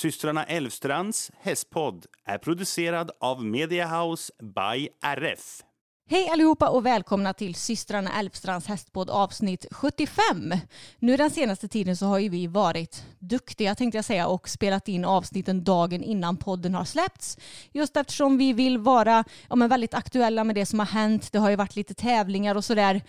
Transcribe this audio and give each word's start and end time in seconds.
Systrarna 0.00 0.44
Elvstrands 0.44 1.30
hästpodd 1.40 2.06
är 2.24 2.38
producerad 2.38 3.10
av 3.20 3.44
Media 3.44 3.86
House 3.86 4.32
by 4.42 4.88
RF. 5.02 5.62
Hej 6.10 6.28
allihopa 6.28 6.68
och 6.68 6.86
välkomna 6.86 7.34
till 7.34 7.54
systrarna 7.54 8.18
Älvstrands 8.18 8.66
hästpodd 8.66 9.10
avsnitt 9.10 9.66
75. 9.70 10.54
Nu 10.98 11.16
den 11.16 11.30
senaste 11.30 11.68
tiden 11.68 11.96
så 11.96 12.06
har 12.06 12.18
ju 12.18 12.28
vi 12.28 12.46
varit 12.46 13.04
duktiga 13.18 13.74
tänkte 13.74 13.98
jag 13.98 14.04
säga 14.04 14.26
och 14.26 14.48
spelat 14.48 14.88
in 14.88 15.04
avsnitten 15.04 15.64
dagen 15.64 16.02
innan 16.02 16.36
podden 16.36 16.74
har 16.74 16.84
släppts. 16.84 17.38
Just 17.72 17.96
eftersom 17.96 18.38
vi 18.38 18.52
vill 18.52 18.78
vara 18.78 19.24
ja, 19.48 19.56
men 19.56 19.68
väldigt 19.68 19.94
aktuella 19.94 20.44
med 20.44 20.54
det 20.54 20.66
som 20.66 20.78
har 20.78 20.86
hänt. 20.86 21.32
Det 21.32 21.38
har 21.38 21.50
ju 21.50 21.56
varit 21.56 21.76
lite 21.76 21.94
tävlingar 21.94 22.54
och 22.54 22.64
sådär. 22.64 23.02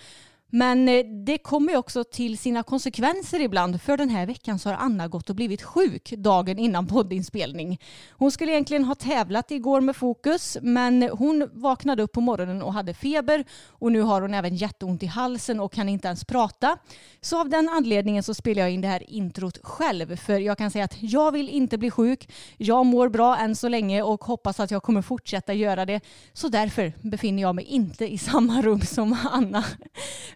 Men 0.54 0.90
eh, 0.90 1.06
det 1.26 1.38
kommer 1.38 1.78
också 1.78 2.04
till 2.04 2.38
sina 2.38 2.64
konsekvenser 2.64 3.40
ibland. 3.40 3.82
För 3.82 3.98
den 3.98 4.10
här 4.10 4.26
veckan 4.26 4.60
så 4.60 4.70
har 4.70 4.76
Anna 4.76 5.08
gått 5.08 5.30
och 5.30 5.36
blivit 5.36 5.62
sjuk 5.62 6.14
dagen 6.18 6.60
innan 6.60 6.88
poddinspelning. 6.88 7.80
Hon 8.10 8.32
skulle 8.32 8.52
egentligen 8.52 8.84
ha 8.84 8.96
tävlat 8.96 9.52
igår 9.52 9.82
med 9.82 9.96
fokus 9.96 10.58
men 10.62 11.10
hon 11.14 11.50
vaknade 11.54 12.04
upp 12.04 12.12
på 12.12 12.22
morgonen 12.22 12.62
och 12.62 12.74
hade 12.74 12.94
feber 12.94 13.46
och 13.68 13.92
nu 13.92 14.02
har 14.02 14.22
hon 14.22 14.34
även 14.34 14.56
jätteont 14.56 15.04
i 15.04 15.06
halsen 15.06 15.60
och 15.60 15.74
kan 15.74 15.90
inte 15.90 16.08
ens 16.08 16.26
prata. 16.26 16.78
Så 17.22 17.42
av 17.42 17.50
den 17.50 17.70
anledningen 17.70 18.24
så 18.24 18.34
spelar 18.34 18.62
jag 18.62 18.72
in 18.72 18.82
det 18.82 18.88
här 18.88 19.12
introt 19.12 19.60
själv 19.64 20.16
för 20.16 20.40
jag 20.40 20.58
kan 20.58 20.72
säga 20.72 20.86
att 20.86 20.98
jag 21.00 21.32
vill 21.32 21.50
inte 21.50 21.78
bli 21.78 21.92
sjuk. 21.92 22.30
Jag 22.58 22.86
mår 22.86 23.10
bra 23.10 23.38
än 23.38 23.56
så 23.56 23.68
länge 23.68 24.02
och 24.02 24.24
hoppas 24.24 24.60
att 24.60 24.72
jag 24.72 24.84
kommer 24.84 25.02
fortsätta 25.02 25.54
göra 25.54 25.86
det. 25.86 26.02
Så 26.34 26.48
därför 26.48 26.94
befinner 27.02 27.42
jag 27.42 27.56
mig 27.56 27.66
inte 27.66 28.14
i 28.14 28.18
samma 28.18 28.62
rum 28.62 28.82
som 28.82 29.18
Anna 29.32 29.64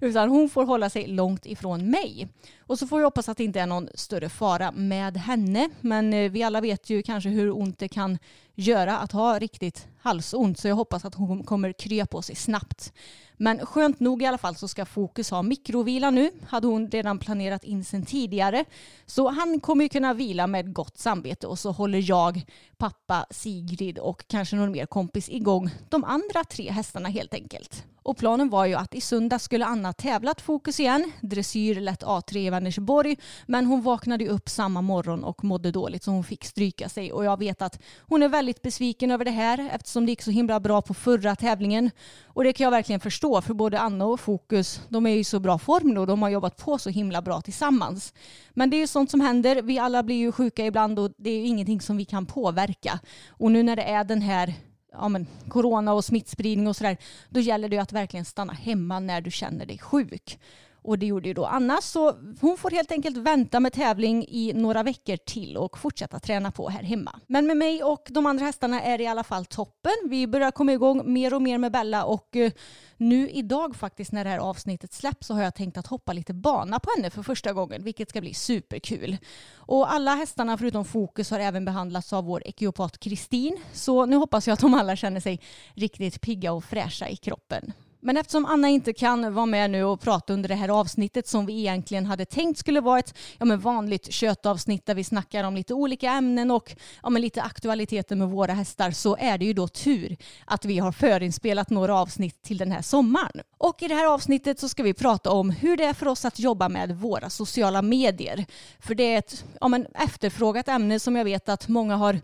utan 0.05 0.29
hon 0.29 0.49
får 0.49 0.65
hålla 0.65 0.89
sig 0.89 1.07
långt 1.07 1.45
ifrån 1.45 1.89
mig. 1.89 2.27
Och 2.59 2.79
så 2.79 2.87
får 2.87 2.97
vi 2.97 3.03
hoppas 3.03 3.29
att 3.29 3.37
det 3.37 3.43
inte 3.43 3.59
är 3.59 3.67
någon 3.67 3.89
större 3.95 4.29
fara 4.29 4.71
med 4.71 5.17
henne. 5.17 5.69
Men 5.81 6.13
eh, 6.13 6.31
vi 6.31 6.43
alla 6.43 6.61
vet 6.61 6.89
ju 6.89 7.01
kanske 7.01 7.29
hur 7.29 7.57
ont 7.57 7.79
det 7.79 7.87
kan 7.87 8.17
göra 8.55 8.97
att 8.97 9.11
ha 9.11 9.39
riktigt 9.39 9.87
halsont. 10.01 10.59
Så 10.59 10.67
jag 10.67 10.75
hoppas 10.75 11.05
att 11.05 11.15
hon 11.15 11.43
kommer 11.43 11.73
krya 11.73 12.05
på 12.05 12.21
sig 12.21 12.35
snabbt. 12.35 12.93
Men 13.37 13.65
skönt 13.65 13.99
nog 13.99 14.21
i 14.21 14.25
alla 14.25 14.37
fall 14.37 14.55
så 14.55 14.67
ska 14.67 14.85
Fokus 14.85 15.29
ha 15.29 15.41
mikrovila 15.41 16.11
nu. 16.11 16.31
Hade 16.47 16.67
hon 16.67 16.89
redan 16.89 17.19
planerat 17.19 17.63
in 17.63 17.85
sen 17.85 18.05
tidigare. 18.05 18.65
Så 19.05 19.29
han 19.29 19.59
kommer 19.59 19.83
ju 19.83 19.89
kunna 19.89 20.13
vila 20.13 20.47
med 20.47 20.73
gott 20.73 20.97
samvete 20.97 21.47
och 21.47 21.59
så 21.59 21.71
håller 21.71 22.09
jag, 22.09 22.41
pappa, 22.77 23.25
Sigrid 23.29 23.99
och 23.99 24.27
kanske 24.27 24.55
någon 24.55 24.71
mer 24.71 24.85
kompis 24.85 25.29
igång 25.29 25.69
de 25.89 26.03
andra 26.03 26.43
tre 26.43 26.71
hästarna 26.71 27.09
helt 27.09 27.33
enkelt. 27.33 27.83
Och 28.05 28.17
planen 28.17 28.49
var 28.49 28.65
ju 28.65 28.73
att 28.73 28.95
i 28.95 29.01
söndag 29.01 29.39
skulle 29.39 29.65
Anna 29.65 29.93
tävlat 29.93 30.41
Fokus 30.41 30.79
igen, 30.79 31.11
dressyr 31.21 31.81
lätt 31.81 32.03
A3 32.03 32.37
i 32.37 32.49
Vänersborg, 32.49 33.17
men 33.45 33.65
hon 33.65 33.81
vaknade 33.81 34.27
upp 34.27 34.49
samma 34.49 34.81
morgon 34.81 35.23
och 35.23 35.43
mådde 35.43 35.71
dåligt 35.71 36.03
så 36.03 36.11
hon 36.11 36.23
fick 36.23 36.45
stryka 36.45 36.89
sig. 36.89 37.13
Och 37.13 37.25
jag 37.25 37.39
vet 37.39 37.61
att 37.61 37.81
hon 37.99 38.23
är 38.23 38.29
väldigt 38.29 38.61
besviken 38.61 39.11
över 39.11 39.25
det 39.25 39.31
här 39.31 39.69
eftersom 39.73 40.05
det 40.05 40.11
gick 40.11 40.21
så 40.21 40.31
himla 40.31 40.59
bra 40.59 40.81
på 40.81 40.93
förra 40.93 41.35
tävlingen. 41.35 41.91
Och 42.25 42.43
det 42.43 42.53
kan 42.53 42.63
jag 42.63 42.71
verkligen 42.71 42.99
förstå 42.99 43.41
för 43.41 43.53
både 43.53 43.79
Anna 43.79 44.05
och 44.05 44.19
Fokus 44.19 44.81
de 44.89 45.05
är 45.05 45.09
ju 45.09 45.19
i 45.19 45.23
så 45.23 45.39
bra 45.39 45.57
form 45.57 45.93
nu 45.93 45.99
och 45.99 46.07
de 46.07 46.21
har 46.21 46.29
jobbat 46.29 46.57
på 46.57 46.77
så 46.77 46.89
himla 46.89 47.21
bra 47.21 47.41
tillsammans. 47.41 48.13
Men 48.53 48.69
det 48.69 48.77
är 48.77 48.79
ju 48.79 48.87
sånt 48.87 49.11
som 49.11 49.21
händer, 49.21 49.61
vi 49.61 49.79
alla 49.79 50.03
blir 50.03 50.15
ju 50.15 50.31
sjuka 50.31 50.65
ibland 50.65 50.99
och 50.99 51.11
det 51.17 51.29
är 51.29 51.39
ju 51.39 51.45
ingenting 51.45 51.81
som 51.81 51.97
vi 51.97 52.05
kan 52.05 52.25
påverka. 52.25 52.99
Och 53.29 53.51
nu 53.51 53.63
när 53.63 53.75
det 53.75 53.83
är 53.83 54.03
den 54.03 54.21
här 54.21 54.53
ja, 54.97 55.09
men, 55.09 55.27
corona 55.47 55.93
och 55.93 56.05
smittspridning 56.05 56.67
och 56.67 56.75
sådär, 56.75 56.97
då 57.29 57.39
gäller 57.39 57.69
det 57.69 57.75
ju 57.75 57.81
att 57.81 57.93
verkligen 57.93 58.25
stanna 58.25 58.53
hemma 58.53 58.99
när 58.99 59.21
du 59.21 59.31
känner 59.31 59.65
dig 59.65 59.77
sjuk. 59.77 60.39
Och 60.85 60.99
det 60.99 61.05
gjorde 61.05 61.27
ju 61.27 61.33
då 61.33 61.45
Anna, 61.45 61.81
så 61.81 62.13
hon 62.41 62.57
får 62.57 62.71
helt 62.71 62.91
enkelt 62.91 63.17
vänta 63.17 63.59
med 63.59 63.73
tävling 63.73 64.25
i 64.27 64.53
några 64.55 64.83
veckor 64.83 65.17
till 65.17 65.57
och 65.57 65.77
fortsätta 65.77 66.19
träna 66.19 66.51
på 66.51 66.69
här 66.69 66.83
hemma. 66.83 67.19
Men 67.27 67.47
med 67.47 67.57
mig 67.57 67.83
och 67.83 68.07
de 68.09 68.25
andra 68.25 68.45
hästarna 68.45 68.81
är 68.81 68.97
det 68.97 69.03
i 69.03 69.07
alla 69.07 69.23
fall 69.23 69.45
toppen. 69.45 69.91
Vi 70.09 70.27
börjar 70.27 70.51
komma 70.51 70.73
igång 70.73 71.13
mer 71.13 71.33
och 71.33 71.41
mer 71.41 71.57
med 71.57 71.71
Bella 71.71 72.05
och 72.05 72.35
eh, 72.35 72.51
nu 72.97 73.29
idag 73.29 73.75
faktiskt 73.75 74.11
när 74.11 74.23
det 74.23 74.29
här 74.29 74.37
avsnittet 74.37 74.93
släpps 74.93 75.27
så 75.27 75.33
har 75.33 75.43
jag 75.43 75.55
tänkt 75.55 75.77
att 75.77 75.87
hoppa 75.87 76.13
lite 76.13 76.33
bana 76.33 76.79
på 76.79 76.89
henne 76.95 77.09
för 77.09 77.23
första 77.23 77.53
gången, 77.53 77.83
vilket 77.83 78.09
ska 78.09 78.21
bli 78.21 78.33
superkul. 78.33 79.17
Och 79.55 79.93
alla 79.93 80.15
hästarna 80.15 80.57
förutom 80.57 80.85
Fokus 80.85 81.31
har 81.31 81.39
även 81.39 81.65
behandlats 81.65 82.13
av 82.13 82.25
vår 82.25 82.47
ekiopat 82.47 82.97
Kristin, 82.97 83.57
så 83.73 84.05
nu 84.05 84.15
hoppas 84.15 84.47
jag 84.47 84.53
att 84.53 84.59
de 84.59 84.73
alla 84.73 84.95
känner 84.95 85.19
sig 85.19 85.41
riktigt 85.73 86.21
pigga 86.21 86.53
och 86.53 86.63
fräscha 86.63 87.09
i 87.09 87.15
kroppen. 87.15 87.73
Men 88.05 88.17
eftersom 88.17 88.45
Anna 88.45 88.69
inte 88.69 88.93
kan 88.93 89.33
vara 89.33 89.45
med 89.45 89.71
nu 89.71 89.83
och 89.83 90.01
prata 90.01 90.33
under 90.33 90.49
det 90.49 90.55
här 90.55 90.69
avsnittet 90.69 91.27
som 91.27 91.45
vi 91.45 91.59
egentligen 91.59 92.05
hade 92.05 92.25
tänkt 92.25 92.59
skulle 92.59 92.81
vara 92.81 92.99
ett 92.99 93.17
ja, 93.37 93.45
men 93.45 93.59
vanligt 93.59 94.11
köttavsnitt 94.13 94.85
där 94.85 94.95
vi 94.95 95.03
snackar 95.03 95.43
om 95.43 95.55
lite 95.55 95.73
olika 95.73 96.11
ämnen 96.11 96.51
och 96.51 96.75
ja, 97.03 97.09
men 97.09 97.21
lite 97.21 97.41
aktualiteter 97.41 98.15
med 98.15 98.29
våra 98.29 98.53
hästar 98.53 98.91
så 98.91 99.17
är 99.19 99.37
det 99.37 99.45
ju 99.45 99.53
då 99.53 99.67
tur 99.67 100.17
att 100.45 100.65
vi 100.65 100.79
har 100.79 100.91
förinspelat 100.91 101.69
några 101.69 101.95
avsnitt 101.95 102.41
till 102.41 102.57
den 102.57 102.71
här 102.71 102.81
sommaren. 102.81 103.41
Och 103.57 103.83
i 103.83 103.87
det 103.87 103.95
här 103.95 104.13
avsnittet 104.13 104.59
så 104.59 104.69
ska 104.69 104.83
vi 104.83 104.93
prata 104.93 105.31
om 105.31 105.49
hur 105.49 105.77
det 105.77 105.85
är 105.85 105.93
för 105.93 106.07
oss 106.07 106.25
att 106.25 106.39
jobba 106.39 106.69
med 106.69 106.95
våra 106.97 107.29
sociala 107.29 107.81
medier. 107.81 108.45
För 108.79 108.95
det 108.95 109.13
är 109.13 109.17
ett 109.17 109.45
ja, 109.61 109.67
men 109.67 109.85
efterfrågat 109.85 110.67
ämne 110.67 110.99
som 110.99 111.15
jag 111.15 111.25
vet 111.25 111.49
att 111.49 111.67
många 111.67 111.95
har 111.95 112.19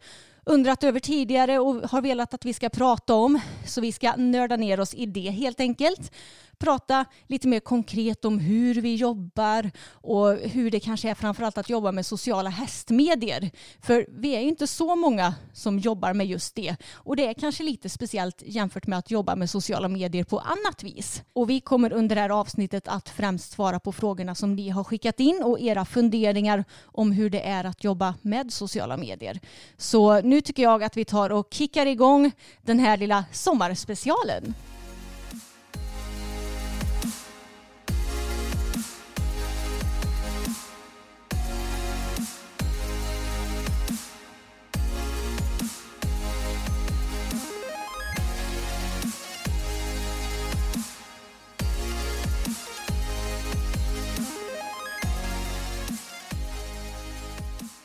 undrat 0.46 0.84
över 0.84 1.00
tidigare 1.00 1.60
och 1.60 1.90
har 1.90 2.02
velat 2.02 2.34
att 2.34 2.46
vi 2.46 2.54
ska 2.54 2.70
prata 2.70 3.14
om. 3.14 3.40
Så 3.66 3.82
vi 3.82 3.92
ska 3.92 4.16
nörda 4.16 4.56
ner 4.56 4.80
oss 4.80 4.94
i 4.94 5.06
det 5.06 5.30
helt 5.30 5.60
enkelt 5.60 6.12
prata 6.62 7.06
lite 7.28 7.48
mer 7.48 7.60
konkret 7.60 8.26
om 8.26 8.40
hur 8.40 8.76
vi 8.76 8.96
jobbar 8.96 9.72
och 9.92 10.34
hur 10.34 10.72
det 10.72 10.80
kanske 10.80 11.10
är 11.10 11.16
framförallt 11.16 11.58
att 11.58 11.70
jobba 11.70 11.92
med 11.92 12.06
sociala 12.06 12.50
hästmedier. 12.50 13.52
För 13.82 14.06
vi 14.10 14.36
är 14.36 14.40
ju 14.40 14.48
inte 14.48 14.68
så 14.68 14.96
många 14.96 15.34
som 15.54 15.80
jobbar 15.80 16.14
med 16.14 16.28
just 16.28 16.56
det 16.56 16.76
och 16.94 17.16
det 17.16 17.28
är 17.28 17.34
kanske 17.34 17.64
lite 17.64 17.90
speciellt 17.90 18.44
jämfört 18.46 18.88
med 18.88 19.00
att 19.00 19.12
jobba 19.12 19.36
med 19.36 19.50
sociala 19.50 19.88
medier 19.88 20.24
på 20.24 20.40
annat 20.40 20.84
vis. 20.84 21.24
Och 21.34 21.50
vi 21.50 21.60
kommer 21.60 21.94
under 21.94 22.16
det 22.16 22.22
här 22.22 22.30
avsnittet 22.30 22.88
att 22.88 23.10
främst 23.10 23.52
svara 23.52 23.80
på 23.80 23.92
frågorna 23.92 24.36
som 24.36 24.56
ni 24.56 24.70
har 24.70 24.84
skickat 24.84 25.20
in 25.20 25.44
och 25.44 25.60
era 25.60 25.86
funderingar 25.86 26.64
om 26.84 27.12
hur 27.12 27.30
det 27.30 27.48
är 27.48 27.64
att 27.64 27.84
jobba 27.84 28.16
med 28.22 28.54
sociala 28.54 28.98
medier. 28.98 29.40
Så 29.78 30.22
nu 30.22 30.42
tycker 30.42 30.64
jag 30.64 30.84
att 30.84 30.98
vi 30.98 31.06
tar 31.06 31.30
och 31.30 31.48
kickar 31.52 31.86
igång 31.86 32.32
den 32.62 32.80
här 32.80 32.98
lilla 32.98 33.26
sommarspecialen. 33.32 34.54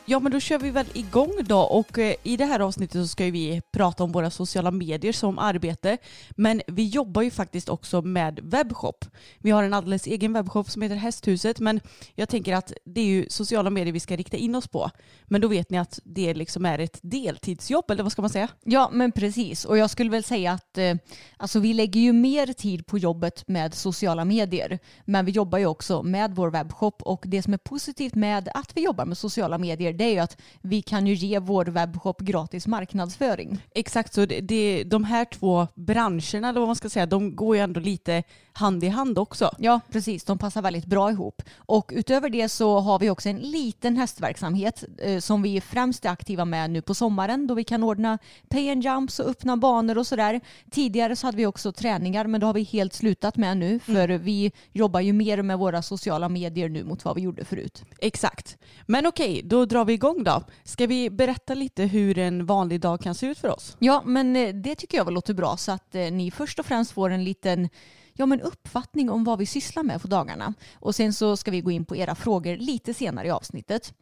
Ja 0.08 0.20
men 0.20 0.32
då 0.32 0.40
kör 0.40 0.58
vi 0.58 0.70
väl 0.70 0.86
igång 0.94 1.32
då 1.44 1.58
och 1.58 1.98
eh, 1.98 2.14
i 2.22 2.36
det 2.36 2.44
här 2.44 2.60
avsnittet 2.60 3.02
så 3.02 3.08
ska 3.08 3.24
vi 3.24 3.62
prata 3.72 4.04
om 4.04 4.12
våra 4.12 4.30
sociala 4.30 4.70
medier 4.70 5.12
som 5.12 5.38
arbete. 5.38 5.98
Men 6.30 6.62
vi 6.66 6.86
jobbar 6.86 7.22
ju 7.22 7.30
faktiskt 7.30 7.68
också 7.68 8.02
med 8.02 8.40
webbshop. 8.42 9.04
Vi 9.38 9.50
har 9.50 9.62
en 9.62 9.74
alldeles 9.74 10.06
egen 10.06 10.32
webbshop 10.32 10.70
som 10.70 10.82
heter 10.82 10.96
Hästhuset 10.96 11.60
men 11.60 11.80
jag 12.14 12.28
tänker 12.28 12.54
att 12.54 12.72
det 12.84 13.00
är 13.00 13.04
ju 13.04 13.26
sociala 13.28 13.70
medier 13.70 13.92
vi 13.92 14.00
ska 14.00 14.16
rikta 14.16 14.36
in 14.36 14.54
oss 14.54 14.68
på. 14.68 14.90
Men 15.24 15.40
då 15.40 15.48
vet 15.48 15.70
ni 15.70 15.78
att 15.78 16.00
det 16.04 16.34
liksom 16.34 16.66
är 16.66 16.78
ett 16.78 16.98
deltidsjobb 17.02 17.90
eller 17.90 18.02
vad 18.02 18.12
ska 18.12 18.22
man 18.22 18.30
säga? 18.30 18.48
Ja 18.64 18.90
men 18.92 19.12
precis 19.12 19.64
och 19.64 19.78
jag 19.78 19.90
skulle 19.90 20.10
väl 20.10 20.24
säga 20.24 20.52
att 20.52 20.78
eh, 20.78 20.94
alltså, 21.36 21.60
vi 21.60 21.74
lägger 21.74 22.00
ju 22.00 22.12
mer 22.12 22.46
tid 22.46 22.86
på 22.86 22.98
jobbet 22.98 23.48
med 23.48 23.74
sociala 23.74 24.24
medier 24.24 24.78
men 25.04 25.24
vi 25.24 25.32
jobbar 25.32 25.58
ju 25.58 25.66
också 25.66 26.02
med 26.02 26.34
vår 26.34 26.50
webbshop 26.50 27.02
och 27.02 27.24
det 27.26 27.42
som 27.42 27.52
är 27.52 27.58
positivt 27.58 28.14
med 28.14 28.48
att 28.54 28.76
vi 28.76 28.84
jobbar 28.84 29.04
med 29.04 29.18
sociala 29.18 29.58
medier 29.58 29.95
det 29.96 30.04
är 30.04 30.12
ju 30.12 30.18
att 30.18 30.36
vi 30.60 30.82
kan 30.82 31.06
ju 31.06 31.14
ge 31.14 31.38
vår 31.38 31.64
webbshop 31.64 32.20
gratis 32.20 32.66
marknadsföring. 32.66 33.62
Exakt, 33.74 34.14
så 34.14 34.26
det, 34.26 34.40
det, 34.40 34.84
de 34.84 35.04
här 35.04 35.24
två 35.24 35.68
branscherna 35.74 36.48
eller 36.48 36.60
vad 36.60 36.68
man 36.68 36.76
ska 36.76 36.88
säga, 36.88 37.06
de 37.06 37.36
går 37.36 37.56
ju 37.56 37.62
ändå 37.62 37.80
lite 37.80 38.22
hand 38.56 38.84
i 38.84 38.88
hand 38.88 39.18
också. 39.18 39.50
Ja, 39.58 39.80
precis. 39.90 40.24
De 40.24 40.38
passar 40.38 40.62
väldigt 40.62 40.86
bra 40.86 41.10
ihop. 41.10 41.42
Och 41.56 41.90
utöver 41.94 42.30
det 42.30 42.48
så 42.48 42.78
har 42.78 42.98
vi 42.98 43.10
också 43.10 43.28
en 43.28 43.38
liten 43.38 43.96
hästverksamhet 43.96 44.84
eh, 44.98 45.18
som 45.18 45.42
vi 45.42 45.60
främst 45.60 46.04
är 46.04 46.10
aktiva 46.10 46.44
med 46.44 46.70
nu 46.70 46.82
på 46.82 46.94
sommaren 46.94 47.46
då 47.46 47.54
vi 47.54 47.64
kan 47.64 47.82
ordna 47.82 48.18
pay 48.48 48.70
and 48.70 48.84
jumps 48.84 49.18
och 49.18 49.28
öppna 49.28 49.56
banor 49.56 49.98
och 49.98 50.06
sådär. 50.06 50.40
Tidigare 50.70 51.16
så 51.16 51.26
hade 51.26 51.36
vi 51.36 51.46
också 51.46 51.72
träningar 51.72 52.26
men 52.26 52.40
det 52.40 52.46
har 52.46 52.54
vi 52.54 52.62
helt 52.62 52.94
slutat 52.94 53.36
med 53.36 53.56
nu 53.56 53.78
för 53.78 54.08
mm. 54.08 54.22
vi 54.22 54.52
jobbar 54.72 55.00
ju 55.00 55.12
mer 55.12 55.42
med 55.42 55.58
våra 55.58 55.82
sociala 55.82 56.28
medier 56.28 56.68
nu 56.68 56.84
mot 56.84 57.04
vad 57.04 57.16
vi 57.16 57.22
gjorde 57.22 57.44
förut. 57.44 57.84
Exakt. 57.98 58.58
Men 58.86 59.06
okej, 59.06 59.42
då 59.44 59.64
drar 59.64 59.84
vi 59.84 59.92
igång 59.92 60.24
då. 60.24 60.42
Ska 60.64 60.86
vi 60.86 61.10
berätta 61.10 61.54
lite 61.54 61.82
hur 61.82 62.18
en 62.18 62.46
vanlig 62.46 62.80
dag 62.80 63.00
kan 63.00 63.14
se 63.14 63.26
ut 63.26 63.38
för 63.38 63.48
oss? 63.48 63.76
Ja, 63.78 64.02
men 64.06 64.36
eh, 64.36 64.54
det 64.54 64.74
tycker 64.74 64.98
jag 64.98 65.04
väl 65.04 65.14
låter 65.14 65.34
bra 65.34 65.56
så 65.56 65.72
att 65.72 65.94
eh, 65.94 66.10
ni 66.12 66.30
först 66.30 66.58
och 66.58 66.66
främst 66.66 66.92
får 66.92 67.10
en 67.10 67.24
liten 67.24 67.68
ja, 68.16 68.26
men 68.26 68.40
uppfattning 68.40 69.10
om 69.10 69.24
vad 69.24 69.38
vi 69.38 69.46
sysslar 69.46 69.82
med 69.82 70.02
på 70.02 70.08
dagarna. 70.08 70.54
Och 70.74 70.94
sen 70.94 71.12
så 71.12 71.36
ska 71.36 71.50
vi 71.50 71.60
gå 71.60 71.70
in 71.70 71.84
på 71.84 71.96
era 71.96 72.14
frågor 72.14 72.56
lite 72.56 72.94
senare 72.94 73.26
i 73.26 73.30
avsnittet. 73.30 73.94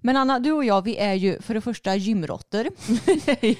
Men 0.00 0.16
Anna, 0.16 0.38
du 0.38 0.52
och 0.52 0.64
jag 0.64 0.82
vi 0.82 0.96
är 0.96 1.14
ju 1.14 1.40
för 1.40 1.54
det 1.54 1.60
första 1.60 1.96
gymråttor. 1.96 2.68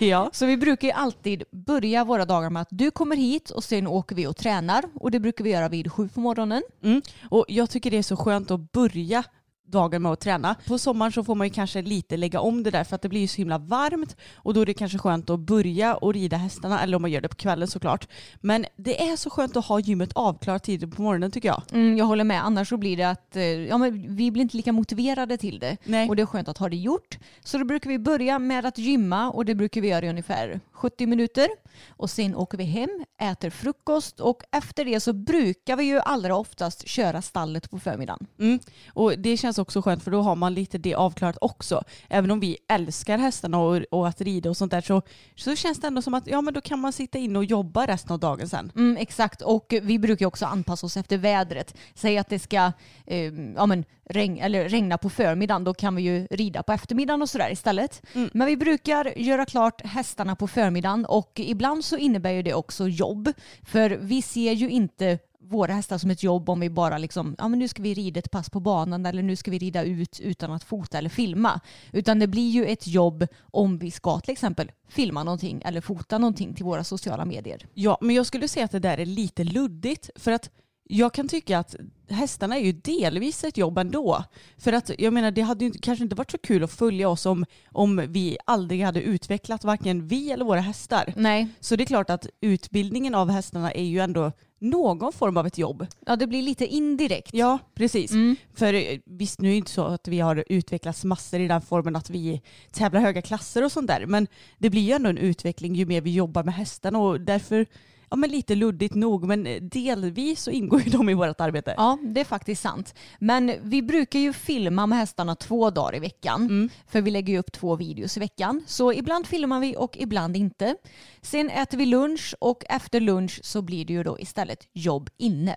ja. 0.04 0.30
Så 0.32 0.46
vi 0.46 0.56
brukar 0.56 0.88
ju 0.88 0.92
alltid 0.92 1.42
börja 1.50 2.04
våra 2.04 2.24
dagar 2.24 2.50
med 2.50 2.62
att 2.62 2.68
du 2.70 2.90
kommer 2.90 3.16
hit 3.16 3.50
och 3.50 3.64
sen 3.64 3.86
åker 3.86 4.16
vi 4.16 4.26
och 4.26 4.36
tränar. 4.36 4.84
Och 4.94 5.10
det 5.10 5.20
brukar 5.20 5.44
vi 5.44 5.50
göra 5.50 5.68
vid 5.68 5.92
sju 5.92 6.08
på 6.08 6.20
morgonen. 6.20 6.62
Mm. 6.82 7.02
Och 7.30 7.44
jag 7.48 7.70
tycker 7.70 7.90
det 7.90 7.96
är 7.96 8.02
så 8.02 8.16
skönt 8.16 8.50
att 8.50 8.72
börja 8.72 9.24
dagen 9.70 10.02
med 10.02 10.12
att 10.12 10.20
träna. 10.20 10.54
På 10.66 10.78
sommaren 10.78 11.12
så 11.12 11.24
får 11.24 11.34
man 11.34 11.46
ju 11.46 11.52
kanske 11.52 11.82
lite 11.82 12.16
lägga 12.16 12.40
om 12.40 12.62
det 12.62 12.70
där 12.70 12.84
för 12.84 12.94
att 12.94 13.02
det 13.02 13.08
blir 13.08 13.20
ju 13.20 13.28
så 13.28 13.36
himla 13.36 13.58
varmt 13.58 14.16
och 14.34 14.54
då 14.54 14.60
är 14.60 14.66
det 14.66 14.74
kanske 14.74 14.98
skönt 14.98 15.30
att 15.30 15.40
börja 15.40 15.94
och 15.94 16.14
rida 16.14 16.36
hästarna 16.36 16.82
eller 16.82 16.96
om 16.96 17.02
man 17.02 17.10
gör 17.10 17.20
det 17.20 17.28
på 17.28 17.36
kvällen 17.36 17.68
såklart. 17.68 18.08
Men 18.40 18.66
det 18.76 19.08
är 19.08 19.16
så 19.16 19.30
skönt 19.30 19.56
att 19.56 19.66
ha 19.66 19.80
gymmet 19.80 20.12
avklarat 20.14 20.62
tidigt 20.62 20.96
på 20.96 21.02
morgonen 21.02 21.30
tycker 21.30 21.48
jag. 21.48 21.62
Mm, 21.72 21.98
jag 21.98 22.04
håller 22.04 22.24
med, 22.24 22.44
annars 22.44 22.68
så 22.68 22.76
blir 22.76 22.96
det 22.96 23.10
att 23.10 23.36
eh, 23.36 23.42
ja, 23.42 23.78
men 23.78 24.16
vi 24.16 24.30
blir 24.30 24.42
inte 24.42 24.56
lika 24.56 24.72
motiverade 24.72 25.36
till 25.36 25.58
det. 25.58 25.76
Nej. 25.84 26.08
Och 26.08 26.16
det 26.16 26.22
är 26.22 26.26
skönt 26.26 26.48
att 26.48 26.58
ha 26.58 26.68
det 26.68 26.76
gjort. 26.76 27.18
Så 27.44 27.58
då 27.58 27.64
brukar 27.64 27.90
vi 27.90 27.98
börja 27.98 28.38
med 28.38 28.66
att 28.66 28.78
gymma 28.78 29.30
och 29.30 29.44
det 29.44 29.54
brukar 29.54 29.80
vi 29.80 29.88
göra 29.88 30.06
i 30.06 30.08
ungefär 30.08 30.60
70 30.72 31.06
minuter. 31.06 31.48
Och 31.88 32.10
sen 32.10 32.34
åker 32.34 32.58
vi 32.58 32.64
hem, 32.64 33.04
äter 33.20 33.50
frukost 33.50 34.20
och 34.20 34.42
efter 34.50 34.84
det 34.84 35.00
så 35.00 35.12
brukar 35.12 35.76
vi 35.76 35.84
ju 35.84 36.00
allra 36.00 36.36
oftast 36.36 36.88
köra 36.88 37.22
stallet 37.22 37.70
på 37.70 37.78
förmiddagen. 37.78 38.26
Mm. 38.38 38.58
Och 38.94 39.18
det 39.18 39.36
känns 39.36 39.57
också 39.58 39.82
skönt 39.82 40.02
för 40.02 40.10
då 40.10 40.22
har 40.22 40.36
man 40.36 40.54
lite 40.54 40.78
det 40.78 40.94
avklarat 40.94 41.38
också. 41.40 41.82
Även 42.08 42.30
om 42.30 42.40
vi 42.40 42.58
älskar 42.68 43.18
hästarna 43.18 43.58
och, 43.58 43.82
och 43.90 44.08
att 44.08 44.20
rida 44.20 44.50
och 44.50 44.56
sånt 44.56 44.70
där 44.70 44.80
så, 44.80 45.02
så 45.36 45.56
känns 45.56 45.80
det 45.80 45.86
ändå 45.86 46.02
som 46.02 46.14
att 46.14 46.26
ja 46.26 46.40
men 46.40 46.54
då 46.54 46.60
kan 46.60 46.78
man 46.78 46.92
sitta 46.92 47.18
in 47.18 47.36
och 47.36 47.44
jobba 47.44 47.86
resten 47.86 48.12
av 48.12 48.18
dagen 48.18 48.48
sen. 48.48 48.72
Mm, 48.76 48.96
exakt 48.96 49.42
och 49.42 49.74
vi 49.82 49.98
brukar 49.98 50.26
också 50.26 50.46
anpassa 50.46 50.86
oss 50.86 50.96
efter 50.96 51.18
vädret. 51.18 51.76
Säg 51.94 52.18
att 52.18 52.28
det 52.28 52.38
ska 52.38 52.72
eh, 53.06 53.32
ja, 53.56 53.66
men 53.66 53.84
regn, 54.08 54.38
eller 54.38 54.68
regna 54.68 54.98
på 54.98 55.10
förmiddagen 55.10 55.64
då 55.64 55.74
kan 55.74 55.96
vi 55.96 56.02
ju 56.02 56.26
rida 56.30 56.62
på 56.62 56.72
eftermiddagen 56.72 57.22
och 57.22 57.30
sådär 57.30 57.52
istället. 57.52 58.02
Mm. 58.14 58.30
Men 58.34 58.46
vi 58.46 58.56
brukar 58.56 59.18
göra 59.18 59.44
klart 59.46 59.86
hästarna 59.86 60.36
på 60.36 60.48
förmiddagen 60.48 61.04
och 61.04 61.32
ibland 61.34 61.84
så 61.84 61.96
innebär 61.96 62.30
ju 62.30 62.42
det 62.42 62.54
också 62.54 62.88
jobb. 62.88 63.32
För 63.62 63.90
vi 63.90 64.22
ser 64.22 64.52
ju 64.52 64.70
inte 64.70 65.18
våra 65.40 65.72
hästar 65.72 65.98
som 65.98 66.10
ett 66.10 66.22
jobb 66.22 66.50
om 66.50 66.60
vi 66.60 66.70
bara 66.70 66.98
liksom, 66.98 67.36
ja 67.38 67.48
men 67.48 67.58
nu 67.58 67.68
ska 67.68 67.82
vi 67.82 67.94
rida 67.94 68.18
ett 68.18 68.30
pass 68.30 68.50
på 68.50 68.60
banan 68.60 69.06
eller 69.06 69.22
nu 69.22 69.36
ska 69.36 69.50
vi 69.50 69.58
rida 69.58 69.82
ut 69.82 70.20
utan 70.20 70.52
att 70.52 70.64
fota 70.64 70.98
eller 70.98 71.10
filma. 71.10 71.60
Utan 71.92 72.18
det 72.18 72.26
blir 72.26 72.50
ju 72.50 72.66
ett 72.66 72.86
jobb 72.86 73.26
om 73.40 73.78
vi 73.78 73.90
ska 73.90 74.20
till 74.20 74.32
exempel 74.32 74.72
filma 74.88 75.24
någonting 75.24 75.62
eller 75.64 75.80
fota 75.80 76.18
någonting 76.18 76.54
till 76.54 76.64
våra 76.64 76.84
sociala 76.84 77.24
medier. 77.24 77.66
Ja, 77.74 77.98
men 78.00 78.16
jag 78.16 78.26
skulle 78.26 78.48
säga 78.48 78.64
att 78.64 78.70
det 78.70 78.78
där 78.78 78.98
är 78.98 79.06
lite 79.06 79.44
luddigt 79.44 80.10
för 80.16 80.32
att 80.32 80.50
jag 80.88 81.14
kan 81.14 81.28
tycka 81.28 81.58
att 81.58 81.76
hästarna 82.08 82.56
är 82.56 82.60
ju 82.60 82.72
delvis 82.72 83.44
ett 83.44 83.56
jobb 83.56 83.78
ändå. 83.78 84.24
För 84.58 84.72
att 84.72 84.90
jag 84.98 85.12
menar 85.12 85.30
det 85.30 85.42
hade 85.42 85.64
ju 85.64 85.72
kanske 85.72 86.02
inte 86.02 86.16
varit 86.16 86.30
så 86.30 86.38
kul 86.38 86.64
att 86.64 86.72
följa 86.72 87.08
oss 87.08 87.26
om, 87.26 87.44
om 87.72 88.04
vi 88.08 88.38
aldrig 88.44 88.82
hade 88.82 89.02
utvecklat 89.02 89.64
varken 89.64 90.08
vi 90.08 90.30
eller 90.30 90.44
våra 90.44 90.60
hästar. 90.60 91.12
Nej. 91.16 91.48
Så 91.60 91.76
det 91.76 91.84
är 91.84 91.86
klart 91.86 92.10
att 92.10 92.26
utbildningen 92.40 93.14
av 93.14 93.30
hästarna 93.30 93.72
är 93.72 93.84
ju 93.84 93.98
ändå 93.98 94.32
någon 94.60 95.12
form 95.12 95.36
av 95.36 95.46
ett 95.46 95.58
jobb. 95.58 95.86
Ja, 96.06 96.16
det 96.16 96.26
blir 96.26 96.42
lite 96.42 96.66
indirekt. 96.66 97.34
Ja, 97.34 97.58
precis. 97.74 98.10
Mm. 98.10 98.36
För 98.54 98.74
eh, 98.74 98.98
visst, 99.04 99.40
nu 99.40 99.48
är 99.48 99.52
det 99.52 99.58
inte 99.58 99.70
så 99.70 99.84
att 99.84 100.08
vi 100.08 100.20
har 100.20 100.44
utvecklats 100.48 101.04
massor 101.04 101.40
i 101.40 101.48
den 101.48 101.62
formen 101.62 101.96
att 101.96 102.10
vi 102.10 102.42
tävlar 102.72 103.00
höga 103.00 103.22
klasser 103.22 103.64
och 103.64 103.72
sånt 103.72 103.88
där, 103.88 104.06
men 104.06 104.26
det 104.58 104.70
blir 104.70 104.82
ju 104.82 104.92
ändå 104.92 105.10
en 105.10 105.18
utveckling 105.18 105.74
ju 105.74 105.86
mer 105.86 106.00
vi 106.00 106.14
jobbar 106.14 106.44
med 106.44 106.54
hästarna 106.54 106.98
och 106.98 107.20
därför 107.20 107.66
ja, 108.10 108.16
men 108.16 108.30
lite 108.30 108.54
luddigt 108.54 108.94
nog, 108.94 109.24
men 109.24 109.68
delvis 109.68 110.42
så 110.42 110.50
ingår 110.50 110.82
ju 110.82 110.90
de 110.98 111.08
i 111.08 111.14
vårt 111.14 111.40
arbete. 111.40 111.74
Ja, 111.76 111.98
det 112.02 112.20
är 112.20 112.24
faktiskt 112.24 112.62
sant. 112.62 112.94
Men 113.18 113.52
vi 113.62 113.82
brukar 113.82 114.18
ju 114.18 114.32
filma 114.32 114.86
med 114.86 114.98
hästarna 114.98 115.34
två 115.34 115.70
dagar 115.70 115.96
i 115.96 115.98
veckan, 115.98 116.42
mm. 116.42 116.70
för 116.86 117.00
vi 117.00 117.10
lägger 117.10 117.32
ju 117.32 117.38
upp 117.38 117.52
två 117.52 117.76
videos 117.76 118.16
i 118.16 118.20
veckan. 118.20 118.64
Så 118.66 118.92
ibland 118.92 119.26
filmar 119.26 119.60
vi 119.60 119.76
och 119.76 119.96
ibland 119.98 120.36
inte. 120.36 120.76
Sen 121.22 121.50
äter 121.50 121.78
vi 121.78 121.86
lunch 121.86 122.34
och 122.40 122.64
efter 122.68 123.00
lunch 123.00 123.40
så 123.42 123.62
blir 123.62 123.84
det 123.84 123.92
ju 123.92 124.02
då 124.02 124.18
istället 124.20 124.68
jobb 124.72 125.10
inne. 125.16 125.56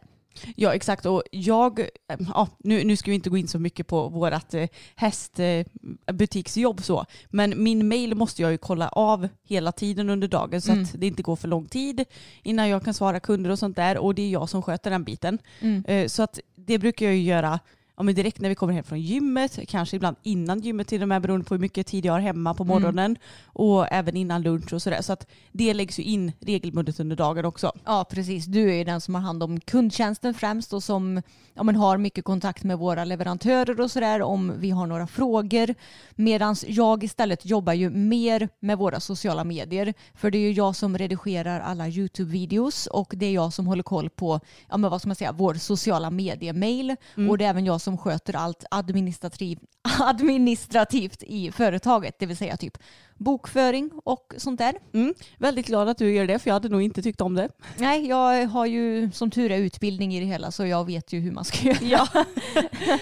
Ja 0.56 0.74
exakt 0.74 1.06
och 1.06 1.24
jag, 1.32 1.80
eh, 1.80 1.88
ja, 2.34 2.48
nu, 2.60 2.84
nu 2.84 2.96
ska 2.96 3.12
vi 3.12 3.16
inte 3.16 3.30
gå 3.30 3.38
in 3.38 3.48
så 3.48 3.60
mycket 3.60 3.88
på 3.88 4.10
vårt 4.10 4.54
eh, 4.54 4.68
hästbutiksjobb 4.96 6.80
eh, 6.80 6.84
så, 6.84 7.06
men 7.30 7.64
min 7.64 7.88
mail 7.88 8.16
måste 8.16 8.42
jag 8.42 8.52
ju 8.52 8.58
kolla 8.58 8.90
av 8.90 9.28
hela 9.44 9.72
tiden 9.72 10.10
under 10.10 10.28
dagen 10.28 10.62
så 10.62 10.72
mm. 10.72 10.84
att 10.84 10.94
det 10.94 11.08
inte 11.08 11.24
går 11.24 11.36
för 11.36 11.48
lång 11.48 11.68
tid 11.68 12.06
innan 12.44 12.70
jag 12.70 12.84
kan 12.84 12.94
svara 12.94 13.20
kunder 13.20 13.50
och 13.50 13.60
sånt 13.60 13.76
där 13.76 13.98
och 13.98 14.16
det 14.16 14.22
är 14.22 14.30
jag 14.30 14.50
som 14.50 14.62
sköter 14.62 14.92
den 14.92 15.04
biten. 15.04 15.40
Mm. 15.60 16.10
Så 16.10 16.24
att 16.24 16.40
det 16.56 16.80
brukar 16.80 17.06
jag 17.06 17.16
ju 17.16 17.22
göra 17.22 17.60
ja, 18.02 18.04
men 18.04 18.16
direkt 18.16 18.42
när 18.42 18.50
vi 18.50 18.56
kommer 18.56 18.74
hem 18.74 18.84
från 18.84 19.02
gymmet, 19.02 19.60
kanske 19.68 19.96
ibland 19.96 20.16
innan 20.24 20.60
gymmet 20.60 20.88
till 20.88 21.02
och 21.02 21.08
med 21.08 21.22
beroende 21.22 21.46
på 21.46 21.54
hur 21.54 21.62
mycket 21.62 21.88
tid 21.88 22.06
jag 22.06 22.14
har 22.14 22.20
hemma 22.20 22.54
på 22.54 22.64
morgonen 22.64 23.06
mm. 23.06 23.18
och 23.46 23.88
även 23.92 24.16
innan 24.18 24.42
lunch 24.42 24.74
och 24.74 24.82
sådär. 24.82 25.02
Så 25.02 25.14
att 25.14 25.28
det 25.52 25.74
läggs 25.74 26.00
ju 26.00 26.04
in 26.04 26.32
regelbundet 26.40 27.00
under 27.00 27.16
dagen 27.16 27.46
också. 27.46 27.72
Ja 27.86 28.06
precis, 28.12 28.46
du 28.46 28.70
är 28.70 28.74
ju 28.74 28.84
den 28.84 29.02
som 29.02 29.16
har 29.16 29.22
hand 29.22 29.44
om 29.44 29.60
kundtjänsten 29.60 30.34
främst 30.34 30.74
och 30.74 30.84
som 30.84 31.22
ja, 31.54 31.64
men 31.64 31.76
har 31.76 31.98
mycket 31.98 32.26
kontakt 32.26 32.64
med 32.64 32.78
våra 32.78 33.06
leverantörer 33.06 33.82
och 33.82 33.92
sådär 33.92 34.22
om 34.22 34.54
vi 34.58 34.70
har 34.70 34.88
några 34.88 35.08
frågor. 35.08 35.76
Medan 36.16 36.56
jag 36.68 37.04
istället 37.04 37.46
jobbar 37.46 37.74
ju 37.74 37.90
mer 37.90 38.50
med 38.60 38.78
våra 38.78 39.00
sociala 39.00 39.44
medier. 39.44 39.94
För 40.14 40.32
det 40.32 40.38
är 40.38 40.42
ju 40.42 40.52
jag 40.52 40.76
som 40.76 40.98
redigerar 40.98 41.60
alla 41.60 41.88
YouTube-videos 41.88 42.88
och 42.88 43.14
det 43.18 43.26
är 43.26 43.32
jag 43.32 43.54
som 43.54 43.68
håller 43.68 43.84
koll 43.84 44.10
på 44.10 44.40
ja, 44.70 44.78
men 44.78 44.92
vad 44.92 45.02
ska 45.02 45.08
man 45.08 45.16
säga, 45.16 45.32
vår 45.32 45.54
sociala 45.54 46.10
mediemail 46.10 46.96
mm. 47.18 47.30
och 47.30 47.38
det 47.38 47.46
är 47.46 47.50
även 47.50 47.66
jag 47.66 47.82
som 47.82 47.91
sköter 47.98 48.36
allt 48.36 48.66
administrativ, 48.72 49.60
administrativt 50.00 51.24
i 51.24 51.52
företaget, 51.52 52.20
det 52.20 52.26
vill 52.26 52.38
säga 52.38 52.58
typ 52.58 52.78
bokföring 53.18 53.92
och 54.04 54.34
sånt 54.38 54.58
där. 54.58 54.76
Mm, 54.94 55.14
väldigt 55.38 55.68
glad 55.68 55.90
att 55.90 55.98
du 55.98 56.14
gör 56.14 56.28
det 56.28 56.40
för 56.40 56.50
jag 56.50 56.56
hade 56.56 56.70
nog 56.70 56.82
inte 56.82 57.02
tyckt 57.02 57.22
om 57.22 57.34
det. 57.36 57.50
Nej, 57.78 58.08
jag 58.08 58.48
har 58.48 58.66
ju 58.66 59.12
som 59.12 59.32
tur 59.32 59.52
är 59.52 59.58
utbildning 59.58 60.16
i 60.16 60.20
det 60.20 60.26
hela 60.26 60.52
så 60.52 60.66
jag 60.66 60.86
vet 60.86 61.14
ju 61.14 61.20
hur 61.20 61.32
man 61.32 61.46
ska 61.46 61.68
göra. 61.82 62.08
Ja. 62.14 62.26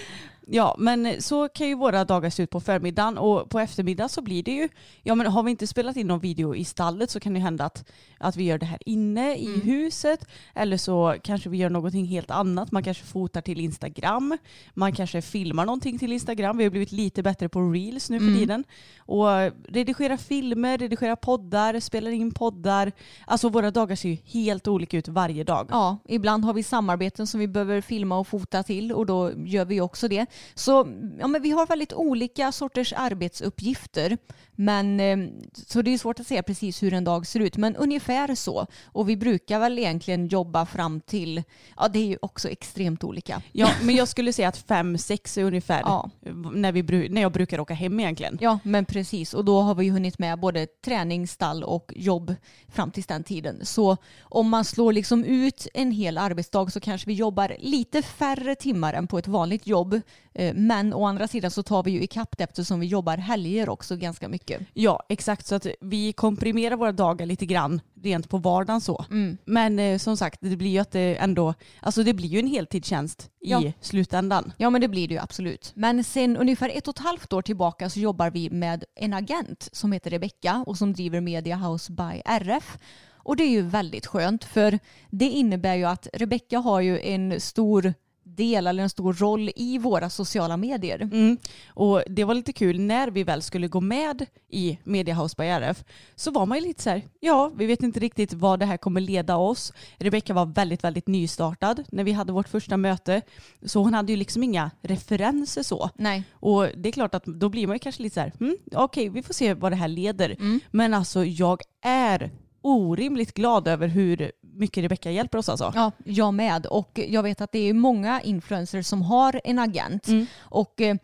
Ja, 0.52 0.74
men 0.78 1.22
så 1.22 1.48
kan 1.48 1.68
ju 1.68 1.74
våra 1.74 2.04
dagar 2.04 2.30
se 2.30 2.42
ut 2.42 2.50
på 2.50 2.60
förmiddagen 2.60 3.18
och 3.18 3.50
på 3.50 3.58
eftermiddagen 3.58 4.08
så 4.08 4.22
blir 4.22 4.42
det 4.42 4.50
ju, 4.50 4.68
ja 5.02 5.14
men 5.14 5.26
har 5.26 5.42
vi 5.42 5.50
inte 5.50 5.66
spelat 5.66 5.96
in 5.96 6.06
någon 6.06 6.20
video 6.20 6.54
i 6.54 6.64
stallet 6.64 7.10
så 7.10 7.20
kan 7.20 7.34
det 7.34 7.40
hända 7.40 7.64
att, 7.64 7.90
att 8.18 8.36
vi 8.36 8.44
gör 8.44 8.58
det 8.58 8.66
här 8.66 8.78
inne 8.86 9.36
i 9.36 9.46
mm. 9.46 9.60
huset 9.60 10.26
eller 10.54 10.76
så 10.76 11.16
kanske 11.22 11.50
vi 11.50 11.58
gör 11.58 11.70
någonting 11.70 12.06
helt 12.06 12.30
annat. 12.30 12.72
Man 12.72 12.82
kanske 12.82 13.04
fotar 13.04 13.40
till 13.40 13.60
Instagram, 13.60 14.38
man 14.74 14.92
kanske 14.92 15.22
filmar 15.22 15.64
någonting 15.64 15.98
till 15.98 16.12
Instagram. 16.12 16.56
Vi 16.56 16.64
har 16.64 16.70
blivit 16.70 16.92
lite 16.92 17.22
bättre 17.22 17.48
på 17.48 17.60
reels 17.60 18.10
nu 18.10 18.18
för 18.18 18.26
mm. 18.26 18.38
tiden. 18.38 18.64
Och 18.98 19.26
redigera 19.68 20.18
filmer, 20.18 20.78
redigera 20.78 21.16
poddar, 21.16 21.80
spelar 21.80 22.10
in 22.10 22.34
poddar. 22.34 22.92
Alltså 23.26 23.48
våra 23.48 23.70
dagar 23.70 23.96
ser 23.96 24.08
ju 24.08 24.16
helt 24.24 24.68
olika 24.68 24.98
ut 24.98 25.08
varje 25.08 25.44
dag. 25.44 25.66
Ja, 25.70 25.98
ibland 26.08 26.44
har 26.44 26.54
vi 26.54 26.62
samarbeten 26.62 27.26
som 27.26 27.40
vi 27.40 27.48
behöver 27.48 27.80
filma 27.80 28.18
och 28.18 28.28
fota 28.28 28.62
till 28.62 28.92
och 28.92 29.06
då 29.06 29.32
gör 29.36 29.64
vi 29.64 29.80
också 29.80 30.08
det. 30.08 30.26
Så 30.54 30.70
ja, 31.18 31.26
men 31.26 31.42
vi 31.42 31.50
har 31.50 31.66
väldigt 31.66 31.92
olika 31.92 32.52
sorters 32.52 32.92
arbetsuppgifter. 32.92 34.18
Men, 34.56 35.00
eh, 35.00 35.18
så 35.66 35.82
det 35.82 35.94
är 35.94 35.98
svårt 35.98 36.20
att 36.20 36.26
säga 36.26 36.42
precis 36.42 36.82
hur 36.82 36.94
en 36.94 37.04
dag 37.04 37.26
ser 37.26 37.40
ut, 37.40 37.56
men 37.56 37.76
ungefär 37.76 38.34
så. 38.34 38.66
Och 38.84 39.08
vi 39.08 39.16
brukar 39.16 39.60
väl 39.60 39.78
egentligen 39.78 40.26
jobba 40.26 40.66
fram 40.66 41.00
till, 41.00 41.42
ja 41.76 41.88
det 41.88 41.98
är 41.98 42.06
ju 42.06 42.18
också 42.22 42.48
extremt 42.48 43.04
olika. 43.04 43.42
Ja, 43.52 43.70
men 43.82 43.94
jag 43.94 44.08
skulle 44.08 44.32
säga 44.32 44.48
att 44.48 44.56
fem, 44.56 44.98
sex 44.98 45.38
är 45.38 45.44
ungefär 45.44 45.80
Ja. 45.80 46.10
när, 46.54 46.72
vi, 46.72 47.08
när 47.08 47.22
jag 47.22 47.32
brukar 47.32 47.60
åka 47.60 47.74
hem 47.74 48.00
egentligen. 48.00 48.38
Ja, 48.40 48.58
men 48.62 48.84
precis. 48.84 49.34
Och 49.34 49.44
då 49.44 49.60
har 49.60 49.74
vi 49.74 49.84
ju 49.84 49.90
hunnit 49.90 50.18
med 50.18 50.40
både 50.40 50.66
träning, 50.66 51.28
stall 51.28 51.64
och 51.64 51.92
jobb 51.96 52.34
fram 52.68 52.90
till 52.90 53.02
den 53.08 53.24
tiden. 53.24 53.66
Så 53.66 53.96
om 54.20 54.48
man 54.48 54.64
slår 54.64 54.92
liksom 54.92 55.24
ut 55.24 55.66
en 55.74 55.90
hel 55.90 56.18
arbetsdag 56.18 56.70
så 56.70 56.80
kanske 56.80 57.06
vi 57.06 57.14
jobbar 57.14 57.56
lite 57.58 58.02
färre 58.02 58.54
timmar 58.54 58.94
än 58.94 59.06
på 59.06 59.18
ett 59.18 59.28
vanligt 59.28 59.66
jobb. 59.66 60.00
Eh, 60.34 60.54
Men 60.54 60.94
å 60.94 61.04
andra 61.04 61.28
sidan 61.28 61.50
så 61.50 61.62
tar 61.62 61.82
vi 61.82 61.90
ju 61.90 62.02
ikapp 62.02 62.36
det 62.38 62.44
eftersom 62.44 62.80
vi 62.80 62.86
jobbar 62.86 63.16
helger 63.16 63.68
också 63.68 63.96
ganska 63.96 64.28
mycket. 64.28 64.60
Ja, 64.74 65.02
exakt. 65.08 65.46
Så 65.46 65.54
att 65.54 65.66
vi 65.80 66.12
komprimerar 66.12 66.76
våra 66.76 66.92
dagar 66.92 67.26
lite 67.26 67.46
grann 67.46 67.80
rent 68.02 68.28
på 68.28 68.38
vardagen 68.38 68.80
så. 68.80 69.04
Men 69.44 69.78
eh, 69.78 69.98
som 69.98 70.16
sagt, 70.16 70.38
det 70.40 70.56
blir 70.56 70.70
ju 70.70 70.78
att 70.78 70.90
det 70.90 71.16
ändå, 71.16 71.54
alltså 71.80 72.02
det 72.02 72.14
blir 72.14 72.28
ju 72.28 72.38
en 72.38 72.46
heltidstjänst 72.46 73.22
i 73.40 73.50
Ja. 73.50 73.62
slutändan. 73.80 74.52
Ja 74.56 74.70
men 74.70 74.80
det 74.80 74.88
blir 74.88 75.08
det 75.08 75.14
ju 75.14 75.20
absolut. 75.20 75.72
Men 75.74 76.04
sen 76.04 76.36
ungefär 76.36 76.68
ett 76.74 76.88
och 76.88 76.94
ett 76.96 77.04
halvt 77.04 77.32
år 77.32 77.42
tillbaka 77.42 77.90
så 77.90 78.00
jobbar 78.00 78.30
vi 78.30 78.50
med 78.50 78.84
en 78.96 79.14
agent 79.14 79.68
som 79.72 79.92
heter 79.92 80.10
Rebecca 80.10 80.64
och 80.66 80.78
som 80.78 80.92
driver 80.92 81.20
Media 81.20 81.56
House 81.56 81.92
by 81.92 82.22
RF. 82.24 82.78
Och 83.22 83.36
det 83.36 83.42
är 83.42 83.50
ju 83.50 83.62
väldigt 83.62 84.06
skönt 84.06 84.44
för 84.44 84.78
det 85.10 85.28
innebär 85.28 85.74
ju 85.74 85.84
att 85.84 86.08
Rebecca 86.12 86.58
har 86.58 86.80
ju 86.80 87.00
en 87.00 87.40
stor 87.40 87.94
del 88.36 88.66
eller 88.66 88.82
en 88.82 88.90
stor 88.90 89.12
roll 89.12 89.50
i 89.56 89.78
våra 89.78 90.10
sociala 90.10 90.56
medier. 90.56 91.00
Mm. 91.00 91.38
Och 91.68 92.02
det 92.06 92.24
var 92.24 92.34
lite 92.34 92.52
kul 92.52 92.80
när 92.80 93.10
vi 93.10 93.24
väl 93.24 93.42
skulle 93.42 93.68
gå 93.68 93.80
med 93.80 94.26
i 94.48 94.78
Media 94.84 95.14
House 95.14 95.34
by 95.38 95.44
RF 95.44 95.84
så 96.14 96.30
var 96.30 96.46
man 96.46 96.58
ju 96.58 96.64
lite 96.64 96.82
så 96.82 96.90
här, 96.90 97.02
ja 97.20 97.52
vi 97.56 97.66
vet 97.66 97.82
inte 97.82 98.00
riktigt 98.00 98.32
vad 98.32 98.58
det 98.58 98.66
här 98.66 98.76
kommer 98.76 99.00
leda 99.00 99.36
oss. 99.36 99.72
Rebecka 99.96 100.34
var 100.34 100.46
väldigt, 100.46 100.84
väldigt 100.84 101.06
nystartad 101.06 101.84
när 101.88 102.04
vi 102.04 102.12
hade 102.12 102.32
vårt 102.32 102.48
första 102.48 102.76
möte 102.76 103.22
så 103.62 103.82
hon 103.82 103.94
hade 103.94 104.12
ju 104.12 104.16
liksom 104.16 104.42
inga 104.42 104.70
referenser 104.82 105.62
så. 105.62 105.90
Nej. 105.96 106.24
Och 106.32 106.66
det 106.76 106.88
är 106.88 106.92
klart 106.92 107.14
att 107.14 107.24
då 107.24 107.48
blir 107.48 107.66
man 107.66 107.76
ju 107.76 107.80
kanske 107.80 108.02
lite 108.02 108.14
så 108.14 108.20
här, 108.20 108.32
mm, 108.40 108.56
okej 108.74 109.08
vi 109.08 109.22
får 109.22 109.34
se 109.34 109.54
vad 109.54 109.72
det 109.72 109.76
här 109.76 109.88
leder. 109.88 110.30
Mm. 110.30 110.60
Men 110.70 110.94
alltså 110.94 111.24
jag 111.24 111.62
är 111.82 112.30
orimligt 112.62 113.34
glad 113.34 113.68
över 113.68 113.88
hur 113.88 114.32
mycket 114.40 114.82
Rebecka 114.84 115.10
hjälper 115.10 115.38
oss 115.38 115.48
alltså. 115.48 115.72
Ja, 115.74 115.92
jag 116.04 116.34
med. 116.34 116.66
Och 116.66 117.00
jag 117.08 117.22
vet 117.22 117.40
att 117.40 117.52
det 117.52 117.58
är 117.58 117.74
många 117.74 118.20
influencers 118.20 118.86
som 118.86 119.02
har 119.02 119.40
en 119.44 119.58
agent. 119.58 120.06
Och 120.40 120.80
eh, 120.80 120.96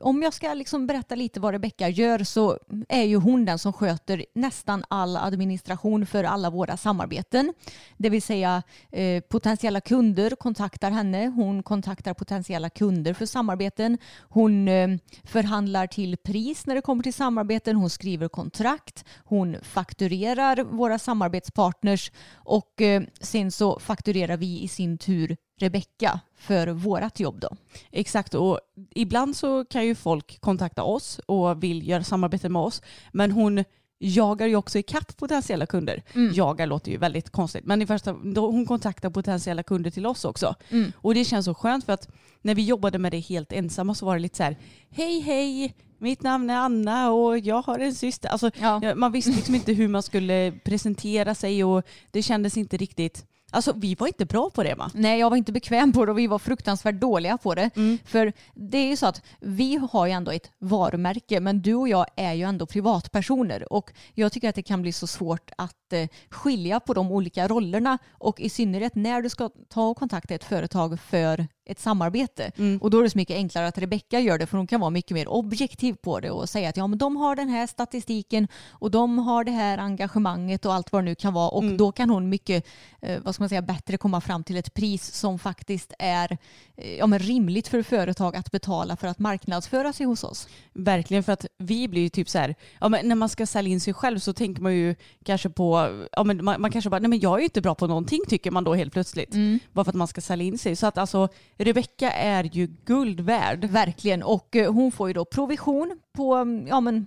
om 0.00 0.22
jag 0.22 0.34
ska 0.34 0.54
liksom 0.54 0.86
berätta 0.86 1.14
lite 1.14 1.40
vad 1.40 1.52
Rebecca 1.52 1.88
gör 1.88 2.24
så 2.24 2.58
är 2.88 3.02
ju 3.02 3.16
hon 3.16 3.44
den 3.44 3.58
som 3.58 3.72
sköter 3.72 4.24
nästan 4.34 4.84
all 4.88 5.16
administration 5.16 6.06
för 6.06 6.24
alla 6.24 6.50
våra 6.50 6.76
samarbeten. 6.76 7.52
Det 7.96 8.10
vill 8.10 8.22
säga 8.22 8.62
eh, 8.92 9.20
potentiella 9.20 9.80
kunder 9.80 10.30
kontaktar 10.30 10.90
henne. 10.90 11.26
Hon 11.26 11.62
kontaktar 11.62 12.14
potentiella 12.14 12.70
kunder 12.70 13.14
för 13.14 13.26
samarbeten. 13.26 13.98
Hon 14.20 14.68
eh, 14.68 14.88
förhandlar 15.24 15.86
till 15.86 16.16
pris 16.16 16.66
när 16.66 16.74
det 16.74 16.82
kommer 16.82 17.02
till 17.02 17.14
samarbeten. 17.14 17.76
Hon 17.76 17.90
skriver 17.90 18.28
kontrakt. 18.28 19.04
Hon 19.24 19.56
fakturerar 19.62 20.64
våra 20.64 20.93
samarbetspartners 20.98 22.12
och 22.34 22.82
eh, 22.82 23.02
sen 23.20 23.50
så 23.50 23.78
fakturerar 23.78 24.36
vi 24.36 24.62
i 24.62 24.68
sin 24.68 24.98
tur 24.98 25.36
Rebecka 25.60 26.20
för 26.36 26.66
vårat 26.66 27.20
jobb 27.20 27.40
då. 27.40 27.56
Exakt 27.90 28.34
och 28.34 28.60
ibland 28.94 29.36
så 29.36 29.64
kan 29.64 29.86
ju 29.86 29.94
folk 29.94 30.40
kontakta 30.40 30.82
oss 30.82 31.20
och 31.26 31.62
vill 31.62 31.88
göra 31.88 32.04
samarbete 32.04 32.48
med 32.48 32.62
oss 32.62 32.82
men 33.12 33.30
hon 33.30 33.64
jagar 33.98 34.46
ju 34.46 34.56
också 34.56 34.78
ikapp 34.78 35.16
potentiella 35.16 35.66
kunder. 35.66 36.02
Jagar 36.34 36.66
låter 36.66 36.90
ju 36.90 36.96
väldigt 36.98 37.30
konstigt 37.30 37.64
men 37.64 37.82
i 37.82 37.86
första, 37.86 38.12
då 38.12 38.50
hon 38.50 38.66
kontaktar 38.66 39.10
potentiella 39.10 39.62
kunder 39.62 39.90
till 39.90 40.06
oss 40.06 40.24
också. 40.24 40.54
Och 40.96 41.14
det 41.14 41.24
känns 41.24 41.44
så 41.44 41.54
skönt 41.54 41.84
för 41.84 41.92
att 41.92 42.08
när 42.42 42.54
vi 42.54 42.62
jobbade 42.62 42.98
med 42.98 43.12
det 43.12 43.18
helt 43.20 43.52
ensamma 43.52 43.94
så 43.94 44.06
var 44.06 44.14
det 44.14 44.20
lite 44.22 44.36
så 44.36 44.42
här 44.42 44.56
hej 44.90 45.20
hej 45.20 45.74
mitt 45.98 46.22
namn 46.22 46.50
är 46.50 46.56
Anna 46.56 47.10
och 47.10 47.38
jag 47.38 47.62
har 47.62 47.78
en 47.78 47.94
syster. 47.94 48.28
Alltså, 48.28 48.50
Ja. 48.60 48.94
Man 48.94 49.12
visste 49.12 49.30
liksom 49.30 49.54
inte 49.54 49.72
hur 49.72 49.88
man 49.88 50.02
skulle 50.02 50.52
presentera 50.64 51.34
sig 51.34 51.64
och 51.64 51.82
det 52.10 52.22
kändes 52.22 52.56
inte 52.56 52.76
riktigt 52.76 53.26
Alltså 53.54 53.72
vi 53.76 53.94
var 53.94 54.06
inte 54.06 54.24
bra 54.24 54.50
på 54.50 54.62
det 54.62 54.74
va? 54.74 54.90
Nej, 54.94 55.20
jag 55.20 55.30
var 55.30 55.36
inte 55.36 55.52
bekväm 55.52 55.92
på 55.92 56.04
det 56.04 56.12
och 56.12 56.18
vi 56.18 56.26
var 56.26 56.38
fruktansvärt 56.38 56.94
dåliga 56.94 57.38
på 57.38 57.54
det. 57.54 57.70
För 58.04 58.32
det 58.54 58.78
är 58.78 58.86
ju 58.86 58.96
så 58.96 59.06
att 59.06 59.22
vi 59.40 59.80
har 59.92 60.06
ju 60.06 60.12
ändå 60.12 60.30
ett 60.30 60.50
varumärke 60.58 61.40
men 61.40 61.62
du 61.62 61.74
och 61.74 61.88
jag 61.88 62.06
är 62.16 62.32
ju 62.32 62.42
ändå 62.42 62.66
privatpersoner 62.66 63.72
och 63.72 63.92
jag 64.14 64.32
tycker 64.32 64.48
att 64.48 64.54
det 64.54 64.62
kan 64.62 64.82
bli 64.82 64.92
så 64.92 65.06
svårt 65.06 65.50
att 65.58 65.92
eh, 65.92 66.08
skilja 66.30 66.80
på 66.80 66.94
de 66.94 67.12
olika 67.12 67.48
rollerna 67.48 67.98
och 68.10 68.40
i 68.40 68.48
synnerhet 68.48 68.94
när 68.94 69.22
du 69.22 69.28
ska 69.28 69.50
ta 69.68 69.88
och 69.88 69.96
kontakta 69.96 70.34
ett 70.34 70.44
företag 70.44 71.00
för 71.00 71.46
ett 71.66 71.80
samarbete. 71.80 72.52
Och 72.80 72.90
då 72.90 72.98
är 72.98 73.02
det 73.02 73.10
så 73.10 73.18
mycket 73.18 73.36
enklare 73.36 73.66
att 73.66 73.78
Rebecka 73.78 74.20
gör 74.20 74.38
det 74.38 74.46
för 74.46 74.56
hon 74.56 74.66
kan 74.66 74.80
vara 74.80 74.90
mycket 74.90 75.10
mer 75.10 75.28
objektiv 75.28 75.94
på 75.94 76.20
det 76.20 76.30
och 76.30 76.48
säga 76.48 76.68
att 76.68 76.76
ja 76.76 76.86
men 76.86 76.98
de 76.98 77.16
har 77.16 77.36
den 77.36 77.48
här 77.48 77.66
statistiken 77.66 78.48
och 78.70 78.90
de 78.90 79.18
har 79.18 79.44
det 79.44 79.50
här 79.50 79.78
engagemanget 79.78 80.66
och 80.66 80.74
allt 80.74 80.92
vad 80.92 81.02
det 81.02 81.04
nu 81.04 81.14
kan 81.14 81.34
vara 81.34 81.48
och 81.48 81.64
då 81.64 81.92
kan 81.92 82.10
hon 82.10 82.28
mycket 82.28 82.66
eh, 83.02 83.20
vad 83.22 83.34
ska 83.34 83.42
man 83.42 83.48
säga, 83.48 83.62
bättre 83.62 83.96
komma 83.96 84.20
fram 84.20 84.44
till 84.44 84.56
ett 84.56 84.74
pris 84.74 85.12
som 85.12 85.38
faktiskt 85.38 85.92
är 85.98 86.38
eh, 86.76 86.94
ja, 86.94 87.06
men 87.06 87.18
rimligt 87.18 87.68
för 87.68 87.82
företag 87.82 88.36
att 88.36 88.50
betala 88.50 88.96
för 88.96 89.08
att 89.08 89.18
marknadsföra 89.18 89.92
sig 89.92 90.06
hos 90.06 90.24
oss. 90.24 90.48
Verkligen 90.72 91.22
för 91.22 91.32
att 91.32 91.46
vi 91.58 91.88
blir 91.88 92.02
ju 92.02 92.08
typ 92.08 92.28
så 92.28 92.38
här, 92.38 92.54
ja, 92.80 92.88
men 92.88 93.08
när 93.08 93.14
man 93.14 93.28
ska 93.28 93.46
sälja 93.46 93.72
in 93.72 93.80
sig 93.80 93.94
själv 93.94 94.18
så 94.18 94.32
tänker 94.32 94.62
man 94.62 94.74
ju 94.74 94.94
kanske 95.24 95.50
på, 95.50 95.88
ja, 96.12 96.24
men 96.24 96.44
man, 96.44 96.60
man 96.60 96.70
kanske 96.70 96.90
bara, 96.90 97.00
nej 97.00 97.08
men 97.08 97.20
jag 97.20 97.34
är 97.34 97.38
ju 97.38 97.44
inte 97.44 97.60
bra 97.60 97.74
på 97.74 97.86
någonting 97.86 98.20
tycker 98.28 98.50
man 98.50 98.64
då 98.64 98.74
helt 98.74 98.92
plötsligt. 98.92 99.34
Bara 99.72 99.84
för 99.84 99.90
att 99.90 99.96
man 99.96 100.08
ska 100.08 100.20
sälja 100.20 100.46
in 100.46 100.58
sig. 100.58 100.76
Så 100.76 100.86
att 100.86 100.98
alltså 100.98 101.28
Rebecka 101.56 102.12
är 102.12 102.44
ju 102.44 102.66
guld 102.84 103.20
värd. 103.20 103.64
Verkligen. 103.64 104.22
Och 104.22 104.56
eh, 104.56 104.72
hon 104.72 104.92
får 104.92 105.08
ju 105.08 105.14
då 105.14 105.24
provision 105.24 106.00
på 106.12 106.34
mm, 106.34 106.66
ja, 106.66 106.80
men, 106.80 107.06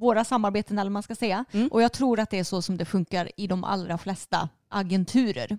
våra 0.00 0.24
samarbeten 0.24 0.78
eller 0.78 0.90
man 0.90 1.02
ska 1.02 1.14
säga. 1.14 1.44
Och 1.70 1.82
jag 1.82 1.92
tror 1.92 2.20
att 2.20 2.30
det 2.30 2.38
är 2.38 2.44
så 2.44 2.62
som 2.62 2.76
det 2.76 2.84
funkar 2.84 3.30
i 3.36 3.46
de 3.46 3.64
allra 3.64 3.98
flesta 3.98 4.48
agenturer. 4.68 5.58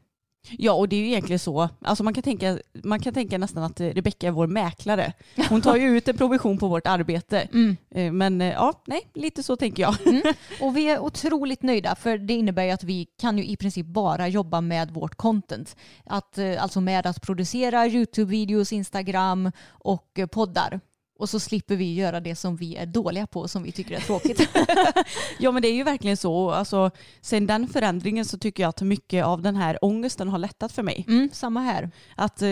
Ja 0.52 0.74
och 0.74 0.90
det 0.90 0.96
är 0.96 1.00
ju 1.00 1.08
egentligen 1.08 1.40
så, 1.40 1.70
alltså 1.82 2.04
man 2.04 2.14
kan 2.14 2.24
tänka, 2.24 2.60
man 2.84 3.00
kan 3.00 3.14
tänka 3.14 3.38
nästan 3.38 3.64
att 3.64 3.80
eh, 3.80 3.88
Rebecka 3.88 4.28
är 4.28 4.32
vår 4.32 4.48
mäklare. 4.48 5.14
Hon 5.50 5.62
tar 5.62 5.76
ju 5.76 5.88
ut 5.98 6.08
en 6.08 6.18
provision 6.18 6.58
på 6.58 6.68
vårt 6.68 6.88
arbete. 6.88 7.48
Eh, 7.92 8.12
Men 8.12 8.42
eh, 8.42 8.54
ja, 8.54 8.74
nej, 8.88 9.02
lite 9.14 9.44
så 9.44 9.56
tänker 9.56 9.84
jag. 9.84 9.96
Och 10.62 10.78
vi 10.78 10.90
är 10.90 11.00
otroligt 11.00 11.62
nöjda 11.64 11.96
för 11.96 12.18
det 12.18 12.34
innebär 12.34 12.64
ju 12.64 12.72
att 12.72 12.84
vi 12.84 13.08
kan 13.20 13.38
ju 13.38 13.46
i 13.46 13.58
princip 13.58 13.86
bara 13.86 14.28
jobba 14.28 14.62
med 14.62 14.92
vårt 14.92 15.16
content. 15.16 15.76
Att, 16.06 16.40
alltså 16.60 16.82
med 16.82 17.06
att 17.08 17.22
producera 17.22 17.88
YouTube-videos, 17.88 18.74
Instagram 18.74 19.52
och 19.70 20.20
poddar. 20.32 20.80
Och 21.20 21.30
så 21.30 21.40
slipper 21.40 21.76
vi 21.76 21.94
göra 21.94 22.20
det 22.20 22.36
som 22.36 22.56
vi 22.56 22.76
är 22.76 22.86
dåliga 22.86 23.28
på 23.28 23.42
och 23.42 23.50
som 23.50 23.64
vi 23.64 23.72
tycker 23.72 23.96
är 23.96 24.00
tråkigt. 24.00 24.50
Ja 25.40 25.52
men 25.52 25.62
det 25.62 25.68
är 25.68 25.74
ju 25.74 25.84
verkligen 25.84 26.18
så. 26.18 26.52
Alltså, 26.52 26.92
sen 27.22 27.48
den 27.48 27.68
förändringen 27.68 28.26
så 28.26 28.38
tycker 28.38 28.64
jag 28.64 28.70
att 28.70 28.82
mycket 28.82 29.26
av 29.26 29.42
den 29.42 29.56
här 29.56 29.78
ångesten 29.82 30.30
har 30.30 30.38
lättat 30.38 30.72
för 30.72 30.84
mig. 30.84 31.06
Mm, 31.08 31.30
samma 31.34 31.60
här. 31.60 31.92
Att, 32.16 32.42
eh, 32.42 32.50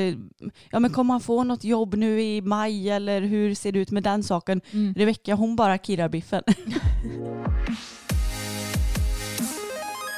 ja 0.70 0.80
men 0.80 0.90
kommer 0.90 1.14
man 1.14 1.22
få 1.22 1.44
något 1.44 1.64
jobb 1.64 1.96
nu 1.96 2.22
i 2.22 2.42
maj 2.42 2.90
eller 2.90 3.22
hur 3.22 3.56
ser 3.56 3.72
det 3.72 3.80
ut 3.80 3.92
med 3.92 4.04
den 4.04 4.24
saken? 4.24 4.62
Rebecka 4.96 5.36
hon 5.36 5.56
bara 5.56 5.78
kirrar 5.78 6.10
biffen. 6.10 6.44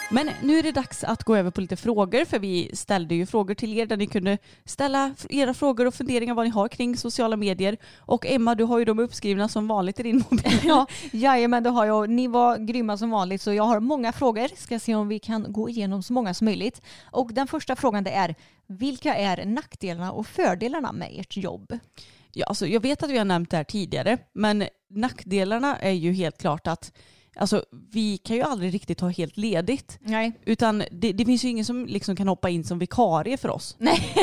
Men 0.10 0.30
nu 0.44 0.60
är 0.60 0.64
det 0.64 0.72
dags 0.72 1.04
att 1.04 1.24
gå 1.24 1.36
över 1.36 1.52
på 1.52 1.62
lite 1.62 1.76
frågor 1.76 2.26
för 2.26 2.40
vi 2.40 2.72
ställde 2.74 3.16
ju 3.16 3.26
frågor 3.26 3.54
till 3.54 3.78
er 3.78 3.86
där 3.86 3.98
ni 3.98 4.08
kunde 4.08 4.38
ställa 4.66 5.16
era 5.30 5.54
frågor 5.54 5.86
och 5.88 5.94
funderingar 5.94 6.34
vad 6.34 6.46
ni 6.46 6.50
har 6.50 6.68
kring 6.68 6.98
sociala 6.98 7.38
medier. 7.38 7.78
Och 7.98 8.26
Emma 8.26 8.56
du 8.56 8.64
har 8.64 8.80
ju 8.80 8.86
dem 8.86 9.00
uppskrivna 9.00 9.50
som 9.50 9.68
vanligt 9.68 10.00
i 10.00 10.04
din 10.04 10.24
mobil. 10.30 10.60
Ja, 10.64 10.88
jajamän, 11.12 11.64
det 11.64 11.70
har 11.70 11.86
jag. 11.86 12.10
Ni 12.10 12.28
var 12.28 12.58
grymma 12.58 12.98
som 12.98 13.10
vanligt 13.10 13.42
så 13.42 13.54
jag 13.54 13.64
har 13.64 13.80
många 13.80 14.12
frågor. 14.12 14.48
Ska 14.56 14.80
se 14.80 14.96
om 14.96 15.08
vi 15.08 15.20
kan 15.20 15.46
gå 15.54 15.70
igenom 15.70 16.04
så 16.04 16.14
många 16.14 16.34
som 16.34 16.46
möjligt. 16.46 16.82
Och 17.12 17.34
den 17.34 17.48
första 17.48 17.76
frågan 17.76 18.04
det 18.04 18.12
är 18.12 18.36
vilka 18.68 19.16
är 19.16 19.46
nackdelarna 19.46 20.12
och 20.12 20.28
fördelarna 20.28 20.92
med 20.92 21.10
ert 21.20 21.38
jobb? 21.38 21.80
Ja, 22.34 22.46
alltså, 22.46 22.68
jag 22.68 22.80
vet 22.80 23.04
att 23.04 23.10
vi 23.10 23.18
har 23.18 23.26
nämnt 23.26 23.52
det 23.52 23.58
här 23.58 23.64
tidigare, 23.64 24.18
men 24.34 24.64
nackdelarna 24.90 25.78
är 25.78 25.92
ju 25.92 26.14
helt 26.14 26.38
klart 26.38 26.68
att 26.68 26.92
alltså, 27.38 27.64
vi 27.92 28.18
kan 28.18 28.36
ju 28.36 28.42
aldrig 28.42 28.74
riktigt 28.74 29.00
ha 29.02 29.10
helt 29.10 29.38
ledigt. 29.38 30.00
Nej. 30.02 30.32
Utan 30.46 30.84
det, 30.92 31.12
det 31.12 31.26
finns 31.26 31.46
ju 31.46 31.50
ingen 31.50 31.66
som 31.66 31.86
liksom 31.86 32.16
kan 32.16 32.28
hoppa 32.28 32.50
in 32.50 32.64
som 32.64 32.80
vikarie 32.80 33.38
för 33.38 33.50
oss. 33.50 33.76
Nej, 33.80 34.16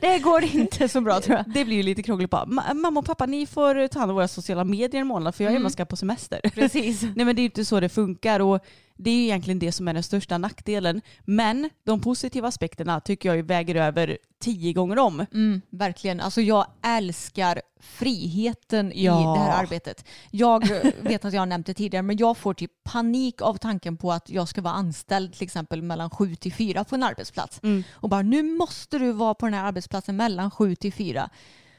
det 0.00 0.18
går 0.18 0.44
inte 0.44 0.88
så 0.88 1.00
bra 1.00 1.20
tror 1.20 1.36
jag. 1.36 1.54
Det 1.54 1.64
blir 1.64 1.76
ju 1.76 1.82
lite 1.82 2.02
krångligt. 2.02 2.30
Bara, 2.30 2.44
"Ma- 2.44 2.74
Mamma 2.74 3.00
och 3.00 3.06
pappa 3.06 3.26
ni 3.26 3.46
får 3.46 3.88
ta 3.88 3.98
hand 3.98 4.10
om 4.10 4.14
våra 4.14 4.28
sociala 4.28 4.64
medier 4.64 5.00
en 5.00 5.06
månad 5.06 5.34
för 5.34 5.44
jag 5.44 5.50
och 5.52 5.56
Emma 5.56 5.70
ska 5.70 5.84
på 5.84 5.96
semester. 5.96 6.40
Precis. 6.54 7.02
Nej 7.16 7.26
men 7.26 7.26
det 7.36 7.40
är 7.40 7.42
ju 7.42 7.48
inte 7.48 7.64
så 7.64 7.80
det 7.80 7.88
funkar. 7.88 8.40
Och 8.40 8.60
det 8.96 9.10
är 9.10 9.14
ju 9.14 9.22
egentligen 9.22 9.58
det 9.58 9.72
som 9.72 9.88
är 9.88 9.94
den 9.94 10.02
största 10.02 10.38
nackdelen. 10.38 11.00
Men 11.24 11.70
de 11.84 12.00
positiva 12.00 12.48
aspekterna 12.48 13.00
tycker 13.00 13.34
jag 13.34 13.42
väger 13.42 13.74
över 13.74 14.18
tio 14.38 14.72
gånger 14.72 14.98
om. 14.98 15.26
Mm, 15.32 15.62
verkligen. 15.70 16.20
Alltså 16.20 16.40
jag 16.40 16.66
älskar 16.82 17.62
friheten 17.80 18.92
Ja. 18.94 19.20
i 19.20 19.38
det 19.38 19.44
här 19.44 19.62
arbetet. 19.62 20.04
Jag 20.30 20.68
vet 21.00 21.24
att 21.24 21.32
jag 21.32 21.40
har 21.40 21.46
nämnt 21.46 21.66
det 21.66 21.74
tidigare 21.74 22.02
men 22.02 22.16
jag 22.16 22.36
får 22.36 22.54
typ 22.54 22.70
panik 22.84 23.42
av 23.42 23.54
tanken 23.56 23.96
på 23.96 24.12
att 24.12 24.30
jag 24.30 24.48
ska 24.48 24.62
vara 24.62 24.74
anställd 24.74 25.32
till 25.32 25.44
exempel 25.44 25.82
mellan 25.82 26.10
sju 26.10 26.34
till 26.34 26.52
fyra 26.52 26.84
på 26.84 26.94
en 26.94 27.02
arbetsplats. 27.02 27.60
Mm. 27.62 27.84
Och 27.92 28.08
bara 28.08 28.22
nu 28.22 28.42
måste 28.42 28.98
du 28.98 29.12
vara 29.12 29.34
på 29.34 29.46
den 29.46 29.54
här 29.54 29.64
arbetsplatsen 29.64 30.16
mellan 30.16 30.50
sju 30.50 30.74
till 30.74 30.92
fyra. 30.92 31.30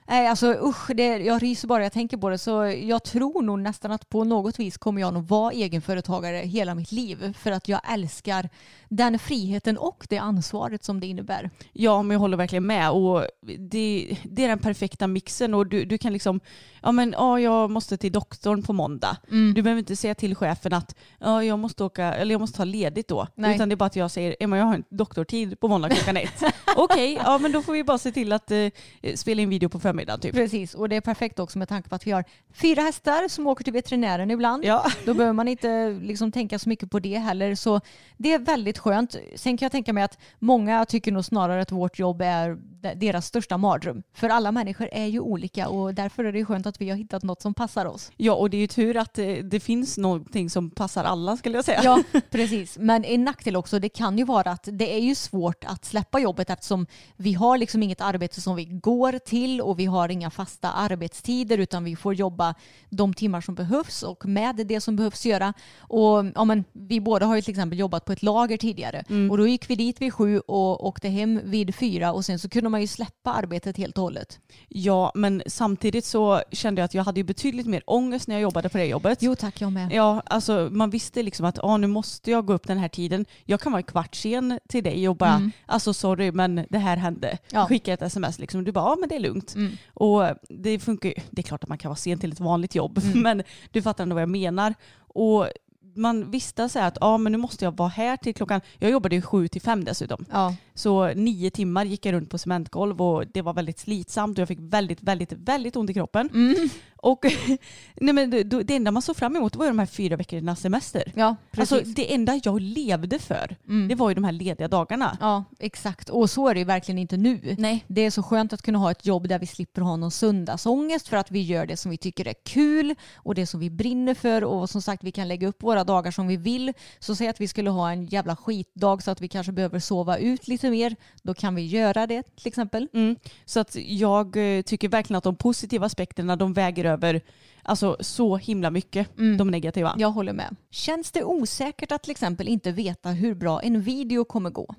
Nej, 0.09 0.27
alltså 0.27 0.53
usch, 0.61 0.91
det, 0.95 1.17
jag 1.17 1.43
ryser 1.43 1.67
bara 1.67 1.83
jag 1.83 1.91
tänker 1.93 2.17
på 2.17 2.29
det. 2.29 2.37
Så 2.37 2.65
jag 2.65 3.03
tror 3.03 3.41
nog 3.41 3.59
nästan 3.59 3.91
att 3.91 4.09
på 4.09 4.23
något 4.23 4.59
vis 4.59 4.77
kommer 4.77 5.01
jag 5.01 5.13
nog 5.13 5.27
vara 5.27 5.51
egenföretagare 5.51 6.37
hela 6.37 6.75
mitt 6.75 6.91
liv. 6.91 7.33
För 7.37 7.51
att 7.51 7.67
jag 7.67 7.81
älskar 7.93 8.49
den 8.89 9.19
friheten 9.19 9.77
och 9.77 10.07
det 10.09 10.17
ansvaret 10.17 10.83
som 10.83 10.99
det 10.99 11.07
innebär. 11.07 11.49
Ja, 11.73 12.01
men 12.01 12.15
jag 12.15 12.19
håller 12.19 12.37
verkligen 12.37 12.65
med. 12.65 12.91
Och 12.91 13.25
det, 13.59 14.17
det 14.23 14.43
är 14.43 14.47
den 14.47 14.59
perfekta 14.59 15.07
mixen 15.07 15.53
och 15.53 15.67
du, 15.67 15.85
du 15.85 15.97
kan 15.97 16.13
liksom, 16.13 16.39
ja 16.81 16.91
men 16.91 17.11
ja, 17.11 17.39
jag 17.39 17.71
måste 17.71 17.97
till 17.97 18.11
doktorn 18.11 18.63
på 18.63 18.73
måndag. 18.73 19.17
Mm. 19.31 19.53
Du 19.53 19.61
behöver 19.61 19.79
inte 19.79 19.95
säga 19.95 20.15
till 20.15 20.35
chefen 20.35 20.73
att 20.73 20.95
ja, 21.19 21.43
jag 21.43 21.59
måste 21.59 21.83
åka, 21.83 22.13
eller 22.13 22.33
jag 22.33 22.41
måste 22.41 22.57
ta 22.57 22.63
ledigt 22.63 23.07
då. 23.07 23.27
Nej. 23.35 23.55
Utan 23.55 23.69
det 23.69 23.73
är 23.73 23.77
bara 23.77 23.85
att 23.85 23.95
jag 23.95 24.11
säger, 24.11 24.35
Emma 24.39 24.57
jag 24.57 24.65
har 24.65 24.73
en 24.75 24.83
doktortid 24.89 25.59
på 25.59 25.67
måndag 25.67 25.89
klockan 25.89 26.17
ett. 26.17 26.43
Okej, 26.75 27.19
ja 27.23 27.37
men 27.37 27.51
då 27.51 27.61
får 27.61 27.73
vi 27.73 27.83
bara 27.83 27.97
se 27.97 28.11
till 28.11 28.33
att 28.33 28.51
eh, 28.51 28.67
spela 29.15 29.41
in 29.41 29.49
video 29.49 29.69
på 29.69 29.79
förmiddagen 29.97 30.19
typ. 30.19 30.35
Precis, 30.35 30.73
och 30.75 30.89
det 30.89 30.95
är 30.95 31.01
perfekt 31.01 31.39
också 31.39 31.59
med 31.59 31.69
tanke 31.69 31.89
på 31.89 31.95
att 31.95 32.07
vi 32.07 32.11
har 32.11 32.23
fyra 32.53 32.81
hästar 32.81 33.27
som 33.27 33.47
åker 33.47 33.63
till 33.63 33.73
veterinären 33.73 34.31
ibland. 34.31 34.65
Ja. 34.65 34.85
Då 35.05 35.13
behöver 35.13 35.33
man 35.33 35.47
inte 35.47 35.89
liksom 36.01 36.31
tänka 36.31 36.59
så 36.59 36.69
mycket 36.69 36.91
på 36.91 36.99
det 36.99 37.17
heller. 37.17 37.55
Så 37.55 37.81
det 38.17 38.33
är 38.33 38.39
väldigt 38.39 38.77
skönt. 38.77 39.15
Sen 39.35 39.57
kan 39.57 39.65
jag 39.65 39.71
tänka 39.71 39.93
mig 39.93 40.03
att 40.03 40.17
många 40.39 40.85
tycker 40.85 41.11
nog 41.11 41.25
snarare 41.25 41.61
att 41.61 41.71
vårt 41.71 41.99
jobb 41.99 42.21
är 42.21 42.57
de- 42.81 42.93
deras 42.95 43.25
största 43.25 43.57
mardröm. 43.57 44.03
För 44.13 44.29
alla 44.29 44.51
människor 44.51 44.89
är 44.91 45.05
ju 45.05 45.19
olika 45.19 45.67
och 45.67 45.93
därför 45.93 46.23
är 46.23 46.31
det 46.31 46.45
skönt 46.45 46.65
att 46.67 46.81
vi 46.81 46.89
har 46.89 46.97
hittat 46.97 47.23
något 47.23 47.41
som 47.41 47.53
passar 47.53 47.85
oss. 47.85 48.11
ja, 48.17 48.33
och 48.33 48.49
det 48.49 48.57
är 48.57 48.61
ju 48.61 48.67
tur 48.67 48.97
att 48.97 49.13
det, 49.13 49.41
det 49.41 49.59
finns 49.59 49.97
någonting 49.97 50.49
som 50.49 50.69
passar 50.71 51.03
alla 51.03 51.37
skulle 51.37 51.57
jag 51.57 51.65
säga. 51.65 51.81
Ja, 51.83 52.03
precis. 52.29 52.77
Men 52.77 53.05
en 53.05 53.23
nackdel 53.23 53.55
också, 53.55 53.79
det 53.79 53.89
kan 53.89 54.17
ju 54.17 54.23
vara 54.23 54.51
att 54.51 54.67
det 54.71 54.93
är 54.95 54.99
ju 54.99 55.15
svårt 55.15 55.63
att 55.67 55.85
släppa 55.85 56.19
jobbet 56.19 56.49
eftersom 56.49 56.87
vi 57.15 57.33
har 57.33 57.57
liksom 57.57 57.83
inget 57.83 58.01
arbete 58.01 58.41
som 58.41 58.55
vi 58.55 58.65
går 58.65 59.19
till 59.19 59.61
och 59.61 59.79
vi 59.79 59.85
har 59.88 60.10
inga 60.10 60.29
fasta 60.29 60.72
arbetstider 60.72 61.58
utan 61.58 61.84
vi 61.84 61.96
får 61.96 62.13
jobba 62.13 62.56
de 62.89 63.13
timmar 63.13 63.41
som 63.41 63.56
behövs 63.56 64.03
och 64.03 64.25
med 64.25 64.56
det 64.56 64.82
som 64.82 64.96
behövs 64.96 65.25
göra. 65.25 65.53
Och 65.79 66.25
ja, 66.36 66.46
men, 66.46 66.63
vi 66.74 67.00
båda 67.01 67.25
har 67.25 67.36
ju 67.36 67.41
till 67.41 67.51
exempel 67.51 67.79
jobbat 67.79 68.06
på 68.06 68.12
ett 68.12 68.24
lager 68.24 68.58
tidigare 68.58 69.03
och 69.32 69.38
då 69.38 69.48
gick 69.48 69.70
vi 69.70 69.75
dit 69.75 70.01
vid 70.01 70.13
sju 70.13 70.39
och 70.39 70.86
åkte 70.88 71.10
hem 71.10 71.41
vid 71.44 71.75
fyra 71.75 72.12
och 72.13 72.25
sen 72.25 72.39
så 72.39 72.50
kunde 72.50 72.70
man 72.70 72.82
ju 72.82 72.88
släppa 72.88 73.34
arbetet 73.34 73.77
helt 73.77 73.98
och 73.98 74.03
hållet. 74.03 74.39
Ja, 74.67 75.12
men 75.15 75.44
samtidigt 75.48 76.06
så 76.06 76.41
kände 76.51 76.82
jag 76.82 76.86
att 76.86 76.94
jag 76.94 77.03
hade 77.03 77.20
ju 77.20 77.24
betydligt 77.24 77.67
mer 77.67 77.84
ångest 77.86 78.27
när 78.27 78.36
jag 78.36 78.41
jobbade 78.41 78.70
på 78.70 78.77
det 78.77 78.86
jobbet. 78.86 79.22
Jo 79.22 79.36
tack, 79.36 79.62
jag 79.62 79.72
med. 79.72 79.91
Ja, 79.94 80.22
alltså 80.25 80.70
man 80.72 80.89
visste 80.89 81.24
liksom 81.24 81.46
att 81.46 81.60
ah, 81.63 81.77
nu 81.77 81.88
måste 81.88 82.32
jag 82.32 82.46
gå 82.46 82.53
upp 82.53 82.67
den 82.67 82.77
här 82.77 82.88
tiden. 82.89 83.25
Jag 83.46 83.60
kan 83.60 83.72
vara 83.72 83.84
kvart 83.84 84.15
sen 84.15 84.60
till 84.70 84.84
dig 84.84 85.10
och 85.10 85.15
bara, 85.15 85.34
Mm. 85.38 85.51
alltså 85.65 85.94
sorry 85.94 86.32
men 86.32 86.65
det 86.70 86.77
här 86.77 86.98
hände. 86.98 87.38
Ja. 87.51 87.65
Skicka 87.67 87.94
ett 87.94 88.01
sms 88.01 88.39
liksom. 88.39 88.63
Du 88.63 88.72
bara, 88.72 88.86
ja 88.86 88.96
men 89.00 89.10
det 89.10 89.15
är 89.15 89.20
lugnt. 89.20 89.56
Mm. 89.56 89.76
Och 89.88 90.24
det 90.50 90.79
funkar 90.79 91.10
ju, 91.10 91.15
det 91.31 91.41
är 91.41 91.43
klart 91.43 91.63
att 91.63 91.69
man 91.69 91.77
kan 91.77 91.89
vara 91.89 91.96
sen 91.96 92.19
till 92.19 92.31
ett 92.31 92.39
vanligt 92.39 92.75
jobb, 92.75 93.00
Mm. 93.03 93.22
men 93.24 93.43
du 93.72 93.81
fattar 93.81 94.03
ändå 94.03 94.13
vad 94.13 94.22
jag 94.22 94.29
menar. 94.29 94.74
Och 94.98 95.48
man 95.96 96.31
visste 96.31 96.69
så 96.69 96.79
att 96.79 96.98
ah, 97.01 97.17
men 97.17 97.31
nu 97.31 97.38
måste 97.38 97.65
jag 97.65 97.77
vara 97.77 97.89
här 97.89 98.17
till 98.17 98.34
klockan, 98.36 98.62
jag 98.77 98.91
jobbade 98.91 99.15
ju 99.15 99.22
sju 99.22 99.48
till 99.48 99.62
fem 99.62 99.84
dessutom. 99.84 100.25
Ja. 100.31 100.55
Så 100.74 101.13
nio 101.13 101.50
timmar 101.50 101.86
gick 101.86 102.05
jag 102.05 102.13
runt 102.13 102.29
på 102.29 102.38
cementgolv 102.38 103.01
och 103.01 103.27
det 103.34 103.41
var 103.41 103.53
väldigt 103.53 103.79
slitsamt 103.79 104.38
och 104.38 104.41
jag 104.41 104.48
fick 104.48 104.60
väldigt, 104.62 105.03
väldigt, 105.03 105.31
väldigt 105.31 105.75
ont 105.75 105.89
i 105.89 105.93
kroppen. 105.93 106.29
Mm. 106.34 106.69
Och 106.97 107.25
nej 107.95 108.13
men 108.13 108.29
det, 108.29 108.43
det 108.43 108.75
enda 108.75 108.91
man 108.91 109.01
såg 109.01 109.15
fram 109.15 109.35
emot 109.35 109.55
var 109.55 109.65
ju 109.65 109.71
de 109.71 109.79
här 109.79 109.85
fyra 109.85 110.15
veckornas 110.15 110.59
semester. 110.59 111.11
Ja, 111.15 111.35
precis. 111.51 111.71
Alltså 111.73 111.91
det 111.91 112.13
enda 112.13 112.39
jag 112.43 112.61
levde 112.61 113.19
för, 113.19 113.55
Mm. 113.67 113.87
det 113.87 113.95
var 113.95 114.09
ju 114.09 114.15
de 114.15 114.23
här 114.23 114.31
lediga 114.31 114.67
dagarna. 114.67 115.17
Ja, 115.21 115.43
exakt. 115.59 116.09
Och 116.09 116.29
så 116.29 116.47
är 116.47 116.53
det 116.53 116.59
ju 116.59 116.65
verkligen 116.65 116.97
inte 116.99 117.17
nu. 117.17 117.55
Nej. 117.57 117.83
Det 117.87 118.01
är 118.01 118.11
så 118.11 118.23
skönt 118.23 118.53
att 118.53 118.61
kunna 118.61 118.77
ha 118.77 118.91
ett 118.91 119.05
jobb 119.05 119.27
där 119.27 119.39
vi 119.39 119.47
slipper 119.47 119.81
ha 119.81 119.95
någon 119.95 120.11
söndagsångest 120.11 121.07
för 121.07 121.17
att 121.17 121.31
vi 121.31 121.41
gör 121.41 121.65
det 121.65 121.77
som 121.77 121.91
vi 121.91 121.97
tycker 121.97 122.27
är 122.27 122.33
kul 122.45 122.95
och 123.15 123.35
det 123.35 123.45
som 123.47 123.59
vi 123.59 123.69
brinner 123.69 124.13
för 124.13 124.43
och 124.43 124.69
som 124.69 124.81
sagt 124.81 125.03
vi 125.03 125.11
kan 125.11 125.27
lägga 125.27 125.47
upp 125.47 125.63
våra 125.63 125.83
dagar 125.83 126.11
som 126.11 126.27
vi 126.27 126.37
vill. 126.37 126.73
Så 126.99 127.15
säg 127.15 127.27
att 127.27 127.41
vi 127.41 127.47
skulle 127.47 127.69
ha 127.69 127.91
en 127.91 128.05
jävla 128.05 128.36
skitdag 128.36 129.03
så 129.03 129.12
att 129.12 129.21
vi 129.21 129.27
kanske 129.27 129.51
behöver 129.51 129.79
sova 129.79 130.17
ut 130.17 130.47
lite 130.47 130.69
mer. 130.69 130.95
Då 131.23 131.33
kan 131.33 131.55
vi 131.55 131.65
göra 131.65 132.07
det 132.07 132.23
till 132.36 132.47
exempel. 132.47 132.88
Mm. 132.93 133.15
Så 133.45 133.60
att 133.60 133.75
jag 133.75 134.57
eh, 134.57 134.62
tycker 134.62 134.89
verkligen 134.89 135.17
att 135.17 135.23
de 135.23 135.36
positiva 135.36 135.86
aspekterna 135.86 136.36
de 136.36 136.53
väger 136.53 136.86
över 136.88 137.21
alltså, 137.67 137.97
så 138.00 138.38
himla 138.38 138.71
mycket, 138.71 139.08
de 139.38 139.52
negativa. 139.52 139.95
Jag 139.97 140.12
håller 140.12 140.34
med. 140.34 140.56
Känns 140.69 141.12
det 141.12 141.23
osäkert 141.23 141.91
att 141.91 142.04
till 142.04 142.12
exempel 142.12 142.47
inte 142.47 142.71
veta 142.71 143.10
hur 143.10 143.36
bra 143.36 143.62
en 143.62 143.82
video 143.82 144.26
kommer 144.26 144.50
gå? 144.50 144.76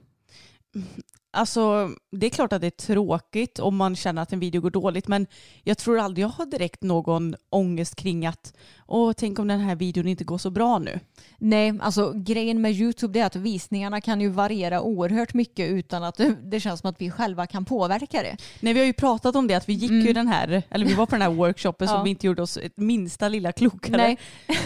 Alltså 1.39 1.91
det 2.11 2.27
är 2.27 2.31
klart 2.31 2.53
att 2.53 2.61
det 2.61 2.67
är 2.67 2.71
tråkigt 2.71 3.59
om 3.59 3.77
man 3.77 3.97
känner 3.97 4.23
att 4.23 4.33
en 4.33 4.41
video 4.41 4.61
går 4.61 4.71
dåligt 4.71 5.09
men 5.09 5.27
jag 5.63 5.79
tror 5.79 5.99
aldrig 5.99 6.25
jag 6.25 6.29
har 6.29 6.47
direkt 6.47 6.83
någon 6.83 7.35
ångest 7.51 7.97
kring 7.97 8.27
att 8.27 8.53
åh 8.87 9.13
tänk 9.17 9.39
om 9.39 9.49
den 9.49 9.61
här 9.61 9.77
videon 9.77 10.09
inte 10.09 10.25
går 10.25 10.39
så 10.39 10.51
bra 10.51 10.79
nu. 10.79 11.01
Nej, 11.39 11.79
alltså 11.81 12.13
grejen 12.17 12.61
med 12.63 12.73
YouTube 12.73 13.21
är 13.21 13.25
att 13.25 13.37
visningarna 13.37 14.01
kan 14.01 14.21
ju 14.21 14.29
variera 14.29 14.83
oerhört 14.83 15.35
mycket 15.35 15.71
utan 15.71 16.05
att 16.05 16.21
det, 16.43 16.61
känns 16.61 16.81
som 16.81 16.91
att 16.91 17.01
vi 17.01 17.11
själva 17.11 17.47
kan 17.47 17.65
påverka 17.65 18.23
det. 18.23 18.37
Nej, 18.61 18.73
vi 18.73 18.81
har 18.81 18.87
ju 18.87 18.93
pratat 18.93 19.37
om 19.37 19.47
det 19.47 19.55
att 19.55 19.69
vi 19.69 19.73
gick 19.73 19.91
ju 19.91 20.13
den 20.13 20.29
här, 20.29 20.63
eller 20.71 20.87
vi 20.87 20.95
var 20.95 21.07
på 21.07 21.15
den 21.15 21.23
här 21.23 21.31
workshopen 21.31 21.89
Mm. 21.89 21.89
Ja. 21.95 21.99
som 21.99 22.05
vi 22.05 22.11
inte 22.11 22.27
gjorde 22.27 22.43
oss 22.43 22.57
ett 22.57 22.77
minsta 22.77 23.29
lilla 23.29 23.53
klokare. 23.53 23.97
Nej. 23.97 24.19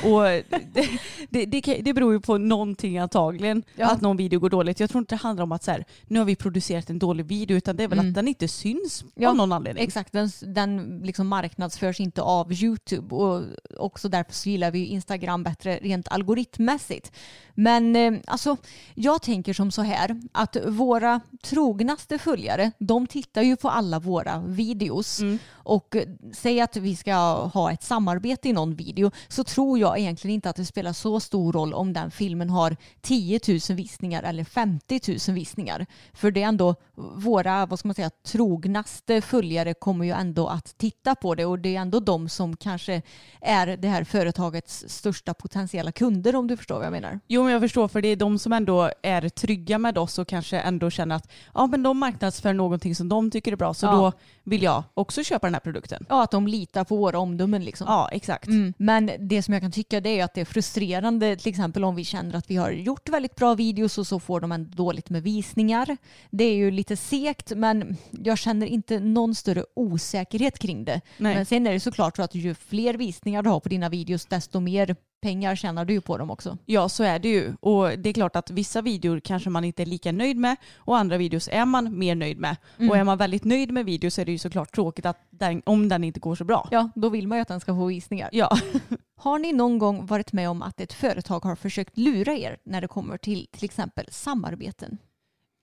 Och 0.13 0.23
det, 0.23 0.89
det, 1.31 1.47
det, 1.47 1.61
det 1.83 1.95
beror 1.95 2.13
ju 2.13 2.21
på 2.21 2.39
någonting 2.39 2.99
antagligen, 2.99 3.63
Ja. 3.77 3.91
att 3.91 4.01
någon 4.01 4.17
video 4.17 4.41
går 4.41 4.51
dåligt. 4.51 4.81
Jag 4.81 4.91
tror 4.91 4.99
inte 4.99 5.15
det 5.15 5.19
handlar 5.23 5.43
om 5.45 5.53
att 5.53 5.63
så 5.65 5.71
här, 5.71 5.85
nu 6.07 6.19
har 6.19 6.27
vi 6.27 6.37
producerat 6.37 6.62
en 6.71 6.99
dålig 6.99 7.27
video 7.27 7.57
utan 7.57 7.77
det 7.77 7.85
är 7.85 7.89
väl 7.89 7.99
Mm. 7.99 8.09
att 8.11 8.15
den 8.15 8.29
inte 8.29 8.49
syns 8.49 9.05
Ja, 9.15 9.29
av 9.29 9.37
någon 9.37 9.53
anledning. 9.53 9.85
Exakt, 9.85 10.13
den, 10.13 10.31
den 10.43 11.01
liksom 11.05 11.29
marknadsförs 11.29 12.01
inte 12.01 12.23
av 12.23 12.53
YouTube 12.53 13.15
och 13.15 13.43
också 13.79 14.09
därför 14.09 14.33
så 14.33 14.49
gillar 14.49 14.71
vi 14.71 14.87
Instagram 14.87 15.43
bättre 15.43 15.77
rent 15.77 16.09
algoritmmässigt. 16.09 17.13
Men 17.55 17.97
eh, 17.97 18.13
alltså, 18.27 18.57
jag 18.95 19.23
tänker 19.23 19.53
som 19.55 19.71
så 19.71 19.83
här 19.83 20.21
att 20.33 20.57
våra 20.67 21.21
trognaste 21.43 22.19
följare, 22.19 22.73
de 22.79 23.07
tittar 23.07 23.43
ju 23.43 23.57
på 23.57 23.69
alla 23.69 23.99
våra 23.99 24.39
videos 24.47 25.21
och 25.53 25.97
eh, 25.97 26.09
säg 26.35 26.61
att 26.61 26.77
vi 26.77 26.97
ska 26.97 27.15
ha 27.47 27.73
ett 27.73 27.83
samarbete 27.83 28.49
i 28.49 28.53
någon 28.53 28.75
video 28.75 29.11
så 29.29 29.45
tror 29.45 29.79
jag 29.79 29.99
egentligen 29.99 30.35
inte 30.35 30.51
att 30.51 30.57
det 30.57 30.65
spelar 30.65 30.93
så 30.93 31.21
stor 31.21 31.53
roll 31.53 31.75
om 31.75 31.93
den 31.93 32.11
filmen 32.11 32.51
har 32.51 32.77
10 33.01 33.41
000 33.49 33.59
visningar 33.77 34.23
eller 34.23 34.45
50 34.45 35.01
000 35.29 35.35
visningar. 35.35 35.87
För 36.13 36.31
det 36.31 36.42
är 36.43 36.47
ändå 36.49 36.75
våra, 37.17 37.67
vad 37.67 37.79
ska 37.79 37.89
man 37.89 37.95
säga, 37.95 38.11
trognaste 38.11 39.21
följare 39.21 39.75
kommer 39.75 40.05
ju 40.05 40.11
ändå 40.11 40.49
att 40.49 40.79
titta 40.79 41.15
på 41.15 41.35
det 41.35 41.45
och 41.45 41.59
det 41.59 41.77
är 41.77 41.81
ändå 41.81 42.01
de 42.01 42.29
som 42.29 42.57
kanske 42.57 43.03
är 43.41 43.77
det 43.77 43.89
här 43.89 44.05
företagets 44.05 44.85
största 44.89 45.35
potentiella 45.35 45.93
kunder 45.93 46.37
om 46.37 46.47
du 46.47 46.57
förstår 46.57 46.75
vad 46.75 46.85
jag 46.85 46.93
menar. 46.93 47.21
Jo 47.29 47.43
men 47.43 47.53
jag 47.53 47.61
förstår 47.61 47.89
för 47.89 48.03
det 48.03 48.09
är 48.09 48.17
de 48.17 48.39
som 48.39 48.53
ändå 48.53 48.91
är 49.03 49.29
trygga 49.29 49.79
med 49.79 49.99
oss 49.99 50.19
och 50.19 50.29
kanske 50.29 50.59
ändå 50.61 50.91
känner 50.91 51.17
att 51.17 51.31
ja 51.55 51.67
men 51.67 51.83
de 51.83 51.99
marknadsför 51.99 52.53
någonting 52.53 52.95
som 52.95 53.09
de 53.09 53.31
tycker 53.31 53.53
är 53.53 53.57
bra 53.57 53.75
så 53.75 53.87
Ja. 53.87 53.93
då 53.93 54.13
vill 54.45 54.63
jag 54.63 54.83
också 54.95 55.23
köpa 55.25 55.47
den 55.47 55.55
här 55.55 55.61
produkten. 55.61 56.07
Ja, 56.09 56.23
att 56.23 56.31
de 56.31 56.47
litar 56.47 56.85
på 56.85 56.97
våra 56.97 57.19
omdömen 57.19 57.65
liksom. 57.65 57.87
Ja 57.91 58.09
exakt. 58.13 58.47
Mm. 58.47 58.75
Men 58.77 59.11
det 59.19 59.43
som 59.43 59.55
jag 59.55 59.61
kan 59.63 59.73
tycka 59.73 60.01
det 60.01 60.21
är 60.21 60.25
att 60.25 60.35
det 60.35 60.41
är 60.41 60.45
frustrerande 60.45 61.37
till 61.37 61.49
exempel 61.49 61.85
om 61.85 61.95
vi 61.95 62.05
känner 62.05 62.35
att 62.35 62.51
vi 62.51 62.57
har 62.57 62.71
gjort 62.71 63.09
väldigt 63.09 63.37
bra 63.37 63.55
videos 63.55 63.99
och 63.99 64.07
så 64.07 64.21
får 64.21 64.41
de 64.41 64.53
ändå 64.53 64.85
dåligt 64.85 65.11
med 65.11 65.23
visningar. 65.23 65.97
Det 66.35 66.45
är 66.45 66.55
ju 66.55 66.71
lite 66.71 66.97
segt 66.97 67.53
men 67.57 67.97
jag 68.11 68.39
känner 68.39 68.67
inte 68.67 69.01
någon 69.01 69.35
större 69.35 69.65
osäkerhet 69.75 70.59
kring 70.59 70.85
det. 70.85 71.01
Nej. 71.19 71.35
Men 71.35 71.47
sen 71.47 71.67
är 71.67 71.73
det 71.73 71.81
såklart 71.81 72.17
så 72.17 72.23
att 72.23 72.35
ju 72.35 72.55
fler 72.55 72.95
visningar 72.95 73.43
du 73.43 73.51
har 73.51 73.61
på 73.61 73.69
dina 73.69 73.89
videos 73.89 74.27
desto 74.27 74.61
mer 74.61 74.97
pengar 75.23 75.57
tjänar 75.57 75.85
du 75.85 76.01
på 76.01 76.19
dem 76.19 76.31
också. 76.31 76.59
Ja 76.67 76.89
så 76.89 77.03
är 77.03 77.19
det 77.19 77.29
ju. 77.29 77.55
Och 77.61 77.99
det 77.99 78.09
är 78.09 78.13
klart 78.13 78.37
att 78.37 78.51
vissa 78.51 78.83
videor 78.83 79.21
kanske 79.21 79.51
man 79.51 79.65
inte 79.65 79.83
är 79.83 79.87
lika 79.87 80.13
nöjd 80.13 80.37
med 80.37 80.57
och 80.77 80.99
andra 80.99 81.17
videos 81.17 81.49
är 81.53 81.65
man 81.65 81.99
mer 81.99 82.15
nöjd 82.15 82.39
med. 82.39 82.57
Och 82.77 82.97
är 82.97 83.05
man 83.05 83.19
väldigt 83.19 83.45
nöjd 83.45 83.73
med 83.73 83.85
video 83.85 84.11
så 84.11 84.21
är 84.21 84.25
det 84.25 84.33
ju 84.33 84.39
såklart 84.39 84.75
tråkigt 84.75 85.07
att 85.07 85.27
den, 85.31 85.63
om 85.67 85.89
den 85.89 86.05
inte 86.05 86.21
går 86.21 86.35
så 86.35 86.45
bra. 86.45 86.69
Ja, 86.71 86.91
då 86.95 87.09
vill 87.09 87.29
man 87.29 87.39
ju 87.39 87.43
att 87.43 87.49
den 87.49 87.61
ska 87.61 87.75
få 87.75 87.87
visningar. 87.87 88.29
Ja. 88.33 88.59
Har 89.17 89.39
ni 89.39 89.53
någon 89.53 89.79
gång 89.79 90.07
varit 90.07 90.33
med 90.33 90.51
om 90.51 90.63
att 90.63 90.81
ett 90.81 90.93
företag 90.93 91.45
har 91.45 91.57
försökt 91.57 91.99
lura 91.99 92.33
er 92.33 92.57
när 92.65 92.81
det 92.81 92.89
kommer 92.89 93.17
till 93.17 93.47
till 93.53 93.65
exempel 93.65 94.07
samarbeten? 94.11 94.99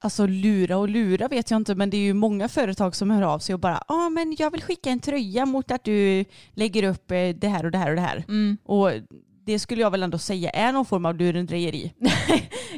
Alltså 0.01 0.25
lura 0.25 0.77
och 0.77 0.89
lura 0.89 1.27
vet 1.27 1.51
jag 1.51 1.57
inte 1.57 1.75
men 1.75 1.89
det 1.89 1.97
är 1.97 2.01
ju 2.01 2.13
många 2.13 2.47
företag 2.49 2.95
som 2.95 3.11
hör 3.11 3.21
av 3.21 3.39
sig 3.39 3.53
och 3.53 3.59
bara 3.59 3.83
ja 3.87 4.09
men 4.09 4.35
jag 4.39 4.51
vill 4.51 4.61
skicka 4.61 4.89
en 4.89 4.99
tröja 4.99 5.45
mot 5.45 5.71
att 5.71 5.83
du 5.83 6.25
lägger 6.53 6.83
upp 6.83 7.11
eh, 7.11 7.29
det 7.29 7.47
här 7.47 7.65
och 7.65 7.71
det 7.71 7.77
här 7.77 7.89
och 7.89 7.95
det 7.95 8.01
här. 8.01 8.25
Och 8.63 8.91
det 9.49 9.59
skulle 9.59 9.81
jag 9.81 9.91
väl 9.91 10.03
ändå 10.03 10.17
säga 10.17 10.49
är 10.49 10.73
någon 10.73 10.85
form 10.85 11.05
av 11.05 11.15
lurendrejeri. 11.15 11.93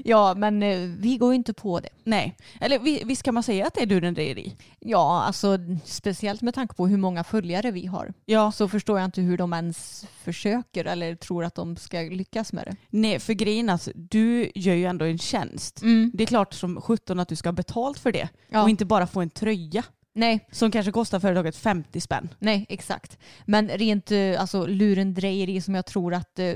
Ja, 0.04 0.34
men 0.38 0.64
eh, 0.64 0.80
vi 0.80 1.18
går 1.18 1.30
ju 1.32 1.36
inte 1.36 1.54
på 1.54 1.80
det. 1.80 1.90
Nej, 2.04 2.36
eller 2.62 2.80
vi- 2.80 3.04
visst 3.06 3.24
kan 3.24 3.34
man 3.34 3.44
säga 3.44 3.68
att 3.68 3.74
det 3.74 3.82
är 3.82 3.86
lurendrejeri? 3.86 4.56
Ja, 4.80 5.24
alltså 5.24 5.58
speciellt 5.86 6.42
med 6.42 6.54
tanke 6.54 6.74
på 6.76 6.88
hur 6.88 6.98
många 6.98 7.24
följare 7.24 7.72
vi 7.72 7.86
har. 7.86 8.14
Ja, 8.26 8.52
Så 8.52 8.68
förstår 8.68 9.00
jag 9.00 9.06
inte 9.08 9.22
hur 9.22 9.38
de 9.38 9.54
ens 9.54 10.06
försöker 10.24 10.86
eller 10.86 11.16
tror 11.16 11.44
att 11.44 11.56
de 11.56 11.76
ska 11.78 12.00
lyckas 12.02 12.54
med 12.54 12.66
det. 12.66 12.76
nej 12.90 13.20
för 13.20 13.34
grejen 13.34 13.70
är 13.70 13.74
att 13.74 13.90
du 13.96 14.52
gör 14.56 14.76
ju 14.76 14.86
ändå 14.86 15.06
en 15.06 15.18
tjänst. 15.18 15.82
Det 16.14 16.24
är 16.24 16.28
klart 16.28 16.54
som 16.54 16.82
17 16.82 17.20
att 17.20 17.28
du 17.28 17.36
ska 17.36 17.50
ha 17.50 17.54
betalt 17.54 18.00
för 18.00 18.12
det 18.12 18.30
Ja. 18.50 18.64
och 18.64 18.70
inte 18.70 18.86
bara 18.86 19.08
få 19.08 19.22
en 19.22 19.30
tröja 19.30 19.84
Nej, 20.14 20.48
som 20.52 20.72
kanske 20.72 20.92
kostar 20.92 21.20
företaget 21.20 21.56
50 21.56 22.02
spänn. 22.02 22.30
nej, 22.40 22.66
exakt. 22.70 23.18
Men 23.46 23.68
rent 23.70 24.12
eh, 24.12 24.42
alltså, 24.42 24.66
lurendrejeri 24.66 25.62
som 25.62 25.76
jag 25.76 25.86
tror 25.86 26.14
att 26.14 26.40
eh, 26.40 26.54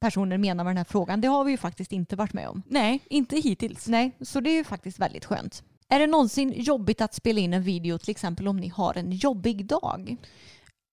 personer 0.00 0.38
menar 0.38 0.64
med 0.64 0.70
den 0.70 0.76
här 0.76 0.84
frågan, 0.84 1.20
det 1.20 1.28
har 1.28 1.44
vi 1.44 1.50
ju 1.50 1.56
faktiskt 1.56 1.92
inte 1.92 2.16
varit 2.16 2.32
med 2.32 2.48
om. 2.48 2.62
Nej, 2.66 3.00
inte 3.10 3.36
hittills. 3.36 3.88
Nej, 3.88 4.16
så 4.20 4.40
det 4.40 4.50
är 4.50 4.54
ju 4.54 4.64
faktiskt 4.64 4.98
väldigt 4.98 5.24
skönt. 5.24 5.62
Är 5.88 5.98
det 5.98 6.06
någonsin 6.06 6.52
jobbigt 6.56 7.00
att 7.00 7.14
spela 7.14 7.40
in 7.40 7.54
en 7.54 7.62
video 7.62 7.98
till 7.98 8.10
exempel 8.10 8.48
om 8.48 8.56
ni 8.56 8.68
har 8.68 8.98
en 8.98 9.12
jobbig 9.12 9.66
dag? 9.66 10.16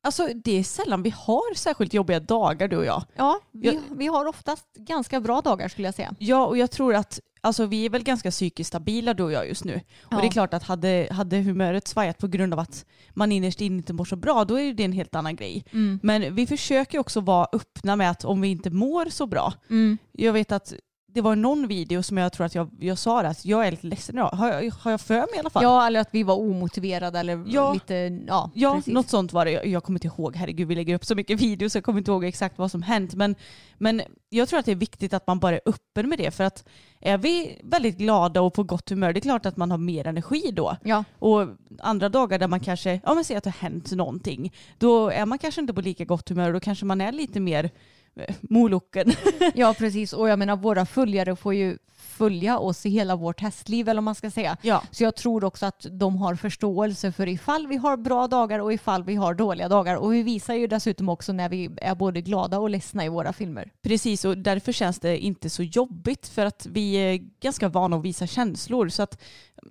Alltså 0.03 0.27
det 0.35 0.51
är 0.59 0.63
sällan 0.63 1.03
vi 1.03 1.09
har 1.09 1.55
särskilt 1.55 1.93
jobbiga 1.93 2.19
dagar 2.19 2.67
du 2.67 2.77
och 2.77 2.85
jag. 2.85 3.03
Ja, 3.15 3.39
vi, 3.51 3.67
Jag- 3.67 3.81
vi 3.97 4.07
har 4.07 4.25
oftast 4.25 4.73
ganska 4.75 5.19
bra 5.19 5.41
dagar 5.41 5.67
skulle 5.67 5.87
jag 5.87 5.95
säga. 5.95 6.15
Ja 6.19 6.45
och 6.45 6.57
jag 6.57 6.71
tror 6.71 6.95
att 6.95 7.19
alltså, 7.45 7.65
vi 7.65 7.85
är 7.85 7.89
väl 7.89 8.03
ganska 8.03 8.31
psykiskt 8.31 8.67
stabila 8.67 9.13
du 9.13 9.23
och 9.23 9.31
jag 9.31 9.47
just 9.47 9.63
nu. 9.63 9.81
Ja. 10.09 10.15
Och 10.15 10.21
det 10.21 10.27
är 10.27 10.31
klart 10.31 10.53
att 10.53 10.63
hade, 10.63 11.07
hade 11.11 11.37
humöret 11.37 11.87
svajat 11.87 12.17
på 12.17 12.27
grund 12.27 12.53
av 12.53 12.59
att 12.59 12.85
man 13.13 13.31
innerst 13.31 13.61
inne 13.61 13.77
inte 13.77 13.93
mår 13.93 14.05
så 14.05 14.15
bra 14.15 14.45
då 14.45 14.59
är 14.59 14.73
det 14.73 14.83
en 14.83 14.91
helt 14.91 15.15
annan 15.15 15.35
grej. 15.35 15.65
Mm. 15.71 15.99
Men 16.03 16.35
vi 16.35 16.47
försöker 16.47 16.99
också 16.99 17.21
vara 17.21 17.47
öppna 17.53 17.95
med 17.95 18.11
att 18.11 18.25
om 18.25 18.41
vi 18.41 18.47
inte 18.47 18.69
mår 18.69 19.05
så 19.05 19.27
bra. 19.27 19.53
Mm. 19.69 19.97
Jag 20.11 20.33
vet 20.33 20.51
att 20.51 20.73
det 21.15 21.21
var 21.21 21.35
någon 21.35 21.67
video 21.67 22.03
som 22.03 22.17
jag 22.17 22.33
tror 22.33 22.45
att 22.45 22.55
jag, 22.55 22.69
jag 22.79 22.97
sa 22.97 23.21
det, 23.21 23.27
att 23.27 23.45
jag 23.45 23.67
är 23.67 23.71
lite 23.71 23.87
ledsen 23.87 24.15
idag. 24.15 24.29
Har 24.29 24.47
jag, 24.63 24.71
har 24.71 24.91
jag 24.91 25.01
för 25.01 25.15
mig 25.15 25.29
i 25.35 25.39
alla 25.39 25.49
fall? 25.49 25.63
Ja, 25.63 25.87
eller 25.87 25.99
att 25.99 26.09
vi 26.11 26.23
var 26.23 26.35
omotiverade 26.39 27.19
eller 27.19 27.43
Ja. 27.47 27.73
lite, 27.73 28.19
ja, 28.27 28.51
Ja, 28.53 28.75
precis. 28.75 28.93
något 28.93 29.09
sånt 29.09 29.33
var 29.33 29.45
det. 29.45 29.51
Jag- 29.51 29.67
Jag 29.67 29.83
kommer 29.83 29.99
inte 29.99 30.07
ihåg, 30.07 30.35
herregud 30.35 30.67
vi 30.67 30.75
lägger 30.75 30.95
upp 30.95 31.05
så 31.05 31.15
mycket 31.15 31.41
videos 31.41 31.71
så 31.71 31.77
jag 31.77 31.83
kommer 31.83 31.99
inte 31.99 32.11
ihåg 32.11 32.23
exakt 32.25 32.57
vad 32.57 32.71
som 32.71 32.81
hänt. 32.81 33.13
Men, 33.15 33.35
men 33.77 34.01
jag 34.29 34.49
tror 34.49 34.59
att 34.59 34.65
det 34.65 34.71
är 34.71 34.75
viktigt 34.75 35.13
att 35.13 35.27
man 35.27 35.39
bara 35.39 35.55
är 35.55 35.61
öppen 35.65 36.09
med 36.09 36.17
det 36.19 36.31
för 36.31 36.43
att 36.43 36.67
är 37.01 37.17
vi 37.17 37.59
väldigt 37.63 37.97
glada 37.97 38.41
och 38.41 38.53
på 38.53 38.63
gott 38.63 38.89
humör, 38.89 39.13
det 39.13 39.19
är 39.19 39.21
klart 39.21 39.45
att 39.45 39.57
man 39.57 39.71
har 39.71 39.77
mer 39.77 40.07
energi 40.07 40.51
då. 40.53 40.77
Ja, 40.83 41.03
Och 41.19 41.47
andra 41.79 42.09
dagar 42.09 42.39
där 42.39 42.47
man 42.47 42.59
kanske, 42.59 42.99
ja 43.05 43.13
men 43.13 43.23
säger 43.23 43.37
att 43.37 43.43
det 43.43 43.49
har 43.49 43.69
hänt 43.69 43.91
någonting, 43.91 44.53
då 44.77 45.09
är 45.09 45.25
man 45.25 45.37
kanske 45.37 45.61
inte 45.61 45.73
på 45.73 45.81
lika 45.81 46.05
gott 46.05 46.29
humör 46.29 46.47
och 46.47 46.53
då 46.53 46.59
kanske 46.59 46.85
man 46.85 47.01
är 47.01 47.11
lite 47.11 47.39
mer 47.39 47.69
moloken. 48.41 49.13
ja, 49.55 49.73
precis. 49.77 50.13
Och 50.13 50.29
jag 50.29 50.39
menar, 50.39 50.55
våra 50.55 50.85
följare 50.85 51.35
får 51.35 51.53
ju 51.53 51.77
följa 52.17 52.59
oss 52.59 52.85
i 52.85 52.89
hela 52.89 53.15
vårt 53.15 53.41
hästliv 53.41 53.89
eller 53.89 53.97
vad 53.97 54.03
man 54.03 54.15
ska 54.15 54.31
säga. 54.31 54.57
Ja. 54.61 54.83
Så 54.91 55.03
jag 55.03 55.15
tror 55.15 55.43
också 55.43 55.65
att 55.65 55.85
de 55.91 56.17
har 56.17 56.35
förståelse 56.35 57.11
för 57.11 57.27
ifall 57.27 57.67
vi 57.67 57.75
har 57.77 57.97
bra 57.97 58.27
dagar 58.27 58.59
och 58.59 58.73
ifall 58.73 59.03
vi 59.03 59.15
har 59.15 59.33
dåliga 59.33 59.69
dagar. 59.69 59.95
Och 59.95 60.13
vi 60.13 60.23
visar 60.23 60.53
ju 60.53 60.67
dessutom 60.67 61.09
också 61.09 61.33
när 61.33 61.49
vi 61.49 61.69
är 61.77 61.95
både 61.95 62.21
glada 62.21 62.59
och 62.59 62.69
ledsna 62.69 63.05
i 63.05 63.09
våra 63.09 63.33
filmer. 63.33 63.71
Precis, 63.81 64.25
och 64.25 64.37
därför 64.37 64.71
känns 64.71 64.99
det 64.99 65.17
inte 65.17 65.49
så 65.49 65.63
jobbigt 65.63 66.27
för 66.27 66.45
att 66.45 66.67
vi 66.71 66.93
är 66.93 67.19
ganska 67.41 67.69
vana 67.69 67.97
att 67.97 68.03
visa 68.03 68.27
känslor. 68.27 68.89
Så 68.89 69.03
att, 69.03 69.21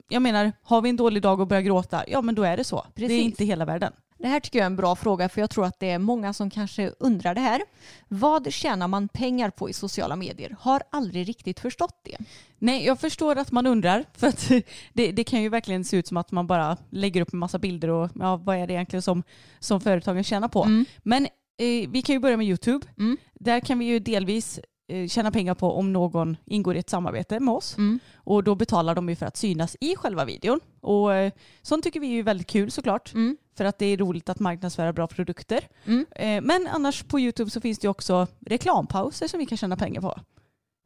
jag 0.08 0.22
menar, 0.22 0.52
har 0.62 0.82
vi 0.82 0.88
en 0.88 0.96
dålig 0.96 1.22
dag 1.22 1.40
och 1.40 1.46
börjar 1.46 1.62
gråta, 1.62 2.04
ja 2.06 2.22
men 2.22 2.34
då 2.34 2.42
är 2.42 2.56
det 2.56 2.64
så. 2.64 2.86
Det 2.94 3.00
Precis. 3.00 3.20
är 3.20 3.22
inte 3.22 3.44
hela 3.44 3.64
världen. 3.64 3.92
Det 4.18 4.28
här 4.28 4.40
tycker 4.40 4.58
jag 4.58 4.64
är 4.64 4.66
en 4.66 4.76
bra 4.76 4.96
fråga 4.96 5.28
för 5.28 5.40
jag 5.40 5.50
tror 5.50 5.64
att 5.64 5.80
det 5.80 5.90
är 5.90 5.98
många 5.98 6.32
som 6.32 6.50
kanske 6.50 6.92
undrar 6.98 7.34
det 7.34 7.40
här. 7.40 7.62
Vad 8.08 8.52
tjänar 8.52 8.88
man 8.88 9.08
pengar 9.08 9.50
på 9.50 9.70
i 9.70 9.72
sociala 9.72 10.16
medier? 10.16 10.56
Har 10.60 10.82
aldrig 10.90 11.28
riktigt 11.28 11.60
förstått 11.60 12.00
det. 12.02 12.16
Nej, 12.58 12.86
jag 12.86 13.00
förstår 13.00 13.38
att 13.38 13.52
man 13.52 13.66
undrar. 13.66 14.04
För 14.14 14.26
att 14.26 14.48
det, 14.92 15.12
det 15.12 15.24
kan 15.24 15.42
ju 15.42 15.48
verkligen 15.48 15.84
se 15.84 15.96
ut 15.96 16.06
som 16.06 16.16
att 16.16 16.32
man 16.32 16.46
bara 16.46 16.76
lägger 16.90 17.20
upp 17.20 17.32
en 17.32 17.38
massa 17.38 17.58
bilder 17.58 17.88
och 17.88 18.10
ja, 18.14 18.36
vad 18.36 18.56
är 18.56 18.66
det 18.66 18.72
egentligen 18.72 19.02
som, 19.02 19.22
som 19.58 19.80
företagen 19.80 20.24
tjänar 20.24 20.48
på. 20.48 20.84
Men 21.02 21.24
eh, 21.58 21.90
vi 21.90 22.02
kan 22.02 22.14
ju 22.14 22.18
börja 22.18 22.36
med 22.36 22.46
YouTube. 22.46 22.86
Mm. 22.98 23.16
Där 23.34 23.60
kan 23.60 23.78
vi 23.78 23.84
ju 23.84 23.98
delvis 23.98 24.60
tjäna 25.08 25.30
pengar 25.30 25.54
på 25.54 25.72
om 25.72 25.92
någon 25.92 26.36
ingår 26.44 26.76
i 26.76 26.78
ett 26.78 26.90
samarbete 26.90 27.40
med 27.40 27.54
oss. 27.54 27.78
Mm. 27.78 27.98
Och 28.14 28.44
då 28.44 28.54
betalar 28.54 28.94
de 28.94 29.08
ju 29.08 29.16
för 29.16 29.26
att 29.26 29.36
synas 29.36 29.76
i 29.80 29.96
själva 29.96 30.24
videon. 30.24 30.60
Och 30.80 31.14
eh, 31.14 31.32
sånt 31.62 31.84
tycker 31.84 32.00
vi 32.00 32.18
är 32.18 32.22
väldigt 32.22 32.46
kul 32.46 32.70
såklart. 32.70 33.14
Mm. 33.14 33.36
För 33.56 33.64
att 33.64 33.78
det 33.78 33.86
är 33.86 33.96
roligt 33.96 34.28
att 34.28 34.40
marknadsföra 34.40 34.92
bra 34.92 35.06
produkter. 35.06 35.68
Mm. 35.84 36.06
Eh, 36.10 36.42
men 36.42 36.68
annars 36.72 37.02
på 37.02 37.20
YouTube 37.20 37.50
så 37.50 37.60
finns 37.60 37.78
det 37.78 37.84
ju 37.84 37.90
också 37.90 38.26
reklampauser 38.46 39.28
som 39.28 39.38
vi 39.38 39.46
kan 39.46 39.58
tjäna 39.58 39.76
pengar 39.76 40.00
på. 40.00 40.20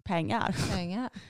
Pengar. 0.05 0.57
Pengar. 0.75 1.11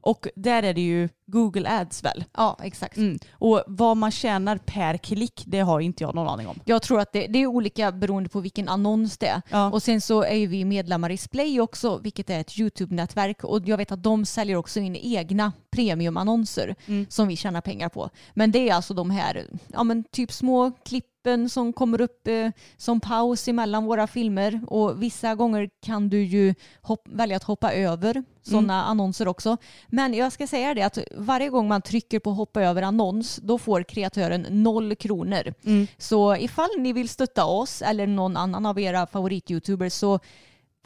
Och 0.00 0.26
där 0.36 0.62
är 0.62 0.74
det 0.74 0.80
ju 0.80 1.08
Google 1.26 1.70
Ads 1.80 2.04
väl? 2.04 2.24
Ja, 2.36 2.58
exakt. 2.62 2.96
Mm. 2.96 3.18
Och 3.32 3.62
vad 3.66 3.96
man 3.96 4.10
tjänar 4.10 4.56
per 4.58 4.96
klick, 4.96 5.42
det 5.46 5.60
har 5.60 5.80
inte 5.80 6.04
jag 6.04 6.14
någon 6.14 6.28
aning 6.28 6.46
om. 6.48 6.60
Jag 6.64 6.82
tror 6.82 7.00
att 7.00 7.12
det, 7.12 7.26
det 7.26 7.38
är 7.38 7.46
olika 7.46 7.92
beroende 7.92 8.28
på 8.28 8.40
vilken 8.40 8.68
annons 8.68 9.18
det 9.18 9.26
är. 9.26 9.42
Ja. 9.50 9.70
Och 9.70 9.82
sen 9.82 10.00
så 10.00 10.22
är 10.22 10.34
ju 10.34 10.46
vi 10.46 10.64
medlemmar 10.64 11.10
i 11.10 11.16
Splay 11.16 11.60
också, 11.60 11.98
vilket 11.98 12.30
är 12.30 12.40
ett 12.40 12.58
YouTube-nätverk. 12.58 13.44
Och 13.44 13.60
jag 13.68 13.76
vet 13.76 13.92
att 13.92 14.02
de 14.02 14.24
säljer 14.24 14.56
också 14.56 14.80
in 14.80 14.96
egna 14.96 15.52
premiumannonser 15.70 16.74
Mm. 16.86 17.06
som 17.08 17.28
vi 17.28 17.36
tjänar 17.36 17.60
pengar 17.60 17.88
på. 17.88 18.10
Men 18.34 18.50
det 18.52 18.68
är 18.68 18.74
alltså 18.74 18.94
de 18.94 19.10
här, 19.10 19.46
ja 19.68 19.82
men 19.84 20.04
typ 20.04 20.32
små 20.32 20.72
klippen 21.20 21.48
som 21.48 21.72
kommer 21.72 22.00
upp 22.00 22.28
eh, 22.28 22.50
som 22.76 23.00
paus 23.00 23.48
emellan 23.48 23.84
våra 23.84 24.06
filmer. 24.06 24.60
Och 24.66 25.02
vissa 25.02 25.34
gånger 25.34 25.70
kan 25.82 26.08
du 26.08 26.22
ju 26.22 26.54
hopp, 26.82 27.08
välja 27.08 27.36
att 27.36 27.44
hoppa 27.44 27.72
över 27.72 28.24
sådana 28.42 28.84
annonser 28.84 29.28
också. 29.28 29.56
Men 29.88 30.14
jag 30.14 30.32
ska 30.32 30.46
säga 30.46 30.74
det 30.74 30.82
att 30.82 30.98
varje 31.16 31.48
gång 31.48 31.68
man 31.68 31.82
trycker 31.82 32.18
på 32.20 32.30
hoppa 32.30 32.62
över 32.62 32.82
annons 32.82 33.36
då 33.42 33.58
får 33.58 33.82
kreatören 33.82 34.46
noll 34.50 34.94
kronor. 34.96 35.54
Så 35.98 36.36
ifall 36.36 36.70
ni 36.78 36.92
vill 36.92 37.08
stötta 37.08 37.44
oss 37.44 37.82
eller 37.82 38.06
någon 38.06 38.36
annan 38.36 38.66
av 38.66 38.78
era 38.78 39.06
favorit-youtubers 39.06 39.90
så 39.90 40.20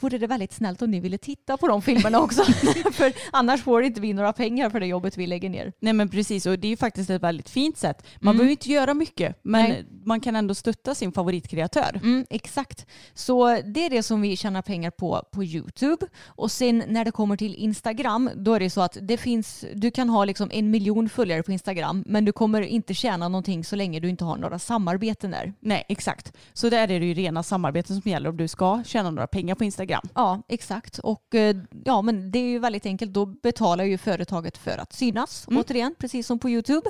vore 0.01 0.17
det 0.17 0.27
väldigt 0.27 0.53
snällt 0.53 0.81
om 0.81 0.91
ni 0.91 0.99
ville 0.99 1.17
titta 1.17 1.57
på 1.57 1.67
de 1.67 1.81
filmerna 1.81 2.19
också. 2.19 2.43
för 2.91 3.13
annars 3.31 3.61
får 3.61 3.83
inte 3.83 4.01
vi 4.01 4.13
några 4.13 4.33
pengar 4.33 4.69
för 4.69 4.79
det 4.79 4.85
jobbet 4.85 5.17
vi 5.17 5.27
lägger 5.27 5.49
ner. 5.49 5.73
Nej 5.79 5.93
men 5.93 6.09
precis, 6.09 6.45
och 6.45 6.59
det 6.59 6.67
är 6.67 6.69
ju 6.69 6.77
faktiskt 6.77 7.09
ett 7.09 7.21
väldigt 7.23 7.49
fint 7.49 7.77
sätt. 7.77 8.05
Man 8.19 8.31
Mm. 8.31 8.37
behöver 8.37 8.51
inte 8.51 8.69
göra 8.71 8.93
mycket, 8.93 9.39
men 9.43 9.69
Nej. 9.69 9.85
man 10.05 10.19
kan 10.21 10.35
ändå 10.35 10.55
stötta 10.55 10.95
sin 10.95 11.11
favoritkreatör. 11.11 11.99
Mm, 12.03 12.25
exakt. 12.29 12.85
Så 13.13 13.47
det 13.65 13.85
är 13.85 13.89
det 13.89 14.03
som 14.03 14.21
vi 14.21 14.37
tjänar 14.37 14.61
pengar 14.61 14.91
på 14.91 15.23
på 15.31 15.43
YouTube. 15.43 16.05
Och 16.25 16.51
sen 16.51 16.83
när 16.87 17.05
det 17.05 17.11
kommer 17.11 17.37
till 17.37 17.55
Instagram, 17.55 18.29
då 18.35 18.53
är 18.53 18.59
det 18.59 18.69
så 18.69 18.81
att 18.81 18.97
det 19.01 19.17
finns, 19.17 19.65
du 19.73 19.91
kan 19.91 20.09
ha 20.09 20.25
liksom 20.25 20.49
en 20.53 20.71
miljon 20.71 21.09
följare 21.09 21.43
på 21.43 21.51
Instagram, 21.51 22.03
men 22.07 22.25
du 22.25 22.31
kommer 22.31 22.61
inte 22.61 22.93
tjäna 22.93 23.27
någonting 23.29 23.63
så 23.63 23.75
länge 23.75 23.99
du 23.99 24.09
inte 24.09 24.23
har 24.25 24.37
några 24.37 24.59
samarbeten 24.59 25.31
där. 25.31 25.53
Nej, 25.59 25.83
exakt. 25.89 26.33
Så 26.53 26.69
där 26.69 26.91
är 26.91 26.99
det 26.99 27.05
ju 27.05 27.13
rena 27.13 27.43
samarbeten 27.43 28.01
som 28.01 28.11
gäller 28.11 28.29
om 28.29 28.37
du 28.37 28.47
ska 28.47 28.83
tjäna 28.85 29.11
några 29.11 29.27
pengar 29.27 29.55
på 29.55 29.63
Instagram. 29.63 29.84
Ja, 30.15 30.41
exakt. 30.47 30.99
Och 30.99 31.35
eh, 31.35 31.55
ja, 31.83 32.01
men 32.01 32.31
det 32.31 32.39
är 32.39 32.49
ju 32.49 32.59
väldigt 32.59 32.85
enkelt. 32.85 33.13
Då 33.13 33.25
betalar 33.25 33.83
ju 33.83 33.97
företaget 33.97 34.57
för 34.57 34.77
att 34.77 34.93
synas, 34.93 35.45
återigen, 35.47 35.95
precis 35.99 36.27
som 36.27 36.39
på 36.39 36.49
YouTube. 36.49 36.89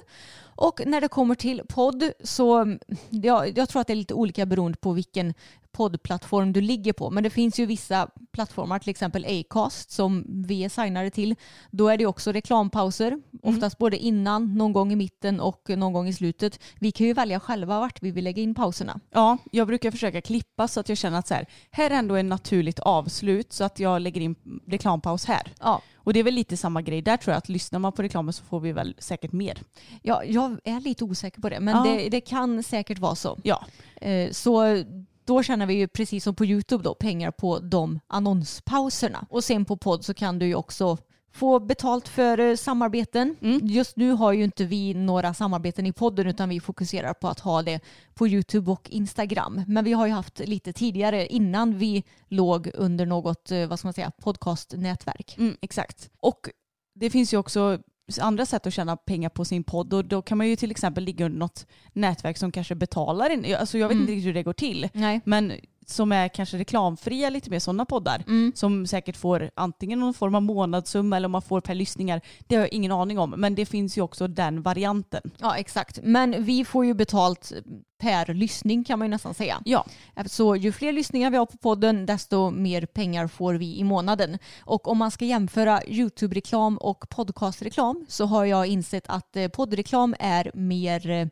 Och 0.55 0.81
när 0.85 1.01
det 1.01 1.07
kommer 1.07 1.35
till 1.35 1.61
podd 1.69 2.11
så, 2.23 2.57
mm, 2.57 2.79
ja, 3.09 3.47
jag 3.47 3.69
tror 3.69 3.81
att 3.81 3.87
det 3.87 3.93
är 3.93 3.95
lite 3.95 4.13
olika 4.13 4.45
beroende 4.45 4.77
på 4.77 4.91
vilken 4.91 5.33
poddplattform 5.75 6.53
du 6.53 6.61
ligger 6.61 6.93
på. 6.93 7.09
Men 7.09 7.23
det 7.23 7.29
finns 7.29 7.59
ju 7.59 7.65
vissa 7.65 8.09
plattformar, 8.31 8.79
till 8.79 8.89
exempel 8.89 9.25
Acast 9.25 9.91
som 9.91 10.25
vi 10.47 10.63
är 10.63 10.69
signade 10.69 11.09
till. 11.09 11.35
Då 11.71 11.87
är 11.87 11.97
det 11.97 12.05
också 12.05 12.31
reklampauser, 12.31 13.21
oftast 13.43 13.77
både 13.77 13.97
innan, 13.97 14.57
någon 14.57 14.73
gång 14.73 14.91
i 14.91 14.95
mitten 14.95 15.39
och 15.39 15.69
någon 15.69 15.93
gång 15.93 16.07
i 16.07 16.13
slutet. 16.13 16.59
Vi 16.79 16.91
kan 16.91 17.07
ju 17.07 17.13
välja 17.13 17.39
själva 17.39 17.79
vart 17.79 18.03
vi 18.03 18.11
vill 18.11 18.23
lägga 18.23 18.41
in 18.41 18.55
pauserna. 18.55 18.99
Ja, 19.11 19.37
jag 19.51 19.67
brukar 19.67 19.91
försöka 19.91 20.21
klippa 20.21 20.67
så 20.67 20.79
att 20.79 20.89
jag 20.89 20.97
känner 20.97 21.19
att 21.19 21.27
så 21.27 21.33
här, 21.33 21.45
här 21.71 21.89
är 21.89 21.95
ändå 21.95 22.15
ett 22.15 22.25
naturligt 22.25 22.79
avslut 22.79 23.53
så 23.53 23.63
att 23.63 23.79
jag 23.79 24.01
lägger 24.01 24.21
in 24.21 24.35
reklampaus 24.67 25.25
här. 25.25 25.53
Ja, 25.59 25.81
Och 26.05 26.13
det 26.13 26.19
är 26.19 26.23
väl 26.23 26.33
lite 26.33 26.57
samma 26.57 26.81
grej 26.81 27.01
där 27.01 27.17
tror 27.17 27.31
jag, 27.31 27.37
att 27.37 27.49
lyssnar 27.49 27.79
man 27.79 27.91
på 27.91 28.01
reklamen 28.01 28.33
så 28.33 28.43
får 28.43 28.59
vi 28.59 28.71
väl 28.71 28.95
säkert 28.99 29.31
mer. 29.31 29.57
Ja, 30.01 30.23
jag 30.23 30.57
är 30.63 30.79
lite 30.79 31.03
osäker 31.03 31.41
på 31.41 31.49
det, 31.49 31.59
men 31.59 31.75
Ja. 31.87 31.93
det, 31.93 32.09
det 32.09 32.21
kan 32.21 32.63
säkert 32.63 32.99
vara 32.99 33.15
så. 33.15 33.39
Ja, 33.43 33.65
Eh, 34.01 34.31
Så 34.31 34.83
då 35.25 35.43
tjänar 35.43 35.65
vi 35.65 35.73
ju 35.73 35.87
precis 35.87 36.23
som 36.23 36.35
på 36.35 36.45
YouTube 36.45 36.83
då 36.83 36.93
pengar 36.93 37.31
på 37.31 37.59
de 37.59 37.99
annonspauserna. 38.07 39.25
Och 39.29 39.43
sen 39.43 39.65
på 39.65 39.77
podd 39.77 40.05
så 40.05 40.13
kan 40.13 40.39
du 40.39 40.45
ju 40.45 40.55
också 40.55 40.97
få 41.35 41.59
betalt 41.59 42.07
för 42.07 42.39
eh, 42.39 42.55
samarbeten. 42.55 43.35
Just 43.63 43.97
nu 43.97 44.11
har 44.11 44.33
ju 44.33 44.43
inte 44.43 44.65
vi 44.65 44.93
några 44.93 45.33
samarbeten 45.33 45.85
i 45.85 45.93
podden 45.93 46.27
utan 46.27 46.49
vi 46.49 46.59
fokuserar 46.59 47.13
på 47.13 47.27
att 47.27 47.39
ha 47.39 47.61
det 47.61 47.79
på 48.13 48.27
YouTube 48.27 48.71
och 48.71 48.89
Instagram. 48.89 49.61
Men 49.67 49.83
vi 49.85 49.93
har 49.93 50.07
ju 50.07 50.13
haft 50.13 50.39
lite 50.39 50.73
tidigare 50.73 51.27
innan 51.27 51.77
vi 51.77 52.03
låg 52.27 52.71
under 52.73 53.05
något, 53.05 53.51
eh, 53.51 53.67
vad 53.67 53.79
ska 53.79 53.87
man 53.87 53.93
säga, 53.93 54.11
podcastnätverk. 54.11 55.37
mm, 55.37 55.57
exakt. 55.61 56.09
Och 56.19 56.49
det 56.95 57.09
finns 57.09 57.33
ju 57.33 57.37
också 57.37 57.79
andra 58.21 58.45
sätt 58.45 58.67
att 58.67 58.73
tjäna 58.73 58.97
pengar 58.97 59.29
på 59.29 59.45
sin 59.45 59.63
podd 59.63 59.93
och 59.93 60.05
då 60.05 60.21
kan 60.21 60.37
man 60.37 60.47
ju 60.47 60.55
till 60.55 60.71
exempel 60.71 61.03
ligga 61.03 61.25
under 61.25 61.39
något 61.39 61.67
nätverk 61.93 62.37
som 62.37 62.51
kanske 62.51 62.75
betalar 62.75 63.29
en. 63.29 63.55
Alltså 63.55 63.77
jag 63.77 63.87
vet 63.87 63.97
inte 63.97 64.11
riktigt 64.11 64.27
hur 64.27 64.33
det 64.33 64.43
går 64.43 64.53
till. 64.53 64.89
Nej. 64.93 65.21
Men 65.25 65.51
som 65.85 66.11
är 66.11 66.27
kanske 66.27 66.57
reklamfria, 66.57 67.29
lite 67.29 67.49
mer 67.49 67.59
sådana 67.59 67.85
poddar. 67.85 68.23
Som 68.55 68.87
säkert 68.87 69.17
får 69.17 69.51
antingen 69.55 69.99
någon 69.99 70.13
form 70.13 70.35
av 70.35 70.41
månadssumma 70.41 71.17
eller 71.17 71.25
om 71.25 71.31
man 71.31 71.41
får 71.41 71.61
per 71.61 71.75
lyssningar. 71.75 72.21
Det 72.47 72.55
har 72.55 72.61
jag 72.61 72.73
ingen 72.73 72.91
aning 72.91 73.19
om. 73.19 73.29
Men 73.29 73.55
det 73.55 73.65
finns 73.65 73.97
ju 73.97 74.01
också 74.01 74.27
den 74.27 74.61
varianten. 74.61 75.21
Ja 75.37 75.57
exakt. 75.57 75.99
Men 76.03 76.43
vi 76.43 76.65
får 76.65 76.85
ju 76.85 76.93
betalt 76.93 77.51
per 77.97 78.33
lyssning 78.33 78.83
kan 78.83 78.99
man 78.99 79.07
ju 79.07 79.09
nästan 79.09 79.33
säga. 79.33 79.61
Ja, 79.65 79.85
Så 80.25 80.55
ju 80.55 80.71
fler 80.71 80.93
lyssningar 80.93 81.31
vi 81.31 81.37
har 81.37 81.45
på 81.45 81.57
podden 81.57 82.05
desto 82.05 82.51
mer 82.51 82.85
pengar 82.85 83.27
får 83.27 83.53
vi 83.53 83.77
i 83.77 83.83
månaden. 83.83 84.37
Och 84.59 84.87
om 84.87 84.97
man 84.97 85.11
ska 85.11 85.25
jämföra 85.25 85.81
YouTube-reklam 85.87 86.77
och 86.77 87.09
podcastreklam 87.09 88.05
så 88.09 88.25
har 88.25 88.45
jag 88.45 88.67
insett 88.67 89.03
att 89.07 89.35
eh, 89.35 89.47
poddreklam 89.47 90.15
är 90.19 90.51
mer 90.53 91.09
eh, 91.09 91.27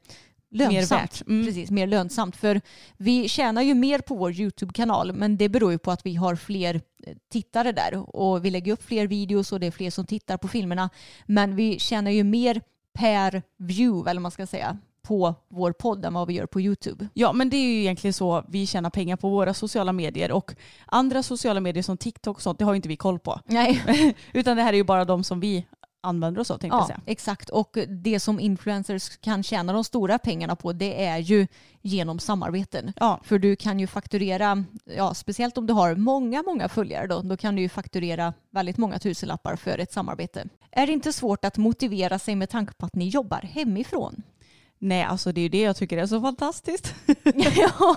lönsamt. 0.53 0.91
Mer 0.91 0.97
värt. 0.97 1.27
Mm. 1.27 1.45
Precis, 1.45 1.71
mer 1.71 1.87
lönsamt. 1.87 2.35
För 2.35 2.61
vi 2.97 3.29
tjänar 3.29 3.61
ju 3.61 3.73
mer 3.73 3.99
på 3.99 4.15
vår 4.15 4.31
YouTube-kanal 4.39 5.13
men 5.13 5.37
det 5.37 5.49
beror 5.49 5.71
ju 5.71 5.77
på 5.77 5.91
att 5.91 6.05
vi 6.05 6.15
har 6.15 6.35
fler 6.35 6.75
eh, 6.75 7.13
tittare 7.31 7.71
där 7.71 8.15
och 8.15 8.45
vi 8.45 8.49
lägger 8.49 8.73
upp 8.73 8.83
fler 8.83 9.07
videos 9.07 9.51
och 9.51 9.59
det 9.59 9.67
är 9.67 9.71
fler 9.71 9.89
som 9.89 10.05
tittar 10.05 10.37
på 10.37 10.47
filmerna. 10.47 10.89
Men 11.25 11.55
vi 11.55 11.79
tjänar 11.79 12.11
ju 12.11 12.23
mer 12.23 12.61
per 12.93 13.43
view, 13.57 14.11
eller 14.11 14.19
vad 14.19 14.21
man 14.21 14.31
ska 14.31 14.47
säga, 14.47 14.77
på 15.01 15.35
vår 15.49 15.71
podd 15.71 16.05
än 16.05 16.13
vad 16.13 16.27
vi 16.27 16.33
gör 16.33 16.45
på 16.45 16.61
YouTube. 16.61 17.07
Ja 17.13 17.33
men 17.33 17.49
det 17.49 17.57
är 17.57 17.67
ju 17.67 17.79
egentligen 17.79 18.13
så 18.13 18.43
vi 18.47 18.67
tjänar 18.67 18.89
pengar 18.89 19.15
på 19.15 19.29
våra 19.29 19.53
sociala 19.53 19.91
medier 19.91 20.31
och 20.31 20.55
andra 20.85 21.23
sociala 21.23 21.59
medier 21.59 21.83
som 21.83 21.97
TikTok 21.97 22.37
och 22.37 22.41
sånt 22.41 22.59
det 22.59 22.65
har 22.65 22.73
ju 22.73 22.75
inte 22.75 22.89
vi 22.89 22.97
koll 22.97 23.19
på. 23.19 23.39
Nej, 23.45 23.83
Utan 24.33 24.57
det 24.57 24.63
här 24.63 24.73
är 24.73 24.77
ju 24.77 24.83
bara 24.83 25.05
de 25.05 25.23
som 25.23 25.39
vi 25.39 25.65
använder 26.03 26.41
oss 26.41 26.51
av 26.51 26.57
tänkte 26.57 26.75
jag 26.75 26.83
Ja, 26.83 26.87
säga. 26.87 27.01
exakt. 27.05 27.49
Och 27.49 27.77
det 27.87 28.19
som 28.19 28.39
influencers 28.39 29.17
kan 29.17 29.43
tjäna 29.43 29.73
de 29.73 29.83
stora 29.83 30.19
pengarna 30.19 30.55
på 30.55 30.73
det 30.73 31.05
är 31.05 31.17
ju 31.17 31.47
genom 31.81 32.19
samarbeten. 32.19 32.93
Ja. 32.99 33.19
För 33.23 33.39
du 33.39 33.55
kan 33.55 33.79
ju 33.79 33.87
fakturera, 33.87 34.63
ja, 34.97 35.13
speciellt 35.13 35.57
om 35.57 35.67
du 35.67 35.73
har 35.73 35.95
många, 35.95 36.43
många 36.43 36.69
följare 36.69 37.07
då, 37.07 37.21
då 37.21 37.37
kan 37.37 37.55
du 37.55 37.61
ju 37.61 37.69
fakturera 37.69 38.33
väldigt 38.51 38.77
många 38.77 38.99
tusenlappar 38.99 39.55
för 39.55 39.77
ett 39.77 39.93
samarbete. 39.93 40.45
Är 40.71 40.87
det 40.87 40.93
inte 40.93 41.13
svårt 41.13 41.45
att 41.45 41.57
motivera 41.57 42.19
sig 42.19 42.35
med 42.35 42.49
tanke 42.49 42.73
på 42.73 42.85
att 42.85 42.95
ni 42.95 43.07
jobbar 43.09 43.39
hemifrån? 43.41 44.23
Nej 44.79 45.03
alltså 45.03 45.31
det 45.31 45.41
är 45.41 45.43
ju 45.43 45.49
det 45.49 45.61
jag 45.61 45.75
tycker 45.75 45.97
är 45.97 46.05
så 46.05 46.21
fantastiskt. 46.21 46.95
ja, 47.55 47.95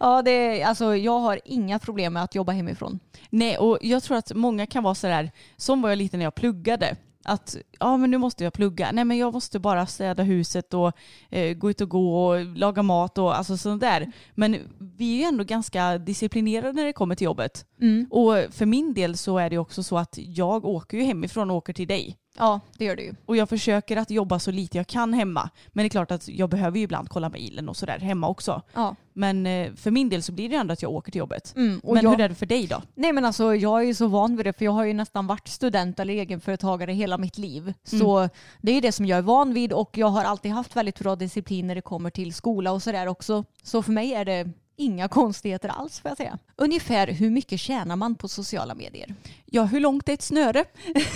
ja 0.00 0.22
det, 0.22 0.30
är- 0.30 0.66
alltså, 0.66 0.96
jag 0.96 1.18
har 1.18 1.40
inga 1.44 1.78
problem 1.78 2.12
med 2.12 2.22
att 2.22 2.34
jobba 2.34 2.52
hemifrån. 2.52 2.98
Nej 3.30 3.58
och 3.58 3.78
jag 3.80 4.02
tror 4.02 4.16
att 4.16 4.32
många 4.34 4.66
kan 4.66 4.82
vara 4.82 4.94
sådär, 4.94 5.30
som 5.56 5.82
var 5.82 5.88
jag 5.88 5.96
lite 5.98 6.16
när 6.16 6.24
jag 6.24 6.34
pluggade. 6.34 6.96
Att 7.28 7.56
ja 7.78 7.96
men 7.96 8.10
nu 8.10 8.18
måste 8.18 8.44
jag 8.44 8.52
plugga. 8.52 8.92
Nej 8.92 9.04
men 9.04 9.18
jag 9.18 9.32
måste 9.32 9.58
bara 9.58 9.86
städa 9.86 10.22
huset 10.22 10.74
och 10.74 10.92
eh, 11.30 11.54
gå 11.54 11.70
ut 11.70 11.80
och 11.80 11.88
gå 11.88 12.26
och 12.26 12.44
laga 12.44 12.82
mat 12.82 13.18
och 13.18 13.38
alltså 13.38 13.56
sånt 13.56 13.80
där. 13.80 14.12
Men 14.34 14.58
vi 14.96 15.14
är 15.14 15.18
ju 15.18 15.22
ändå 15.22 15.44
ganska 15.44 15.98
disciplinerade 15.98 16.72
när 16.72 16.84
det 16.84 16.92
kommer 16.92 17.14
till 17.14 17.24
jobbet. 17.24 17.66
Och 18.10 18.54
för 18.54 18.66
min 18.66 18.94
del 18.94 19.16
så 19.16 19.38
är 19.38 19.50
det 19.50 19.58
också 19.58 19.82
så 19.82 19.98
att 19.98 20.14
jag 20.18 20.64
åker 20.64 20.96
ju 20.98 21.02
hemifrån 21.04 21.50
och 21.50 21.56
åker 21.56 21.72
till 21.72 21.88
dig. 21.88 22.16
Ja, 22.38 22.60
det 22.78 22.84
gör 22.84 22.96
du 22.96 23.02
ju. 23.02 23.14
Och 23.26 23.36
jag 23.36 23.48
försöker 23.48 23.96
att 23.96 24.10
jobba 24.10 24.38
så 24.38 24.50
lite 24.50 24.76
jag 24.76 24.86
kan 24.86 25.12
hemma. 25.14 25.50
Men 25.68 25.82
det 25.82 25.86
är 25.86 25.90
klart 25.90 26.10
att 26.10 26.28
jag 26.28 26.48
behöver 26.50 26.78
ju 26.78 26.84
ibland 26.84 27.08
kolla 27.08 27.28
mejlen 27.28 27.68
och 27.68 27.76
sådär 27.76 27.98
hemma 27.98 28.28
också. 28.28 28.62
Ja. 28.74 28.96
Men 29.12 29.46
eh, 29.46 29.72
för 29.74 29.90
min 29.90 30.08
del 30.08 30.22
så 30.22 30.32
blir 30.32 30.48
det 30.48 30.56
ändå 30.56 30.72
att 30.72 30.82
jag 30.82 30.92
åker 30.92 31.12
till 31.12 31.18
jobbet. 31.18 31.52
Mm, 31.56 31.80
Men 31.84 32.02
jag- 32.02 32.10
hur 32.10 32.20
är 32.20 32.28
det 32.28 32.34
för 32.34 32.46
dig 32.46 32.66
då? 32.66 32.82
Nej 32.94 33.12
men 33.12 33.24
alltså 33.24 33.54
jag 33.54 33.80
är 33.80 33.84
ju 33.86 33.94
så 33.94 34.06
van 34.06 34.36
vid 34.36 34.46
det 34.46 34.52
för 34.52 34.64
jag 34.64 34.72
har 34.72 34.84
ju 34.84 34.92
nästan 34.94 35.26
varit 35.26 35.48
student 35.48 36.00
eller 36.00 36.14
egenföretagare 36.14 36.92
hela 36.92 37.18
mitt 37.18 37.38
liv. 37.38 37.74
Så 37.84 38.28
det 38.60 38.70
är 38.70 38.74
ju 38.74 38.80
det 38.80 38.92
som 38.92 39.06
jag 39.06 39.18
är 39.18 39.22
van 39.22 39.54
vid 39.54 39.72
och 39.72 39.98
jag 39.98 40.06
har 40.08 40.24
alltid 40.24 40.52
haft 40.52 40.76
väldigt 40.76 40.98
bra 40.98 41.16
disciplin 41.16 41.66
när 41.66 41.74
det 41.74 41.80
kommer 41.82 42.10
till 42.10 42.34
skola 42.34 42.72
och 42.72 42.82
sådär 42.82 43.06
också. 43.06 43.44
Så 43.62 43.82
för 43.82 43.92
mig 43.92 44.14
är 44.14 44.24
det 44.24 44.50
inga 44.76 45.08
konstigheter 45.08 45.68
alls 45.68 46.00
får 46.00 46.08
jag 46.08 46.16
säga. 46.16 46.38
Ungefär 46.56 47.06
hur 47.06 47.30
mycket 47.30 47.60
tjänar 47.60 47.96
man 47.96 48.14
på 48.14 48.28
sociala 48.28 48.74
medier? 48.74 49.14
Ja, 49.44 49.64
hur 49.64 49.80
långt 49.80 50.08
är 50.08 50.12
ett 50.12 50.22
snöre? 50.22 50.64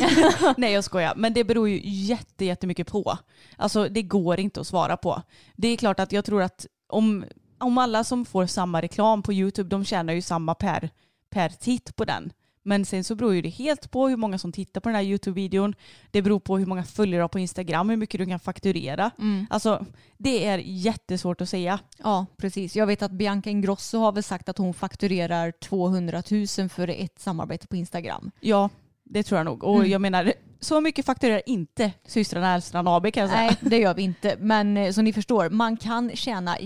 Nej, 0.57 0.73
jag 0.73 0.85
skojar. 0.85 1.15
Men 1.17 1.33
det 1.33 1.45
beror 1.45 1.69
ju 1.69 1.81
jätte, 1.85 2.45
jättemycket 2.45 2.87
på. 2.87 3.19
Alltså, 3.57 3.89
det 3.89 4.03
går 4.03 4.41
inte 4.41 4.61
att 4.61 4.67
svara 4.67 4.97
på. 4.97 5.23
Det 5.57 5.69
är 5.69 5.77
klart 5.77 6.01
att 6.01 6.13
jag 6.13 6.25
tror 6.25 6.43
att 6.43 6.67
om, 6.89 7.25
om 7.59 7.79
alla 7.79 8.05
som 8.05 8.25
får 8.25 8.47
samma 8.47 8.83
reklam 8.83 9.23
på 9.23 9.33
YouTube, 9.33 9.69
de 9.69 9.85
tjänar 9.85 10.13
ju 10.13 10.23
samma 10.23 10.55
per, 10.55 10.91
per 11.31 11.49
titt 11.49 11.97
på 11.97 12.05
den. 12.05 12.33
Men 12.63 12.85
sen 12.85 13.05
så 13.05 13.15
beror 13.15 13.35
ju 13.35 13.43
det 13.43 13.49
helt 13.49 13.91
på 13.91 14.09
hur 14.09 14.17
många 14.17 14.39
som 14.39 14.53
tittar 14.53 14.81
på 14.81 14.89
den 14.89 14.97
här 14.97 15.03
YouTube-videon. 15.03 15.75
Det 16.11 16.23
beror 16.23 16.41
på 16.41 16.59
hur 16.59 16.67
många 16.67 16.85
följare 16.85 17.19
du 17.19 17.23
har 17.23 17.29
på 17.29 17.39
Instagram, 17.39 17.91
hur 17.91 17.97
mycket 17.97 18.19
du 18.19 18.27
kan 18.27 18.41
fakturera. 18.41 19.11
Alltså, 19.51 19.87
det 20.19 20.47
är 20.47 20.59
jättesvårt 20.59 21.41
att 21.41 21.49
säga. 21.49 21.79
Ja, 21.99 22.27
precis. 22.37 22.77
Jag 22.77 22.87
vet 22.87 23.03
att 23.03 23.11
Bianca 23.13 23.51
Ingrosso 23.51 23.99
har 23.99 24.13
väl 24.13 24.23
sagt 24.23 24.49
att 24.49 24.59
hon 24.59 24.75
fakturerar 24.75 25.51
200 25.51 26.23
000 26.59 26.69
för 26.69 26.89
ett 26.89 27.19
samarbete 27.19 27.67
på 27.67 27.77
Instagram. 27.77 28.31
Ja, 28.41 28.69
det 29.05 29.23
tror 29.23 29.39
jag 29.39 29.45
nog. 29.45 29.65
Och 29.65 29.87
jag 29.87 30.01
menar, 30.01 30.33
så 30.61 30.81
mycket 30.81 31.07
fakturerar 31.07 31.43
inte 31.47 31.93
systrarna 32.07 32.55
Elstrand 32.55 32.89
AB 32.89 33.13
kan 33.13 33.21
jag 33.21 33.31
säga. 33.31 33.43
Nej, 33.43 33.57
det 33.61 33.79
gör 33.79 33.95
vi 33.95 34.03
inte. 34.03 34.37
Men 34.41 34.77
eh, 34.77 34.93
som 34.93 35.05
ni 35.05 35.13
förstår, 35.13 35.51
man 35.51 35.77
kan 35.77 36.11
tjäna 36.17 36.59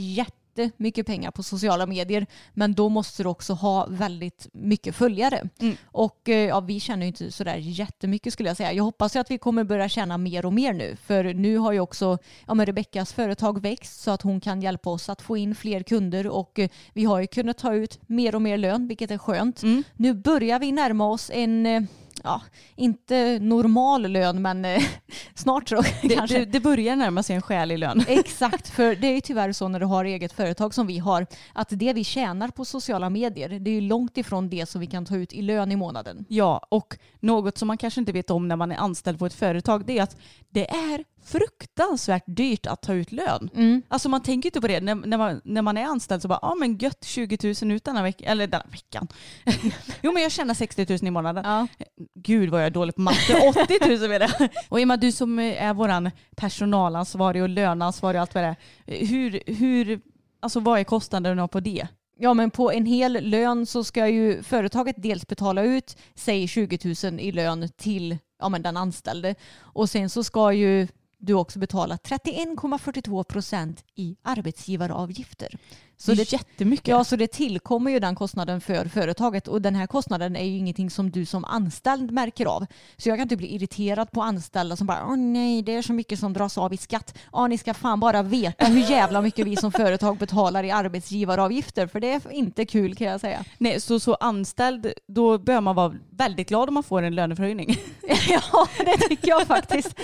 jättemycket 0.62 1.06
pengar 1.06 1.30
på 1.30 1.42
sociala 1.42 1.86
medier. 1.86 2.26
Men 2.54 2.74
då 2.74 2.88
måste 2.88 3.22
du 3.22 3.28
också 3.28 3.52
ha 3.52 3.86
väldigt 3.86 4.48
mycket 4.52 4.94
följare. 4.94 5.48
Mm. 5.60 5.76
Och 5.84 6.28
eh, 6.28 6.48
ja, 6.48 6.60
vi 6.60 6.80
tjänar 6.80 7.02
ju 7.02 7.06
inte 7.06 7.32
sådär 7.32 7.56
jättemycket 7.56 8.32
skulle 8.32 8.48
jag 8.48 8.56
säga. 8.56 8.72
Jag 8.72 8.84
hoppas 8.84 9.16
ju 9.16 9.20
att 9.20 9.30
vi 9.30 9.38
kommer 9.38 9.64
börja 9.64 9.88
tjäna 9.88 10.18
mer 10.18 10.46
och 10.46 10.52
mer 10.52 10.72
nu. 10.72 10.96
För 10.96 11.34
nu 11.34 11.58
har 11.58 11.72
ju 11.72 11.80
också 11.80 12.18
ja, 12.46 12.54
men 12.54 12.66
Rebeckas 12.66 13.12
företag 13.12 13.62
växt 13.62 14.00
så 14.00 14.10
att 14.10 14.22
hon 14.22 14.40
kan 14.40 14.62
hjälpa 14.62 14.90
oss 14.90 15.08
att 15.08 15.22
få 15.22 15.36
in 15.36 15.54
fler 15.54 15.82
kunder. 15.82 16.26
Och 16.26 16.58
eh, 16.58 16.68
vi 16.92 17.04
har 17.04 17.20
ju 17.20 17.26
kunnat 17.26 17.58
ta 17.58 17.74
ut 17.74 17.98
mer 18.06 18.34
och 18.34 18.42
mer 18.42 18.58
lön, 18.58 18.88
vilket 18.88 19.10
är 19.10 19.18
skönt. 19.18 19.62
Nu 19.94 20.14
börjar 20.14 20.58
vi 20.58 20.72
närma 20.72 21.06
oss 21.06 21.30
en 21.34 21.66
eh, 21.66 21.82
Ja, 22.24 22.42
inte 22.76 23.38
normal 23.38 24.02
lön 24.02 24.42
men 24.42 24.64
eh, 24.64 24.82
snart 25.34 25.68
så 25.68 25.82
Det, 26.02 26.08
kanske. 26.08 26.38
det, 26.38 26.44
det 26.44 26.60
börjar 26.60 26.96
närma 26.96 27.22
sig 27.22 27.36
en 27.36 27.42
skälig 27.42 27.78
lön. 27.78 28.04
Exakt, 28.08 28.68
för 28.68 28.94
det 28.96 29.06
är 29.06 29.14
ju 29.14 29.20
tyvärr 29.20 29.52
så 29.52 29.68
när 29.68 29.80
du 29.80 29.86
har 29.86 30.04
eget 30.04 30.32
företag 30.32 30.74
som 30.74 30.86
vi 30.86 30.98
har 30.98 31.26
att 31.52 31.68
det 31.70 31.92
vi 31.92 32.04
tjänar 32.04 32.48
på 32.48 32.64
sociala 32.64 33.10
medier 33.10 33.48
det 33.48 33.70
är 33.70 33.74
ju 33.74 33.80
långt 33.80 34.18
ifrån 34.18 34.48
det 34.48 34.66
som 34.66 34.80
vi 34.80 34.86
kan 34.86 35.04
ta 35.04 35.16
ut 35.16 35.32
i 35.32 35.42
lön 35.42 35.72
i 35.72 35.76
månaden. 35.76 36.24
Ja, 36.28 36.66
och 36.68 36.98
något 37.20 37.58
som 37.58 37.68
man 37.68 37.78
kanske 37.78 38.00
inte 38.00 38.12
vet 38.12 38.30
om 38.30 38.48
när 38.48 38.56
man 38.56 38.72
är 38.72 38.76
anställd 38.76 39.18
på 39.18 39.26
ett 39.26 39.34
företag 39.34 39.86
det 39.86 39.98
är 39.98 40.02
att 40.02 40.16
det 40.50 40.70
är 40.70 41.04
fruktansvärt 41.24 42.24
dyrt 42.26 42.66
att 42.66 42.82
ta 42.82 42.94
ut 42.94 43.12
lön. 43.12 43.50
Alltså 43.88 44.08
man 44.08 44.22
tänker 44.22 44.48
inte 44.48 44.60
på 44.60 44.68
det. 44.68 44.80
När, 44.80 44.94
när, 44.94 45.18
man, 45.18 45.40
när 45.44 45.62
man 45.62 45.76
är 45.76 45.84
anställd 45.84 46.22
så 46.22 46.28
bara, 46.28 46.38
ja 46.42 46.54
men 46.54 46.78
gött 46.78 47.04
20 47.04 47.54
000 47.62 47.72
ut 47.72 47.84
denna 47.84 48.02
veckan. 48.02 48.28
Eller 48.28 48.46
denna 48.46 48.64
veckan. 48.70 49.08
jo 50.02 50.12
men 50.12 50.22
jag 50.22 50.32
tjänar 50.32 50.54
60 50.54 50.86
000 50.88 50.98
i 51.02 51.10
månaden. 51.10 51.44
Ja. 51.44 51.66
Gud 52.14 52.50
vad 52.50 52.60
jag 52.60 52.66
är 52.66 52.70
dålig 52.70 52.94
på 52.94 53.00
matte. 53.00 53.52
80 53.64 53.98
000 53.98 54.08
menar 54.08 54.30
jag. 54.38 54.48
Och 54.68 54.80
Emma, 54.80 54.96
du 54.96 55.12
som 55.12 55.38
är 55.38 55.74
våran 55.74 56.10
personalansvarig 56.36 57.42
och 57.42 57.48
löneansvarig 57.48 58.16
och 58.16 58.20
allt 58.20 58.34
vad 58.34 58.44
det 58.44 58.56
är. 58.86 59.06
Hur, 59.06 59.42
hur, 59.46 60.00
alltså 60.40 60.60
vad 60.60 60.80
är 60.80 60.84
kostnaderna 60.84 61.48
på 61.48 61.60
det? 61.60 61.88
Ja 62.18 62.34
men 62.34 62.50
på 62.50 62.72
en 62.72 62.86
hel 62.86 63.30
lön 63.30 63.66
så 63.66 63.84
ska 63.84 64.08
ju 64.08 64.42
företaget 64.42 64.96
dels 64.98 65.26
betala 65.26 65.62
ut 65.62 65.96
säg 66.14 66.48
20 66.48 66.94
000 67.10 67.20
i 67.20 67.32
lön 67.32 67.68
till 67.76 68.18
ja, 68.38 68.48
men 68.48 68.62
den 68.62 68.76
anställde 68.76 69.34
och 69.58 69.90
sen 69.90 70.10
så 70.10 70.24
ska 70.24 70.52
ju 70.52 70.88
du 71.24 71.34
också 71.34 71.58
betala 71.58 71.96
31,42 71.96 73.24
procent 73.24 73.84
i 73.94 74.16
arbetsgivaravgifter. 74.22 75.56
Så 75.96 76.10
det 76.10 76.16
det, 76.16 76.32
jättemycket. 76.32 76.88
Ja, 76.88 77.04
så 77.04 77.16
det 77.16 77.26
tillkommer 77.26 77.90
ju 77.90 77.98
den 77.98 78.14
kostnaden 78.14 78.60
för 78.60 78.88
företaget 78.88 79.48
och 79.48 79.62
den 79.62 79.74
här 79.74 79.86
kostnaden 79.86 80.36
är 80.36 80.44
ju 80.44 80.56
ingenting 80.56 80.90
som 80.90 81.10
du 81.10 81.26
som 81.26 81.44
anställd 81.44 82.10
märker 82.10 82.46
av. 82.46 82.66
Så 82.96 83.08
jag 83.08 83.18
kan 83.18 83.22
inte 83.22 83.36
bli 83.36 83.54
irriterad 83.54 84.10
på 84.10 84.22
anställda 84.22 84.76
som 84.76 84.86
bara 84.86 85.06
åh 85.06 85.16
nej, 85.16 85.62
det 85.62 85.74
är 85.74 85.82
så 85.82 85.92
mycket 85.92 86.18
som 86.18 86.32
dras 86.32 86.58
av 86.58 86.72
i 86.72 86.76
skatt. 86.76 87.18
Ja, 87.32 87.46
ni 87.46 87.58
ska 87.58 87.74
fan 87.74 88.00
bara 88.00 88.22
veta 88.22 88.64
hur 88.64 88.90
jävla 88.90 89.22
mycket 89.22 89.46
vi 89.46 89.56
som 89.56 89.72
företag 89.72 90.18
betalar 90.18 90.64
i 90.64 90.70
arbetsgivaravgifter 90.70 91.86
för 91.86 92.00
det 92.00 92.12
är 92.12 92.32
inte 92.32 92.66
kul 92.66 92.94
kan 92.94 93.06
jag 93.06 93.20
säga. 93.20 93.44
Nej, 93.58 93.80
så, 93.80 94.00
så 94.00 94.14
anställd, 94.14 94.92
då 95.08 95.38
bör 95.38 95.60
man 95.60 95.74
vara 95.74 95.94
väldigt 96.10 96.48
glad 96.48 96.68
om 96.68 96.74
man 96.74 96.82
får 96.82 97.02
en 97.02 97.14
löneförhöjning. 97.14 97.76
ja, 98.28 98.68
det 98.78 99.08
tycker 99.08 99.28
jag 99.28 99.46
faktiskt. 99.46 100.00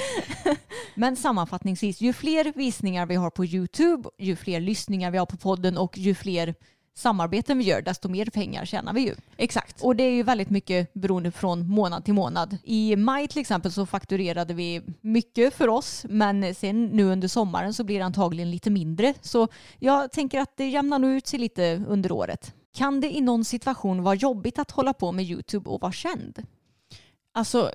Men 0.94 1.16
sammanfattningsvis, 1.16 2.00
ju 2.00 2.12
fler 2.12 2.53
visningar 2.57 3.07
vi 3.07 3.14
har 3.14 3.31
på 3.31 3.44
YouTube, 3.44 4.09
ju 4.18 4.37
fler 4.37 4.61
lyssningar 4.61 5.11
vi 5.11 5.18
har 5.18 5.26
på 5.26 5.37
podden 5.37 5.79
och 5.81 5.99
ju 5.99 6.14
fler 6.14 6.55
samarbeten 6.95 7.59
vi 7.59 7.64
gör, 7.64 7.83
desto 7.83 8.09
mer 8.09 8.27
pengar 8.27 8.64
tjänar 8.64 8.93
vi 8.93 9.01
ju. 9.01 9.14
Exakt. 9.37 9.83
Och 9.83 9.97
det 9.97 10.03
är 10.03 10.11
ju 10.11 10.23
väldigt 10.23 10.51
mycket 10.51 10.95
beroende 10.95 11.31
från 11.31 11.69
månad 11.69 12.05
till 12.05 12.14
månad. 12.14 12.57
I 12.64 12.97
maj 12.97 13.29
till 13.29 13.40
exempel 13.40 13.73
så 13.73 13.87
fakturerade 13.87 14.55
vi 14.55 14.83
mycket 15.01 15.55
för 15.55 15.69
oss 15.69 16.07
men 16.09 16.55
sen 16.55 16.87
nu 16.87 17.05
under 17.05 17.29
sommaren 17.29 17.75
så 17.75 17.85
blir 17.85 17.99
det 17.99 18.05
antagligen 18.05 18.51
lite 18.51 18.71
mindre. 18.71 19.14
Så 19.21 19.49
jag 19.79 20.12
tänker 20.12 20.40
att 20.40 20.57
det 20.57 20.69
jämnar 20.69 20.99
nog 20.99 21.11
ut 21.11 21.27
sig 21.27 21.38
lite 21.38 21.85
under 21.88 22.12
året. 22.12 22.55
Kan 22.75 23.01
det 23.01 23.16
i 23.16 23.21
någon 23.21 23.45
situation 23.45 24.03
vara 24.03 24.14
jobbigt 24.14 24.59
att 24.59 24.71
hålla 24.71 24.93
på 24.93 25.12
med 25.12 25.25
YouTube 25.25 25.71
och 25.71 25.81
vara 25.81 25.93
känd? 25.93 26.43
Alltså 27.33 27.71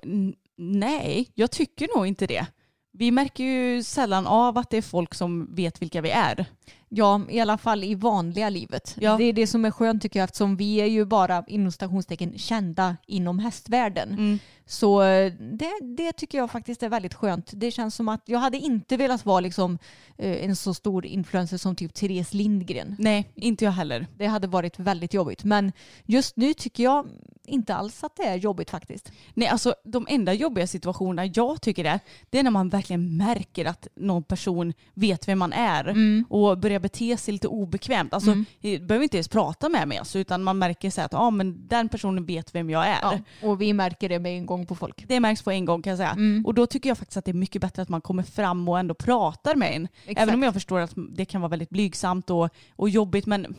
nej, 0.56 1.30
jag 1.34 1.50
tycker 1.50 1.96
nog 1.96 2.06
inte 2.06 2.26
det. 2.26 2.46
Vi 2.92 3.10
märker 3.10 3.44
ju 3.44 3.82
sällan 3.82 4.26
av 4.26 4.58
att 4.58 4.70
det 4.70 4.76
är 4.76 4.82
folk 4.82 5.14
som 5.14 5.54
vet 5.54 5.82
vilka 5.82 6.00
vi 6.00 6.10
är. 6.10 6.46
Ja, 6.88 7.20
i 7.30 7.40
alla 7.40 7.58
fall 7.58 7.84
i 7.84 7.94
vanliga 7.94 8.48
livet. 8.50 8.96
Ja. 9.00 9.16
Det 9.16 9.24
är 9.24 9.32
det 9.32 9.46
som 9.46 9.64
är 9.64 9.70
skönt 9.70 10.02
tycker 10.02 10.18
jag 10.18 10.24
eftersom 10.24 10.56
vi 10.56 10.76
är 10.76 10.86
ju 10.86 11.04
bara 11.04 11.44
inom 11.46 11.72
stationstecken 11.72 12.38
kända 12.38 12.96
inom 13.06 13.38
hästvärlden. 13.38 14.12
Mm. 14.12 14.38
Så 14.68 15.02
eh, 15.02 15.32
det, 15.32 15.72
det 15.96 16.12
tycker 16.12 16.38
jag 16.38 16.50
faktiskt 16.50 16.82
är 16.82 16.88
väldigt 16.88 17.14
skönt. 17.14 17.50
Det 17.54 17.70
känns 17.70 17.94
som 17.94 18.08
att 18.08 18.22
jag 18.24 18.38
hade 18.38 18.58
inte 18.58 18.96
velat 18.96 19.26
vara 19.26 19.40
liksom, 19.40 19.78
eh, 20.18 20.44
en 20.44 20.56
så 20.56 20.74
stor 20.74 21.06
influencer 21.06 21.56
som 21.56 21.76
typ 21.76 21.94
Therese 21.94 22.34
Lindgren. 22.34 22.96
Nej, 22.98 23.30
inte 23.34 23.64
jag 23.64 23.72
heller. 23.72 24.06
Det 24.16 24.26
hade 24.26 24.46
varit 24.46 24.78
väldigt 24.78 25.14
jobbigt. 25.14 25.44
Men 25.44 25.72
just 26.04 26.36
nu 26.36 26.54
tycker 26.54 26.84
jag 26.84 27.06
inte 27.46 27.74
alls 27.74 28.04
att 28.04 28.16
det 28.16 28.22
är 28.22 28.36
jobbigt 28.36 28.70
faktiskt. 28.70 29.12
Nej, 29.34 29.48
alltså 29.48 29.74
de 29.84 30.06
enda 30.10 30.32
jobbiga 30.32 30.66
situationerna 30.66 31.26
jag 31.34 31.60
tycker 31.62 31.84
är, 31.84 32.00
det 32.30 32.38
är 32.38 32.42
när 32.42 32.50
man 32.50 32.68
verkligen 32.68 33.16
märker 33.16 33.64
att 33.64 33.88
någon 33.94 34.22
person 34.22 34.72
vet 34.94 35.28
vem 35.28 35.38
man 35.38 35.52
är 35.52 35.94
och 36.28 36.58
börjar 36.58 36.78
bete 36.80 37.16
sig 37.16 37.32
lite 37.32 37.48
obekvämt. 37.48 38.14
Alltså, 38.14 38.34
det 38.60 38.78
behöver 38.78 39.02
inte 39.02 39.16
ens 39.16 39.28
prata 39.28 39.68
med 39.68 39.88
mig, 39.88 39.98
alltså, 39.98 40.18
utan 40.18 40.42
man 40.42 40.58
märker 40.58 40.90
så 40.90 41.00
att 41.00 41.14
ah, 41.14 41.30
men 41.30 41.66
den 41.68 41.88
personen 41.88 42.26
vet 42.26 42.54
vem 42.54 42.70
jag 42.70 42.86
är. 42.86 42.98
Ja. 43.02 43.18
Och 43.42 43.60
vi 43.60 43.72
märker 43.72 44.08
det 44.08 44.18
med 44.18 44.36
en 44.38 44.46
gång 44.46 44.55
på 44.64 44.74
folk. 44.74 45.04
Det 45.08 45.20
märks 45.20 45.42
på 45.42 45.50
en 45.50 45.64
gång 45.64 45.82
kan 45.82 45.90
jag 45.90 45.98
säga. 45.98 46.16
Och 46.44 46.54
då 46.54 46.66
tycker 46.66 46.90
jag 46.90 46.98
faktiskt 46.98 47.16
att 47.16 47.24
det 47.24 47.30
är 47.30 47.34
mycket 47.34 47.62
bättre 47.62 47.82
att 47.82 47.88
man 47.88 48.00
kommer 48.00 48.22
fram 48.22 48.68
och 48.68 48.78
ändå 48.78 48.94
pratar 48.94 49.54
med 49.54 49.76
en. 49.76 49.88
Exakt. 50.04 50.20
Även 50.20 50.34
om 50.34 50.42
jag 50.42 50.54
förstår 50.54 50.80
att 50.80 50.92
det 51.10 51.24
kan 51.24 51.40
vara 51.40 51.48
väldigt 51.50 51.70
blygsamt 51.70 52.30
och, 52.30 52.48
och 52.76 52.88
jobbigt 52.88 53.26
men 53.26 53.56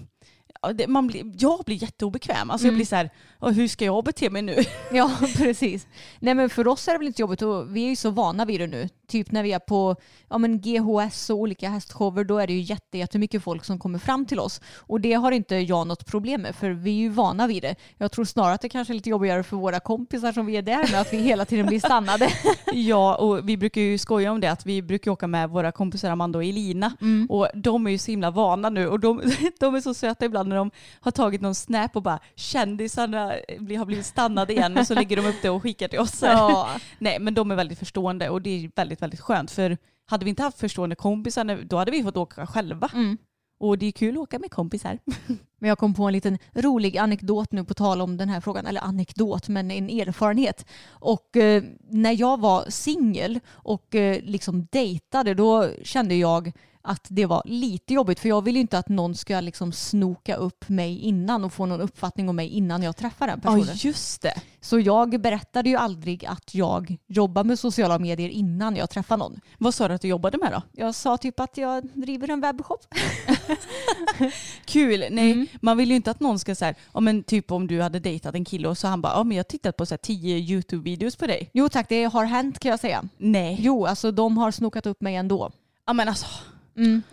man 0.87 1.07
blir, 1.07 1.31
jag 1.39 1.59
blir 1.65 1.75
jätteobekväm. 1.83 2.49
Alltså 2.49 2.67
jag 2.67 2.75
blir 2.75 2.85
så 2.85 2.95
här, 2.95 3.09
"Åh, 3.39 3.51
hur 3.51 3.67
ska 3.67 3.85
jag 3.85 4.03
bete 4.03 4.29
mig 4.29 4.41
nu? 4.41 4.55
Ja, 4.91 5.11
precis. 5.37 5.87
Nej 6.19 6.33
men 6.33 6.49
för 6.49 6.67
oss 6.67 6.87
är 6.87 6.91
det 6.91 6.97
väl 6.97 7.07
inte 7.07 7.21
jobbigt 7.21 7.41
och 7.41 7.75
vi 7.75 7.83
är 7.85 7.89
ju 7.89 7.95
så 7.95 8.09
vana 8.09 8.45
vid 8.45 8.59
det 8.61 8.67
nu. 8.67 8.89
Typ 9.07 9.31
när 9.31 9.43
vi 9.43 9.51
är 9.51 9.59
på 9.59 9.95
ja, 10.29 10.37
men 10.37 10.61
GHS 10.61 11.29
och 11.29 11.37
olika 11.37 11.69
hästshower 11.69 12.23
då 12.23 12.37
är 12.39 12.47
det 12.47 12.53
ju 12.53 12.59
jätte, 12.61 12.97
jättemycket 12.97 13.43
folk 13.43 13.65
som 13.65 13.79
kommer 13.79 13.99
fram 13.99 14.25
till 14.25 14.39
oss. 14.39 14.61
Och 14.77 15.01
det 15.01 15.13
har 15.13 15.31
inte 15.31 15.55
jag 15.55 15.87
något 15.87 16.05
problem 16.05 16.41
med 16.41 16.55
för 16.55 16.69
vi 16.69 16.91
är 16.91 16.95
ju 16.95 17.09
vana 17.09 17.47
vid 17.47 17.63
det. 17.63 17.75
Jag 17.97 18.11
tror 18.11 18.25
snarare 18.25 18.53
att 18.53 18.61
det 18.61 18.69
kanske 18.69 18.93
är 18.93 18.95
lite 18.95 19.09
jobbigare 19.09 19.43
för 19.43 19.57
våra 19.57 19.79
kompisar 19.79 20.31
som 20.31 20.45
vi 20.45 20.57
är 20.57 20.61
där 20.61 20.91
med 20.91 21.01
att 21.01 21.13
vi 21.13 21.17
hela 21.17 21.45
tiden 21.45 21.65
blir 21.65 21.79
stannade. 21.79 22.29
Ja, 22.73 23.15
och 23.15 23.49
vi 23.49 23.57
brukar 23.57 23.81
ju 23.81 23.97
skoja 23.97 24.31
om 24.31 24.39
det 24.39 24.47
att 24.51 24.65
vi 24.65 24.81
brukar 24.81 25.11
åka 25.11 25.27
med 25.27 25.49
våra 25.49 25.71
kompisar 25.71 26.09
Amanda 26.09 26.39
och 26.39 26.43
Elina 26.45 26.91
och 27.29 27.47
de 27.53 27.87
är 27.87 27.91
ju 27.91 27.97
så 27.97 28.11
himla 28.11 28.31
vana 28.31 28.69
nu 28.69 28.87
och 28.87 28.99
de, 28.99 29.21
de 29.59 29.75
är 29.75 29.81
så 29.81 29.93
söta 29.93 30.25
ibland 30.25 30.46
när 30.49 30.55
de 30.55 30.71
har 30.99 31.12
tagit 31.12 31.41
någon 31.41 31.55
snap 31.55 31.95
och 31.95 32.01
bara 32.03 32.19
kändisarna 32.36 33.33
blir- 33.60 33.77
har 33.77 33.86
blivit 33.86 34.05
stannade 34.05 34.53
igen 34.53 34.77
och 34.77 34.88
så 34.88 34.93
lägger 34.93 35.15
de 35.15 35.25
upp 35.25 35.41
det 35.41 35.49
och 35.49 35.63
skickar 35.63 35.88
till 35.88 35.99
oss. 35.99 36.21
Ja. 36.21 36.69
Nej, 36.99 37.19
men 37.19 37.33
de 37.33 37.51
är 37.51 37.55
väldigt 37.55 37.79
förstående 37.79 38.29
och 38.29 38.41
det 38.41 38.49
är 38.49 38.71
väldigt, 38.75 39.01
väldigt 39.01 39.19
skönt 39.19 39.51
för 39.51 39.77
hade 40.10 40.25
vi 40.25 40.29
inte 40.29 40.43
haft 40.43 40.60
förstående 40.60 40.95
kompisar 40.95 41.63
då 41.69 41.77
hade 41.77 41.91
vi 41.91 42.03
fått 42.03 42.17
åka 42.17 42.47
själva. 42.47 42.89
Mm. 42.93 43.17
Och 43.60 43.77
det 43.77 43.86
är 43.86 43.91
kul 43.91 44.15
att 44.15 44.21
åka 44.21 44.39
med 44.39 44.51
kompisar. 44.51 44.99
Men 45.60 45.69
jag 45.69 45.77
kom 45.77 45.93
på 45.93 46.03
en 46.03 46.13
liten 46.13 46.38
rolig 46.53 46.97
anekdot 46.97 47.51
nu 47.51 47.63
på 47.63 47.73
tal 47.73 48.01
om 48.01 48.17
den 48.17 48.29
här 48.29 48.41
frågan. 48.41 48.65
Eller 48.65 48.81
anekdot, 48.81 49.47
men 49.47 49.71
en 49.71 49.89
erfarenhet. 49.89 50.65
Och 50.89 51.38
eh, 51.38 51.63
när 51.89 52.12
jag 52.19 52.39
var 52.39 52.65
singel 52.69 53.39
och 53.49 53.95
eh, 53.95 54.21
liksom 54.23 54.67
dejtade 54.71 55.33
då 55.33 55.69
kände 55.83 56.15
jag 56.15 56.51
att 56.88 57.06
det 57.10 57.26
var 57.26 57.41
lite 57.45 57.93
jobbigt 57.93 58.19
för 58.19 58.30
jag 58.30 58.43
vill 58.43 58.56
ju 58.56 58.62
inte 58.62 58.78
att 58.78 58.89
någon 58.89 59.15
ska 59.15 59.39
liksom 59.41 59.71
snoka 59.71 60.36
upp 60.36 60.69
mig 60.69 61.00
innan 61.00 61.43
och 61.43 61.54
få 61.54 61.65
någon 61.65 61.82
uppfattning 61.82 62.30
om 62.30 62.36
mig 62.36 62.47
innan 62.47 62.84
jag 62.84 62.97
träffar 62.97 63.28
den 63.28 63.41
Ja, 63.43 63.52
personen. 63.52 63.76
just 63.78 64.21
det. 64.21 64.34
Så 64.62 64.80
jag 64.80 65.21
berättade 65.21 65.69
ju 65.69 65.76
aldrig 65.76 66.26
att 66.26 66.56
jag 66.56 66.97
jobbar 67.08 67.43
med 67.43 67.60
sociala 67.60 68.00
medier 68.00 68.30
innan 68.30 68.76
jag 68.76 68.89
träffar 68.89 69.17
någon. 69.17 69.39
Vad 69.58 69.73
sa 69.73 69.88
du 69.88 69.93
att 69.93 70.02
du 70.02 70.08
jobbade 70.08 70.38
med 70.38 70.52
då? 70.52 70.62
Jag 70.71 70.95
sa 70.95 71.17
typ 71.17 71.39
att 71.39 71.58
jag 71.58 71.88
driver 71.93 72.30
en 72.30 72.41
webbshop. 72.41 72.86
Kul. 74.65 75.04
Nej, 75.12 75.32
Mm. 75.32 75.47
man 75.62 75.78
vill 75.78 75.89
ju 75.89 75.95
inte 75.95 76.12
att 76.12 76.19
någon 76.19 76.39
ska 76.39 76.56
säga, 76.56 76.73
ja 76.93 77.00
men 77.00 77.23
typ 77.23 77.52
om 77.52 77.67
du 77.67 77.82
hade 77.82 78.00
dejtat 78.00 78.36
en 78.36 78.45
kille 78.45 78.67
och 78.67 78.78
så 78.78 78.88
han 78.88 79.02
bara, 79.02 79.13
ja 79.13 79.23
men 79.23 79.38
jag 79.38 79.39
har 79.43 79.47
tittat 79.50 79.78
på 79.78 79.86
så 79.86 79.93
här 79.93 79.97
tio 79.97 80.38
YouTube-videos 80.38 81.19
på 81.19 81.28
dig. 81.28 81.50
Jo 81.54 81.69
tack, 81.69 81.89
det 81.89 82.04
har 82.04 82.26
hänt 82.26 82.60
kan 82.60 82.71
jag 82.71 82.80
säga. 82.80 83.04
Nej. 83.17 83.58
Jo, 83.60 83.86
alltså 83.86 84.12
de 84.12 84.38
har 84.38 84.52
snokat 84.52 84.86
upp 84.86 85.02
mig 85.02 85.15
ändå. 85.15 85.52
Ja 85.86 85.93
men 85.93 86.08
alltså, 86.10 86.26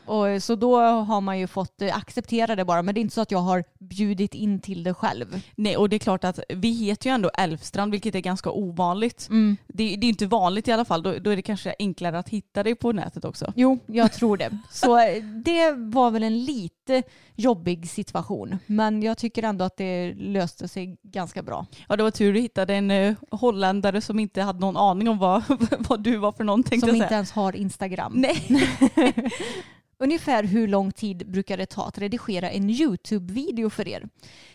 Och, 0.04 0.42
så 0.42 0.54
då 0.54 0.80
har 0.80 1.20
man 1.20 1.38
ju 1.38 1.46
fått 1.46 1.82
eh, 1.82 1.96
acceptera 1.96 2.56
det 2.56 2.64
bara. 2.64 2.82
Men 2.82 2.94
det 2.94 3.00
är 3.00 3.02
inte 3.02 3.14
så 3.14 3.20
att 3.20 3.30
jag 3.30 3.38
har 3.38 3.64
bjudit 3.78 4.34
in 4.34 4.60
till 4.60 4.82
det 4.82 4.94
själv. 4.94 5.40
nej 5.54 5.76
och 5.76 5.88
det 5.88 5.96
är 5.96 5.98
klart 5.98 6.24
att 6.24 6.40
vi 6.48 6.70
heter 6.70 7.10
ju 7.10 7.14
ändå 7.14 7.30
Älvstrand 7.38 7.92
vilket 7.92 8.14
är 8.14 8.20
ganska 8.20 8.50
ovanligt. 8.50 9.28
Det, 9.66 9.96
det 9.96 10.06
är 10.06 10.08
inte 10.08 10.26
vanligt 10.26 10.68
i 10.68 10.72
alla 10.72 10.84
fall, 10.84 11.02
då, 11.02 11.18
då 11.18 11.30
är 11.30 11.36
det 11.36 11.42
kanske 11.42 11.74
enklare 11.78 12.18
att 12.18 12.28
hitta 12.28 12.62
dig 12.62 12.74
på 12.74 12.92
nätet 12.92 13.24
också. 13.24 13.52
Jo, 13.56 13.78
jag 13.86 14.12
tror 14.12 14.36
det. 14.36 14.58
Så 14.70 14.98
eh, 14.98 15.22
det 15.24 15.72
var 15.72 16.10
väl 16.10 16.22
en 16.22 16.44
lite 16.44 17.02
jobbig 17.34 17.88
situation. 17.90 18.58
Men 18.66 19.02
jag 19.02 19.18
tycker 19.18 19.42
ändå 19.42 19.64
att 19.64 19.76
det 19.76 20.14
löste 20.14 20.68
sig 20.68 20.96
ganska 21.02 21.42
bra. 21.42 21.66
Ja 21.88 21.96
det 21.96 22.02
var 22.02 22.10
tur 22.10 22.32
du 22.32 22.40
hittade 22.40 22.74
en 22.74 22.90
uh, 22.90 23.14
holländare 23.30 24.00
som 24.00 24.18
inte 24.18 24.42
hade 24.42 24.58
någon 24.58 24.76
aning 24.76 25.08
om 25.08 25.18
vad, 25.18 25.42
vad 25.78 26.02
du 26.02 26.16
var 26.16 26.32
för 26.32 26.44
någonting. 26.44 26.80
Som 26.80 26.94
inte 26.94 27.14
ens 27.14 27.32
har 27.32 27.56
Instagram. 27.56 28.12
Nej. 28.16 28.48
Ungefär 30.04 30.44
hur 30.44 30.68
lång 30.68 30.92
tid 30.92 31.30
brukar 31.30 31.56
det 31.56 31.66
ta 31.66 31.86
att 31.86 31.98
redigera 31.98 32.50
en 32.50 32.70
YouTube-video 32.70 33.70
för 33.70 33.88
er? 33.88 34.08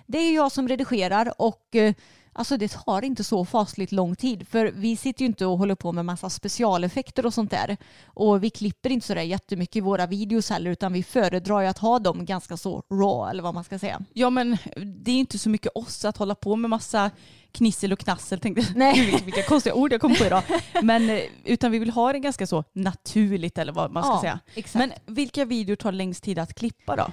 Det 0.05 0.17
är 0.17 0.35
jag 0.35 0.51
som 0.51 0.67
redigerar 0.67 1.33
och 1.41 1.75
eh, 1.75 1.93
alltså 2.33 2.57
det 2.57 2.67
tar 2.71 3.01
inte 3.05 3.23
så 3.23 3.45
fasligt 3.45 3.91
lång 3.91 4.15
tid 4.15 4.47
för 4.47 4.71
vi 4.75 4.97
sitter 4.97 5.21
ju 5.21 5.25
inte 5.25 5.45
och 5.45 5.57
håller 5.57 5.75
på 5.75 5.91
med 5.91 6.05
massa 6.05 6.29
specialeffekter 6.29 7.25
och 7.25 7.33
sånt 7.33 7.51
där. 7.51 7.77
Och 8.05 8.43
vi 8.43 8.49
klipper 8.49 8.89
inte 8.89 9.07
sådär 9.07 9.21
jättemycket 9.21 9.75
i 9.75 9.81
våra 9.81 10.07
videos 10.07 10.49
heller 10.49 10.71
utan 10.71 10.93
vi 10.93 11.03
föredrar 11.03 11.61
ju 11.61 11.67
att 11.67 11.77
ha 11.77 11.99
dem 11.99 12.25
ganska 12.25 12.57
så 12.57 12.83
raw 12.91 13.31
eller 13.31 13.43
vad 13.43 13.53
man 13.53 13.63
ska 13.63 13.79
säga. 13.79 14.01
Ja 14.13 14.29
men 14.29 14.57
det 15.05 15.11
är 15.11 15.15
inte 15.19 15.39
så 15.39 15.49
mycket 15.49 15.71
oss 15.75 16.05
att 16.05 16.17
hålla 16.17 16.35
på 16.35 16.55
med 16.55 16.69
massa 16.69 17.11
knissel 17.51 17.93
och 17.93 17.99
knassel 17.99 18.39
tänkte 18.39 18.61
jag. 18.61 18.75
Nej. 18.77 18.93
Gud, 18.95 19.05
vilka- 19.05 19.25
vilka 19.25 19.43
konstiga 19.43 19.75
ord 19.75 19.93
jag 19.93 20.01
kom 20.01 20.15
på 20.15 20.25
idag. 20.25 20.43
Men 20.83 21.09
eh, 21.09 21.19
utan 21.45 21.71
vi 21.71 21.79
vill 21.79 21.89
ha 21.89 22.13
det 22.13 22.19
ganska 22.19 22.47
så 22.47 22.63
naturligt 22.73 23.57
eller 23.57 23.73
vad 23.73 23.91
man 23.91 24.03
ska 24.03 24.11
Ja, 24.13 24.21
säga. 24.21 24.39
exakt. 24.55 24.75
Men 25.05 25.15
vilka 25.15 25.45
videor 25.45 25.75
tar 25.75 25.91
längst 25.91 26.23
tid 26.23 26.39
att 26.39 26.53
klippa 26.53 26.95
då? 26.95 27.07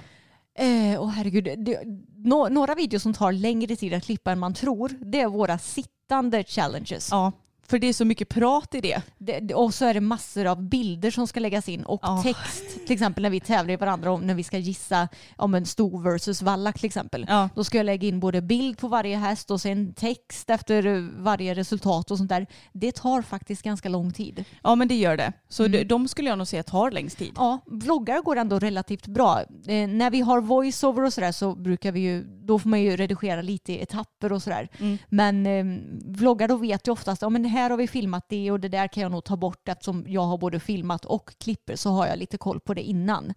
Eh, 0.57 1.01
åh 1.01 1.09
herregud, 1.09 1.43
det, 1.43 1.81
no, 2.15 2.49
några 2.49 2.75
videos 2.75 3.03
som 3.03 3.13
tar 3.13 3.31
längre 3.31 3.75
tid 3.75 3.93
att 3.93 4.03
klippa 4.03 4.31
än 4.31 4.39
man 4.39 4.53
tror 4.53 4.89
det 4.99 5.21
är 5.21 5.27
våra 5.27 5.57
sittande 5.57 6.43
challenges. 6.43 7.09
Ja, 7.11 7.31
för 7.69 7.79
det 7.79 7.87
är 7.87 7.93
så 7.93 8.05
mycket 8.05 8.29
prat 8.29 8.75
i 8.75 8.81
det. 8.81 9.01
Det, 9.17 9.53
och 9.53 9.73
så 9.73 9.85
är 9.85 9.93
det 9.93 10.01
massor 10.01 10.45
av 10.45 10.61
bilder 10.69 11.11
som 11.11 11.27
ska 11.27 11.39
läggas 11.39 11.69
in 11.69 11.83
och 11.83 11.99
Ja. 12.03 12.21
text. 12.23 12.63
Till 12.85 12.93
exempel 12.93 13.21
när 13.21 13.29
vi 13.29 13.39
tävlar 13.39 13.73
i 13.73 13.77
varandra 13.77 14.11
om 14.11 14.21
när 14.21 14.33
vi 14.35 14.43
ska 14.43 14.57
gissa 14.57 15.07
om 15.35 15.55
en 15.55 15.65
sto 15.65 15.97
versus 15.97 16.41
vallack 16.41 16.75
till 16.77 16.85
exempel. 16.85 17.25
Ja. 17.29 17.49
Då 17.55 17.63
ska 17.63 17.77
jag 17.77 17.85
lägga 17.85 18.07
in 18.07 18.19
både 18.19 18.41
bild 18.41 18.77
på 18.77 18.87
varje 18.87 19.17
häst 19.17 19.51
och 19.51 19.61
sen 19.61 19.93
text 19.93 20.49
efter 20.49 21.09
varje 21.23 21.53
resultat 21.53 22.11
och 22.11 22.17
sånt 22.17 22.29
där. 22.29 22.47
Det 22.73 22.91
tar 22.95 23.21
faktiskt 23.21 23.61
ganska 23.63 23.89
lång 23.89 24.13
tid. 24.13 24.45
Ja 24.63 24.75
men 24.75 24.87
det 24.87 24.95
gör 24.95 25.17
det. 25.17 25.33
Så 25.49 25.67
de, 25.67 25.83
de 25.83 26.07
skulle 26.07 26.29
jag 26.29 26.37
nog 26.37 26.47
säga 26.47 26.63
tar 26.63 26.91
längst 26.91 27.17
tid. 27.17 27.31
Ja, 27.35 27.59
vloggar 27.65 28.21
går 28.21 28.35
ändå 28.35 28.59
relativt 28.59 29.07
bra. 29.07 29.39
Eh, 29.67 29.87
när 29.87 30.09
vi 30.11 30.21
har 30.21 30.41
voiceover 30.41 31.03
och 31.03 31.13
sådär 31.13 31.31
så 31.31 31.55
brukar 31.55 31.91
vi 31.91 31.99
ju, 31.99 32.23
då 32.23 32.59
får 32.59 32.69
man 32.69 32.81
ju 32.81 32.95
redigera 32.97 33.41
lite 33.41 33.73
i 33.73 33.81
etapper 33.81 34.31
och 34.31 34.43
sådär. 34.43 34.67
Men 35.09 35.45
eh, 35.45 35.65
vloggar 36.05 36.47
då 36.47 36.55
vet 36.57 36.87
jag 36.87 36.93
oftast, 36.93 37.21
ja 37.21 37.29
men 37.29 37.45
här 37.57 37.69
har 37.69 37.77
vi 37.77 37.87
filmat 37.87 38.25
det 38.29 38.51
och 38.51 38.59
det 38.59 38.69
där 38.69 38.87
kan 38.87 39.03
jag 39.03 39.11
nog 39.11 39.23
ta 39.23 39.37
bort 39.37 39.67
eftersom 39.67 40.05
jag 40.07 40.21
har 40.21 40.37
både 40.37 40.59
filmat 40.59 41.05
och 41.05 41.37
klipper 41.37 41.75
så 41.75 41.89
har 41.89 42.07
jag 42.07 42.19
lite 42.19 42.37
koll 42.37 42.59
på 42.59 42.73
det 42.73 42.81
innan. 42.81 43.33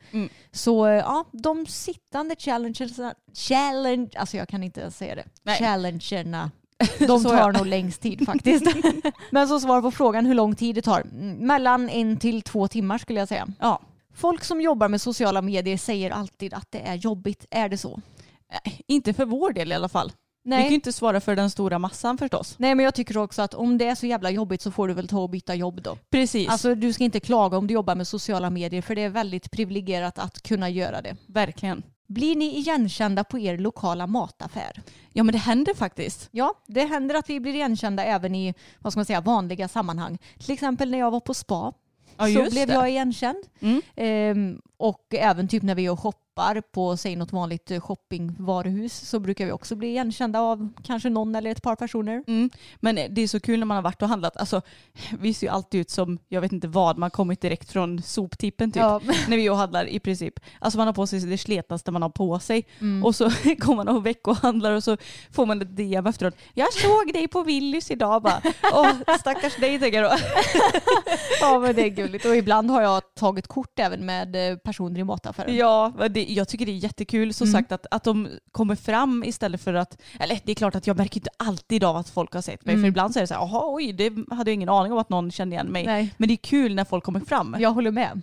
Så 0.53 0.87
eh, 0.87 0.93
ja, 0.93 1.25
de 1.33 1.67
sittande 1.67 2.37
challenges, 2.39 3.01
challenge, 3.35 4.09
alltså 4.17 4.37
jag 4.37 4.49
kan 4.49 4.63
inte 4.63 4.81
ens 4.81 4.97
säga 4.97 5.15
det, 5.15 5.25
Nej. 5.43 5.59
challengerna 5.59 6.51
de 6.99 7.25
tar 7.25 7.53
nog 7.53 7.67
längst 7.67 8.03
tid 8.03 8.27
faktiskt. 8.27 8.67
Men 9.31 9.49
så 9.49 9.61
svar 9.61 9.83
på 9.83 9.91
frågan 9.91 10.27
hur 10.27 10.35
lång 10.35 10.55
tid 10.55 10.75
det 10.75 10.83
tar. 10.83 11.01
Mm, 11.01 11.33
Mellan 11.35 11.89
en 11.89 12.17
till 12.17 12.43
två 12.43 12.69
timmar 12.69 12.99
skulle 12.99 13.19
jag 13.19 13.29
säga. 13.29 13.47
Ja. 13.59 13.81
Folk 14.15 14.45
som 14.45 14.61
jobbar 14.61 14.89
med 14.89 15.01
sociala 15.01 15.43
medier 15.43 15.77
säger 15.77 16.11
alltid 16.11 16.55
att 16.55 16.67
det 16.71 16.81
är 16.81 16.95
jobbigt. 16.95 17.47
Är 17.51 17.69
det 17.69 17.79
så? 17.79 18.01
Nej, 18.51 18.81
Inte 18.87 19.13
för 19.13 19.25
vår 19.25 19.53
del 19.53 19.73
i 19.73 19.75
alla 19.75 19.89
fall. 19.89 20.13
Vi 20.43 20.51
kan 20.51 20.59
ju 20.59 20.65
Nej. 20.65 20.75
inte 20.75 20.93
svara 20.93 21.21
för 21.21 21.37
den 21.37 21.51
stora 21.51 21.79
massan 21.79 22.19
förstås. 22.19 22.55
Nej 22.59 22.75
men 22.75 22.85
jag 22.85 22.95
tycker 22.95 23.19
också 23.19 23.43
att 23.43 23.55
om 23.55 23.79
det 23.79 23.87
är 23.87 23.95
så 23.95 24.07
jävla 24.07 24.31
jobbigt 24.31 24.63
så 24.63 24.71
får 24.71 24.89
du 24.89 24.95
väl 24.95 25.09
ta 25.09 25.19
och 25.19 25.31
byta 25.31 25.55
jobb 25.55 25.83
då. 25.83 25.97
Precis, 26.11 26.49
Alltså 26.49 26.75
du 26.75 26.93
ska 26.93 27.05
inte 27.05 27.21
klaga 27.21 27.59
om 27.59 27.67
du 27.67 27.75
jobbar 27.75 27.95
med 27.95 28.09
sociala 28.09 28.51
medier 28.51 28.83
för 28.83 28.95
det 28.95 29.03
är 29.03 29.09
väldigt 29.09 29.51
privilegierat 29.51 30.19
att 30.19 30.43
kunna 30.43 30.69
göra 30.71 31.03
det. 31.03 31.17
verkligen. 31.27 31.83
Blir 32.09 32.37
ni 32.37 32.57
igenkända 32.59 33.25
på 33.25 33.39
er 33.39 33.59
lokala 33.59 34.07
mataffär? 34.07 34.83
Ja 35.13 35.23
men 35.23 35.33
det 35.33 35.39
händer 35.39 35.75
faktiskt. 35.75 36.29
Ja, 36.31 36.55
det 36.67 36.85
händer 36.85 37.15
att 37.15 37.31
vi 37.31 37.41
blir 37.41 37.55
igenkända 37.55 38.05
även 38.05 38.35
i 38.35 38.55
vad 38.79 38.93
ska 38.93 38.99
man 38.99 39.05
säga, 39.07 39.21
vanliga 39.21 39.69
sammanhang. 39.69 40.19
Till 40.39 40.51
exempel 40.55 40.91
när 40.91 40.99
jag 40.99 41.11
var 41.11 41.21
på 41.21 41.35
spa 41.35 41.73
Ja, 42.17 42.27
så 42.27 42.51
blev 42.51 42.69
det. 42.69 42.75
jag 42.75 42.91
igenkänd. 42.91 43.39
Mm. 43.61 43.83
Ehm, 43.97 44.61
och 44.77 45.15
även 45.15 45.49
typ 45.49 45.63
när 45.63 45.75
vi 45.75 45.87
är 45.87 45.91
och 45.93 46.01
shoppar 46.01 46.21
shoppar 46.41 46.61
på 46.61 46.97
säg 46.97 47.17
något 47.17 47.33
vanligt 47.33 47.71
eh, 47.71 47.81
shoppingvaruhus 47.81 49.09
så 49.09 49.21
brukar 49.21 49.47
vi 49.47 49.53
också 49.53 49.77
bli 49.77 49.89
igenkända 49.89 50.41
av 50.41 50.69
kanske 50.85 51.11
någon 51.11 51.35
eller 51.35 51.51
ett 51.51 51.63
par 51.63 51.77
personer. 51.77 52.25
Mm. 52.27 52.51
Men 52.81 52.95
det 52.95 53.23
är 53.23 53.29
så 53.29 53.41
kul 53.41 53.59
när 53.59 53.67
man 53.67 53.75
har 53.75 53.83
varit 53.83 54.03
och 54.03 54.09
handlat. 54.09 54.37
Alltså, 54.37 54.63
vi 55.19 55.35
ser 55.35 55.47
ju 55.47 55.53
alltid 55.53 55.81
ut 55.81 55.91
som, 55.91 56.19
jag 56.29 56.41
vet 56.41 56.53
inte 56.53 56.69
vad, 56.69 56.99
man 56.99 57.11
kommit 57.11 57.41
direkt 57.41 57.73
från 57.73 58.03
soptippen 58.03 58.73
typ. 58.73 58.81
Ja. 58.81 59.01
När 59.29 59.37
vi 59.37 59.51
och 59.51 59.57
handlar 59.57 59.87
i 59.87 60.01
princip. 60.01 60.35
Alltså 60.59 60.79
man 60.79 60.87
har 60.87 60.95
på 60.95 61.07
sig 61.07 61.21
det 61.21 61.39
sletnaste 61.39 61.91
man 61.91 62.03
har 62.03 62.11
på 62.11 62.39
sig. 62.39 62.67
Och 63.05 63.15
så 63.15 63.31
kommer 63.61 63.77
man 63.85 63.89
och 63.89 64.07
veckohandlar 64.07 64.73
och 64.73 64.85
så 64.85 64.97
får 65.33 65.47
man 65.47 65.63
ett 65.63 65.77
DM 65.77 66.07
efteråt. 66.07 66.35
Jag 66.55 66.73
såg 66.73 67.13
dig 67.13 67.29
på 67.29 67.43
Willys 67.43 67.91
idag 67.91 68.23
bara. 68.23 68.43
Åh, 68.73 68.93
stackars 69.21 69.57
dig 69.57 69.79
tänker 69.79 70.03
jag 70.03 70.11
då. 70.11 70.17
ja 71.41 71.59
men 71.59 71.75
det 71.75 71.83
är 71.83 71.89
gulligt 71.89 72.25
och 72.25 72.37
ibland 72.37 72.71
har 72.71 72.83
jag 72.83 73.15
tagit 73.15 73.47
kort 73.47 73.79
även 73.79 74.07
med 74.07 74.51
eh, 74.51 74.57
personer 74.57 75.01
i 75.01 75.05
mataffären. 75.05 75.57
Ja, 75.57 75.93
det, 76.11 76.30
jag 76.35 76.49
tycker 76.49 76.67
det 76.67 76.73
är 76.73 76.77
jättekul 76.77 77.35
som 77.35 77.47
sagt 77.47 77.73
att, 77.73 77.87
att 77.91 78.05
de 78.05 78.29
kommer 78.53 78.75
fram 78.75 79.25
istället 79.25 79.61
för 79.61 79.75
att, 79.75 80.01
eller 80.21 80.41
det 80.45 80.53
är 80.53 80.55
klart 80.55 80.75
att 80.75 80.87
jag 80.87 80.97
märker 80.97 81.17
inte 81.17 81.31
alltid 81.37 81.85
av 81.85 81.97
att 81.97 82.09
folk 82.09 82.35
har 82.35 82.43
sett 82.43 82.67
mig 82.67 82.77
för 82.81 82.87
ibland 82.89 83.13
så 83.13 83.19
är 83.19 83.21
det 83.21 83.27
så 83.27 83.35
här, 83.35 83.41
jaha 83.41 83.75
oj, 83.75 83.93
det 83.93 84.13
hade 84.31 84.51
jag 84.51 84.55
ingen 84.55 84.69
aning 84.69 84.93
om 84.93 84.99
att 84.99 85.09
någon 85.09 85.31
kände 85.31 85.55
igen 85.55 85.67
mig. 85.67 85.87
Nej. 85.87 86.15
Men 86.17 86.29
det 86.29 86.35
är 86.35 86.37
kul 86.37 86.75
när 86.75 86.85
folk 86.85 87.05
kommer 87.05 87.21
fram. 87.21 87.57
Jag 87.59 87.71
håller 87.71 87.91
med. 87.91 88.23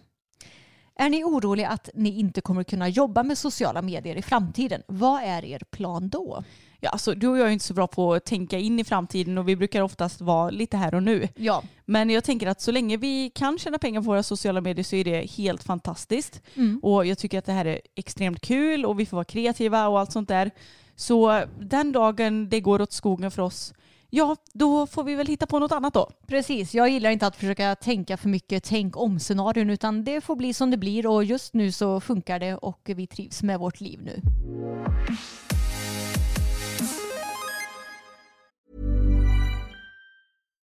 Är 1.00 1.10
ni 1.10 1.24
oroliga 1.24 1.70
att 1.70 1.90
ni 1.94 2.20
inte 2.20 2.42
kommer 2.42 2.64
kunna 2.64 2.90
jobba 2.90 3.24
med 3.24 3.38
sociala 3.38 3.82
medier 3.82 4.16
i 4.16 4.22
framtiden? 4.22 4.84
Vad 4.88 5.24
är 5.24 5.46
er 5.46 5.60
plan 5.72 6.10
då? 6.10 6.44
Ja, 6.80 6.90
alltså, 6.90 7.14
du 7.14 7.28
och 7.28 7.38
jag 7.38 7.48
är 7.48 7.52
inte 7.52 7.66
så 7.66 7.74
bra 7.74 7.88
på 7.88 8.14
att 8.14 8.26
tänka 8.26 8.60
in 8.60 8.80
i 8.80 8.84
framtiden 8.84 9.38
och 9.38 9.48
vi 9.48 9.56
brukar 9.56 9.82
oftast 9.82 10.22
vara 10.22 10.50
lite 10.50 10.78
här 10.78 10.96
och 10.96 11.04
nu. 11.04 11.28
Ja, 11.36 11.64
Men 11.86 12.10
jag 12.10 12.24
tänker 12.24 12.48
att 12.48 12.62
så 12.62 12.72
länge 12.72 12.98
vi 12.98 13.30
kan 13.30 13.58
tjäna 13.58 13.78
pengar 13.78 14.02
på 14.02 14.06
våra 14.06 14.24
sociala 14.24 14.62
medier 14.62 14.84
så 14.84 14.96
är 14.96 15.04
det 15.04 15.32
helt 15.32 15.64
fantastiskt. 15.64 16.42
Mm. 16.56 16.80
Och 16.84 17.06
jag 17.06 17.18
tycker 17.18 17.40
att 17.40 17.46
det 17.46 17.52
här 17.52 17.66
är 17.66 17.82
extremt 17.96 18.42
kul 18.42 18.86
och 18.86 19.00
vi 19.00 19.06
får 19.06 19.18
vara 19.18 19.26
kreativa 19.26 19.88
och 19.88 20.00
allt 20.00 20.12
sånt 20.12 20.30
där. 20.30 20.52
Så 20.96 21.44
den 21.60 21.92
dagen 21.92 22.50
det 22.50 22.60
går 22.60 22.82
åt 22.82 22.92
skogen 22.92 23.32
för 23.32 23.42
oss, 23.42 23.74
ja 24.18 24.36
då 24.54 24.88
får 24.88 25.04
vi 25.04 25.16
väl 25.16 25.28
hitta 25.28 25.48
på 25.48 25.60
något 25.60 25.72
annat 25.72 25.94
då. 25.94 26.10
precis. 26.28 26.74
Jag 26.74 26.90
gillar 26.90 27.10
inte 27.10 27.28
att 27.28 27.36
försöka 27.36 27.76
tänka 27.76 28.18
för 28.18 28.30
mycket 28.30 28.64
tänk 28.64 28.98
om 28.98 29.20
scenarion 29.20 29.70
utan 29.70 30.04
det 30.04 30.22
får 30.22 30.36
bli 30.36 30.54
som 30.54 30.72
det 30.72 30.78
blir 30.78 31.08
och 31.08 31.24
just 31.24 31.54
nu 31.54 31.72
så 31.72 32.00
funkar 32.00 32.40
det 32.40 32.56
och 32.56 32.82
vi 32.96 33.08
trivs 33.08 33.44
med 33.44 33.60
vårt 33.60 33.82
liv 33.82 34.00
nu. 34.04 34.22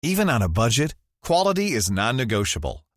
Even 0.03 0.29
on 0.29 0.41
a 0.41 0.49
budget, 0.49 0.95
quality 1.27 1.77
is 1.77 1.89
non-negotiable. 1.91 2.79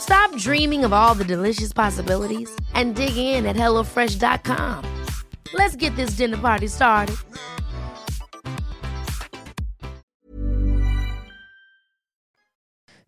Stop 0.00 0.36
dreaming 0.36 0.84
of 0.84 0.92
all 0.92 1.14
the 1.14 1.24
delicious 1.24 1.72
possibilities 1.72 2.50
and 2.74 2.96
dig 2.96 3.16
in 3.16 3.46
at 3.46 3.56
HelloFresh.com. 3.56 4.84
Let's 5.54 5.76
get 5.76 5.96
this 5.96 6.10
dinner 6.10 6.36
party 6.36 6.68
started. 6.68 7.16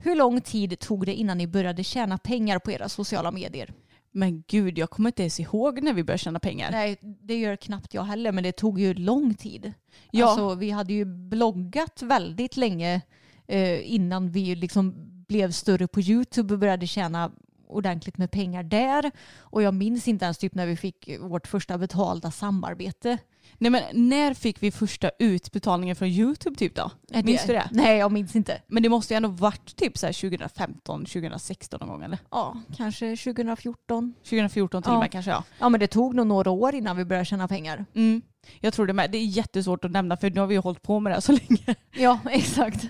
Hur 0.03 0.15
lång 0.17 0.41
tid 0.41 0.79
tog 0.79 1.07
det 1.07 1.15
innan 1.15 1.39
ni 1.39 1.47
började 1.47 1.85
tjäna 1.85 2.19
pengar 2.19 2.59
på 2.59 2.71
era 2.71 2.89
sociala 2.89 3.31
medier? 3.31 3.73
Men 4.13 4.45
gud, 4.49 4.79
jag 4.79 4.91
kommer 4.91 5.09
inte 5.09 5.23
ens 5.23 5.41
ihåg 5.41 5.83
när 5.83 5.93
vi 5.93 6.05
började 6.05 6.19
tjäna 6.19 6.41
pengar. 6.41 6.71
Nej, 6.71 6.99
det 7.03 7.39
gör 7.39 7.57
knappt 7.57 7.95
jag 7.95 8.03
heller, 8.03 8.33
men 8.33 8.45
det 8.45 8.53
tog 8.53 8.81
ju 8.81 8.95
lång 8.95 9.35
tid. 9.35 9.73
Ja. 10.11 10.27
Alltså, 10.27 10.55
vi 10.55 10.71
hade 10.71 10.93
ju 10.93 11.05
bloggat 11.05 12.03
väldigt 12.03 12.57
länge 12.57 13.01
eh, 13.47 13.93
innan 13.95 14.31
vi 14.31 14.55
liksom 14.55 15.10
blev 15.31 15.51
större 15.53 15.87
på 15.87 16.01
YouTube 16.01 16.55
och 16.55 16.61
började 16.61 16.87
tjäna 16.87 17.31
ordentligt 17.69 18.19
med 18.19 18.31
pengar 18.31 18.63
där. 18.63 19.11
Och 19.39 19.63
jag 19.63 19.75
minns 19.75 20.09
inte 20.09 20.25
ens 20.25 20.39
typ 20.39 20.55
när 20.55 20.67
vi 20.67 20.77
fick 20.77 21.09
vårt 21.21 21.47
första 21.47 21.79
betalda 21.79 22.31
samarbete. 22.31 23.19
Nej 23.59 23.71
men 23.71 23.83
när 23.93 24.35
fick 24.35 24.63
vi 24.63 24.71
första 24.71 25.11
utbetalningen 25.19 25.97
från 25.97 26.09
YouTube 26.09 26.57
typ 26.57 26.75
då? 26.75 26.91
Är 27.13 27.23
Minns 27.23 27.47
du 27.47 27.53
det? 27.53 27.69
Nej, 27.73 27.99
jag 27.99 28.13
minns 28.13 28.37
inte. 28.37 28.63
Men 28.67 28.83
det 28.83 28.89
måste 28.89 29.15
ju 29.15 29.17
ändå 29.17 29.29
varit 29.29 29.77
typ 29.77 29.99
så 29.99 30.07
här 30.07 30.13
2015, 30.13 31.05
2016 31.05 31.79
någon 31.81 31.89
gång 31.89 32.03
eller? 32.03 32.19
Ja, 32.31 32.57
kanske 32.77 33.17
2014. 33.17 34.15
2014 34.25 34.83
till 34.83 34.91
Ja. 34.91 34.95
och 34.95 35.01
med 35.01 35.11
kanske 35.13 35.31
ja. 35.31 35.45
Ja, 35.59 35.69
men 35.69 35.81
det 35.81 35.87
tog 35.87 36.15
nog 36.15 36.27
några 36.27 36.51
år 36.51 36.75
innan 36.75 36.97
vi 36.97 37.05
började 37.05 37.25
tjäna 37.25 37.49
pengar. 37.49 37.85
Mm. 37.95 38.23
Jag 38.61 38.73
tror 38.73 38.87
det 38.87 38.93
med. 38.93 39.11
Det 39.11 39.19
är 39.19 39.25
jättesvårt 39.25 39.85
att 39.85 39.91
nämna 39.91 40.17
för 40.17 40.31
nu 40.31 40.41
har 40.41 40.47
vi 40.47 40.55
ju 40.55 40.61
hållit 40.61 40.83
på 40.83 41.01
med 41.01 41.11
det 41.11 41.15
här 41.15 41.21
så 41.21 41.33
länge. 41.33 41.75
Ja, 41.97 42.19
exakt. 42.31 42.89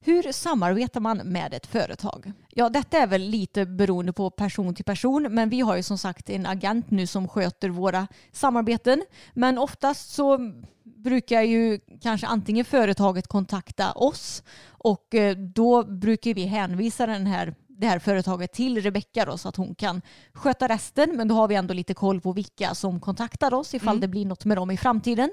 Hur 0.00 0.32
samarbetar 0.32 1.00
man 1.00 1.16
med 1.18 1.54
ett 1.54 1.66
företag? 1.66 2.32
Ja, 2.48 2.68
detta 2.68 2.98
är 2.98 3.06
väl 3.06 3.22
lite 3.22 3.66
beroende 3.66 4.12
på 4.12 4.30
person 4.30 4.74
till 4.74 4.84
person, 4.84 5.26
men 5.30 5.48
vi 5.48 5.60
har 5.60 5.76
ju 5.76 5.82
som 5.82 5.98
sagt 5.98 6.30
en 6.30 6.46
agent 6.46 6.90
nu 6.90 7.06
som 7.06 7.28
sköter 7.28 7.68
våra 7.68 8.08
samarbeten. 8.32 9.02
Men 9.34 9.58
oftast 9.58 10.10
så 10.10 10.52
brukar 10.82 11.42
ju 11.42 11.80
kanske 12.02 12.26
antingen 12.26 12.64
företaget 12.64 13.26
kontakta 13.26 13.92
oss 13.92 14.42
och 14.68 15.14
eh, 15.14 15.36
då 15.36 15.84
brukar 15.84 16.34
vi 16.34 16.44
hänvisa 16.44 17.06
den 17.06 17.26
här 17.26 17.54
det 17.78 17.86
här 17.86 17.98
företaget 17.98 18.52
till 18.52 18.82
Rebecka 18.82 19.24
då, 19.24 19.38
så 19.38 19.48
att 19.48 19.56
hon 19.56 19.74
kan 19.74 20.02
sköta 20.32 20.68
resten. 20.68 21.16
Men 21.16 21.28
då 21.28 21.34
har 21.34 21.48
vi 21.48 21.54
ändå 21.54 21.74
lite 21.74 21.94
koll 21.94 22.20
på 22.20 22.32
vilka 22.32 22.74
som 22.74 23.00
kontaktar 23.00 23.54
oss 23.54 23.74
ifall 23.74 24.00
det 24.00 24.08
blir 24.08 24.26
något 24.26 24.44
med 24.44 24.56
dem 24.56 24.70
i 24.70 24.76
framtiden. 24.76 25.30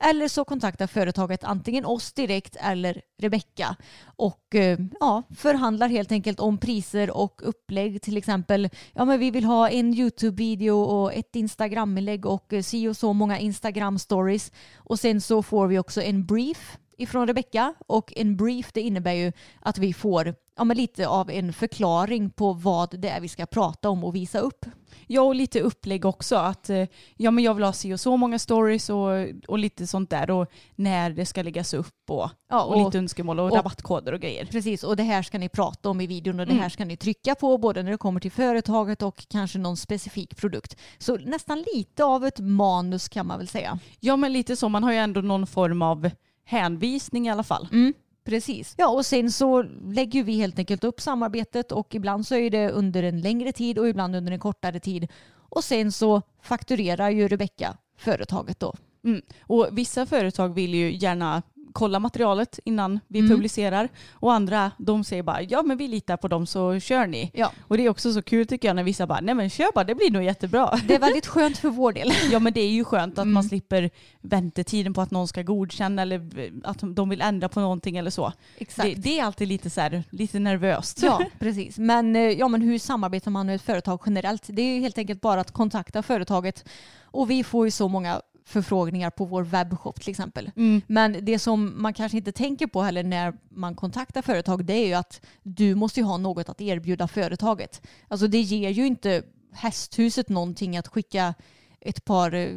Eller 0.00 0.28
så 0.28 0.44
kontaktar 0.44 0.86
företaget 0.86 1.44
antingen 1.44 1.84
oss 1.84 2.12
direkt 2.12 2.56
eller 2.60 3.02
Rebecka 3.20 3.76
och 4.16 4.54
eh, 4.54 4.78
ja, 5.00 5.22
förhandlar 5.36 5.88
helt 5.88 6.12
enkelt 6.12 6.40
om 6.40 6.58
priser 6.58 7.10
och 7.10 7.40
upplägg. 7.44 8.02
Till 8.02 8.16
exempel, 8.16 8.68
ja 8.92 9.04
men 9.04 9.20
vi 9.20 9.30
vill 9.30 9.44
ha 9.44 9.68
en 9.68 9.94
YouTube-video 9.94 10.82
och 10.82 11.14
ett 11.14 11.36
Instagram-inlägg 11.36 12.26
och 12.26 12.52
eh, 12.52 12.62
si 12.62 12.88
och 12.88 12.96
så 12.96 13.12
många 13.12 13.38
Instagram-stories. 13.38 14.52
Och 14.76 15.00
sen 15.00 15.20
så 15.20 15.42
får 15.42 15.66
vi 15.66 15.78
också 15.78 16.02
en 16.02 16.26
brief 16.26 16.78
ifrån 16.98 17.26
Rebecka 17.26 17.74
och 17.86 18.12
en 18.16 18.36
brief 18.36 18.72
det 18.72 18.80
innebär 18.80 19.12
ju 19.12 19.32
att 19.60 19.78
vi 19.78 19.92
får 19.92 20.34
ja, 20.58 20.64
men 20.64 20.76
lite 20.76 21.08
av 21.08 21.30
en 21.30 21.52
förklaring 21.52 22.30
på 22.30 22.52
vad 22.52 23.00
det 23.00 23.08
är 23.08 23.20
vi 23.20 23.28
ska 23.28 23.46
prata 23.46 23.90
om 23.90 24.04
och 24.04 24.14
visa 24.14 24.38
upp. 24.38 24.64
Ja 25.06 25.22
och 25.22 25.34
lite 25.34 25.60
upplägg 25.60 26.04
också 26.04 26.36
att 26.36 26.70
eh, 26.70 26.84
ja 27.16 27.30
men 27.30 27.44
jag 27.44 27.54
vill 27.54 27.64
ha 27.64 27.72
si 27.72 27.94
och 27.94 28.00
så 28.00 28.16
många 28.16 28.38
stories 28.38 28.90
och, 28.90 29.08
och 29.48 29.58
lite 29.58 29.86
sånt 29.86 30.10
där 30.10 30.30
och 30.30 30.46
när 30.76 31.10
det 31.10 31.26
ska 31.26 31.42
läggas 31.42 31.74
upp 31.74 32.10
och, 32.10 32.30
Ja, 32.50 32.62
och, 32.64 32.76
och- 32.76 32.84
lite 32.84 32.98
önskemål 32.98 33.40
och, 33.40 33.46
och- 33.46 33.56
rabattkoder 33.56 34.12
och 34.12 34.20
grejer. 34.20 34.44
Precis, 34.46 34.84
och 34.84 34.96
det 34.96 35.02
här 35.02 35.22
ska 35.22 35.38
ni 35.38 35.48
prata 35.48 35.88
om 35.90 36.00
i 36.00 36.06
videon 36.06 36.40
och 36.40 36.46
det 36.46 36.52
Mm. 36.52 36.62
här 36.62 36.68
ska 36.70 36.84
ni 36.84 36.96
trycka 36.96 37.34
på 37.34 37.58
både 37.58 37.82
när 37.82 37.90
det 37.90 37.96
kommer 37.98 38.20
till 38.20 38.32
företaget 38.32 39.02
och 39.02 39.26
kanske 39.28 39.58
någon 39.58 39.76
specifik 39.76 40.36
produkt. 40.36 40.76
Så 40.98 41.16
nästan 41.16 41.64
lite 41.74 42.04
av 42.04 42.24
ett 42.26 42.38
manus 42.40 43.08
kan 43.08 43.26
man 43.26 43.38
väl 43.38 43.48
säga. 43.48 43.78
Ja 44.00 44.16
men 44.16 44.32
lite 44.32 44.56
så, 44.56 44.68
man 44.68 44.82
har 44.84 44.92
ju 44.92 44.98
ändå 44.98 45.20
någon 45.20 45.46
form 45.46 45.82
av 45.82 46.10
hänvisning 46.44 47.26
i 47.26 47.30
alla 47.30 47.42
fall. 47.42 47.68
Mm, 47.72 47.94
precis. 48.28 48.74
Ja, 48.76 48.88
och 48.88 49.06
sen 49.06 49.32
så 49.32 49.62
lägger 49.92 50.22
vi 50.22 50.36
helt 50.36 50.58
enkelt 50.58 50.84
upp 50.84 51.00
samarbetet 51.00 51.72
och 51.72 51.94
ibland 51.94 52.26
så 52.26 52.34
är 52.34 52.50
det 52.50 52.70
under 52.70 53.02
en 53.02 53.20
längre 53.20 53.52
tid 53.52 53.78
och 53.78 53.88
ibland 53.88 54.16
under 54.16 54.32
en 54.32 54.38
kortare 54.38 54.80
tid. 54.80 55.08
Och 55.30 55.64
sen 55.64 55.92
så 55.92 56.22
fakturerar 56.42 57.10
ju 57.10 57.28
Rebecka 57.28 57.76
företaget 57.98 58.60
då. 58.60 58.74
Mm. 59.04 59.22
Och 59.40 59.68
vissa 59.72 60.06
företag 60.06 60.54
vill 60.54 60.74
ju 60.74 60.96
gärna 60.96 61.42
kolla 61.78 61.98
materialet 61.98 62.58
innan 62.64 63.00
vi 63.08 63.18
Mm. 63.18 63.30
publicerar. 63.30 63.88
Och 64.12 64.32
andra, 64.32 64.70
de 64.78 65.04
säger 65.04 65.22
bara 65.22 65.42
ja 65.42 65.62
men 65.62 65.76
vi 65.76 65.88
litar 65.88 66.16
på 66.16 66.28
dem 66.28 66.46
så 66.46 66.80
kör 66.80 67.06
ni. 67.06 67.30
Ja. 67.34 67.52
Och 67.68 67.76
det 67.76 67.84
är 67.84 67.88
också 67.90 68.12
så 68.12 68.22
kul 68.22 68.46
tycker 68.46 68.68
jag 68.68 68.76
när 68.76 68.82
vissa 68.84 69.06
bara 69.06 69.20
nej 69.20 69.34
men 69.34 69.50
kör 69.50 69.72
bara 69.74 69.84
det 69.84 69.94
blir 69.94 70.10
nog 70.10 70.22
jättebra. 70.22 70.78
Det 70.88 70.94
är 70.94 70.98
väldigt 70.98 71.26
skönt 71.26 71.58
för 71.58 71.68
vår 71.68 71.92
del. 71.92 72.12
Ja 72.32 72.38
men 72.38 72.52
det 72.52 72.60
är 72.60 72.70
ju 72.70 72.84
skönt 72.84 73.12
att 73.18 73.22
Mm. 73.22 73.34
man 73.34 73.44
slipper 73.44 73.90
väntetiden 74.20 74.94
på 74.94 75.00
att 75.00 75.10
någon 75.10 75.28
ska 75.28 75.42
godkänna 75.42 76.02
eller 76.02 76.30
att 76.64 76.78
de 76.82 77.08
vill 77.08 77.20
ändra 77.20 77.48
på 77.48 77.60
någonting 77.60 77.96
eller 77.96 78.10
så. 78.10 78.32
Exakt. 78.58 78.88
Det, 78.88 78.94
det 78.94 79.18
är 79.18 79.24
alltid 79.24 79.48
lite 79.48 79.70
så 79.70 79.80
här, 79.80 80.04
lite 80.10 80.38
nervöst. 80.38 81.02
Ja, 81.02 81.22
precis. 81.38 81.78
Men, 81.78 82.16
eh, 82.16 82.22
ja, 82.22 82.48
men 82.48 82.62
hur 82.62 82.78
samarbetar 82.78 83.30
man 83.30 83.46
med 83.46 83.54
ett 83.54 83.62
företag 83.62 84.00
generellt? 84.06 84.42
Det 84.46 84.62
är 84.62 84.74
ju 84.74 84.80
helt 84.80 84.98
enkelt 84.98 85.20
bara 85.20 85.40
att 85.40 85.52
kontakta 85.52 86.02
företaget. 86.02 86.68
Och 87.02 87.30
vi 87.30 87.44
får 87.44 87.66
ju 87.66 87.70
så 87.70 87.88
många 87.88 88.20
förfrågningar 88.48 89.10
på 89.10 89.24
vår 89.24 89.42
webbshop 89.42 90.00
till 90.00 90.10
exempel. 90.10 90.50
Mm. 90.56 90.82
Men 90.86 91.16
det 91.22 91.38
som 91.38 91.82
man 91.82 91.94
kanske 91.94 92.18
inte 92.18 92.32
tänker 92.32 92.66
på 92.66 92.82
heller 92.82 93.02
när 93.02 93.32
man 93.48 93.74
kontaktar 93.74 94.22
företag 94.22 94.64
det 94.64 94.72
är 94.72 94.86
ju 94.86 94.94
att 94.94 95.20
du 95.42 95.74
måste 95.74 96.00
ju 96.00 96.06
ha 96.06 96.16
något 96.16 96.48
att 96.48 96.60
erbjuda 96.60 97.08
företaget. 97.08 97.82
Alltså 98.08 98.26
det 98.26 98.40
ger 98.40 98.70
ju 98.70 98.86
inte 98.86 99.22
hästhuset 99.52 100.28
någonting 100.28 100.76
att 100.76 100.88
skicka 100.88 101.34
ett 101.80 102.04
par 102.04 102.34
eh, 102.34 102.48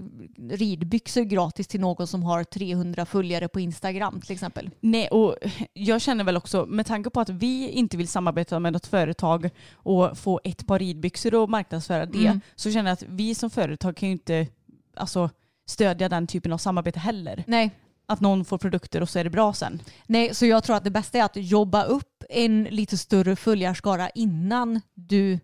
ridbyxor 0.50 1.22
gratis 1.24 1.68
till 1.68 1.80
någon 1.82 2.08
som 2.08 2.24
har 2.24 2.44
300 2.44 3.06
följare 3.06 3.48
på 3.48 3.60
Instagram 3.60 4.22
till 4.22 4.32
exempel. 4.34 4.70
Nej, 4.80 5.08
och 5.08 5.36
jag 5.74 6.02
känner 6.02 6.24
väl 6.24 6.38
också 6.38 6.66
med 6.66 6.86
tanke 6.86 7.10
på 7.10 7.22
att 7.22 7.30
vi 7.30 7.70
inte 7.70 7.98
vill 7.98 8.08
samarbeta 8.08 8.60
med 8.60 8.74
något 8.74 8.88
företag 8.88 9.50
och 9.74 10.18
få 10.18 10.40
ett 10.44 10.68
par 10.68 10.80
ridbyxor 10.80 11.36
och 11.36 11.50
marknadsföra 11.50 12.06
det 12.06 12.28
Mm. 12.28 12.42
så 12.56 12.72
känner 12.72 12.90
jag 12.90 12.94
att 12.94 13.04
vi 13.08 13.36
som 13.36 13.50
företag 13.50 13.96
kan 13.96 14.10
ju 14.10 14.14
inte 14.14 14.48
alltså, 14.96 15.30
stödja 15.66 16.10
den 16.10 16.28
typen 16.28 16.54
av 16.54 16.58
samarbete 16.58 17.00
heller. 17.00 17.44
Nej, 17.48 17.72
Att 18.06 18.22
någon 18.22 18.46
får 18.46 18.58
produkter 18.58 19.02
och 19.02 19.10
så 19.10 19.20
är 19.20 19.24
det 19.24 19.30
bra 19.30 19.54
sen. 19.54 19.82
Nej, 20.08 20.36
så 20.36 20.46
jag 20.46 20.64
tror 20.64 20.76
att 20.76 20.84
det 20.84 20.92
bästa 20.92 21.18
är 21.18 21.24
att 21.24 21.36
jobba 21.36 21.84
upp 21.84 22.24
en 22.30 22.64
lite 22.64 22.98
större 22.98 23.36
följarskara 23.36 24.10
innan 24.10 24.82
du 24.94 25.34
eh, 25.34 25.40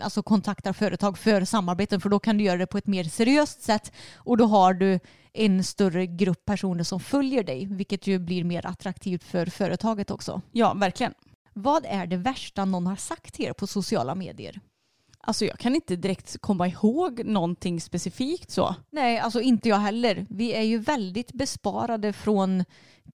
alltså 0.00 0.22
kontaktar 0.22 0.72
företag 0.72 1.18
för 1.18 1.44
samarbeten 1.44 2.00
för 2.00 2.08
då 2.08 2.18
kan 2.18 2.38
du 2.38 2.44
göra 2.44 2.56
det 2.56 2.66
på 2.66 2.78
ett 2.78 2.86
mer 2.86 3.04
seriöst 3.04 3.62
sätt 3.62 3.92
och 4.14 4.36
då 4.36 4.46
har 4.46 4.74
du 4.74 5.00
en 5.32 5.64
större 5.64 6.06
grupp 6.06 6.44
personer 6.44 6.84
som 6.84 7.00
följer 7.00 7.42
dig 7.44 7.66
vilket 7.66 8.06
ju 8.06 8.18
blir 8.18 8.44
mer 8.44 8.66
attraktivt 8.66 9.24
för 9.24 9.46
företaget 9.46 10.10
också. 10.10 10.42
Ja, 10.52 10.74
verkligen. 10.74 11.14
Vad 11.52 11.86
är 11.88 12.06
det 12.06 12.16
värsta 12.16 12.64
någon 12.64 12.86
har 12.86 12.96
sagt 12.96 13.34
till 13.34 13.44
er 13.44 13.52
på 13.52 13.66
sociala 13.66 14.14
medier? 14.14 14.60
Alltså 15.26 15.44
jag 15.44 15.58
kan 15.58 15.74
inte 15.74 15.96
direkt 15.96 16.40
komma 16.40 16.68
ihåg 16.68 17.24
någonting 17.24 17.80
specifikt 17.80 18.50
så. 18.50 18.74
Nej, 18.90 19.18
alltså 19.18 19.40
inte 19.40 19.68
jag 19.68 19.76
heller. 19.76 20.26
Vi 20.30 20.52
är 20.52 20.62
ju 20.62 20.78
väldigt 20.78 21.32
besparade 21.32 22.12
från 22.12 22.64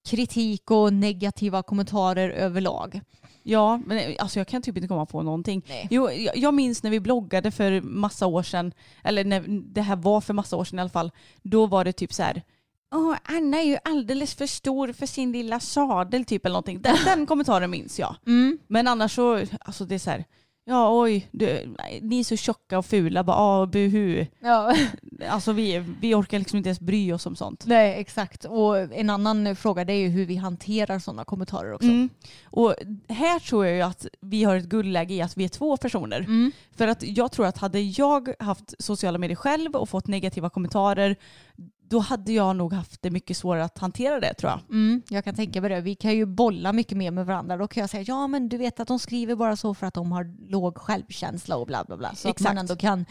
kritik 0.05 0.71
och 0.71 0.93
negativa 0.93 1.63
kommentarer 1.63 2.29
överlag. 2.29 3.01
Ja, 3.43 3.77
men 3.85 4.15
alltså 4.19 4.39
jag 4.39 4.47
kan 4.47 4.61
typ 4.61 4.77
inte 4.77 4.87
komma 4.87 5.05
på 5.05 5.21
någonting. 5.21 5.65
Nej. 5.67 5.87
Jo, 5.91 6.11
jag 6.11 6.37
jag 6.37 6.53
minns 6.53 6.83
när 6.83 6.91
vi 6.91 6.99
bloggade 6.99 7.51
för 7.51 7.81
massa 7.81 8.27
år 8.27 8.43
sedan, 8.43 8.73
eller 9.03 9.23
när 9.23 9.43
det 9.73 9.81
här 9.81 9.95
var 9.95 10.21
för 10.21 10.33
massa 10.33 10.55
år 10.55 10.65
sedan 10.65 10.79
i 10.79 10.81
alla 10.81 10.89
fall, 10.89 11.11
då 11.41 11.65
var 11.65 11.85
det 11.85 11.93
typ 11.93 12.13
så 12.13 12.23
här 12.23 12.43
Åh, 12.95 13.15
Anna 13.23 13.57
är 13.57 13.63
ju 13.63 13.77
alldeles 13.83 14.35
för 14.35 14.47
stor 14.47 14.93
för 14.93 15.05
sin 15.05 15.31
lilla 15.31 15.59
sadel 15.59 16.25
typ 16.25 16.45
eller 16.45 16.53
någonting. 16.53 16.81
Den, 16.81 16.95
den 17.05 17.25
kommentaren 17.25 17.71
minns 17.71 17.99
jag. 17.99 18.15
Mm. 18.25 18.59
Men 18.67 18.87
annars 18.87 19.15
så, 19.15 19.45
alltså 19.59 19.85
det 19.85 19.95
är 19.95 19.99
så 19.99 20.09
här, 20.09 20.25
ja 20.65 21.01
oj, 21.01 21.27
du, 21.31 21.75
ni 22.01 22.19
är 22.19 22.23
så 22.23 22.35
tjocka 22.35 22.77
och 22.77 22.85
fula, 22.85 23.23
bara 23.23 23.37
ah, 23.37 23.65
buhu. 23.65 24.25
Ja. 24.39 24.75
Alltså 25.29 25.51
vi, 25.51 25.85
vi 26.01 26.15
orkar 26.15 26.39
liksom 26.39 26.57
inte 26.57 26.69
ens 26.69 26.79
bry 26.79 27.11
oss 27.11 27.25
om 27.25 27.35
sånt. 27.35 27.65
Nej, 27.65 27.99
exakt. 27.99 28.45
Och 28.45 28.77
en 28.77 29.09
annan 29.09 29.55
fråga 29.55 29.85
det 29.85 29.93
är 29.93 29.97
ju 29.97 30.07
hur 30.07 30.25
vi 30.25 30.35
hanterar 30.35 30.99
sådana 30.99 31.23
kommentarer 31.23 31.73
också. 31.73 31.87
Mm. 31.87 32.09
Och 32.45 32.75
här 33.09 33.39
tror 33.39 33.65
jag 33.65 33.75
ju 33.75 33.81
att 33.81 34.07
vi 34.21 34.43
har 34.43 34.55
ett 34.55 34.65
guldläge 34.65 35.13
i 35.13 35.21
att 35.21 35.37
vi 35.37 35.43
är 35.43 35.49
två 35.49 35.77
personer. 35.77 36.19
Mm. 36.19 36.51
För 36.75 36.87
att 36.87 37.03
jag 37.03 37.31
tror 37.31 37.45
att 37.45 37.57
hade 37.57 37.79
jag 37.79 38.33
haft 38.39 38.73
sociala 38.79 39.17
medier 39.17 39.35
själv 39.35 39.75
och 39.75 39.89
fått 39.89 40.07
negativa 40.07 40.49
kommentarer 40.49 41.15
då 41.93 41.99
hade 41.99 42.31
jag 42.31 42.55
nog 42.55 42.73
haft 42.73 43.01
det 43.01 43.11
mycket 43.11 43.37
svårare 43.37 43.63
att 43.63 43.77
hantera 43.77 44.19
det 44.19 44.33
tror 44.33 44.51
jag. 44.51 44.59
Mm, 44.69 45.01
jag 45.09 45.23
kan 45.23 45.35
tänka 45.35 45.61
mig 45.61 45.69
det. 45.69 45.81
Vi 45.81 45.95
kan 45.95 46.15
ju 46.15 46.25
bolla 46.25 46.73
mycket 46.73 46.97
mer 46.97 47.11
med 47.11 47.25
varandra. 47.25 47.57
Då 47.57 47.67
kan 47.67 47.81
jag 47.81 47.89
säga 47.89 48.03
ja 48.07 48.27
men 48.27 48.49
du 48.49 48.57
vet 48.57 48.79
att 48.79 48.87
de 48.87 48.99
skriver 48.99 49.35
bara 49.35 49.55
så 49.55 49.73
för 49.73 49.87
att 49.87 49.93
de 49.93 50.11
har 50.11 50.49
låg 50.51 50.77
självkänsla 50.77 51.57
och 51.57 51.67
bla 51.67 51.83
bla 51.83 51.97
bla. 51.97 52.15
Så 52.15 52.29
att 52.29 52.35
Exakt. 52.35 52.49
man 52.49 52.57
ändå 52.57 52.75
kan, 52.75 53.05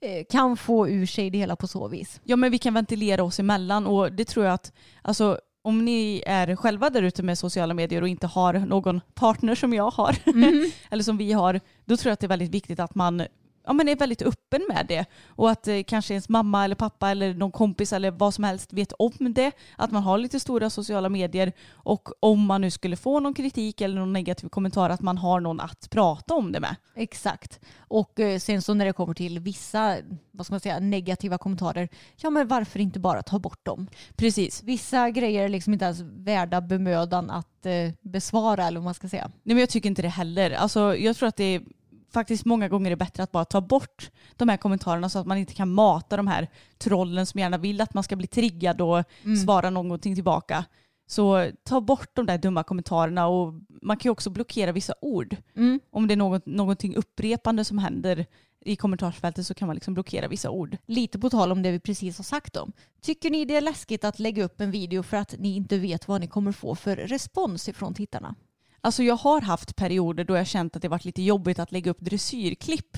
eh, 0.00 0.24
kan 0.30 0.56
få 0.56 0.88
ur 0.88 1.06
sig 1.06 1.30
det 1.30 1.38
hela 1.38 1.56
på 1.56 1.66
så 1.66 1.88
vis. 1.88 2.20
Ja 2.24 2.36
men 2.36 2.50
vi 2.50 2.58
kan 2.58 2.74
ventilera 2.74 3.22
oss 3.22 3.40
emellan 3.40 3.86
och 3.86 4.12
det 4.12 4.24
tror 4.24 4.46
jag 4.46 4.54
att 4.54 4.72
alltså, 5.02 5.40
om 5.62 5.84
ni 5.84 6.22
är 6.26 6.56
själva 6.56 6.90
där 6.90 7.02
ute 7.02 7.22
med 7.22 7.38
sociala 7.38 7.74
medier 7.74 8.02
och 8.02 8.08
inte 8.08 8.26
har 8.26 8.52
någon 8.54 9.00
partner 9.14 9.54
som 9.54 9.74
jag 9.74 9.90
har 9.90 10.16
eller 10.90 11.02
som 11.02 11.16
vi 11.16 11.32
har 11.32 11.60
då 11.84 11.96
tror 11.96 12.10
jag 12.10 12.12
att 12.12 12.20
det 12.20 12.26
är 12.26 12.28
väldigt 12.28 12.54
viktigt 12.54 12.80
att 12.80 12.94
man 12.94 13.22
ja, 13.68 13.72
men 13.72 13.88
är 13.88 13.96
väldigt 13.96 14.22
öppen 14.22 14.66
med 14.68 14.86
det 14.88 15.06
och 15.28 15.50
att 15.50 15.68
eh, 15.68 15.82
kanske 15.86 16.14
ens 16.14 16.28
mamma 16.28 16.64
eller 16.64 16.74
pappa 16.74 17.10
eller 17.10 17.34
någon 17.34 17.52
kompis 17.52 17.92
eller 17.92 18.10
vad 18.10 18.34
som 18.34 18.44
helst 18.44 18.72
vet 18.72 18.92
om 18.92 19.12
det. 19.18 19.52
Att 19.76 19.90
man 19.90 20.02
har 20.02 20.18
lite 20.18 20.40
stora 20.40 20.70
sociala 20.70 21.08
medier 21.08 21.52
och 21.72 22.08
om 22.20 22.46
man 22.46 22.60
nu 22.60 22.70
skulle 22.70 22.96
få 22.96 23.20
någon 23.20 23.34
kritik 23.34 23.80
eller 23.80 24.00
någon 24.00 24.12
negativ 24.12 24.48
kommentar 24.48 24.90
att 24.90 25.00
man 25.00 25.18
har 25.18 25.40
någon 25.40 25.60
att 25.60 25.90
prata 25.90 26.34
om 26.34 26.52
det 26.52 26.60
med. 26.60 26.76
Exakt. 26.94 27.60
Och 27.78 28.20
eh, 28.20 28.38
sen 28.38 28.62
så 28.62 28.74
när 28.74 28.84
det 28.84 28.92
kommer 28.92 29.14
till 29.14 29.38
vissa 29.38 29.96
vad 30.38 30.46
ska 30.46 30.52
man 30.52 30.60
säga, 30.60 30.78
negativa 30.78 31.38
kommentarer, 31.38 31.88
ja 32.16 32.30
men 32.30 32.48
varför 32.48 32.80
inte 32.80 33.00
bara 33.00 33.22
ta 33.22 33.38
bort 33.38 33.64
dem? 33.64 33.86
Precis. 34.16 34.62
Vissa 34.62 35.10
grejer 35.10 35.44
är 35.44 35.48
liksom 35.48 35.72
inte 35.72 35.84
ens 35.84 36.00
värda 36.00 36.60
bemödan 36.60 37.30
att 37.30 37.66
eh, 37.66 37.90
besvara 38.00 38.66
eller 38.66 38.80
vad 38.80 38.84
man 38.84 38.94
ska 38.94 39.08
säga. 39.08 39.30
Nej 39.42 39.54
men 39.54 39.58
jag 39.58 39.68
tycker 39.68 39.88
inte 39.88 40.02
det 40.02 40.08
heller. 40.08 40.50
Alltså, 40.50 40.96
jag 40.96 41.16
tror 41.16 41.28
att 41.28 41.36
det 41.36 41.44
är 41.44 41.62
faktiskt 42.10 42.44
många 42.44 42.68
gånger 42.68 42.90
är 42.90 42.96
bättre 42.96 43.22
att 43.22 43.32
bara 43.32 43.44
ta 43.44 43.60
bort 43.60 44.10
de 44.36 44.48
här 44.48 44.56
kommentarerna 44.56 45.08
så 45.08 45.18
att 45.18 45.26
man 45.26 45.38
inte 45.38 45.54
kan 45.54 45.72
mata 45.72 46.16
de 46.16 46.26
här 46.26 46.48
trollen 46.78 47.26
som 47.26 47.40
gärna 47.40 47.58
vill 47.58 47.80
att 47.80 47.94
man 47.94 48.04
ska 48.04 48.16
bli 48.16 48.26
triggad 48.26 48.80
och 48.80 49.04
svara 49.44 49.70
någonting 49.70 50.14
tillbaka. 50.14 50.64
Så 51.06 51.50
ta 51.64 51.80
bort 51.80 52.10
de 52.12 52.26
där 52.26 52.38
dumma 52.38 52.62
kommentarerna 52.62 53.26
och 53.26 53.54
man 53.82 53.96
kan 53.96 54.08
ju 54.08 54.10
också 54.10 54.30
blockera 54.30 54.72
vissa 54.72 54.94
ord. 55.00 55.36
Mm. 55.56 55.80
Om 55.90 56.06
det 56.06 56.14
är 56.14 56.16
något, 56.16 56.46
någonting 56.46 56.96
upprepande 56.96 57.64
som 57.64 57.78
händer 57.78 58.26
i 58.60 58.76
kommentarsfältet 58.76 59.46
så 59.46 59.54
kan 59.54 59.66
man 59.66 59.74
liksom 59.74 59.94
blockera 59.94 60.28
vissa 60.28 60.50
ord. 60.50 60.76
Lite 60.86 61.18
på 61.18 61.30
tal 61.30 61.52
om 61.52 61.62
det 61.62 61.70
vi 61.70 61.80
precis 61.80 62.16
har 62.18 62.24
sagt 62.24 62.56
om. 62.56 62.72
Tycker 63.00 63.30
ni 63.30 63.44
det 63.44 63.56
är 63.56 63.60
läskigt 63.60 64.04
att 64.04 64.18
lägga 64.18 64.44
upp 64.44 64.60
en 64.60 64.70
video 64.70 65.02
för 65.02 65.16
att 65.16 65.34
ni 65.38 65.56
inte 65.56 65.78
vet 65.78 66.08
vad 66.08 66.20
ni 66.20 66.26
kommer 66.26 66.52
få 66.52 66.74
för 66.74 66.96
respons 66.96 67.68
ifrån 67.68 67.94
tittarna? 67.94 68.34
Alltså 68.80 69.02
jag 69.02 69.16
har 69.16 69.40
haft 69.40 69.76
perioder 69.76 70.24
då 70.24 70.36
jag 70.36 70.46
känt 70.46 70.76
att 70.76 70.82
det 70.82 70.88
varit 70.88 71.04
lite 71.04 71.22
jobbigt 71.22 71.58
att 71.58 71.72
lägga 71.72 71.90
upp 71.90 72.00
dressyrklipp. 72.00 72.96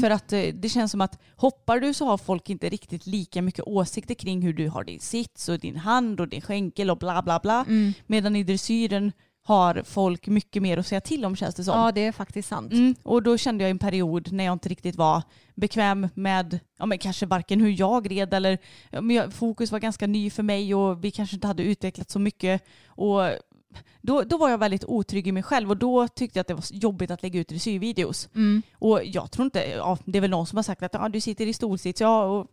För 0.00 0.10
att 0.10 0.32
eh, 0.32 0.42
det 0.54 0.68
känns 0.68 0.90
som 0.90 1.00
att 1.00 1.22
hoppar 1.36 1.80
du 1.80 1.94
så 1.94 2.06
har 2.06 2.18
folk 2.18 2.50
inte 2.50 2.68
riktigt 2.68 3.06
lika 3.06 3.42
mycket 3.42 3.64
åsikter 3.66 4.14
kring 4.14 4.42
hur 4.42 4.52
du 4.52 4.68
har 4.68 4.84
din 4.84 5.00
sits 5.00 5.48
och 5.48 5.58
din 5.58 5.76
hand 5.76 6.20
och 6.20 6.28
din 6.28 6.40
skänkel 6.40 6.90
och 6.90 6.98
bla 6.98 7.22
bla 7.22 7.40
bla. 7.42 7.64
Medan 8.06 8.36
i 8.36 8.44
dressyren 8.44 9.12
har 9.46 9.82
folk 9.84 10.26
mycket 10.26 10.62
mer 10.62 10.78
att 10.78 10.86
säga 10.86 11.00
till 11.00 11.24
om 11.24 11.36
känns 11.36 11.54
det 11.54 11.64
som. 11.64 11.78
Ja, 11.78 11.92
det 11.92 12.04
är 12.04 12.12
faktiskt 12.12 12.48
sant. 12.48 12.72
Mm, 12.72 12.94
och 13.02 13.22
då 13.22 13.38
kände 13.38 13.64
jag 13.64 13.70
en 13.70 13.78
period 13.78 14.32
när 14.32 14.44
jag 14.44 14.52
inte 14.52 14.68
riktigt 14.68 14.96
var 14.96 15.22
bekväm 15.54 16.08
med, 16.14 16.60
ja 16.78 16.86
men 16.86 16.98
kanske 16.98 17.26
varken 17.26 17.60
hur 17.60 17.80
jag 17.80 18.10
red 18.10 18.34
eller, 18.34 18.58
ja, 18.90 19.30
fokus 19.30 19.72
var 19.72 19.78
ganska 19.78 20.06
ny 20.06 20.30
för 20.30 20.42
mig 20.42 20.74
och 20.74 21.04
vi 21.04 21.10
kanske 21.10 21.36
inte 21.36 21.46
hade 21.46 21.62
utvecklat 21.62 22.10
så 22.10 22.18
mycket. 22.18 22.64
Och 22.86 23.20
då, 24.00 24.22
då 24.22 24.36
var 24.38 24.50
jag 24.50 24.58
väldigt 24.58 24.84
otrygg 24.84 25.26
i 25.28 25.32
mig 25.32 25.42
själv 25.42 25.70
och 25.70 25.76
då 25.76 26.08
tyckte 26.08 26.38
jag 26.38 26.40
att 26.40 26.48
det 26.48 26.54
var 26.54 26.64
jobbigt 26.70 27.10
att 27.10 27.22
lägga 27.22 27.40
ut 27.40 27.48
dressyrvideos. 27.48 28.28
Och 28.78 29.00
jag 29.04 29.30
tror 29.30 29.44
inte, 29.44 29.60
ja, 29.60 29.98
det 30.04 30.18
är 30.18 30.20
väl 30.20 30.30
någon 30.30 30.46
som 30.46 30.56
har 30.56 30.62
sagt 30.62 30.82
att 30.82 30.94
ja, 30.94 31.08
du 31.08 31.20
sitter 31.20 31.46
i 31.46 31.52
stolsits, 31.52 32.00
ja 32.00 32.24
och 32.24 32.50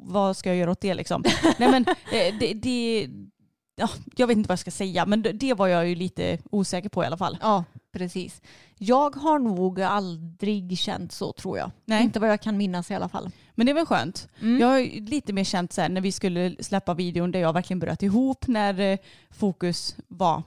vad 0.00 0.36
ska 0.36 0.48
jag 0.48 0.56
göra 0.56 0.70
åt 0.70 0.80
det 0.80 0.94
liksom? 0.94 1.24
Nej 1.58 1.70
men 1.70 1.84
eh, 1.88 2.34
det, 2.40 2.54
det 2.54 3.08
ja, 3.76 3.88
jag 4.16 4.26
vet 4.26 4.36
inte 4.36 4.48
vad 4.48 4.52
jag 4.52 4.58
ska 4.58 4.70
säga 4.70 5.06
men 5.06 5.22
det, 5.22 5.32
det 5.32 5.54
var 5.54 5.66
jag 5.66 5.88
ju 5.88 5.94
lite 5.94 6.38
osäker 6.50 6.88
på 6.88 7.02
i 7.02 7.06
alla 7.06 7.16
fall. 7.16 7.38
Ja, 7.40 7.64
precis. 7.92 8.42
Jag 8.78 9.16
har 9.16 9.38
nog 9.38 9.80
aldrig 9.80 10.78
känt 10.78 11.12
så 11.12 11.32
tror 11.32 11.58
jag. 11.58 11.70
Nej. 11.84 12.02
Inte 12.02 12.20
vad 12.20 12.30
jag 12.30 12.40
kan 12.40 12.56
minnas 12.56 12.90
i 12.90 12.94
alla 12.94 13.08
fall. 13.08 13.30
Men 13.56 13.66
det 13.66 13.72
väl 13.72 13.86
skönt. 13.86 14.28
Jag 14.60 14.66
har 14.66 15.00
lite 15.00 15.32
mer 15.32 15.44
känt 15.44 15.72
så 15.72 15.80
här 15.80 15.88
när 15.88 16.00
vi 16.00 16.12
skulle 16.12 16.56
släppa 16.60 16.94
videon 16.94 17.30
där 17.30 17.40
jag 17.40 17.52
verkligen 17.52 17.80
bröt 17.80 18.02
ihop 18.02 18.46
när 18.46 18.80
eh, 18.80 18.98
fokus 19.30 19.96
var 20.08 20.42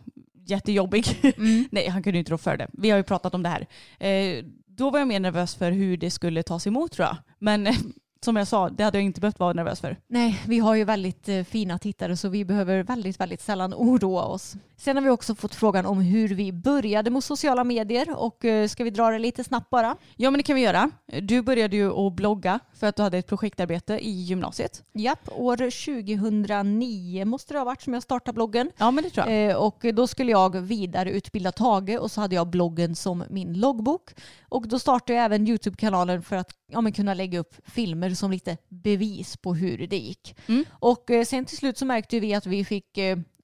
jättejobbig. 0.46 1.06
Nej, 1.72 1.88
han 1.88 2.04
kunde 2.04 2.18
ju 2.18 2.20
inte 2.20 2.32
rå 2.32 2.38
för 2.38 2.58
det. 2.58 2.68
Vi 2.74 2.90
har 2.90 2.98
ju 2.98 3.04
pratat 3.04 3.34
om 3.34 3.44
det 3.44 3.50
här. 3.50 3.68
Eh, 4.00 4.46
då 4.66 4.90
var 4.90 5.00
jag 5.00 5.08
mer 5.08 5.20
nervös 5.20 5.56
för 5.56 5.72
hur 5.72 5.98
det 5.98 6.12
skulle 6.12 6.44
tas 6.44 6.68
emot 6.68 6.92
tror 6.92 7.08
jag. 7.08 7.18
Men 7.40 7.68
eh, 7.68 7.76
som 8.22 8.36
jag 8.36 8.48
sa, 8.48 8.70
det 8.70 8.84
hade 8.84 8.98
jag 8.98 9.06
inte 9.06 9.22
behövt 9.22 9.40
vara 9.40 9.54
nervös 9.54 9.82
för. 9.82 9.98
Nej, 10.08 10.42
vi 10.48 10.60
har 10.60 10.76
ju 10.76 10.84
väldigt 10.84 11.30
eh, 11.30 11.44
fina 11.44 11.80
tittare 11.80 12.18
så 12.18 12.30
vi 12.30 12.46
behöver 12.46 12.84
väldigt, 12.84 13.20
väldigt 13.20 13.42
sällan 13.42 13.74
oroa 13.74 14.24
oss. 14.24 14.56
Sen 14.80 14.98
har 14.98 15.04
vi 15.04 15.10
också 15.10 15.36
fått 15.36 15.56
frågan 15.56 15.86
om 15.86 16.02
hur 16.02 16.28
vi 16.28 16.52
började 16.52 17.10
med 17.10 17.24
sociala 17.24 17.64
medier 17.64 18.16
och 18.18 18.46
eh, 18.46 18.68
ska 18.68 18.84
vi 18.84 18.90
dra 18.90 19.10
det 19.10 19.20
lite 19.20 19.44
snabbt 19.44 19.70
bara? 19.70 19.96
Ja 20.16 20.32
men 20.32 20.38
det 20.38 20.44
kan 20.44 20.56
vi 20.56 20.62
göra. 20.62 20.92
Du 21.22 21.42
började 21.42 21.76
ju 21.76 21.92
att 21.92 22.14
blogga 22.14 22.60
för 22.74 22.88
att 22.88 22.96
du 22.96 23.02
hade 23.02 23.18
ett 23.18 23.28
projektarbete 23.28 23.94
i 23.94 24.12
gymnasiet. 24.12 24.84
Japp, 24.94 25.30
år 25.32 25.58
2009 25.58 27.26
måste 27.26 27.54
det 27.54 27.60
ha 27.60 27.66
varit 27.66 27.82
som 27.82 27.94
jag 27.94 28.04
startade 28.04 28.36
bloggen. 28.36 28.72
Ja 28.78 28.92
men 28.92 29.04
det 29.04 29.10
tror 29.10 29.30
jag. 29.30 29.50
Eh, 29.50 29.56
och 29.56 29.86
då 29.94 30.08
skulle 30.08 30.32
jag 30.32 30.62
vidareutbilda 30.62 31.52
Tage 31.52 31.98
och 32.00 32.12
så 32.12 32.22
hade 32.22 32.36
jag 32.36 32.48
bloggen 32.50 32.96
som 32.96 33.24
min 33.30 33.54
loggbok. 33.54 34.12
Och 34.50 34.68
då 34.68 34.80
startade 34.80 35.14
jag 35.14 35.26
även 35.26 35.48
YouTube-kanalen 35.48 36.24
för 36.24 36.36
att 36.36 36.52
ja, 36.72 36.82
men 36.82 36.92
kunna 36.92 37.14
lägga 37.14 37.40
upp 37.40 37.56
filmer 37.66 38.10
som 38.10 38.32
lite 38.32 38.58
bevis 38.70 39.38
på 39.38 39.54
hur 39.54 39.88
det 39.88 39.98
gick. 39.98 40.36
Mm. 40.48 40.66
Och 40.72 41.12
eh, 41.12 41.26
sen 41.26 41.46
till 41.46 41.58
slut 41.58 41.78
så 41.78 41.86
märkte 41.86 42.20
vi 42.20 42.34
att 42.34 42.46
vi 42.46 42.66
fick 42.66 42.98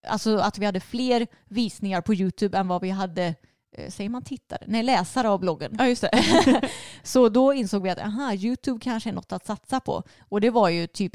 Alltså 0.07 0.37
att 0.37 0.57
vi 0.57 0.65
hade 0.65 0.79
fler 0.79 1.27
visningar 1.47 2.01
på 2.01 2.13
YouTube 2.13 2.57
än 2.57 2.67
vad 2.67 2.81
vi 2.81 2.89
hade 2.89 3.35
eh, 3.77 3.89
Säger 3.89 4.09
man 4.09 4.21
tittare? 4.21 4.63
Nej, 4.67 4.83
läsare 4.83 5.29
av 5.29 5.39
bloggen. 5.39 5.75
Ja 5.79 5.87
just 5.87 6.01
det. 6.01 6.69
Så 7.03 7.29
då 7.29 7.53
insåg 7.53 7.83
vi 7.83 7.89
att 7.89 7.99
aha, 7.99 8.33
YouTube 8.33 8.79
kanske 8.81 9.09
är 9.09 9.13
något 9.13 9.31
att 9.31 9.45
satsa 9.45 9.79
på. 9.79 10.03
Och 10.29 10.41
det 10.41 10.49
var 10.49 10.69
ju 10.69 10.87
typ, 10.87 11.11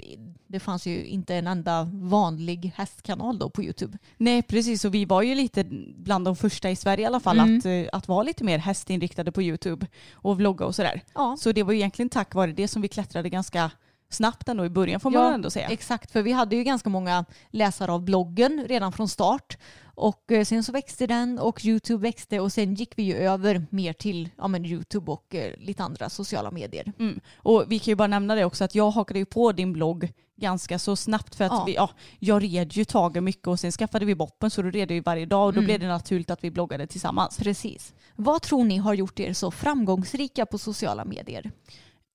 det 0.47 0.61
fanns 0.61 0.87
ju 0.87 1.05
inte 1.05 1.35
en 1.37 1.47
enda 1.47 1.89
vanlig 1.93 2.73
hästkanal 2.77 3.39
då 3.39 3.51
på 3.51 3.63
YouTube. 3.63 3.99
Nej 4.17 4.43
precis 4.43 4.85
och 4.85 4.95
vi 4.95 5.05
var 5.05 5.23
ju 5.23 5.35
lite 5.35 5.65
bland 5.97 6.25
de 6.25 6.37
första 6.37 6.71
i 6.71 6.77
Sverige 6.77 7.03
i 7.03 7.07
alla 7.07 7.21
fall 7.21 7.39
Mm. 7.39 7.59
att, 7.59 7.65
eh, 7.67 7.85
att 7.93 8.09
vara 8.09 8.23
lite 8.23 8.45
mer 8.45 8.59
hästinriktade 8.59 9.33
på 9.33 9.43
YouTube 9.43 9.87
och 10.13 10.37
vlogga 10.39 10.67
och 10.67 10.75
sådär. 10.75 11.03
Ja, 11.15 11.37
Så 11.41 11.53
det 11.53 11.63
var 11.63 11.73
ju 11.73 11.79
egentligen 11.79 12.09
tack 12.09 12.35
vare 12.35 12.53
det 12.53 12.69
som 12.69 12.83
vi 12.83 12.89
klättrade 12.89 13.29
ganska 13.29 13.71
snabbt 14.11 14.49
ändå 14.49 14.65
i 14.65 14.69
början 14.69 15.01
får 15.01 15.11
man 15.11 15.23
Ja, 15.23 15.35
ändå 15.35 15.51
säga. 15.51 15.69
Exakt, 15.69 16.11
för 16.11 16.23
vi 16.23 16.33
hade 16.33 16.57
ju 16.57 16.65
ganska 16.65 16.89
många 16.91 17.25
läsare 17.51 17.93
av 17.93 18.03
bloggen 18.03 18.65
redan 18.69 18.93
från 18.93 19.09
start. 19.09 19.59
Och 19.95 20.33
eh, 20.33 20.45
sen 20.45 20.65
så 20.65 20.73
växte 20.73 21.07
den 21.07 21.39
och 21.39 21.65
YouTube 21.65 22.03
växte 22.03 22.41
och 22.41 22.53
sen 22.53 22.75
gick 22.75 22.93
vi 22.99 23.03
ju 23.03 23.15
över 23.15 23.67
mer 23.71 23.93
till 23.93 24.29
ja, 24.39 24.49
men 24.49 24.65
YouTube 24.65 25.11
och 25.13 25.35
eh, 25.35 25.55
lite 25.59 25.83
andra 25.83 26.11
sociala 26.11 26.51
medier. 26.51 26.93
Mm. 26.99 27.21
Och 27.37 27.65
vi 27.69 27.79
kan 27.79 27.93
ju 27.93 27.95
bara 27.97 28.09
nämna 28.09 28.35
det 28.35 28.45
också 28.45 28.65
att 28.65 28.75
jag 28.75 28.91
hakade 28.91 29.19
ju 29.19 29.25
på 29.25 29.53
din 29.53 29.73
blogg 29.73 30.13
ganska 30.37 30.79
så 30.79 30.97
snabbt 30.97 31.35
för 31.35 31.45
att 31.45 31.53
Ja. 31.53 31.65
vi, 31.67 31.75
ja, 31.75 31.91
jag 32.19 32.43
red 32.43 32.73
ju 32.73 32.85
Tage 32.85 33.23
mycket 33.23 33.47
och 33.49 33.61
sen 33.61 33.73
skaffade 33.73 34.05
vi 34.05 34.15
boppen 34.15 34.51
så 34.51 34.63
då 34.63 34.71
red 34.71 34.91
ju 34.91 35.01
varje 35.01 35.27
dag 35.27 35.47
och 35.47 35.53
då 35.53 35.59
Mm. 35.59 35.65
blev 35.67 35.81
det 35.81 35.89
naturligt 35.89 36.31
att 36.31 36.45
vi 36.45 36.51
bloggade 36.51 36.87
tillsammans. 36.87 37.37
Precis. 37.39 37.95
Vad 38.17 38.43
tror 38.43 38.65
ni 38.65 38.77
har 38.77 38.95
gjort 38.95 39.21
er 39.21 39.33
så 39.33 39.51
framgångsrika 39.51 40.47
på 40.47 40.59
sociala 40.59 41.05
medier? 41.05 41.51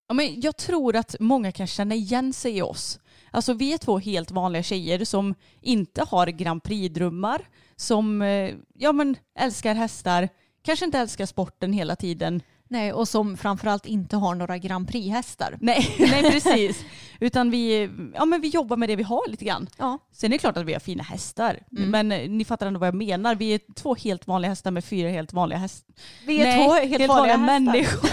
Ja, 0.08 0.14
men 0.14 0.42
jag 0.42 0.58
tror 0.58 0.96
att 0.96 1.16
många 1.20 1.52
kan 1.52 1.68
känna 1.68 1.96
igen 1.96 2.34
sig 2.34 2.58
i 2.58 2.62
oss. 2.62 3.00
Alltså 3.32 3.54
vi 3.54 3.74
är 3.74 3.78
två 3.78 4.00
helt 4.00 4.32
vanliga 4.32 4.64
tjejer 4.64 5.06
som 5.06 5.36
inte 5.62 6.04
har 6.10 6.28
Grand 6.28 6.64
Prix-drömmar, 6.64 7.42
som 7.76 8.22
eh, 8.22 8.54
ja, 8.74 8.92
men 8.92 9.16
älskar 9.40 9.76
hästar, 9.76 10.30
kanske 10.62 10.86
inte 10.86 11.00
älskar 11.00 11.26
sporten 11.26 11.74
hela 11.74 11.96
tiden. 11.96 12.42
Nej, 12.68 12.94
och 12.94 13.08
som 13.08 13.38
framförallt 13.38 13.86
inte 13.86 14.18
har 14.18 14.36
några 14.36 14.58
Grand 14.58 14.88
Prix-hästar. 14.88 15.58
Nej, 15.62 15.96
nej 16.00 16.32
precis. 16.32 16.86
Utan 17.20 17.52
vi, 17.52 17.90
ja, 18.16 18.26
men 18.26 18.42
vi 18.42 18.48
jobbar 18.48 18.78
med 18.78 18.90
det 18.90 18.96
vi 18.96 19.04
har 19.04 19.30
lite 19.30 19.46
grann. 19.46 19.68
Ja. 19.78 20.00
Sen 20.12 20.32
är 20.32 20.36
det 20.36 20.40
klart 20.40 20.58
att 20.58 20.66
vi 20.66 20.74
har 20.74 20.80
fina 20.80 21.04
hästar. 21.04 21.60
Mm. 21.78 21.90
Men 21.90 22.12
eh, 22.12 22.30
ni 22.30 22.46
fattar 22.46 22.68
ändå 22.68 22.80
vad 22.80 22.88
jag 22.88 22.96
menar. 22.96 23.36
Vi 23.36 23.54
är 23.54 23.60
två 23.76 23.96
helt 23.96 24.28
vanliga 24.28 24.50
hästar 24.50 24.72
med 24.72 24.86
fyra 24.86 25.10
helt 25.10 25.34
vanliga 25.34 25.60
hästar. 25.60 25.96
Vi 26.26 26.42
är 26.42 26.58
två 26.66 26.74
helt, 26.74 27.08
vanliga, 27.08 27.38
hästar. 27.38 27.60
människor 27.60 28.10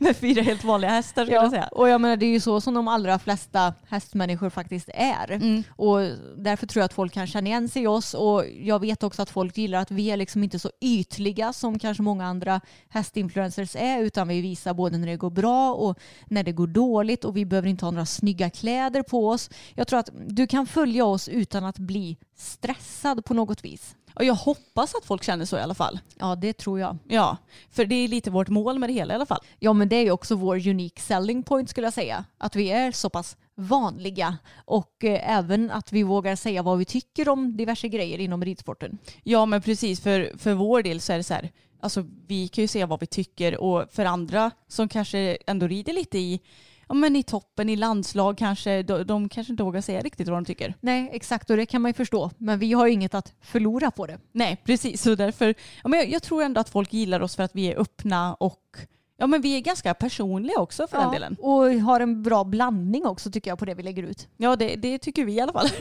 med 0.04 0.16
fyra 0.16 0.42
helt 0.42 0.64
vanliga 0.64 0.90
hästar 0.90 1.22
skulle 1.24 1.36
jag 1.36 1.44
Ja, 1.44 1.50
säga. 1.50 1.68
och 1.72 1.88
jag 1.88 2.00
menar 2.00 2.16
det 2.16 2.26
är 2.26 2.30
ju 2.30 2.40
så 2.40 2.60
som 2.60 2.74
de 2.74 2.88
allra 2.88 3.18
flesta 3.18 3.74
hästmänniskor 3.88 4.50
faktiskt 4.50 4.88
är. 4.94 5.30
Mm. 5.30 5.62
Och 5.70 5.98
därför 6.36 6.66
tror 6.66 6.80
jag 6.80 6.84
att 6.84 6.92
folk 6.92 7.12
kan 7.12 7.26
känna 7.26 7.46
igen 7.48 7.68
sig 7.68 7.82
i 7.82 7.86
oss 7.86 8.14
och 8.14 8.44
jag 8.60 8.80
vet 8.80 9.02
också 9.02 9.22
att 9.22 9.30
folk 9.30 9.58
gillar 9.58 9.78
att 9.78 9.90
vi 9.90 10.10
är 10.10 10.16
liksom 10.16 10.44
inte 10.44 10.58
så 10.58 10.70
ytliga 10.80 11.52
som 11.52 11.78
kanske 11.78 12.02
många 12.02 12.26
andra 12.26 12.60
hästinfluencers 12.88 13.76
är 13.76 14.00
utan 14.02 14.28
vi 14.28 14.40
visar 14.40 14.74
både 14.74 14.98
när 14.98 15.06
det 15.06 15.16
går 15.16 15.30
bra 15.30 15.74
och 15.74 15.98
när 16.26 16.42
det 16.42 16.52
går 16.52 16.66
dåligt 16.66 17.24
och 17.24 17.36
vi 17.36 17.44
behöver 17.44 17.68
inte 17.68 17.84
ha 17.84 17.90
några 17.90 18.06
snygga 18.06 18.35
kläder 18.50 19.02
på 19.02 19.28
oss. 19.28 19.50
Jag 19.74 19.88
tror 19.88 19.98
att 19.98 20.10
du 20.26 20.46
kan 20.46 20.66
följa 20.66 21.04
oss 21.04 21.28
utan 21.28 21.64
att 21.64 21.78
bli 21.78 22.16
stressad 22.36 23.24
på 23.24 23.34
något 23.34 23.64
vis. 23.64 23.96
Och 24.14 24.24
jag 24.24 24.34
hoppas 24.34 24.94
att 24.94 25.04
folk 25.04 25.22
känner 25.22 25.44
så 25.44 25.56
i 25.56 25.60
alla 25.60 25.74
fall. 25.74 25.98
Ja, 26.18 26.36
det 26.36 26.52
tror 26.52 26.80
jag. 26.80 26.98
Ja, 27.08 27.36
för 27.70 27.84
det 27.84 27.94
är 27.94 28.08
lite 28.08 28.30
vårt 28.30 28.48
mål 28.48 28.78
med 28.78 28.88
det 28.88 28.92
hela 28.92 29.14
i 29.14 29.16
alla 29.16 29.26
fall. 29.26 29.40
Ja, 29.58 29.72
men 29.72 29.88
det 29.88 29.96
är 29.96 30.02
ju 30.02 30.10
också 30.10 30.34
vår 30.34 30.68
unique 30.68 31.00
selling 31.00 31.42
point 31.42 31.70
skulle 31.70 31.86
jag 31.86 31.94
säga. 31.94 32.24
Att 32.38 32.56
vi 32.56 32.70
är 32.70 32.92
så 32.92 33.10
pass 33.10 33.36
vanliga 33.54 34.38
och 34.64 35.04
eh, 35.04 35.38
även 35.38 35.70
att 35.70 35.92
vi 35.92 36.02
vågar 36.02 36.36
säga 36.36 36.62
vad 36.62 36.78
vi 36.78 36.84
tycker 36.84 37.28
om 37.28 37.56
diverse 37.56 37.88
grejer 37.88 38.18
inom 38.20 38.44
ridsporten. 38.44 38.98
Ja 39.22 39.46
men 39.46 39.62
precis, 39.62 40.00
för, 40.00 40.38
för 40.38 40.54
vår 40.54 40.82
del 40.82 41.00
så 41.00 41.12
är 41.12 41.16
det 41.16 41.24
så 41.24 41.34
här, 41.34 41.50
alltså 41.80 42.04
vi 42.26 42.48
kan 42.48 42.62
ju 42.62 42.68
säga 42.68 42.86
vad 42.86 43.00
vi 43.00 43.06
tycker 43.06 43.56
och 43.56 43.84
för 43.92 44.04
andra 44.04 44.50
som 44.68 44.88
kanske 44.88 45.38
ändå 45.46 45.66
rider 45.66 45.92
lite 45.92 46.18
i, 46.18 46.40
ja 46.88 46.94
men 46.94 47.16
i 47.16 47.22
toppen, 47.22 47.68
i 47.68 47.76
landslag 47.76 48.38
kanske, 48.38 48.82
de, 48.82 49.04
de 49.04 49.28
kanske 49.28 49.52
inte 49.52 49.62
vågar 49.62 49.80
säga 49.80 50.00
riktigt 50.00 50.28
vad 50.28 50.36
de 50.36 50.44
tycker. 50.44 50.74
Nej, 50.80 51.10
exakt 51.12 51.50
och 51.50 51.56
det 51.56 51.66
kan 51.66 51.82
man 51.82 51.88
ju 51.88 51.92
förstå. 51.94 52.30
Men 52.38 52.58
vi 52.58 52.72
har 52.72 52.86
ju 52.86 52.92
inget 52.92 53.14
att 53.14 53.34
förlora 53.40 53.90
på 53.90 54.06
det. 54.06 54.18
Nej 54.32 54.62
precis, 54.64 55.02
så 55.02 55.14
därför, 55.14 55.54
ja, 55.82 55.88
men 55.88 55.98
jag, 55.98 56.10
jag 56.10 56.22
tror 56.22 56.42
ändå 56.42 56.60
att 56.60 56.68
folk 56.68 56.92
gillar 56.92 57.20
oss 57.20 57.36
för 57.36 57.42
att 57.42 57.54
vi 57.54 57.72
är 57.72 57.78
öppna 57.78 58.34
och 58.34 58.76
ja 59.16 59.26
men 59.26 59.40
vi 59.40 59.56
är 59.56 59.60
ganska 59.60 59.94
personliga 59.94 60.58
också 60.58 60.86
för 60.86 60.98
den 60.98 61.12
delen. 61.12 61.36
Och 61.40 61.72
har 61.72 62.00
en 62.00 62.22
bra 62.22 62.44
blandning 62.44 63.06
också 63.06 63.30
tycker 63.30 63.50
jag 63.50 63.58
på 63.58 63.64
det 63.64 63.74
vi 63.74 63.82
lägger 63.82 64.02
ut. 64.02 64.28
Ja 64.36 64.56
det, 64.56 64.76
det 64.76 64.98
tycker 64.98 65.24
vi 65.24 65.32
i 65.32 65.40
alla 65.40 65.52
fall. 65.52 65.68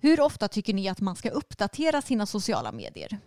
Hur 0.00 0.20
ofta 0.20 0.48
tycker 0.48 0.74
ni 0.74 0.88
att 0.88 1.00
man 1.00 1.16
ska 1.16 1.30
uppdatera 1.30 2.02
sina 2.02 2.26
sociala 2.26 2.72
medier? 2.72 3.18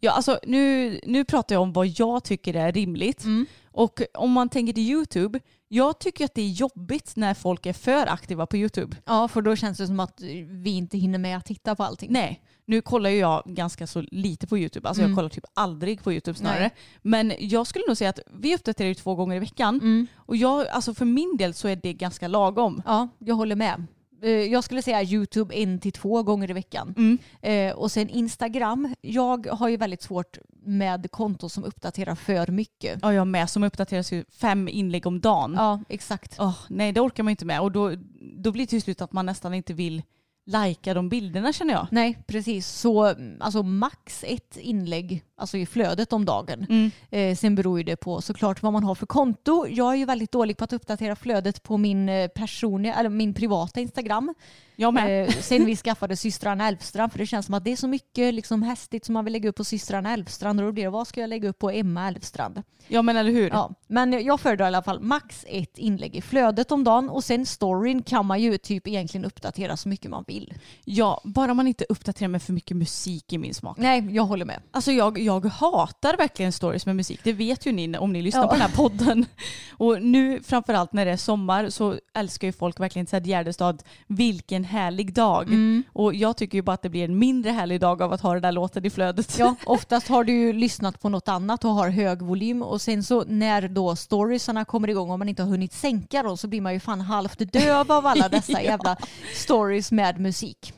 Ja, 0.00 0.12
alltså 0.12 0.38
nu, 0.46 1.00
nu 1.06 1.24
pratar 1.24 1.54
jag 1.54 1.62
om 1.62 1.72
vad 1.72 1.86
jag 1.86 2.24
tycker 2.24 2.54
är 2.54 2.72
rimligt. 2.72 3.24
Och 3.72 4.02
om 4.14 4.32
man 4.32 4.48
tänker 4.48 4.72
till 4.72 4.90
YouTube, 4.90 5.40
jag 5.68 5.98
tycker 5.98 6.24
att 6.24 6.34
det 6.34 6.42
är 6.42 6.48
jobbigt 6.48 7.12
när 7.16 7.34
folk 7.34 7.66
är 7.66 7.72
för 7.72 8.06
aktiva 8.06 8.46
på 8.46 8.56
YouTube. 8.56 8.96
Ja, 9.04 9.28
för 9.28 9.42
då 9.42 9.56
känns 9.56 9.78
det 9.78 9.86
som 9.86 10.00
att 10.00 10.20
vi 10.48 10.70
inte 10.70 10.98
hinner 10.98 11.18
med 11.18 11.36
att 11.36 11.44
titta 11.44 11.74
på 11.76 11.82
allting. 11.82 12.12
Nej, 12.12 12.42
nu 12.64 12.80
kollar 12.80 13.10
ju 13.10 13.16
jag 13.18 13.42
ganska 13.46 13.86
så 13.86 14.00
lite 14.00 14.46
på 14.46 14.58
YouTube. 14.58 14.88
Alltså 14.88 15.02
Mm. 15.02 15.10
jag 15.10 15.16
kollar 15.18 15.28
typ 15.28 15.44
aldrig 15.54 16.02
på 16.02 16.12
YouTube 16.12 16.38
snarare. 16.38 16.58
Nej. 16.60 16.70
Men 17.02 17.32
jag 17.38 17.66
skulle 17.66 17.84
nog 17.88 17.96
säga 17.96 18.10
att 18.10 18.20
vi 18.34 18.54
uppdaterar 18.54 18.88
ju 18.88 18.94
två 18.94 19.14
gånger 19.14 19.36
i 19.36 19.38
veckan. 19.38 19.74
Mm. 19.74 20.06
Och 20.16 20.36
jag, 20.36 20.68
alltså 20.68 20.94
för 20.94 21.04
min 21.04 21.36
del 21.36 21.54
så 21.54 21.68
är 21.68 21.76
det 21.76 21.92
ganska 21.92 22.28
lagom. 22.28 22.82
Ja, 22.86 23.08
jag 23.18 23.34
håller 23.34 23.56
med. 23.56 23.86
Eh, 24.22 24.30
Jag 24.30 24.64
skulle 24.64 24.82
säga 24.82 25.02
YouTube 25.02 25.54
en 25.54 25.78
till 25.78 25.92
två 25.92 26.22
gånger 26.22 26.50
i 26.50 26.52
veckan. 26.52 26.94
Mm. 26.96 27.18
Eh, 27.42 27.76
och 27.76 27.92
sen 27.92 28.08
Instagram. 28.08 28.94
Jag 29.00 29.46
har 29.46 29.68
ju 29.68 29.76
väldigt 29.76 30.02
svårt 30.02 30.38
med 30.64 31.10
konton 31.10 31.50
som 31.50 31.64
uppdaterar 31.64 32.14
för 32.14 32.46
mycket. 32.46 32.98
Ja, 33.02 33.12
jag 33.12 33.26
med. 33.26 33.50
Som 33.50 33.64
uppdateras 33.64 34.12
ju 34.12 34.24
fem 34.30 34.68
inlägg 34.68 35.06
om 35.06 35.20
dagen. 35.20 35.54
Ja, 35.56 35.80
exakt. 35.88 36.36
Åh, 36.38 36.58
nej, 36.68 36.92
det 36.92 37.00
orkar 37.00 37.22
man 37.22 37.30
inte 37.30 37.44
med. 37.44 37.60
Och 37.60 37.72
då, 37.72 37.92
då 38.38 38.52
blir 38.52 38.62
det 38.62 38.70
till 38.70 38.82
slut 38.82 39.02
att 39.02 39.12
man 39.12 39.26
nästan 39.26 39.54
inte 39.54 39.74
vill 39.74 40.02
lajka 40.46 40.94
de 40.94 41.08
bilderna 41.08 41.52
känner 41.52 41.74
jag. 41.74 41.86
Nej, 41.90 42.18
precis. 42.26 42.66
Så 42.66 43.14
alltså 43.40 43.62
max 43.62 44.24
ett 44.26 44.56
inlägg 44.56 45.24
alltså 45.36 45.56
i 45.56 45.66
flödet 45.66 46.12
om 46.12 46.24
dagen. 46.24 46.66
Mm. 46.68 46.90
Eh, 47.10 47.36
sen 47.36 47.54
beror 47.54 47.78
ju 47.78 47.84
det 47.84 47.96
på 47.96 48.20
såklart 48.20 48.62
vad 48.62 48.72
man 48.72 48.84
har 48.84 48.94
för 48.94 49.06
konto. 49.06 49.66
Jag 49.68 49.92
är 49.92 49.96
ju 49.96 50.04
väldigt 50.04 50.32
dålig 50.32 50.56
på 50.56 50.64
att 50.64 50.72
uppdatera 50.72 51.16
flödet 51.16 51.62
på 51.62 51.76
min 51.76 52.08
eh, 52.08 52.28
personliga, 52.28 52.94
eller 52.94 53.08
min 53.08 53.34
privata 53.34 53.80
Instagram. 53.80 54.34
Jag 54.76 54.94
med. 54.94 55.24
Eh, 55.28 55.30
sen 55.34 55.64
vi 55.64 55.76
skaffade 55.76 56.16
systrarna 56.16 56.68
Elfstrand 56.68 57.12
för 57.12 57.18
det 57.18 57.26
känns 57.26 57.46
som 57.46 57.54
att 57.54 57.64
det 57.64 57.72
är 57.72 57.76
så 57.76 57.88
mycket 57.88 58.34
liksom 58.34 58.62
hästigt 58.62 59.04
som 59.04 59.12
man 59.12 59.24
vill 59.24 59.32
lägga 59.32 59.48
upp 59.48 59.56
på 59.56 59.64
systrarna 59.64 60.12
Elfstrand 60.12 60.60
och 60.60 60.66
då 60.66 60.72
blir 60.72 60.84
det 60.84 60.90
vad 60.90 61.06
ska 61.08 61.20
jag 61.20 61.28
lägga 61.30 61.48
upp 61.48 61.58
på 61.58 61.70
Emma 61.70 62.08
Elfstrand? 62.08 62.62
Ja 62.88 63.02
men 63.02 63.16
eller 63.16 63.32
hur. 63.32 63.48
Ja, 63.50 63.74
men 63.86 64.24
jag 64.24 64.40
föredrar 64.40 64.64
i 64.64 64.68
alla 64.68 64.82
fall 64.82 65.00
max 65.00 65.44
ett 65.48 65.78
inlägg 65.78 66.16
i 66.16 66.20
flödet 66.20 66.72
om 66.72 66.84
dagen 66.84 67.10
och 67.10 67.24
sen 67.24 67.46
storyn 67.46 68.02
kan 68.02 68.26
man 68.26 68.40
ju 68.40 68.58
typ 68.58 68.86
egentligen 68.88 69.24
uppdatera 69.24 69.76
så 69.76 69.88
mycket 69.88 70.10
man 70.10 70.24
vill. 70.26 70.54
Ja, 70.84 71.20
bara 71.24 71.54
man 71.54 71.66
inte 71.66 71.84
uppdaterar 71.88 72.28
med 72.28 72.42
för 72.42 72.52
mycket 72.52 72.76
musik 72.76 73.32
i 73.32 73.38
min 73.38 73.54
smak. 73.54 73.78
Nej, 73.78 74.08
jag 74.14 74.22
håller 74.24 74.44
med. 74.44 74.62
Alltså 74.70 74.92
jag, 74.92 75.18
jag 75.18 75.44
hatar 75.44 76.16
verkligen 76.16 76.52
stories 76.52 76.86
med 76.86 76.96
musik. 76.96 77.20
Det 77.22 77.32
vet 77.32 77.66
ju 77.66 77.72
ni 77.72 77.98
om 77.98 78.12
ni 78.12 78.22
lyssnar 78.22 78.42
Ja. 78.42 78.48
på 78.48 78.52
den 78.54 78.62
här 78.62 78.76
podden. 78.76 79.26
Och 79.70 80.02
nu 80.02 80.42
framförallt 80.42 80.92
när 80.92 81.04
det 81.04 81.10
är 81.12 81.16
sommar 81.16 81.70
så 81.70 81.94
älskar 82.14 82.48
ju 82.48 82.52
folk 82.52 82.80
verkligen 82.80 83.06
Ted 83.06 83.26
Gärdestad. 83.26 83.78
Vilken 84.06 84.64
härlig 84.66 85.14
dag. 85.14 85.48
Mm. 85.48 85.82
Och 85.92 86.14
jag 86.14 86.36
tycker 86.36 86.58
ju 86.58 86.62
bara 86.62 86.72
att 86.72 86.82
det 86.82 86.88
blir 86.88 87.04
en 87.04 87.18
mindre 87.18 87.50
härlig 87.50 87.80
dag 87.80 88.02
av 88.02 88.12
att 88.12 88.20
ha 88.20 88.32
den 88.32 88.42
där 88.42 88.52
låten 88.52 88.84
i 88.84 88.90
flödet. 88.90 89.38
Ja, 89.38 89.54
oftast 89.66 90.08
har 90.08 90.24
du 90.24 90.32
ju 90.32 90.52
lyssnat 90.52 91.00
på 91.00 91.08
något 91.08 91.28
annat 91.28 91.64
och 91.64 91.70
har 91.70 91.88
hög 91.88 92.22
volym 92.22 92.62
och 92.62 92.80
sen 92.80 93.04
så 93.04 93.24
när 93.24 93.68
då 93.68 93.96
storiesarna 93.96 94.64
kommer 94.64 94.90
igång 94.90 95.10
och 95.10 95.18
man 95.18 95.28
inte 95.28 95.42
har 95.42 95.50
hunnit 95.50 95.72
sänka 95.72 96.22
dem 96.22 96.36
så 96.36 96.48
blir 96.48 96.60
man 96.60 96.72
ju 96.72 96.80
fan 96.80 97.00
halvt 97.00 97.52
döv 97.52 97.92
av 97.92 98.06
alla 98.06 98.28
dessa 98.36 98.62
jävla 98.62 98.96
stories 99.34 99.92
med 99.92 100.20
musik. 100.20 100.72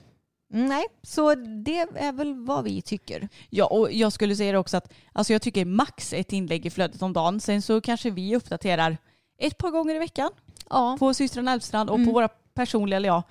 Mm, 0.54 0.66
Nej, 0.66 0.84
så 1.02 1.34
det 1.34 1.78
är 1.78 2.12
väl 2.12 2.34
vad 2.34 2.64
vi 2.64 2.82
tycker. 2.82 3.28
Ja, 3.50 3.66
och 3.66 3.92
jag 3.92 4.12
skulle 4.12 4.36
säga 4.36 4.52
det 4.52 4.58
också 4.58 4.76
att 4.76 4.92
alltså 5.12 5.32
jag 5.32 5.42
tycker 5.42 5.64
max 5.64 6.12
ett 6.12 6.32
inlägg 6.32 6.66
i 6.66 6.70
flödet 6.70 7.02
om 7.02 7.12
dagen. 7.12 7.40
Sen 7.40 7.62
så 7.62 7.80
kanske 7.80 8.10
vi 8.10 8.36
uppdaterar 8.36 8.96
ett 9.38 9.58
par 9.58 9.70
gånger 9.70 9.94
i 9.94 9.98
veckan. 9.98 10.30
Ja. 10.70 10.96
På 10.98 11.14
systrarna 11.14 11.52
Elfstrand 11.52 11.90
och 11.90 11.96
mm. 11.96 12.06
på 12.06 12.12
våra 12.12 12.28
personliga, 12.58 12.96
eller 12.96 13.08
ja, 13.08 13.22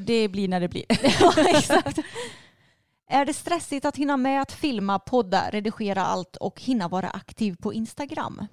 det 0.00 0.28
blir 0.28 0.48
när 0.48 0.60
det 0.60 0.68
blir. 0.68 0.84
ja, 1.20 1.34
exakt. 1.56 1.98
Är 3.10 3.24
det 3.24 3.34
stressigt 3.34 3.84
att 3.84 3.96
hinna 3.96 4.16
med 4.16 4.42
att 4.42 4.52
filma, 4.52 4.98
podda, 4.98 5.50
redigera 5.50 6.04
allt 6.04 6.36
och 6.36 6.60
hinna 6.60 6.88
vara 6.88 7.10
aktiv 7.10 7.56
på 7.62 7.72
Instagram? 7.72 8.46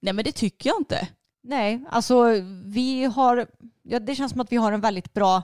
Nej 0.00 0.12
men 0.14 0.24
det 0.24 0.32
tycker 0.32 0.70
jag 0.70 0.80
inte. 0.80 1.08
Nej, 1.42 1.84
alltså 1.90 2.24
vi 2.64 3.04
har, 3.04 3.46
ja, 3.82 3.98
det 3.98 4.14
känns 4.14 4.32
som 4.32 4.40
att 4.40 4.52
vi 4.52 4.56
har 4.56 4.72
en 4.72 4.80
väldigt 4.80 5.12
bra 5.12 5.42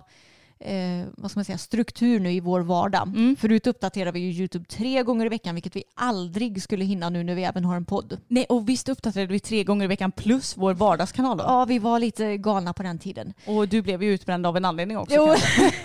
eh, 0.61 1.07
vad 1.17 1.31
ska 1.31 1.39
man 1.39 1.45
säga, 1.45 1.59
struktur 1.59 2.21
nu 2.21 2.33
i 2.33 2.41
vår 2.41 2.61
vardag. 2.61 3.09
Mm. 3.09 3.37
Förut 3.37 3.67
uppdaterar 3.67 4.13
vi 4.13 4.21
ju 4.21 4.31
YouTube 4.31 4.65
tre 4.65 5.03
gånger 5.03 5.27
i 5.27 5.29
veckan 5.29 5.55
vilket 5.55 5.77
vi 5.77 5.83
aldrig 5.95 6.63
skulle 6.63 6.85
hinna 6.85 7.11
nu 7.11 7.25
när 7.25 7.35
vi 7.35 7.45
även 7.45 7.65
har 7.65 7.77
en 7.77 7.85
podd. 7.85 8.19
Nej 8.29 8.47
och 8.49 8.69
visst 8.69 8.89
uppdaterade 8.89 9.33
vi 9.33 9.41
tre 9.41 9.65
gånger 9.65 9.85
i 9.85 9.89
veckan 9.89 10.13
plus 10.13 10.57
vår 10.57 10.75
vardagskanal 10.75 11.37
då? 11.37 11.45
Ja 11.45 11.65
vi 11.65 11.79
var 11.79 11.99
lite 11.99 12.37
galna 12.37 12.73
på 12.73 12.83
den 12.83 12.99
tiden. 12.99 13.35
Och 13.47 13.69
du 13.69 13.83
blev 13.83 14.03
ju 14.03 14.15
utbränd 14.15 14.47
av 14.47 14.57
en 14.57 14.65
anledning 14.65 14.99
också. 14.99 15.15
Jo 15.17 15.35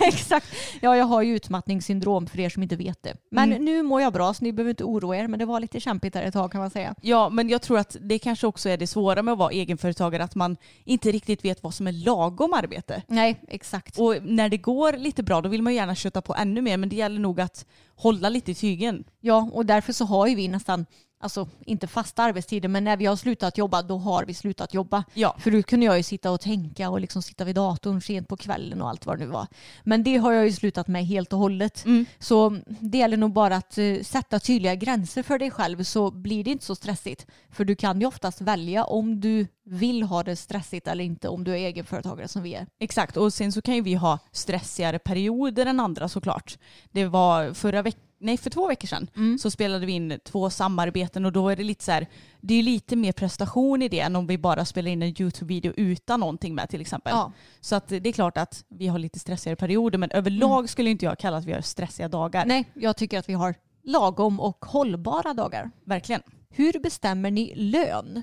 exakt. 0.00 0.46
Ja 0.80 0.96
jag 0.96 1.04
har 1.04 1.22
ju 1.22 1.36
utmattningssyndrom 1.36 2.26
för 2.26 2.40
er 2.40 2.48
som 2.48 2.62
inte 2.62 2.76
vet 2.76 3.02
det. 3.02 3.16
Men 3.30 3.52
mm. 3.52 3.64
nu 3.64 3.82
mår 3.82 4.00
jag 4.00 4.12
bra 4.12 4.34
så 4.34 4.44
ni 4.44 4.52
behöver 4.52 4.70
inte 4.70 4.84
oroa 4.84 5.16
er 5.16 5.28
men 5.28 5.38
det 5.38 5.44
var 5.44 5.60
lite 5.60 5.80
kämpigt 5.80 6.12
där 6.14 6.22
ett 6.22 6.34
tag 6.34 6.52
kan 6.52 6.60
man 6.60 6.70
säga. 6.70 6.94
Ja 7.00 7.28
men 7.28 7.48
jag 7.48 7.62
tror 7.62 7.78
att 7.78 7.96
det 8.00 8.18
kanske 8.18 8.46
också 8.46 8.68
är 8.68 8.76
det 8.76 8.86
svåra 8.86 9.22
med 9.22 9.32
att 9.32 9.38
vara 9.38 9.50
egenföretagare 9.50 10.24
att 10.24 10.34
man 10.34 10.56
inte 10.84 11.10
riktigt 11.10 11.44
vet 11.44 11.62
vad 11.62 11.74
som 11.74 11.86
är 11.86 11.92
lagom 11.92 12.52
arbete. 12.52 13.02
Nej 13.06 13.40
exakt. 13.48 13.98
Och 13.98 14.16
när 14.22 14.48
det 14.48 14.63
går 14.64 14.92
lite 14.92 15.22
bra 15.22 15.40
då 15.40 15.48
vill 15.48 15.62
man 15.62 15.74
gärna 15.74 15.94
köta 15.94 16.22
på 16.22 16.34
ännu 16.34 16.62
mer 16.62 16.76
men 16.76 16.88
det 16.88 16.96
gäller 16.96 17.20
nog 17.20 17.40
att 17.40 17.66
hålla 17.94 18.28
lite 18.28 18.50
i 18.50 18.54
tygen. 18.54 19.04
Ja 19.20 19.50
och 19.52 19.66
därför 19.66 19.92
så 19.92 20.04
har 20.04 20.26
ju 20.26 20.34
vi 20.34 20.48
nästan 20.48 20.86
alltså 21.20 21.48
inte 21.66 21.86
fasta 21.86 22.22
arbetstider, 22.22 22.68
men 22.68 22.84
när 22.84 22.96
vi 22.96 23.06
har 23.06 23.16
slutat 23.16 23.58
jobba 23.58 23.82
då 23.82 23.98
har 23.98 24.24
vi 24.24 24.34
slutat 24.34 24.74
jobba. 24.74 25.04
Ja. 25.14 25.36
Förut 25.38 25.66
kunde 25.66 25.86
jag 25.86 25.96
ju 25.96 26.02
sitta 26.02 26.30
och 26.30 26.40
tänka 26.40 26.90
och 26.90 27.00
liksom 27.00 27.22
sitta 27.22 27.44
vid 27.44 27.54
datorn 27.54 28.00
sent 28.00 28.28
på 28.28 28.36
kvällen 28.36 28.82
och 28.82 28.88
allt 28.88 29.06
vad 29.06 29.18
det 29.18 29.24
nu 29.24 29.30
var. 29.30 29.46
Men 29.82 30.02
det 30.02 30.16
har 30.16 30.32
jag 30.32 30.44
ju 30.44 30.52
slutat 30.52 30.88
med 30.88 31.06
helt 31.06 31.32
och 31.32 31.38
hållet. 31.38 31.84
Mm. 31.84 32.06
Så 32.18 32.58
det 32.66 32.98
gäller 32.98 33.16
nog 33.16 33.32
bara 33.32 33.56
att 33.56 33.78
uh, 33.78 34.02
sätta 34.02 34.40
tydliga 34.40 34.74
gränser 34.74 35.22
för 35.22 35.38
dig 35.38 35.50
själv 35.50 35.84
så 35.84 36.10
blir 36.10 36.44
det 36.44 36.50
inte 36.50 36.64
så 36.64 36.74
stressigt. 36.74 37.26
För 37.50 37.64
du 37.64 37.76
kan 37.76 38.00
ju 38.00 38.06
oftast 38.06 38.40
välja 38.40 38.84
om 38.84 39.20
du 39.20 39.46
vill 39.64 40.02
ha 40.02 40.22
det 40.22 40.36
stressigt 40.36 40.88
eller 40.88 41.04
inte 41.04 41.28
om 41.28 41.44
du 41.44 41.52
är 41.52 41.56
egenföretagare 41.56 42.28
som 42.28 42.42
vi 42.42 42.54
är. 42.54 42.66
Exakt 42.78 43.16
och 43.16 43.32
sen 43.32 43.52
så 43.52 43.62
kan 43.62 43.74
ju 43.74 43.80
vi 43.80 43.94
ha 43.94 44.18
stressigare 44.32 44.98
perioder 44.98 45.66
än 45.66 45.80
andra 45.80 46.08
såklart. 46.08 46.58
Det 46.92 47.04
var 47.04 47.54
förra 47.54 47.82
veckan 47.82 48.00
nej 48.24 48.36
för 48.36 48.50
två 48.50 48.68
veckor 48.68 48.88
sedan 48.88 49.10
mm. 49.16 49.38
så 49.38 49.50
spelade 49.50 49.86
vi 49.86 49.92
in 49.92 50.18
två 50.24 50.50
samarbeten 50.50 51.24
och 51.24 51.32
då 51.32 51.48
är 51.48 51.56
det 51.56 51.64
lite 51.64 51.84
så 51.84 51.92
här, 51.92 52.06
det 52.40 52.54
är 52.54 52.62
lite 52.62 52.96
mer 52.96 53.12
prestation 53.12 53.82
i 53.82 53.88
det 53.88 54.00
än 54.00 54.16
om 54.16 54.26
vi 54.26 54.38
bara 54.38 54.64
spelar 54.64 54.90
in 54.90 55.02
en 55.02 55.08
YouTube-video 55.08 55.72
utan 55.76 56.20
någonting 56.20 56.54
med 56.54 56.68
till 56.68 56.80
exempel. 56.80 57.12
Ja. 57.12 57.32
Så 57.60 57.76
att 57.76 57.88
det 57.88 58.06
är 58.06 58.12
klart 58.12 58.36
att 58.36 58.64
vi 58.68 58.86
har 58.86 58.98
lite 58.98 59.18
stressigare 59.18 59.56
perioder 59.56 59.98
men 59.98 60.10
överlag 60.10 60.58
mm. 60.58 60.68
skulle 60.68 60.90
inte 60.90 61.04
jag 61.04 61.18
kalla 61.18 61.36
att 61.36 61.44
vi 61.44 61.52
har 61.52 61.60
stressiga 61.60 62.08
dagar. 62.08 62.46
Nej, 62.46 62.70
jag 62.74 62.96
tycker 62.96 63.18
att 63.18 63.28
vi 63.28 63.34
har 63.34 63.54
lagom 63.82 64.40
och 64.40 64.64
hållbara 64.64 65.34
dagar. 65.34 65.70
Verkligen. 65.84 66.22
Hur 66.50 66.80
bestämmer 66.82 67.30
ni 67.30 67.54
lön? 67.54 68.22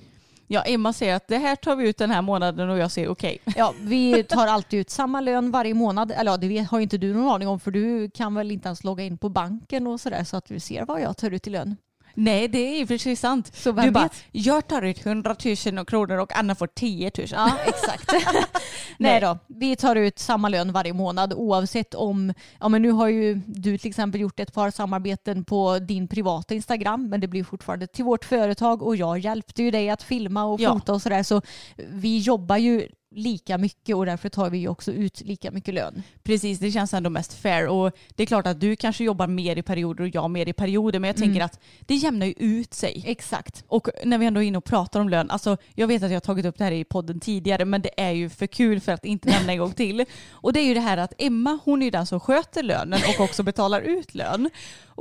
Ja, 0.53 0.61
Emma 0.61 0.93
säger 0.93 1.15
att 1.15 1.27
det 1.27 1.37
här 1.37 1.55
tar 1.55 1.75
vi 1.75 1.89
ut 1.89 1.97
den 1.97 2.11
här 2.11 2.21
månaden 2.21 2.69
och 2.69 2.77
jag 2.77 2.91
säger 2.91 3.09
okej. 3.09 3.37
Okay. 3.45 3.53
Ja, 3.57 3.73
vi 3.81 4.23
tar 4.23 4.47
alltid 4.47 4.79
ut 4.79 4.89
samma 4.89 5.21
lön 5.21 5.51
varje 5.51 5.73
månad. 5.73 6.11
Eller 6.11 6.31
ja, 6.31 6.37
det 6.37 6.57
har 6.57 6.79
ju 6.79 6.83
inte 6.83 6.97
du 6.97 7.13
någon 7.13 7.31
aning 7.31 7.47
om 7.47 7.59
för 7.59 7.71
du 7.71 8.09
kan 8.09 8.35
väl 8.35 8.51
inte 8.51 8.67
ens 8.67 8.83
logga 8.83 9.03
in 9.03 9.17
på 9.17 9.29
banken 9.29 9.87
och 9.87 9.99
sådär 9.99 10.23
så 10.23 10.37
att 10.37 10.45
du 10.45 10.59
ser 10.59 10.85
vad 10.85 11.01
jag 11.01 11.17
tar 11.17 11.31
ut 11.31 11.47
i 11.47 11.49
lön. 11.49 11.77
Nej, 12.13 12.47
det 12.47 12.81
är 12.81 12.85
för 12.85 12.97
sig 12.97 13.15
sant. 13.15 13.55
Så 13.55 13.71
du 13.71 13.91
bara, 13.91 14.09
jag 14.31 14.67
tar 14.67 14.81
ut 14.81 15.05
100 15.05 15.35
000 15.65 15.85
kronor 15.85 16.17
och 16.17 16.37
Anna 16.37 16.55
får 16.55 16.67
10 16.67 17.11
000. 17.17 17.27
Ja, 17.31 17.57
exakt. 17.65 18.11
Nej 18.97 19.21
då, 19.21 19.37
vi 19.47 19.75
tar 19.75 19.95
ut 19.95 20.19
samma 20.19 20.49
lön 20.49 20.71
varje 20.71 20.93
månad 20.93 21.33
oavsett 21.33 21.93
om, 21.93 22.33
ja 22.59 22.69
men 22.69 22.81
nu 22.81 22.91
har 22.91 23.07
ju 23.07 23.41
du 23.45 23.77
till 23.77 23.89
exempel 23.89 24.21
gjort 24.21 24.39
ett 24.39 24.53
par 24.53 24.71
samarbeten 24.71 25.45
på 25.45 25.79
din 25.79 26.07
privata 26.07 26.53
Instagram 26.53 27.09
men 27.09 27.21
det 27.21 27.27
blir 27.27 27.43
fortfarande 27.43 27.87
till 27.87 28.05
vårt 28.05 28.25
företag 28.25 28.81
och 28.81 28.95
jag 28.95 29.19
hjälpte 29.19 29.63
ju 29.63 29.71
dig 29.71 29.89
att 29.89 30.03
filma 30.03 30.43
och 30.43 30.59
fota 30.59 30.83
ja. 30.87 30.93
och 30.93 31.01
sådär 31.01 31.23
så 31.23 31.41
vi 31.77 32.19
jobbar 32.19 32.57
ju 32.57 32.87
lika 33.11 33.57
mycket 33.57 33.95
och 33.95 34.05
därför 34.05 34.29
tar 34.29 34.49
vi 34.49 34.67
också 34.67 34.91
ut 34.91 35.21
lika 35.21 35.51
mycket 35.51 35.73
lön. 35.73 36.03
Precis, 36.23 36.59
det 36.59 36.71
känns 36.71 36.93
ändå 36.93 37.09
mest 37.09 37.33
fair 37.33 37.67
och 37.67 37.91
det 38.15 38.23
är 38.23 38.27
klart 38.27 38.47
att 38.47 38.59
du 38.59 38.75
kanske 38.75 39.03
jobbar 39.03 39.27
mer 39.27 39.55
i 39.55 39.61
perioder 39.61 40.03
och 40.03 40.09
jag 40.15 40.31
mer 40.31 40.49
i 40.49 40.53
perioder 40.53 40.99
men 40.99 41.07
jag 41.07 41.17
mm. 41.17 41.29
tänker 41.29 41.45
att 41.45 41.59
det 41.79 41.95
jämnar 41.95 42.25
ju 42.25 42.33
ut 42.37 42.73
sig. 42.73 43.03
Exakt. 43.07 43.63
Och 43.67 43.89
när 44.03 44.17
vi 44.17 44.25
ändå 44.25 44.43
är 44.43 44.47
inne 44.47 44.57
och 44.57 44.63
pratar 44.63 44.99
om 44.99 45.09
lön, 45.09 45.31
alltså 45.31 45.57
jag 45.73 45.87
vet 45.87 46.03
att 46.03 46.09
jag 46.09 46.15
har 46.15 46.21
tagit 46.21 46.45
upp 46.45 46.57
det 46.57 46.63
här 46.63 46.71
i 46.71 46.83
podden 46.83 47.19
tidigare 47.19 47.65
men 47.65 47.81
det 47.81 48.01
är 48.01 48.11
ju 48.11 48.29
för 48.29 48.47
kul 48.47 48.79
för 48.79 48.91
att 48.91 49.05
inte 49.05 49.29
nämna 49.29 49.51
en 49.51 49.59
gång 49.59 49.73
till. 49.73 50.05
Och 50.31 50.53
det 50.53 50.59
är 50.59 50.65
ju 50.65 50.73
det 50.73 50.79
här 50.79 50.97
att 50.97 51.13
Emma 51.17 51.59
hon 51.63 51.81
är 51.81 51.85
ju 51.85 51.91
den 51.91 52.05
som 52.05 52.19
sköter 52.19 52.63
lönen 52.63 52.99
och 53.09 53.23
också 53.23 53.43
betalar 53.43 53.81
ut 53.81 54.15
lön. 54.15 54.49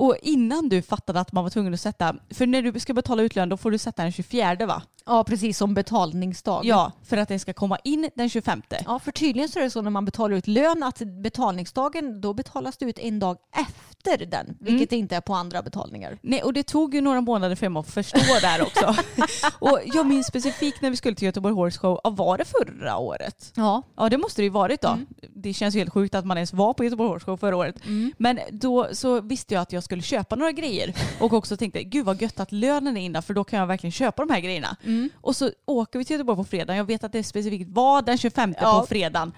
Och 0.00 0.16
innan 0.22 0.68
du 0.68 0.82
fattade 0.82 1.20
att 1.20 1.32
man 1.32 1.44
var 1.44 1.50
tvungen 1.50 1.74
att 1.74 1.80
sätta, 1.80 2.16
för 2.30 2.46
när 2.46 2.62
du 2.62 2.80
ska 2.80 2.94
betala 2.94 3.22
ut 3.22 3.36
lön 3.36 3.48
då 3.48 3.56
får 3.56 3.70
du 3.70 3.78
sätta 3.78 4.02
den 4.02 4.12
24 4.12 4.66
va? 4.66 4.82
Ja 5.06 5.24
precis 5.24 5.58
som 5.58 5.74
betalningsdag. 5.74 6.64
Ja, 6.64 6.92
för 7.04 7.16
att 7.16 7.28
det 7.28 7.38
ska 7.38 7.52
komma 7.52 7.78
in 7.84 8.10
den 8.14 8.28
25. 8.28 8.62
Ja, 8.84 8.98
för 8.98 9.12
tydligen 9.12 9.48
så 9.48 9.58
är 9.58 9.62
det 9.62 9.70
så 9.70 9.82
när 9.82 9.90
man 9.90 10.04
betalar 10.04 10.36
ut 10.36 10.46
lön 10.46 10.82
att 10.82 10.98
betalningsdagen 11.22 12.20
då 12.20 12.34
betalas 12.34 12.76
det 12.76 12.84
ut 12.84 12.98
en 12.98 13.18
dag 13.18 13.36
efter 13.52 14.26
den, 14.26 14.46
mm. 14.46 14.56
vilket 14.60 14.92
inte 14.92 15.16
är 15.16 15.20
på 15.20 15.34
andra 15.34 15.62
betalningar. 15.62 16.18
Nej, 16.22 16.42
och 16.42 16.52
det 16.52 16.62
tog 16.62 16.94
ju 16.94 17.00
några 17.00 17.20
månader 17.20 17.56
för 17.56 17.68
mig 17.68 17.80
att 17.80 17.90
förstå 17.90 18.18
där 18.40 18.62
också. 18.62 18.94
och 19.58 19.80
jag 19.84 20.06
minns 20.06 20.26
specifikt 20.26 20.82
när 20.82 20.90
vi 20.90 20.96
skulle 20.96 21.16
till 21.16 21.26
Göteborg 21.26 21.54
Horse 21.54 21.78
Show, 21.78 22.00
var 22.04 22.38
det 22.38 22.44
förra 22.44 22.96
året? 22.96 23.52
Ja. 23.56 23.82
Ja, 23.96 24.08
det 24.08 24.18
måste 24.18 24.42
det 24.42 24.44
ju 24.44 24.50
varit 24.50 24.80
då. 24.80 24.88
Mm. 24.88 25.06
Det 25.28 25.54
känns 25.54 25.74
ju 25.74 25.78
helt 25.78 25.92
sjukt 25.92 26.14
att 26.14 26.26
man 26.26 26.36
ens 26.36 26.52
var 26.52 26.74
på 26.74 26.84
Göteborg 26.84 27.10
Horse 27.10 27.24
Show 27.24 27.36
förra 27.36 27.56
året. 27.56 27.86
Mm. 27.86 28.12
Men 28.18 28.38
då 28.50 28.88
så 28.92 29.20
visste 29.20 29.54
jag 29.54 29.60
att 29.60 29.72
jag 29.72 29.84
skulle 29.90 30.02
köpa 30.02 30.36
några 30.36 30.52
grejer 30.52 30.94
och 31.20 31.32
också 31.32 31.56
tänkte, 31.56 31.82
gud 31.82 32.06
vad 32.06 32.22
gött 32.22 32.40
att 32.40 32.52
lönen 32.52 32.96
är 32.96 33.00
inne 33.00 33.22
för 33.22 33.34
då 33.34 33.44
kan 33.44 33.58
jag 33.58 33.66
verkligen 33.66 33.92
köpa 33.92 34.26
de 34.26 34.32
här 34.32 34.40
grejerna. 34.40 34.76
Mm. 34.84 35.10
Och 35.20 35.36
så 35.36 35.50
åker 35.66 35.98
vi 35.98 36.04
till 36.04 36.14
Göteborg 36.14 36.36
på 36.36 36.44
fredag. 36.44 36.76
Jag 36.76 36.84
vet 36.84 37.04
att 37.04 37.12
det 37.12 37.24
specifikt 37.24 37.70
var 37.70 38.02
den 38.02 38.18
25 38.18 38.54
ja. 38.60 38.80
på 38.80 38.86
fredagen. 38.86 39.32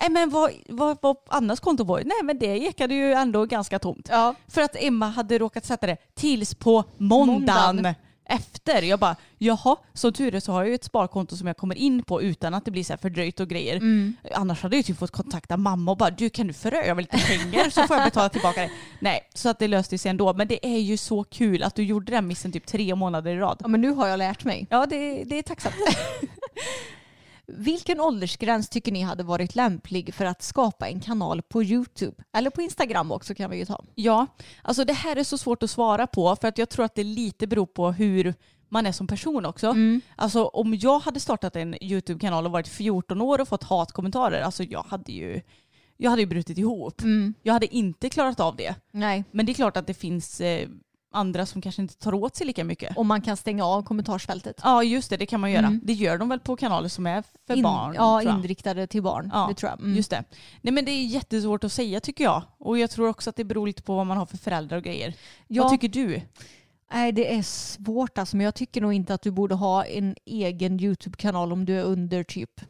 Nej 0.00 0.10
men 0.10 0.30
vad, 0.30 0.50
vad, 0.68 0.98
vad 1.02 1.16
Annas 1.28 1.60
konto 1.60 1.84
var 1.84 1.98
Nej 1.98 2.22
men 2.24 2.38
det 2.38 2.46
ekade 2.46 2.94
ju 2.94 3.12
ändå 3.12 3.46
ganska 3.46 3.78
tomt. 3.78 4.08
Ja. 4.10 4.34
För 4.48 4.62
att 4.62 4.76
Emma 4.76 5.08
hade 5.08 5.38
råkat 5.38 5.64
sätta 5.64 5.86
det 5.86 5.96
tills 6.14 6.54
på 6.54 6.84
måndagen. 6.96 7.76
måndagen 7.76 7.94
efter. 8.28 8.82
Jag 8.82 8.98
bara, 8.98 9.16
jaha, 9.38 9.76
som 9.92 10.12
tur 10.12 10.34
är 10.34 10.40
så 10.40 10.52
har 10.52 10.60
jag 10.60 10.68
ju 10.68 10.74
ett 10.74 10.84
sparkonto 10.84 11.36
som 11.36 11.46
jag 11.46 11.56
kommer 11.56 11.74
in 11.74 12.02
på 12.02 12.22
utan 12.22 12.54
att 12.54 12.64
det 12.64 12.70
blir 12.70 12.84
så 12.84 12.92
här 12.92 12.98
fördröjt 12.98 13.40
och 13.40 13.48
grejer. 13.48 13.76
Mm. 13.76 14.16
Annars 14.34 14.62
hade 14.62 14.76
jag 14.76 14.84
typ 14.84 14.98
fått 14.98 15.10
kontakta 15.10 15.56
mamma 15.56 15.90
och 15.90 15.96
bara, 15.96 16.10
du 16.10 16.30
kan 16.30 16.46
du 16.46 16.52
föra 16.52 16.82
över 16.82 17.02
lite 17.02 17.18
pengar 17.18 17.70
så 17.70 17.82
får 17.86 17.96
jag 17.96 18.04
betala 18.04 18.28
tillbaka 18.28 18.60
det. 18.60 18.70
Nej, 19.00 19.20
så 19.34 19.48
att 19.48 19.58
det 19.58 19.68
löste 19.68 19.98
sig 19.98 20.10
ändå. 20.10 20.34
Men 20.34 20.48
det 20.48 20.66
är 20.66 20.78
ju 20.78 20.96
så 20.96 21.24
kul 21.24 21.62
att 21.62 21.74
du 21.74 21.82
gjorde 21.82 22.12
den 22.12 22.26
missen 22.26 22.52
typ 22.52 22.66
tre 22.66 22.94
månader 22.94 23.30
i 23.30 23.38
rad. 23.38 23.56
Ja 23.60 23.68
men 23.68 23.80
nu 23.80 23.90
har 23.90 24.06
jag 24.06 24.18
lärt 24.18 24.44
mig. 24.44 24.66
Ja 24.70 24.86
det, 24.86 25.24
det 25.24 25.38
är 25.38 25.42
tacksamt. 25.42 25.74
Vilken 27.52 28.00
åldersgräns 28.00 28.68
tycker 28.68 28.92
ni 28.92 29.02
hade 29.02 29.22
varit 29.22 29.54
lämplig 29.54 30.14
för 30.14 30.24
att 30.24 30.42
skapa 30.42 30.88
en 30.88 31.00
kanal 31.00 31.42
på 31.42 31.62
YouTube? 31.62 32.24
Eller 32.32 32.50
på 32.50 32.62
Instagram 32.62 33.12
också 33.12 33.34
kan 33.34 33.50
vi 33.50 33.56
ju 33.56 33.64
ta. 33.64 33.84
Ja, 33.94 34.26
alltså 34.62 34.84
det 34.84 34.92
här 34.92 35.16
är 35.16 35.24
så 35.24 35.38
svårt 35.38 35.62
att 35.62 35.70
svara 35.70 36.06
på 36.06 36.36
för 36.36 36.48
att 36.48 36.58
jag 36.58 36.68
tror 36.68 36.84
att 36.84 36.94
det 36.94 37.04
lite 37.04 37.46
beror 37.46 37.66
på 37.66 37.92
hur 37.92 38.34
man 38.68 38.86
är 38.86 38.92
som 38.92 39.06
person 39.06 39.46
också. 39.46 39.66
Mm. 39.66 40.00
Alltså 40.16 40.44
om 40.44 40.74
jag 40.74 40.98
hade 40.98 41.20
startat 41.20 41.56
en 41.56 41.84
YouTube-kanal 41.84 42.46
och 42.46 42.52
varit 42.52 42.68
14 42.68 43.20
år 43.20 43.40
och 43.40 43.48
fått 43.48 43.62
hatkommentarer, 43.62 44.42
alltså 44.42 44.62
jag 44.62 44.82
hade 44.82 45.12
ju 45.12 45.40
jag 45.96 46.10
hade 46.10 46.22
ju 46.22 46.28
brutit 46.28 46.58
ihop. 46.58 47.02
Mm. 47.02 47.34
Jag 47.42 47.52
hade 47.52 47.74
inte 47.74 48.10
klarat 48.10 48.40
av 48.40 48.56
det. 48.56 48.74
Nej. 48.90 49.24
Men 49.30 49.46
det 49.46 49.52
är 49.52 49.54
klart 49.54 49.76
att 49.76 49.86
det 49.86 49.94
finns 49.94 50.40
eh, 50.40 50.68
andra 51.10 51.46
som 51.46 51.62
kanske 51.62 51.82
inte 51.82 51.96
tar 51.96 52.14
åt 52.14 52.36
sig 52.36 52.46
lika 52.46 52.64
mycket. 52.64 52.96
Och 52.96 53.06
man 53.06 53.20
kan 53.20 53.36
stänga 53.36 53.64
av 53.64 53.82
kommentarsfältet. 53.82 54.60
Ja 54.64 54.82
just 54.82 55.10
det, 55.10 55.16
det 55.16 55.26
kan 55.26 55.40
man 55.40 55.50
göra. 55.50 55.66
Mm. 55.66 55.80
Det 55.84 55.92
gör 55.92 56.18
de 56.18 56.28
väl 56.28 56.40
på 56.40 56.56
kanaler 56.56 56.88
som 56.88 57.06
är 57.06 57.24
för 57.46 57.56
In, 57.56 57.62
barn? 57.62 57.94
Ja, 57.94 58.22
inriktade 58.22 58.86
till 58.86 59.02
barn. 59.02 59.30
Ja, 59.34 59.46
det 59.48 59.54
tror 59.54 59.70
jag. 59.70 59.80
Mm. 59.80 59.96
Just 59.96 60.10
det. 60.10 60.24
Nej 60.62 60.72
men 60.72 60.84
det 60.84 60.90
är 60.90 61.04
jättesvårt 61.04 61.64
att 61.64 61.72
säga 61.72 62.00
tycker 62.00 62.24
jag. 62.24 62.42
Och 62.58 62.78
jag 62.78 62.90
tror 62.90 63.08
också 63.08 63.30
att 63.30 63.36
det 63.36 63.44
beror 63.44 63.66
lite 63.66 63.82
på 63.82 63.96
vad 63.96 64.06
man 64.06 64.16
har 64.16 64.26
för 64.26 64.36
föräldrar 64.36 64.76
och 64.76 64.84
grejer. 64.84 65.14
Ja. 65.46 65.62
Vad 65.62 65.72
tycker 65.72 65.88
du? 65.88 66.22
Nej 66.92 67.12
det 67.12 67.34
är 67.34 67.42
svårt 67.42 68.18
alltså 68.18 68.36
men 68.36 68.44
jag 68.44 68.54
tycker 68.54 68.80
nog 68.80 68.92
inte 68.92 69.14
att 69.14 69.22
du 69.22 69.30
borde 69.30 69.54
ha 69.54 69.84
en 69.84 70.16
egen 70.24 70.80
YouTube-kanal 70.80 71.52
om 71.52 71.64
du 71.64 71.78
är 71.78 71.84
under 71.84 72.24
typ 72.24 72.60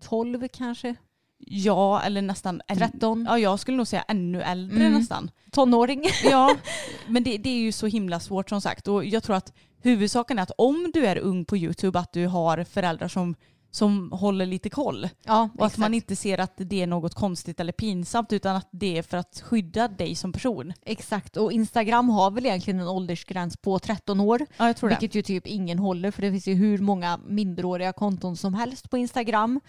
12 0.00 0.48
kanske. 0.48 0.94
Ja, 1.46 2.02
eller 2.02 2.22
nästan 2.22 2.60
13. 2.68 3.24
Ja, 3.28 3.38
jag 3.38 3.60
skulle 3.60 3.76
nog 3.76 3.86
säga 3.86 4.04
ännu 4.08 4.42
äldre 4.42 4.80
mm. 4.86 4.92
nästan. 4.98 5.30
Tonåring. 5.50 6.04
ja, 6.24 6.56
men 7.06 7.24
det, 7.24 7.38
det, 7.38 7.50
är 7.50 7.58
ju 7.58 7.72
så 7.72 7.86
himla 7.86 8.20
svårt 8.20 8.48
som 8.48 8.60
sagt. 8.60 8.88
Och 8.88 9.04
jag 9.04 9.22
tror 9.22 9.36
att 9.36 9.52
huvudsaken 9.82 10.38
är 10.38 10.42
att 10.42 10.52
om 10.58 10.90
du 10.94 11.06
är 11.06 11.18
ung 11.18 11.44
på 11.44 11.56
YouTube 11.56 11.98
att 11.98 12.12
du 12.12 12.26
har 12.26 12.64
föräldrar 12.64 13.08
som 13.08 13.34
som 13.74 14.12
håller 14.12 14.46
lite 14.46 14.70
koll. 14.70 15.08
Ja, 15.24 15.48
och 15.58 15.66
att 15.66 15.78
man 15.78 15.94
inte 15.94 16.16
ser 16.16 16.38
att 16.38 16.52
det 16.56 16.82
är 16.82 16.86
något 16.86 17.14
konstigt 17.14 17.60
eller 17.60 17.72
pinsamt 17.72 18.32
utan 18.32 18.56
att 18.56 18.68
det 18.70 18.98
är 18.98 19.02
för 19.02 19.16
att 19.16 19.42
skydda 19.44 19.88
dig 19.88 20.14
som 20.14 20.32
person. 20.32 20.72
Exakt 20.82 21.36
och 21.36 21.52
Instagram 21.52 22.08
har 22.08 22.30
väl 22.30 22.46
egentligen 22.46 22.80
en 22.80 22.88
åldersgräns 22.88 23.56
på 23.56 23.78
13 23.78 24.20
år. 24.20 24.46
Ja, 24.56 24.66
jag 24.66 24.76
tror 24.76 24.88
vilket 24.88 25.12
det. 25.12 25.18
ju 25.18 25.22
typ 25.22 25.46
ingen 25.46 25.78
håller 25.78 26.10
för 26.10 26.22
det 26.22 26.30
finns 26.30 26.48
ju 26.48 26.54
hur 26.54 26.78
många 26.78 27.20
minderåriga 27.26 27.92
konton 27.92 28.36
som 28.36 28.54
helst 28.54 28.90
på 28.90 28.98
Instagram. 28.98 29.60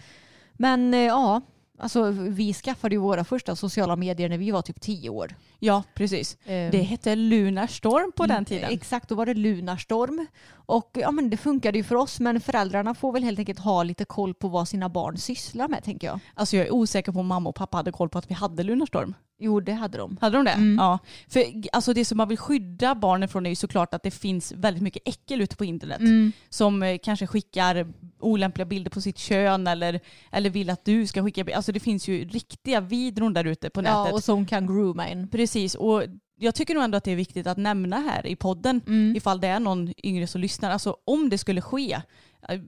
Men 0.52 0.94
eh, 0.94 1.00
ja, 1.00 1.40
alltså 1.78 2.10
vi 2.10 2.54
skaffade 2.54 2.94
ju 2.94 2.98
våra 3.00 3.24
första 3.24 3.56
sociala 3.56 3.96
medier 3.96 4.28
när 4.28 4.38
vi 4.38 4.50
var 4.50 4.62
typ 4.62 4.80
tio 4.80 5.10
år. 5.10 5.34
Ja, 5.58 5.82
precis. 5.94 6.36
Eh, 6.44 6.70
Det 6.70 6.82
hette 6.82 7.14
Lunarstorm 7.16 8.12
på 8.12 8.26
den 8.26 8.44
tiden. 8.44 8.70
Exakt, 8.72 9.08
då 9.08 9.14
var 9.14 9.26
det 9.26 9.34
Lunarstorm. 9.34 10.26
Och 10.52 10.90
ja, 10.94 11.10
men 11.10 11.30
det 11.30 11.36
funkade 11.36 11.78
ju 11.78 11.84
för 11.84 11.94
oss, 11.94 12.20
men 12.20 12.40
föräldrarna 12.40 12.94
får 12.94 13.12
väl 13.12 13.22
helt 13.22 13.38
enkelt 13.38 13.58
ha 13.58 13.82
lite 13.82 14.04
koll 14.04 14.34
på 14.34 14.48
vad 14.48 14.68
sina 14.68 14.88
barn 14.88 15.16
sysslar 15.16 15.68
med, 15.68 15.84
tänker 15.84 16.06
jag. 16.06 16.18
Alltså 16.34 16.56
jag 16.56 16.66
är 16.66 16.74
osäker 16.74 17.12
på 17.12 17.20
om 17.20 17.26
mamma 17.26 17.48
och 17.48 17.54
pappa 17.54 17.76
hade 17.76 17.92
koll 17.92 18.08
på 18.08 18.18
att 18.18 18.30
vi 18.30 18.34
hade 18.34 18.62
Lunarstorm. 18.62 19.14
Jo, 19.38 19.60
det 19.60 19.72
hade 19.72 19.98
de. 19.98 20.16
Hade 20.20 20.36
de 20.36 20.44
det? 20.44 20.50
Mm. 20.50 20.76
Ja. 20.78 20.98
För 21.28 21.42
alltså 21.72 21.92
det 21.92 22.04
som 22.04 22.18
man 22.18 22.28
vill 22.28 22.38
skydda 22.38 22.94
barnen 22.94 23.28
från 23.28 23.46
är 23.46 23.50
ju 23.50 23.56
såklart 23.56 23.94
att 23.94 24.02
det 24.02 24.10
finns 24.10 24.52
väldigt 24.52 24.82
mycket 24.82 25.02
äckel 25.08 25.40
ute 25.40 25.56
på 25.56 25.64
internet. 25.64 26.00
Mm. 26.00 26.32
Som 26.48 26.82
eh, 26.82 26.98
kanske 27.02 27.26
skickar 27.26 27.92
olämpliga 28.20 28.64
bilder 28.66 28.90
på 28.90 29.00
sitt 29.00 29.18
kön 29.18 29.66
eller, 29.66 30.00
eller 30.32 30.50
vill 30.50 30.70
att 30.70 30.84
du 30.84 31.06
ska 31.06 31.22
skicka 31.22 31.44
bilder. 31.44 31.56
Alltså 31.56 31.72
det 31.72 31.80
finns 31.80 32.08
ju 32.08 32.24
riktiga 32.28 32.80
vidron 32.80 33.34
där 33.34 33.44
ute 33.44 33.70
på 33.70 33.80
nätet. 33.80 33.94
Ja, 33.94 34.12
och 34.12 34.24
som 34.24 34.46
kan 34.46 34.66
grooma 34.66 35.08
en. 35.08 35.28
Precis, 35.28 35.74
och 35.74 36.02
jag 36.38 36.54
tycker 36.54 36.74
nog 36.74 36.84
ändå 36.84 36.96
att 36.98 37.04
det 37.04 37.12
är 37.12 37.16
viktigt 37.16 37.46
att 37.46 37.58
nämna 37.58 37.96
här 37.96 38.26
i 38.26 38.36
podden 38.36 38.80
Mm. 38.86 39.16
ifall 39.16 39.40
det 39.40 39.48
är 39.48 39.60
någon 39.60 39.92
yngre 40.04 40.26
som 40.26 40.40
lyssnar. 40.40 40.70
Alltså 40.70 40.96
om 41.04 41.28
det 41.28 41.38
skulle 41.38 41.60
ske, 41.60 42.00
eh, 42.48 42.60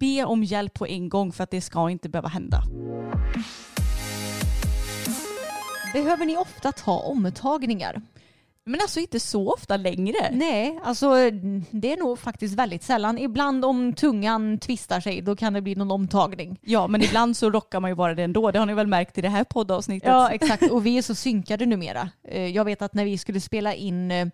be 0.00 0.24
om 0.24 0.44
hjälp 0.44 0.74
på 0.74 0.86
en 0.86 1.08
gång 1.08 1.32
för 1.32 1.44
att 1.44 1.50
det 1.50 1.60
ska 1.60 1.90
inte 1.90 2.08
behöva 2.08 2.28
hända. 2.28 2.62
Behöver 5.92 6.26
ni 6.26 6.36
ofta 6.36 6.72
ta 6.72 6.98
omtagningar? 6.98 8.02
Men 8.64 8.80
alltså 8.80 9.00
inte 9.00 9.20
så 9.20 9.52
ofta 9.52 9.76
längre. 9.76 10.30
Nej, 10.32 10.78
alltså 10.84 11.08
det 11.70 11.92
är 11.92 11.96
nog 11.96 12.18
faktiskt 12.18 12.54
väldigt 12.54 12.82
sällan. 12.82 13.18
Ibland 13.18 13.64
om 13.64 13.92
tungan 13.94 14.58
tvistar 14.58 15.00
sig 15.00 15.20
då 15.22 15.36
kan 15.36 15.52
det 15.52 15.60
bli 15.62 15.74
någon 15.74 15.90
omtagning. 15.90 16.58
Ja, 16.62 16.86
men 16.86 17.02
ibland 17.02 17.36
så 17.36 17.50
rockar 17.50 17.80
man 17.80 17.90
ju 17.90 17.94
bara 17.94 18.14
det 18.14 18.22
ändå. 18.22 18.50
Det 18.50 18.58
har 18.58 18.66
ni 18.66 18.74
väl 18.74 18.86
märkt 18.86 19.18
i 19.18 19.20
det 19.20 19.28
här 19.28 19.44
poddavsnittet? 19.44 20.08
Ja, 20.08 20.30
exakt. 20.30 20.70
Och 20.70 20.86
vi 20.86 20.98
är 20.98 21.02
så 21.02 21.14
synkade 21.14 21.66
numera. 21.66 22.10
Eh, 22.28 22.46
Jag 22.46 22.64
vet 22.64 22.82
att 22.82 22.94
när 22.94 23.04
vi 23.04 23.18
skulle 23.18 23.40
spela 23.40 23.74
in 23.74 24.10
eh, 24.10 24.26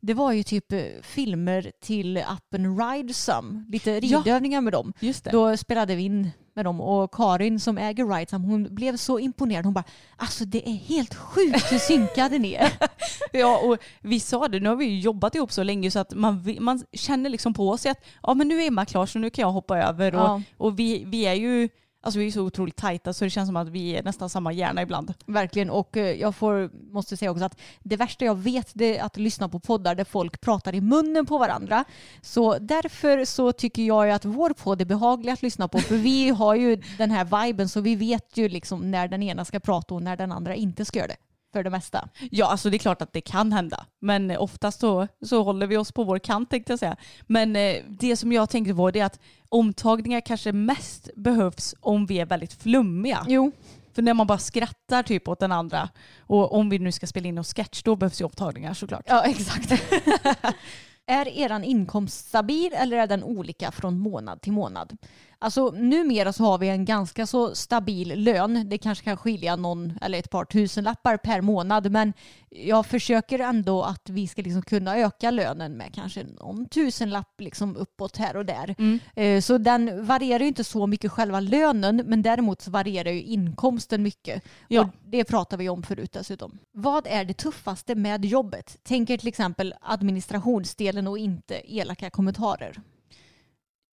det 0.00 0.14
var 0.14 0.32
ju 0.32 0.42
typ 0.42 0.72
eh, 0.72 0.80
filmer 1.02 1.72
till 1.80 2.16
appen 2.28 2.78
Ridesum, 2.80 3.64
lite 3.68 3.90
Ja. 3.90 4.18
ridövningar 4.18 4.60
med 4.60 4.72
dem. 4.72 4.92
Just 5.00 5.24
det. 5.24 5.30
Då 5.30 5.56
spelade 5.56 5.94
vi 5.94 6.02
in 6.02 6.30
med 6.58 6.64
dem 6.64 6.80
och 6.80 7.14
Karin 7.14 7.60
som 7.60 7.78
äger 7.78 8.06
Ridesum 8.06 8.42
hon 8.44 8.74
blev 8.74 8.96
så 8.96 9.18
imponerad. 9.18 9.64
Hon 9.64 9.74
bara 9.74 9.84
alltså 10.16 10.44
det 10.44 10.68
är 10.68 10.74
helt 10.74 11.14
sjukt 11.14 11.72
hur 11.72 11.78
synkade 11.78 12.38
ni 12.38 12.52
är. 12.54 12.72
Ja, 13.32 13.58
och 13.64 13.76
vi 14.00 14.20
sa 14.20 14.48
det, 14.48 14.60
nu 14.60 14.68
har 14.68 14.76
vi 14.76 14.84
ju 14.84 15.00
jobbat 15.00 15.34
ihop 15.34 15.52
så 15.52 15.62
länge 15.62 15.90
så 15.90 15.98
att 15.98 16.14
man, 16.14 16.56
man 16.60 16.84
känner 16.92 17.30
liksom 17.30 17.54
på 17.54 17.76
sig 17.76 17.90
att 17.90 18.04
ja, 18.22 18.34
men 18.34 18.48
nu 18.48 18.62
är 18.62 18.66
Emma 18.68 18.84
klar 18.84 19.06
så 19.06 19.18
nu 19.18 19.30
kan 19.30 19.42
jag 19.42 19.52
hoppa 19.52 19.78
över. 19.78 20.14
Och, 20.14 20.20
Ja. 20.20 20.42
och 20.56 20.78
vi, 20.78 21.04
vi 21.06 21.26
är 21.26 21.34
ju 21.34 21.68
alltså, 22.00 22.18
vi 22.18 22.26
är 22.26 22.30
så 22.30 22.42
otroligt 22.42 22.76
tajta 22.76 23.12
så 23.12 23.24
det 23.24 23.30
känns 23.30 23.48
som 23.48 23.56
att 23.56 23.68
vi 23.68 23.96
är 23.96 24.02
nästan 24.02 24.30
samma 24.30 24.52
hjärna 24.52 24.82
ibland. 24.82 25.14
Verkligen 25.26 25.70
och 25.70 25.96
eh, 25.96 26.20
jag 26.20 26.36
får, 26.36 26.70
måste 26.92 27.16
säga 27.16 27.30
också 27.30 27.44
att 27.44 27.60
det 27.82 27.96
värsta 27.96 28.24
jag 28.24 28.34
vet 28.34 28.70
det 28.74 28.98
är 28.98 29.04
att 29.04 29.16
lyssna 29.16 29.48
på 29.48 29.60
poddar 29.60 29.94
där 29.94 30.04
folk 30.04 30.40
pratar 30.40 30.74
i 30.74 30.80
munnen 30.80 31.26
på 31.26 31.38
varandra. 31.38 31.84
Så 32.22 32.58
därför 32.58 33.24
så 33.24 33.52
tycker 33.52 33.82
jag 33.82 34.06
ju 34.06 34.12
att 34.12 34.24
vår 34.24 34.50
podd 34.50 34.80
är 34.80 34.84
behaglig 34.84 35.32
att 35.32 35.42
lyssna 35.42 35.68
på 35.68 35.78
för 35.78 35.96
vi 35.96 36.28
har 36.28 36.54
ju 36.54 36.82
den 36.98 37.10
här 37.10 37.46
viben 37.46 37.68
så 37.68 37.80
vi 37.80 37.96
vet 37.96 38.36
ju 38.36 38.48
liksom 38.48 38.90
när 38.90 39.08
den 39.08 39.22
ena 39.22 39.44
ska 39.44 39.60
prata 39.60 39.94
och 39.94 40.02
när 40.02 40.16
den 40.16 40.32
andra 40.32 40.54
inte 40.54 40.84
ska 40.84 40.98
göra 40.98 41.08
det. 41.08 41.27
För 41.52 41.64
det 41.64 41.70
mesta. 41.70 42.08
Ja, 42.30 42.46
alltså 42.46 42.70
det 42.70 42.76
är 42.76 42.78
klart 42.78 43.02
att 43.02 43.12
det 43.12 43.20
kan 43.20 43.52
hända. 43.52 43.86
Men 44.00 44.30
oftast 44.30 44.80
så, 44.80 45.08
så 45.24 45.42
håller 45.42 45.66
vi 45.66 45.76
oss 45.76 45.92
på 45.92 46.04
vår 46.04 46.18
kant 46.18 46.50
tänkte 46.50 46.72
jag 46.72 46.78
säga. 46.78 46.96
Men 47.26 47.56
eh, 47.56 47.76
det 47.88 48.16
som 48.16 48.32
jag 48.32 48.50
tänkte 48.50 48.74
på 48.74 48.90
det 48.90 49.00
är 49.00 49.04
att 49.04 49.20
omtagningar 49.48 50.20
kanske 50.20 50.52
mest 50.52 51.10
behövs 51.16 51.74
om 51.80 52.06
vi 52.06 52.20
är 52.20 52.26
väldigt 52.26 52.52
flummiga. 52.52 53.24
Jo. 53.28 53.52
För 53.94 54.02
när 54.02 54.14
man 54.14 54.26
bara 54.26 54.38
skrattar 54.38 55.02
typ 55.02 55.28
åt 55.28 55.40
den 55.40 55.52
andra 55.52 55.88
och 56.20 56.54
om 56.54 56.70
vi 56.70 56.78
nu 56.78 56.92
ska 56.92 57.06
spela 57.06 57.28
in 57.28 57.34
någon 57.34 57.44
sketch 57.44 57.82
då 57.82 57.96
behövs 57.96 58.20
ju 58.20 58.24
omtagningar 58.24 58.74
såklart. 58.74 59.04
Ja 59.06 59.22
exakt. 59.24 59.72
är 61.06 61.28
eran 61.28 61.64
inkomst 61.64 62.28
stabil 62.28 62.72
eller 62.72 62.96
är 62.96 63.06
den 63.06 63.24
olika 63.24 63.72
från 63.72 63.98
månad 63.98 64.40
till 64.40 64.52
månad? 64.52 64.96
Alltså 65.40 65.70
numera 65.70 66.32
så 66.32 66.44
har 66.44 66.58
vi 66.58 66.68
en 66.68 66.84
ganska 66.84 67.26
så 67.26 67.54
stabil 67.54 68.22
lön. 68.24 68.68
Det 68.68 68.78
kanske 68.78 69.04
kan 69.04 69.16
skilja 69.16 69.56
någon 69.56 69.98
eller 70.00 70.18
ett 70.18 70.30
par 70.30 70.44
tusenlappar 70.44 71.16
per 71.16 71.40
månad 71.40 71.90
men 71.92 72.12
jag 72.50 72.86
försöker 72.86 73.38
ändå 73.38 73.82
att 73.82 74.08
vi 74.10 74.28
ska 74.28 74.42
liksom 74.42 74.62
kunna 74.62 74.96
öka 74.98 75.30
lönen 75.30 75.72
med 75.72 75.94
kanske 75.94 76.24
någon 76.24 76.68
tusenlapp 76.68 77.40
liksom 77.40 77.76
uppåt 77.76 78.16
här 78.16 78.36
och 78.36 78.46
där. 78.46 78.74
Eh, 79.16 79.40
Så 79.40 79.58
den 79.58 80.06
varierar 80.06 80.40
ju 80.40 80.48
inte 80.48 80.64
så 80.64 80.86
mycket 80.86 81.12
själva 81.12 81.40
lönen 81.40 82.02
men 82.06 82.22
däremot 82.22 82.62
så 82.62 82.70
varierar 82.70 83.10
ju 83.10 83.22
inkomsten 83.22 84.02
mycket. 84.02 84.42
Ja. 84.68 84.80
Och 84.82 84.88
det 85.04 85.24
pratar 85.24 85.56
vi 85.56 85.68
om 85.68 85.82
förut 85.82 86.12
dessutom. 86.12 86.58
Vad 86.72 87.06
är 87.06 87.24
det 87.24 87.34
tuffaste 87.34 87.94
med 87.94 88.24
jobbet? 88.24 88.78
Tänker 88.82 89.18
till 89.18 89.28
exempel 89.28 89.74
administrationsdelen 89.80 91.06
och 91.06 91.18
inte 91.18 91.76
elaka 91.76 92.10
kommentarer. 92.10 92.80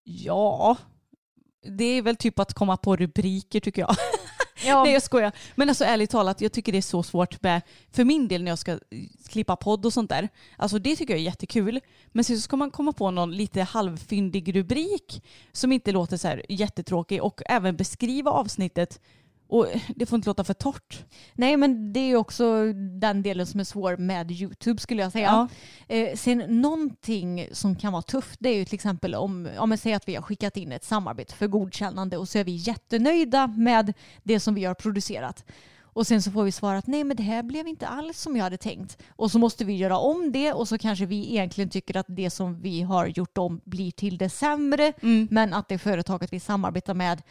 Ja, 0.04 0.78
det 1.66 1.84
är 1.84 2.02
väl 2.02 2.16
typ 2.16 2.40
att 2.40 2.54
komma 2.54 2.78
på 2.78 2.96
rubriker 2.96 3.60
tycker 3.60 3.82
jag. 3.82 3.96
Ja, 4.66 4.84
Nej 4.84 4.94
jag 4.94 5.04
skojar. 5.04 5.32
Men 5.56 5.70
alltså 5.70 5.86
ärligt 5.86 6.10
talat, 6.10 6.42
jag 6.42 6.52
tycker 6.52 6.72
det 6.72 6.78
är 6.78 6.82
så 6.82 7.04
svårt 7.04 7.44
med, 7.44 7.62
för 7.92 8.04
min 8.04 8.28
del 8.28 8.44
när 8.44 8.52
jag 8.52 8.60
ska 8.60 8.80
klippa 9.30 9.56
podd 9.56 9.86
och 9.86 9.94
sånt 9.94 10.10
där, 10.10 10.30
alltså 10.58 10.80
det 10.80 10.96
tycker 10.96 11.14
jag 11.14 11.20
är 11.20 11.26
jättekul. 11.26 11.80
Men 12.08 12.24
sen 12.24 12.36
så 12.36 12.42
ska 12.42 12.58
man 12.58 12.72
komma 12.72 12.94
på 12.94 13.12
någon 13.12 13.32
lite 13.32 13.62
halvfyndig 13.62 14.56
rubrik 14.56 15.24
som 15.52 15.72
inte 15.72 15.92
låter 15.92 16.18
så 16.18 16.28
här 16.28 16.46
jättetråkig 16.50 17.24
och 17.24 17.42
även 17.46 17.76
beskriva 17.76 18.32
avsnittet 18.32 19.00
och 19.48 19.68
det 19.96 20.06
får 20.06 20.16
inte 20.16 20.30
låta 20.30 20.44
för 20.44 20.54
torrt. 20.54 21.06
Nej 21.34 21.58
men 21.58 21.94
det 21.94 22.00
är 22.00 22.16
också 22.16 22.74
den 22.74 23.24
delen 23.24 23.46
som 23.46 23.60
är 23.60 23.64
svår 23.64 23.98
med 23.98 24.32
YouTube 24.32 24.82
skulle 24.82 25.02
jag 25.02 25.12
säga. 25.12 25.50
Eh, 25.88 26.16
sen 26.16 26.38
någonting 26.62 27.48
som 27.52 27.76
kan 27.76 27.94
vara 27.94 28.02
tufft 28.02 28.40
det 28.40 28.50
är 28.50 28.56
ju 28.56 28.66
till 28.66 28.76
exempel 28.76 29.16
om, 29.16 29.50
om 29.58 29.72
jag 29.72 29.80
säger 29.80 29.96
att 29.96 30.08
vi 30.08 30.16
har 30.16 30.22
skickat 30.22 30.58
in 30.58 30.72
ett 30.72 30.84
samarbete 30.84 31.36
för 31.36 31.48
godkännande 31.48 32.18
och 32.18 32.30
så 32.30 32.38
är 32.38 32.44
vi 32.44 32.56
jättenöjda 32.56 33.48
med 33.48 33.94
det 34.24 34.40
som 34.40 34.56
vi 34.56 34.66
har 34.66 34.74
producerat. 34.74 35.46
Och 35.96 36.08
sen 36.08 36.22
så 36.22 36.32
får 36.32 36.44
vi 36.44 36.52
svara 36.52 36.78
att 36.78 36.88
nej 36.88 37.04
men 37.04 37.18
det 37.18 37.24
här 37.24 37.44
blev 37.44 37.68
inte 37.68 37.88
alls 37.88 38.22
som 38.22 38.38
jag 38.38 38.44
hade 38.44 38.58
tänkt. 38.58 38.98
Och 39.10 39.32
så 39.32 39.40
måste 39.40 39.66
vi 39.66 39.76
göra 39.76 39.98
om 39.98 40.32
det 40.32 40.54
och 40.54 40.68
så 40.68 40.78
kanske 40.78 41.06
vi 41.06 41.32
egentligen 41.32 41.70
tycker 41.70 41.98
att 41.98 42.06
det 42.10 42.30
som 42.30 42.62
vi 42.62 42.82
har 42.82 43.08
gjort 43.08 43.38
om 43.38 43.62
blir 43.64 43.92
till 43.92 44.18
det 44.18 44.30
sämre. 44.30 44.94
Men 45.30 45.54
att 45.54 45.68
det 45.68 45.78
företaget 45.78 46.34
vi 46.34 46.40
samarbetar 46.40 46.94
med 46.94 47.22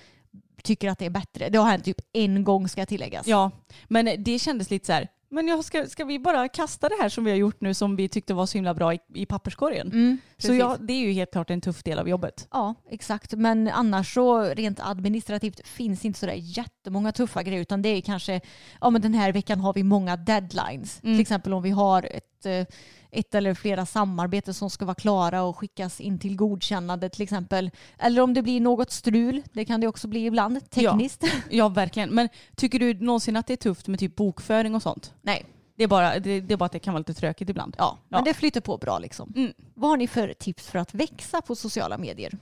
tycker 0.65 0.91
att 0.91 0.99
det 0.99 1.07
är 1.07 1.11
bättre. 1.11 1.49
Det 1.49 1.59
har 1.59 1.71
hänt 1.71 1.85
typ 1.85 2.01
en 2.13 2.45
gång 2.45 2.69
ska 2.69 2.87
tilläggas. 2.87 3.27
Ja, 3.27 3.51
men 3.89 4.25
det 4.25 4.39
kändes 4.39 4.71
lite 4.71 4.87
så 4.87 4.93
här, 4.93 5.09
men 5.35 5.49
jag 5.49 5.65
ska, 5.65 5.87
ska 5.87 6.05
vi 6.05 6.19
bara 6.19 6.49
kasta 6.49 6.89
det 6.89 6.95
här 7.01 7.09
som 7.09 7.25
vi 7.25 7.31
har 7.31 7.39
gjort 7.39 7.61
nu 7.61 7.75
som 7.75 7.97
vi 7.97 8.09
tyckte 8.09 8.35
var 8.35 8.47
så 8.47 8.59
himla 8.59 8.75
bra 8.75 8.95
i, 8.95 8.99
i 9.15 9.27
papperskorgen? 9.27 9.87
Mm, 9.87 10.19
så 10.39 10.55
ja, 10.55 10.77
det 10.81 10.93
är 10.93 10.99
ju 10.99 11.13
helt 11.13 11.33
klart 11.33 11.51
en 11.51 11.61
tuff 11.61 11.83
del 11.83 11.99
av 11.99 12.09
jobbet. 12.09 12.49
Ja, 12.53 12.75
exakt. 12.91 13.33
Men 13.33 13.69
annars 13.69 14.15
så 14.15 14.43
rent 14.43 14.81
administrativt 14.81 15.69
finns 15.69 16.05
inte 16.05 16.19
sådär 16.19 16.37
jättemånga 16.39 17.13
tuffa 17.13 17.43
grejer 17.43 17.61
utan 17.61 17.83
det 17.83 17.89
är 17.89 18.01
kanske, 18.01 18.41
ja 18.81 18.91
men 18.91 19.03
den 19.03 19.15
här 19.15 19.33
veckan 19.33 19.61
har 19.61 19.75
vi 19.75 19.83
många 19.83 20.17
deadlines. 20.17 21.01
Mm. 21.03 21.15
Till 21.15 21.21
exempel 21.21 21.53
om 21.53 21.63
vi 21.63 21.71
har 21.71 22.03
ett, 22.03 22.47
eh, 22.47 22.67
ett 23.15 23.35
eller 23.35 23.55
flera 23.55 23.87
samarbeten 23.87 24.55
som 24.55 24.71
ska 24.71 24.85
vara 24.85 24.95
klara 24.95 25.43
och 25.43 25.57
skickas 25.59 26.01
in 26.01 26.19
till 26.19 26.37
godkännande 26.37 27.09
till 27.09 27.23
exempel. 27.23 27.71
Eller 27.99 28.23
om 28.23 28.35
det 28.35 28.43
blir 28.43 28.61
något 28.61 28.91
strul, 28.91 29.43
det 29.53 29.65
kan 29.65 29.81
det 29.81 29.87
också 29.89 30.09
bli 30.09 30.27
ibland, 30.27 30.71
tekniskt. 30.71 31.25
Ja, 31.51 31.69
verkligen. 31.69 32.11
Men 32.11 32.29
tycker 32.57 32.79
du 32.79 32.95
någonsin 32.95 33.37
att 33.37 33.47
det 33.47 33.53
är 33.53 33.57
tufft 33.57 33.89
med 33.89 33.99
typ 33.99 34.17
bokföring 34.17 34.75
och 34.75 34.83
sånt? 34.83 35.15
Nej, 35.23 35.45
Det 35.77 35.85
är 35.85 35.89
bara, 35.89 36.19
det, 36.19 36.41
det 36.41 36.55
är 36.55 36.59
bara 36.59 36.65
att 36.67 36.73
det 36.73 36.79
kan 36.79 36.95
vara 36.95 36.99
lite 36.99 37.15
tråkigt 37.15 37.49
ibland. 37.51 37.75
ja, 37.79 37.99
men 38.09 38.19
Ja. 38.19 38.25
det 38.25 38.35
flyter 38.35 38.61
på 38.61 38.77
bra 38.79 38.99
liksom. 38.99 39.33
Mm. 39.37 39.53
Vad 39.75 39.91
har 39.91 39.97
ni 39.97 40.07
för 40.09 40.35
tips 40.39 40.67
för 40.69 40.79
att 40.79 40.95
växa 40.95 41.41
på 41.41 41.55
sociala 41.57 41.99
medier? 41.99 42.39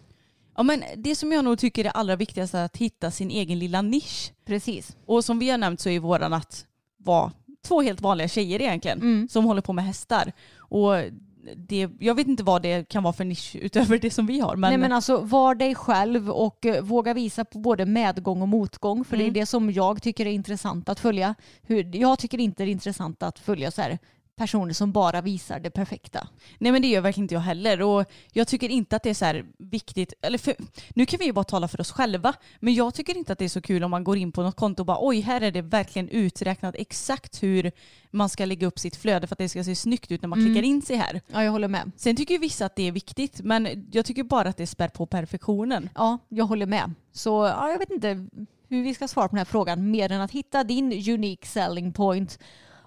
Ja, 0.56 0.62
men 0.62 0.82
det 0.96 1.14
som 1.14 1.32
jag 1.32 1.44
nog 1.44 1.58
tycker 1.58 1.84
är 1.84 1.88
allra 1.90 2.16
viktigast 2.16 2.54
är 2.54 2.64
att 2.64 2.76
hitta 2.76 3.10
sin 3.10 3.30
egen 3.30 3.58
lilla 3.58 3.82
nisch. 3.82 4.32
Precis. 4.44 4.96
Och 5.06 5.24
som 5.24 5.38
vi 5.38 5.50
har 5.50 5.58
nämnt 5.58 5.80
så 5.80 5.88
är 5.88 6.00
våran 6.00 6.32
att 6.32 6.66
vara 6.98 7.32
två 7.68 7.82
helt 7.82 8.00
vanliga 8.00 8.28
tjejer 8.28 8.62
egentligen 8.62 8.98
Mm. 9.00 9.28
som 9.28 9.44
håller 9.44 9.60
på 9.62 9.72
med 9.72 9.84
hästar. 9.84 10.32
Och 10.72 10.94
det, 11.56 11.88
jag 11.98 12.14
vet 12.14 12.26
inte 12.26 12.42
vad 12.42 12.62
det 12.62 12.88
kan 12.88 13.02
vara 13.02 13.12
för 13.12 13.24
nisch 13.24 13.56
utöver 13.60 13.98
det 13.98 14.10
som 14.10 14.26
vi 14.26 14.40
har. 14.40 14.56
Men, 14.56 14.70
Nej 14.70 14.78
men 14.78 14.92
alltså 14.92 15.16
var 15.16 15.54
dig 15.54 15.74
själv 15.74 16.30
och 16.30 16.66
eh, 16.66 16.82
våga 16.82 17.14
visa 17.14 17.44
på 17.44 17.58
både 17.58 17.86
medgång 17.86 18.42
och 18.42 18.48
motgång. 18.48 19.04
För 19.04 19.16
Mm. 19.16 19.26
det 19.32 19.38
är 19.38 19.40
det 19.42 19.46
som 19.46 19.70
jag 19.70 20.02
tycker 20.02 20.26
är 20.26 20.30
intressant 20.30 20.88
att 20.88 21.00
följa. 21.00 21.34
Hur, 21.62 21.96
jag 21.96 22.18
tycker 22.18 22.38
inte 22.40 22.64
det 22.64 22.70
är 22.70 22.72
intressant 22.72 23.22
att 23.22 23.38
följa 23.38 23.70
så 23.70 23.82
här 23.82 23.98
personer 24.36 24.72
som 24.74 24.92
bara 24.92 25.20
visar 25.20 25.60
det 25.60 25.70
perfekta. 25.70 26.28
Nej 26.58 26.72
men 26.72 26.82
det 26.82 26.88
gör 26.88 27.00
verkligen 27.00 27.24
inte 27.24 27.34
jag 27.34 27.40
heller. 27.40 27.82
Och 27.82 28.04
jag 28.32 28.48
tycker 28.48 28.68
inte 28.68 28.96
att 28.96 29.02
det 29.02 29.10
är 29.10 29.14
så 29.14 29.24
här 29.24 29.44
viktigt. 29.58 30.12
Eller 30.22 30.38
för, 30.38 30.54
nu 30.94 31.06
kan 31.06 31.18
vi 31.18 31.24
ju 31.24 31.32
bara 31.32 31.44
tala 31.44 31.68
för 31.68 31.80
oss 31.80 31.90
själva. 31.92 32.34
Men 32.60 32.74
jag 32.74 32.94
tycker 32.94 33.16
inte 33.16 33.32
att 33.32 33.38
det 33.38 33.44
är 33.44 33.48
så 33.48 33.60
kul 33.60 33.84
om 33.84 33.90
man 33.90 34.04
går 34.04 34.16
in 34.16 34.32
på 34.32 34.42
något 34.42 34.56
konto 34.56 34.82
och 34.82 34.86
bara 34.86 34.98
oj 35.00 35.20
här 35.20 35.40
är 35.40 35.50
det 35.50 35.62
verkligen 35.62 36.08
uträknat 36.08 36.74
exakt 36.78 37.42
hur 37.42 37.72
man 38.10 38.28
ska 38.28 38.44
lägga 38.44 38.66
upp 38.66 38.78
sitt 38.78 38.96
flöde 38.96 39.26
för 39.26 39.34
att 39.34 39.38
det 39.38 39.48
ska 39.48 39.64
se 39.64 39.76
snyggt 39.76 40.10
ut 40.10 40.22
när 40.22 40.28
man 40.28 40.38
Mm. 40.38 40.52
klickar 40.54 40.68
in 40.68 40.82
sig 40.82 40.96
här. 40.96 41.20
Ja 41.32 41.44
jag 41.44 41.52
håller 41.52 41.68
med. 41.68 41.90
Sen 41.96 42.16
tycker 42.16 42.34
ju 42.34 42.38
vissa 42.40 42.66
att 42.66 42.76
det 42.76 42.82
är 42.88 42.92
viktigt 42.92 43.40
men 43.40 43.88
jag 43.92 44.04
tycker 44.06 44.22
bara 44.24 44.48
att 44.48 44.56
det 44.56 44.66
spär 44.66 44.88
på 44.88 45.06
perfektionen. 45.06 45.88
Ja 45.94 46.18
jag 46.28 46.44
håller 46.44 46.66
med. 46.66 46.94
Så 47.12 47.30
ja, 47.30 47.70
jag 47.70 47.78
vet 47.78 47.90
inte. 47.90 48.26
hur 48.68 48.82
vi 48.82 48.94
ska 48.94 49.08
svara 49.08 49.28
på 49.28 49.32
den 49.32 49.38
här 49.38 49.44
frågan 49.44 49.90
mer 49.90 50.12
än 50.12 50.20
att 50.20 50.30
hitta 50.30 50.64
din 50.64 50.92
unique 50.92 51.46
selling 51.46 51.92
point 51.92 52.38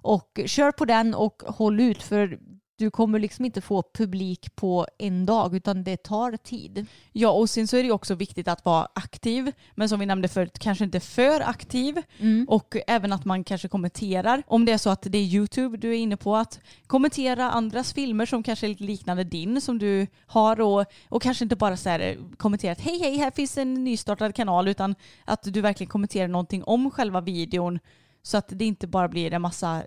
och 0.05 0.39
kör 0.45 0.71
på 0.71 0.85
den 0.85 1.13
och 1.13 1.43
håll 1.47 1.79
ut 1.79 2.03
för 2.03 2.39
du 2.77 2.91
kommer 2.91 3.19
liksom 3.19 3.45
inte 3.45 3.61
få 3.61 3.83
publik 3.93 4.55
på 4.55 4.87
en 4.97 5.25
dag 5.25 5.55
utan 5.55 5.83
det 5.83 5.97
tar 5.97 6.37
tid. 6.37 6.85
Ja 7.11 7.29
och 7.29 7.49
sen 7.49 7.67
så 7.67 7.77
är 7.77 7.83
det 7.83 7.91
också 7.91 8.15
viktigt 8.15 8.47
att 8.47 8.65
vara 8.65 8.87
aktiv 8.95 9.51
men 9.75 9.89
som 9.89 9.99
vi 9.99 10.05
nämnde 10.05 10.27
förut 10.27 10.59
kanske 10.59 10.83
inte 10.83 10.99
för 10.99 11.41
aktiv 11.41 12.01
Mm. 12.19 12.45
och 12.49 12.77
även 12.87 13.13
att 13.13 13.25
man 13.25 13.43
kanske 13.43 13.67
kommenterar 13.67 14.43
om 14.47 14.65
det 14.65 14.71
är 14.71 14.77
så 14.77 14.89
att 14.89 15.01
det 15.01 15.17
är 15.17 15.23
YouTube 15.23 15.77
du 15.77 15.89
är 15.89 15.97
inne 15.97 16.17
på 16.17 16.35
att 16.35 16.59
kommentera 16.87 17.51
andras 17.51 17.93
filmer 17.93 18.25
som 18.25 18.43
kanske 18.43 18.67
är 18.67 18.69
lite 18.69 18.83
liknande 18.83 19.23
din 19.23 19.61
som 19.61 19.79
du 19.79 20.07
har 20.27 20.61
och, 20.61 20.85
och 21.09 21.21
kanske 21.21 21.45
inte 21.45 21.55
bara 21.55 21.77
så 21.77 21.89
här 21.89 22.17
kommentera 22.37 22.71
att 22.71 22.81
hej 22.81 22.99
hej 22.99 23.17
här 23.17 23.31
finns 23.31 23.57
en 23.57 23.73
nystartad 23.83 24.35
kanal 24.35 24.67
utan 24.67 24.95
att 25.25 25.43
du 25.43 25.61
verkligen 25.61 25.89
kommenterar 25.89 26.27
någonting 26.27 26.63
om 26.63 26.91
själva 26.91 27.21
videon 27.21 27.79
så 28.25 28.37
att 28.37 28.45
det 28.49 28.65
inte 28.65 28.87
bara 28.87 29.07
blir 29.07 29.33
en 29.33 29.41
massa 29.41 29.85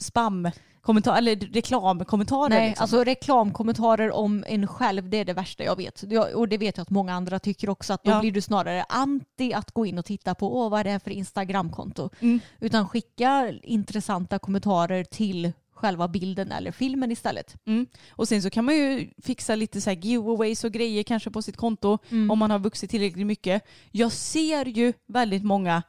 spam 0.00 0.50
kommentar 0.80 1.18
eller 1.18 1.36
reklamkommentarer. 1.36 2.48
Nej, 2.48 2.68
liksom. 2.68 2.82
alltså 2.82 3.04
reklamkommentarer 3.04 4.10
om 4.12 4.44
en 4.46 4.66
själv 4.66 5.08
det 5.10 5.16
är 5.16 5.24
det 5.24 5.32
värsta 5.32 5.64
jag 5.64 5.76
vet. 5.76 6.04
Och 6.34 6.48
det 6.48 6.58
vet 6.58 6.76
jag 6.76 6.82
att 6.82 6.90
många 6.90 7.14
andra 7.14 7.38
tycker 7.38 7.68
också 7.68 7.92
att 7.92 8.04
då 8.04 8.10
Ja. 8.10 8.20
blir 8.20 8.32
du 8.32 8.40
snarare 8.40 8.84
anti 8.88 9.52
att 9.52 9.70
gå 9.70 9.86
in 9.86 9.98
och 9.98 10.04
titta 10.04 10.34
på 10.34 10.56
åh, 10.56 10.70
vad 10.70 10.80
är 10.80 10.84
det 10.84 10.90
här 10.90 10.98
för 10.98 11.10
Instagramkonto. 11.10 12.10
Mm. 12.20 12.40
Utan 12.60 12.88
skicka 12.88 13.52
intressanta 13.62 14.38
kommentarer 14.38 15.04
till 15.04 15.52
själva 15.74 16.08
bilden 16.08 16.52
eller 16.52 16.72
filmen 16.72 17.10
istället. 17.12 17.56
Mm. 17.66 17.86
Och 18.10 18.28
sen 18.28 18.42
så 18.42 18.50
kan 18.50 18.64
man 18.64 18.76
ju 18.76 19.10
fixa 19.22 19.54
lite 19.54 19.80
så 19.80 19.90
här 19.90 19.96
giveaways 19.96 20.64
och 20.64 20.72
grejer 20.72 21.02
kanske 21.02 21.30
på 21.30 21.42
sitt 21.42 21.56
konto 21.56 21.98
om 22.30 22.38
man 22.38 22.50
har 22.50 22.58
vuxit 22.58 22.90
tillräckligt 22.90 23.26
mycket. 23.26 23.62
Jag 23.90 24.12
ser 24.12 24.64
ju 24.64 24.92
väldigt 25.06 25.44
många 25.44 25.82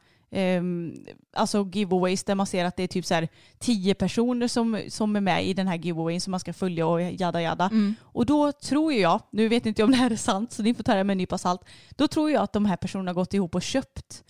alltså 1.32 1.68
giveaways 1.72 2.24
där 2.24 2.34
man 2.34 2.46
ser 2.46 2.64
att 2.64 2.76
det 2.76 2.82
är 2.82 2.86
typ 2.86 3.06
så 3.06 3.14
här 3.14 3.28
tio 3.58 3.94
personer 3.94 4.48
som, 4.48 4.82
som 4.88 5.16
är 5.16 5.20
med 5.20 5.46
i 5.46 5.54
den 5.54 5.68
här 5.68 5.76
giveawayn 5.76 6.20
som 6.20 6.30
man 6.30 6.40
ska 6.40 6.52
följa 6.52 6.86
och 6.86 7.02
jada 7.02 7.42
jada. 7.42 7.70
Och 8.02 8.26
då 8.26 8.52
tror 8.52 8.92
jag, 8.92 9.22
nu 9.30 9.48
vet 9.48 9.66
inte 9.66 9.82
jag 9.82 9.86
om 9.86 9.90
det 9.90 9.96
här 9.96 10.10
är 10.10 10.16
sant 10.16 10.52
så 10.52 10.62
ni 10.62 10.74
får 10.74 10.82
ta 10.84 10.94
det 10.94 11.04
med 11.04 11.14
en 11.14 11.18
nypa 11.18 11.38
salt, 11.38 11.60
då 11.90 12.08
tror 12.08 12.30
jag 12.30 12.42
att 12.42 12.52
de 12.52 12.64
här 12.64 12.76
personerna 12.76 13.10
har 13.10 13.14
gått 13.14 13.34
ihop 13.34 13.54
och 13.54 13.62
köpt 13.62 14.24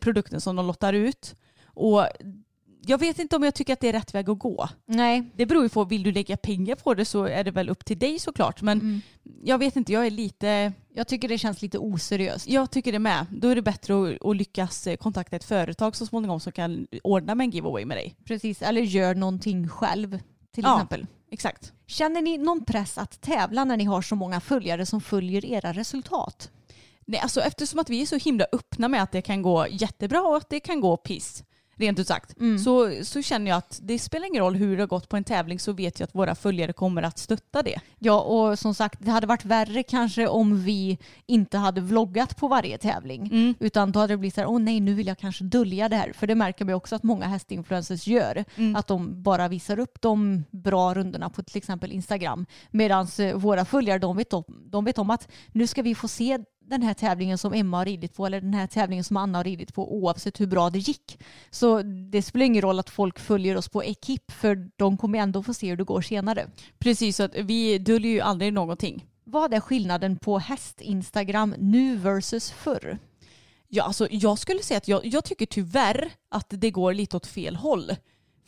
produkten 0.00 0.40
som 0.40 0.56
de 0.56 0.66
lottar 0.66 0.92
ut. 0.92 1.34
Och 1.64 2.06
jag 2.86 2.98
vet 2.98 3.18
inte 3.18 3.36
om 3.36 3.42
jag 3.42 3.54
tycker 3.54 3.72
att 3.72 3.80
det 3.80 3.88
är 3.88 3.92
rätt 3.92 4.14
väg 4.14 4.30
att 4.30 4.38
gå. 4.38 4.68
Nej, 4.86 5.22
Det 5.36 5.46
beror 5.46 5.62
ju 5.62 5.68
på, 5.68 5.84
vill 5.84 6.02
du 6.02 6.12
lägga 6.12 6.36
pengar 6.36 6.74
på 6.76 6.94
det 6.94 7.04
så 7.04 7.24
är 7.24 7.44
det 7.44 7.50
väl 7.50 7.68
upp 7.68 7.84
till 7.84 7.98
dig 7.98 8.18
såklart. 8.18 8.62
Men 8.62 9.02
jag 9.44 9.58
vet 9.58 9.76
inte, 9.76 9.92
jag 9.92 10.06
är 10.06 10.10
lite, 10.10 10.72
jag 10.94 11.08
tycker 11.08 11.28
det 11.28 11.38
känns 11.38 11.62
lite 11.62 11.78
oseriöst. 11.78 12.48
jag 12.48 12.70
tycker 12.70 12.92
det 12.92 12.98
med. 12.98 13.26
Då 13.30 13.48
är 13.48 13.54
det 13.54 13.62
bättre 13.62 13.94
att, 14.14 14.26
att 14.26 14.36
lyckas 14.36 14.86
eh, 14.86 14.96
kontakta 14.96 15.36
ett 15.36 15.44
företag 15.44 15.96
så 15.96 16.06
småningom 16.06 16.40
som 16.40 16.52
kan 16.52 16.86
ordna 17.02 17.34
med 17.34 17.44
en 17.44 17.50
giveaway 17.50 17.84
med 17.84 17.96
dig. 17.96 18.14
Precis, 18.24 18.62
eller 18.62 18.80
gör 18.82 19.14
någonting 19.14 19.68
själv 19.68 20.18
till 20.54 20.64
Ja. 20.64 20.74
exempel. 20.76 21.06
Exakt. 21.30 21.72
Känner 21.86 22.22
ni 22.22 22.38
någon 22.38 22.64
press 22.64 22.98
att 22.98 23.20
tävla 23.20 23.64
när 23.64 23.76
ni 23.76 23.84
har 23.84 24.02
så 24.02 24.14
många 24.16 24.40
följare 24.40 24.86
som 24.86 25.00
följer 25.00 25.44
era 25.44 25.72
resultat? 25.72 26.50
Nej, 27.06 27.20
alltså 27.20 27.40
eftersom 27.40 27.78
att 27.78 27.90
vi 27.90 28.02
är 28.02 28.06
så 28.06 28.16
himla 28.16 28.46
öppna 28.52 28.88
med 28.88 29.02
att 29.02 29.12
det 29.12 29.22
kan 29.22 29.42
gå 29.42 29.66
jättebra 29.70 30.22
och 30.22 30.36
att 30.36 30.50
det 30.50 30.60
kan 30.60 30.80
gå 30.80 30.96
piss, 30.96 31.44
rent 31.78 31.98
ut 31.98 32.06
sagt, 32.08 32.34
så, 32.64 33.04
så 33.04 33.22
känner 33.22 33.50
jag 33.50 33.58
att 33.58 33.80
det 33.82 33.98
spelar 33.98 34.26
ingen 34.26 34.42
roll 34.42 34.54
hur 34.54 34.76
det 34.76 34.82
har 34.82 34.86
gått 34.86 35.08
på 35.08 35.16
en 35.16 35.24
tävling 35.24 35.58
så 35.58 35.72
vet 35.72 36.00
jag 36.00 36.06
att 36.06 36.14
våra 36.14 36.34
följare 36.34 36.72
kommer 36.72 37.02
att 37.02 37.18
stötta 37.18 37.62
det. 37.62 37.80
Ja, 37.98 38.20
och 38.20 38.58
som 38.58 38.74
sagt, 38.74 38.98
det 39.02 39.10
hade 39.10 39.26
varit 39.26 39.44
värre 39.44 39.82
kanske 39.82 40.26
om 40.26 40.62
vi 40.62 40.98
inte 41.26 41.58
hade 41.58 41.80
vloggat 41.80 42.36
på 42.36 42.48
varje 42.48 42.78
tävling. 42.78 43.54
Utan 43.60 43.92
då 43.92 44.00
hade 44.00 44.12
det 44.12 44.18
blivit 44.18 44.34
så 44.34 44.40
här, 44.40 44.48
åh 44.48 44.60
nej, 44.60 44.80
nu 44.80 44.94
vill 44.94 45.06
jag 45.06 45.18
kanske 45.18 45.44
dölja 45.44 45.88
det 45.88 45.96
här. 45.96 46.12
För 46.12 46.26
det 46.26 46.34
märker 46.34 46.64
man 46.64 46.74
också 46.74 46.96
att 46.96 47.02
många 47.02 47.26
hästinfluencers 47.26 48.06
gör. 48.06 48.44
Att 48.76 48.86
de 48.86 49.22
bara 49.22 49.48
visar 49.48 49.78
upp 49.78 50.00
de 50.00 50.44
bra 50.50 50.94
rundorna 50.94 51.30
på 51.30 51.42
till 51.42 51.56
exempel 51.56 51.92
Instagram. 51.92 52.46
Medan 52.70 53.06
våra 53.34 53.64
följare, 53.64 53.98
de 53.98 54.16
vet, 54.16 54.32
om, 54.32 54.44
de 54.66 54.84
vet 54.84 54.98
om 54.98 55.10
att 55.10 55.28
nu 55.52 55.66
ska 55.66 55.82
vi 55.82 55.94
få 55.94 56.08
se 56.08 56.38
den 56.68 56.82
här 56.82 56.94
tävlingen 56.94 57.38
som 57.38 57.52
Emma 57.52 57.76
har 57.76 57.84
ridit 57.84 58.14
på 58.14 58.26
eller 58.26 58.40
den 58.40 58.54
här 58.54 58.66
tävlingen 58.66 59.04
som 59.04 59.16
Anna 59.16 59.38
har 59.38 59.44
ridit 59.44 59.74
på 59.74 59.94
oavsett 59.94 60.40
hur 60.40 60.46
bra 60.46 60.70
det 60.70 60.78
gick. 60.78 61.18
Så 61.50 61.82
det 61.82 62.22
spelar 62.22 62.46
ingen 62.46 62.62
roll 62.62 62.78
att 62.78 62.90
folk 62.90 63.18
följer 63.18 63.56
oss 63.56 63.68
på 63.68 63.84
Ekip 63.84 64.30
för 64.30 64.70
de 64.76 64.96
kommer 64.96 65.18
ändå 65.18 65.42
få 65.42 65.54
se 65.54 65.68
hur 65.68 65.76
det 65.76 65.84
går 65.84 66.00
senare. 66.00 66.46
Precis, 66.78 67.16
så 67.16 67.22
att 67.22 67.34
vi 67.34 67.78
döljer 67.78 68.12
ju 68.12 68.20
aldrig 68.20 68.52
någonting. 68.52 69.04
Vad 69.24 69.54
är 69.54 69.60
skillnaden 69.60 70.16
på 70.16 70.38
häst-Instagram 70.38 71.54
nu 71.58 71.96
versus 71.96 72.50
förr? 72.50 72.98
Ja, 73.68 73.84
alltså, 73.84 74.08
jag 74.10 74.38
skulle 74.38 74.62
säga 74.62 74.78
att 74.78 74.88
jag, 74.88 75.06
jag 75.06 75.24
tycker 75.24 75.46
tyvärr 75.46 76.10
att 76.28 76.46
det 76.48 76.70
går 76.70 76.94
lite 76.94 77.16
åt 77.16 77.26
fel 77.26 77.56
håll. 77.56 77.90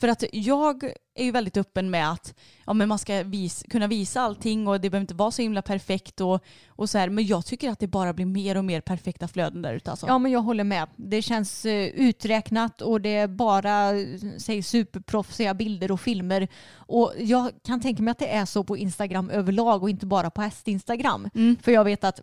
För 0.01 0.07
att 0.07 0.23
jag 0.31 0.83
är 1.15 1.23
ju 1.23 1.31
väldigt 1.31 1.57
öppen 1.57 1.89
med 1.89 2.11
att 2.11 2.33
ja, 2.65 2.73
men 2.73 2.89
man 2.89 2.99
ska 2.99 3.23
vis, 3.23 3.63
kunna 3.69 3.87
visa 3.87 4.21
allting 4.21 4.67
och 4.67 4.81
det 4.81 4.89
behöver 4.89 5.01
inte 5.01 5.13
vara 5.13 5.31
så 5.31 5.41
himla 5.41 5.61
perfekt 5.61 6.21
och, 6.21 6.43
och 6.67 6.89
så 6.89 6.97
här. 6.97 7.09
Men 7.09 7.25
jag 7.25 7.45
tycker 7.45 7.69
att 7.69 7.79
det 7.79 7.87
bara 7.87 8.13
blir 8.13 8.25
mer 8.25 8.57
och 8.57 8.65
mer 8.65 8.81
perfekta 8.81 9.27
flöden 9.27 9.61
där 9.61 9.73
ute. 9.73 9.91
Alltså. 9.91 10.07
Ja, 10.07 10.17
men 10.17 10.31
jag 10.31 10.39
håller 10.39 10.63
med. 10.63 10.87
Det 10.95 11.21
känns 11.21 11.65
eh, 11.65 11.87
uträknat 11.87 12.81
och 12.81 13.01
det 13.01 13.15
är 13.15 13.27
bara 13.27 13.99
eh, 13.99 14.07
säg, 14.37 14.63
superproffsiga 14.63 15.53
bilder 15.53 15.91
och 15.91 16.01
filmer. 16.01 16.47
Och 16.73 17.13
jag 17.17 17.51
kan 17.63 17.81
tänka 17.81 18.03
mig 18.03 18.11
att 18.11 18.19
det 18.19 18.33
är 18.33 18.45
så 18.45 18.63
på 18.63 18.77
Instagram 18.77 19.29
överlag 19.29 19.83
och 19.83 19.89
inte 19.89 20.05
bara 20.05 20.29
på 20.29 20.41
häst-Instagram. 20.41 21.29
För 21.61 21.71
jag 21.71 21.83
vet 21.83 22.03
att 22.03 22.21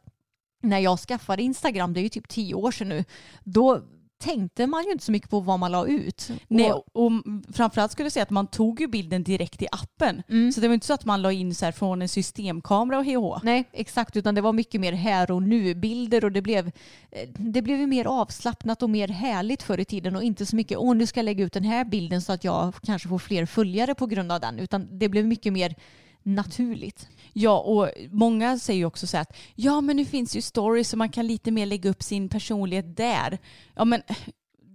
när 0.63 0.79
jag 0.79 0.99
skaffade 0.99 1.43
Instagram, 1.43 1.95
det 1.95 2.01
är 2.01 2.03
ju 2.03 2.09
typ 2.09 2.29
tio 2.29 2.55
år 2.55 2.71
sedan 2.71 2.89
nu, 2.89 3.05
då 3.45 3.83
tänkte 4.19 4.67
man 4.67 4.85
ju 4.85 4.93
inte 4.93 5.05
så 5.05 5.13
mycket 5.13 5.31
på 5.31 5.41
vad 5.41 5.59
man 5.59 5.73
la 5.73 5.87
ut. 5.87 6.31
Nej, 6.49 6.73
Och, 6.73 6.85
och 6.93 7.13
framförallt 7.53 7.93
skulle 7.93 8.07
jag 8.07 8.13
säga 8.13 8.23
att 8.23 8.31
man 8.31 8.47
tog 8.47 8.81
ju 8.81 8.87
bilden 8.87 9.23
direkt 9.23 9.63
i 9.63 9.67
appen. 9.73 10.23
Så 10.53 10.61
det 10.61 10.69
var 10.69 10.75
inte 10.75 10.87
så 10.87 10.95
att 10.95 11.05
man 11.05 11.23
la 11.23 11.33
in 11.33 11.55
så 11.55 11.65
här 11.65 11.73
från 11.73 12.03
en 12.03 12.09
systemkamera 12.09 12.99
och 12.99 13.05
hh. 13.05 13.39
nej, 13.43 13.65
exakt, 13.73 14.17
utan 14.17 14.35
det 14.35 14.41
var 14.41 14.53
mycket 14.53 14.81
mer 14.81 14.93
här 14.93 15.31
och 15.31 15.43
nu-bilder 15.43 16.25
och 16.25 16.33
det 16.33 16.43
blev, 16.43 16.67
eh, 17.11 17.29
det 17.37 17.63
blev 17.63 17.81
ju 17.81 17.87
mer 17.87 18.05
avslappnat 18.05 18.83
och 18.83 18.91
mer 18.91 19.09
härligt 19.09 19.63
förr 19.63 19.81
i 19.81 19.85
tiden 19.85 20.17
och 20.17 20.23
inte 20.23 20.47
så 20.47 20.57
mycket 20.57 20.79
åh 20.79 20.95
nu 20.95 21.07
ska 21.07 21.21
jag 21.21 21.25
lägga 21.25 21.45
ut 21.45 21.53
den 21.53 21.65
här 21.65 21.85
bilden 21.85 22.23
så 22.23 22.33
att 22.33 22.45
jag 22.45 22.75
kanske 22.83 23.09
får 23.09 23.19
fler 23.19 23.47
följare 23.47 23.95
på 23.95 24.07
grund 24.07 24.33
av 24.33 24.41
den, 24.41 24.59
utan 24.59 24.99
det 24.99 25.09
blev 25.09 25.27
mycket 25.27 25.53
mer 25.53 25.75
naturligt. 26.23 27.09
Ja, 27.33 27.59
och 27.59 27.91
många 28.11 28.59
säger 28.59 28.79
ju 28.79 28.85
också 28.85 29.07
så 29.07 29.17
att 29.19 29.37
ja, 29.55 29.81
men 29.81 29.97
nu 29.97 30.05
finns 30.05 30.37
ju 30.37 30.43
stories 30.43 30.89
så 30.89 30.97
man 30.97 31.09
kan 31.09 31.27
lite 31.27 31.51
mer 31.51 31.67
lägga 31.67 31.91
upp 31.91 32.03
sin 32.03 32.29
personlighet 32.29 32.97
där. 32.97 33.39
Ja, 33.75 33.85
men 33.85 34.03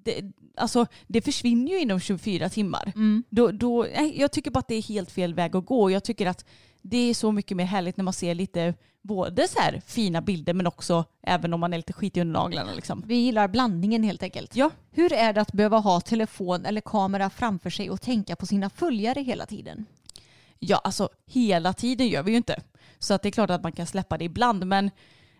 det, 0.03 0.31
alltså, 0.57 0.85
det 1.07 1.21
försvinner 1.21 1.71
ju 1.71 1.79
inom 1.79 1.99
24 1.99 2.49
timmar. 2.49 2.93
Då, 3.29 3.51
då, 3.51 3.87
nej, 3.95 4.19
jag 4.19 4.31
tycker 4.31 4.51
bara 4.51 4.59
att 4.59 4.67
det 4.67 4.75
är 4.75 4.81
helt 4.81 5.11
fel 5.11 5.33
väg 5.33 5.55
att 5.55 5.65
gå. 5.65 5.91
Jag 5.91 6.03
tycker 6.03 6.27
att 6.27 6.45
det 6.81 6.97
är 6.97 7.13
så 7.13 7.31
mycket 7.31 7.57
mer 7.57 7.65
härligt 7.65 7.97
när 7.97 8.03
man 8.03 8.13
ser 8.13 8.35
lite 8.35 8.73
både 9.01 9.47
så 9.47 9.59
här 9.59 9.81
fina 9.85 10.21
bilder 10.21 10.53
men 10.53 10.67
också 10.67 11.05
även 11.21 11.53
om 11.53 11.59
man 11.59 11.73
är 11.73 11.77
lite 11.77 11.93
skitig 11.93 12.21
under 12.21 12.33
naglarna. 12.39 12.73
Liksom. 12.73 13.03
Vi 13.07 13.15
gillar 13.15 13.47
blandningen 13.47 14.03
helt 14.03 14.23
enkelt. 14.23 14.55
Ja. 14.55 14.69
Hur 14.91 15.13
är 15.13 15.33
det 15.33 15.41
att 15.41 15.51
behöva 15.51 15.77
ha 15.77 16.01
telefon 16.01 16.65
eller 16.65 16.81
kamera 16.81 17.29
framför 17.29 17.69
sig 17.69 17.89
och 17.89 18.01
tänka 18.01 18.35
på 18.35 18.45
sina 18.45 18.69
följare 18.69 19.21
hela 19.21 19.45
tiden? 19.45 19.85
Ja, 20.65 20.81
alltså 20.83 21.09
hela 21.25 21.73
tiden 21.73 22.07
gör 22.07 22.23
vi 22.23 22.31
ju 22.31 22.37
inte. 22.37 22.61
Så 22.99 23.13
att 23.13 23.21
det 23.21 23.29
är 23.29 23.31
klart 23.31 23.49
att 23.49 23.63
man 23.63 23.71
kan 23.71 23.87
släppa 23.87 24.17
det 24.17 24.25
ibland, 24.25 24.65
men 24.65 24.91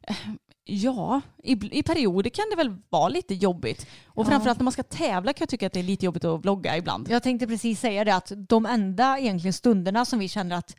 eh, 0.08 0.16
ja, 0.64 1.22
i, 1.44 1.80
i 1.80 1.84
perioder 1.84 2.30
kan 2.30 2.46
det 2.50 2.56
väl 2.56 2.76
vara 2.90 3.10
lite 3.10 3.34
jobbigt. 3.34 3.88
Och 4.06 4.28
framförallt 4.28 4.60
när 4.60 4.64
man 4.64 4.74
ska 4.74 4.84
tävla 4.84 5.34
kan 5.34 5.42
jag 5.42 5.50
tycka 5.50 5.68
att 5.68 5.74
det 5.74 5.80
är 5.80 5.84
lite 5.84 6.06
jobbigt 6.06 6.26
att 6.26 6.44
vlogga 6.44 6.78
ibland. 6.78 7.10
Jag 7.10 7.24
tänkte 7.24 7.48
precis 7.48 7.80
säga 7.80 8.04
det 8.04 8.16
att 8.16 8.32
de 8.36 8.66
enda 8.66 9.20
egentligen 9.20 9.54
stunderna 9.54 10.06
som 10.06 10.20
vi 10.20 10.28
känner 10.28 10.56
att 10.56 10.76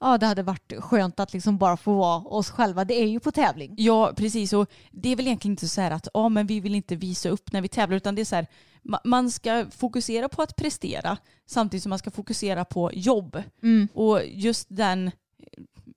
ja, 0.00 0.18
det 0.18 0.26
hade 0.26 0.42
varit 0.42 0.72
skönt 0.78 1.20
att 1.20 1.32
liksom 1.32 1.58
bara 1.58 1.76
få 1.76 1.94
vara 1.94 2.18
oss 2.18 2.50
själva, 2.50 2.84
det 2.84 2.94
är 2.94 3.06
ju 3.06 3.20
på 3.20 3.32
tävling. 3.32 3.74
Ja, 3.76 4.12
precis. 4.16 4.52
Och 4.52 4.70
det 4.90 5.08
är 5.08 5.16
väl 5.16 5.26
egentligen 5.26 5.52
inte 5.52 5.68
så 5.68 5.80
här 5.80 5.90
att 5.90 6.08
ja, 6.14 6.28
men 6.28 6.46
vi 6.46 6.60
vill 6.60 6.74
inte 6.74 6.96
visa 6.96 7.28
upp 7.28 7.52
när 7.52 7.60
vi 7.60 7.68
tävlar, 7.68 7.96
utan 7.96 8.14
det 8.14 8.20
är 8.22 8.24
så 8.24 8.36
här, 8.36 8.46
man 9.04 9.30
ska 9.30 9.66
fokusera 9.70 10.28
på 10.28 10.42
att 10.42 10.56
prestera 10.56 11.18
samtidigt 11.46 11.82
som 11.82 11.90
man 11.90 11.98
ska 11.98 12.10
fokusera 12.10 12.64
på 12.64 12.90
jobb. 12.94 13.42
Och 13.92 14.20
just 14.26 14.66
den 14.70 15.10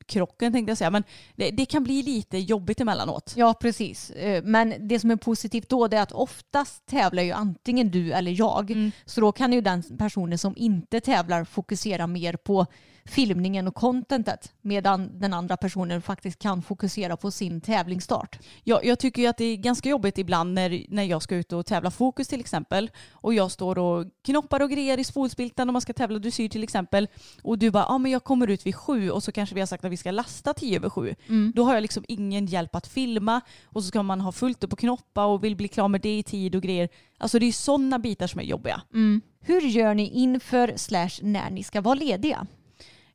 krocken 0.06 0.54
tänkte 0.54 0.72
jag 0.72 0.78
säga, 0.78 0.90
men 0.92 1.04
det, 1.36 1.50
det 1.52 1.66
kan 1.66 1.84
bli 1.84 2.04
lite 2.04 2.38
jobbigt 2.38 2.82
emellanåt. 2.82 3.34
Ja, 3.38 3.54
precis. 3.54 4.10
Eh, 4.10 4.44
Men 4.44 4.88
det 4.88 5.00
som 5.00 5.12
är 5.12 5.16
positivt 5.16 5.70
då 5.70 5.86
är 5.86 5.96
att 6.02 6.12
oftast 6.12 6.86
tävlar 6.86 7.24
ju 7.24 7.32
antingen 7.32 7.92
du 7.92 8.12
eller 8.14 8.32
jag. 8.32 8.92
Så 9.06 9.22
då 9.22 9.32
kan 9.32 9.54
ju 9.54 9.62
den 9.62 9.84
personen 9.98 10.38
som 10.38 10.54
inte 10.58 11.00
tävlar 11.00 11.44
fokusera 11.44 12.08
mer 12.08 12.34
på 12.34 12.66
filmningen 13.10 13.68
och 13.68 13.76
contentet 13.76 14.53
medan 14.62 15.20
den 15.20 15.34
andra 15.34 15.57
personen 15.57 16.01
faktiskt 16.01 16.39
kan 16.39 16.62
fokusera 16.62 17.18
på 17.18 17.32
sin 17.32 17.62
tävlingsstart. 17.62 18.39
Ja, 18.64 18.80
jag 18.84 18.99
tycker 18.99 19.22
ju 19.22 19.28
att 19.28 19.38
det 19.38 19.45
är 19.45 19.57
ganska 19.57 19.89
jobbigt 19.89 20.18
ibland 20.18 20.53
när, 20.53 20.86
när 20.89 21.03
jag 21.03 21.22
ska 21.22 21.36
ut 21.36 21.53
och 21.53 21.66
tävla 21.66 21.91
fokus 21.91 22.28
till 22.28 22.39
exempel 22.39 22.91
och 23.12 23.34
jag 23.34 23.51
står 23.51 23.78
och 23.78 24.05
knoppar 24.26 24.62
och 24.62 24.70
grejer 24.70 24.97
i 24.97 25.03
spolspiltan 25.03 25.70
om 25.70 25.74
man 25.74 25.82
ska 25.82 25.93
tävla 25.93 26.20
dressyr 26.20 26.49
till 26.49 26.64
exempel 26.64 27.07
och 27.43 27.60
du 27.60 27.72
bara, 27.72 27.84
ja 27.84 27.93
ah, 27.93 27.97
men 27.97 28.12
jag 28.12 28.24
kommer 28.24 28.47
ut 28.47 28.66
vid 28.66 28.76
sju 28.76 29.12
och 29.12 29.24
så 29.24 29.32
kanske 29.32 29.55
vi 29.55 29.62
har 29.62 29.68
sagt 29.68 29.86
att 29.86 29.91
vi 29.91 29.97
ska 29.97 30.12
lasta 30.12 30.53
tio 30.53 30.78
över 30.78 30.89
sju. 30.89 31.16
Då 31.55 31.64
har 31.64 31.74
jag 31.74 31.82
liksom 31.82 32.03
ingen 32.07 32.45
hjälp 32.45 32.76
att 32.76 32.88
filma 32.88 33.41
och 33.66 33.84
så 33.84 33.88
ska 33.88 34.03
man 34.03 34.22
ha 34.22 34.32
fullt 34.32 34.64
upp 34.64 34.74
och 34.74 34.80
knoppa 34.80 35.26
och 35.26 35.43
vill 35.43 35.55
bli 35.55 35.68
klar 35.68 35.88
med 35.88 36.01
det 36.01 36.18
i 36.18 36.24
tid 36.24 36.55
och 36.55 36.62
grejer. 36.62 36.89
Alltså 37.18 37.39
det 37.39 37.45
är 37.45 37.51
sådana 37.51 37.99
bitar 37.99 38.28
som 38.28 38.39
är 38.39 38.43
jobbiga. 38.43 38.82
Hur 39.41 39.62
gör 39.62 39.93
ni 39.93 40.10
inför 40.10 40.74
slash 40.76 41.10
när 41.22 41.49
ni 41.49 41.64
ska 41.64 41.82
vara 41.82 41.95
lediga? 41.95 42.47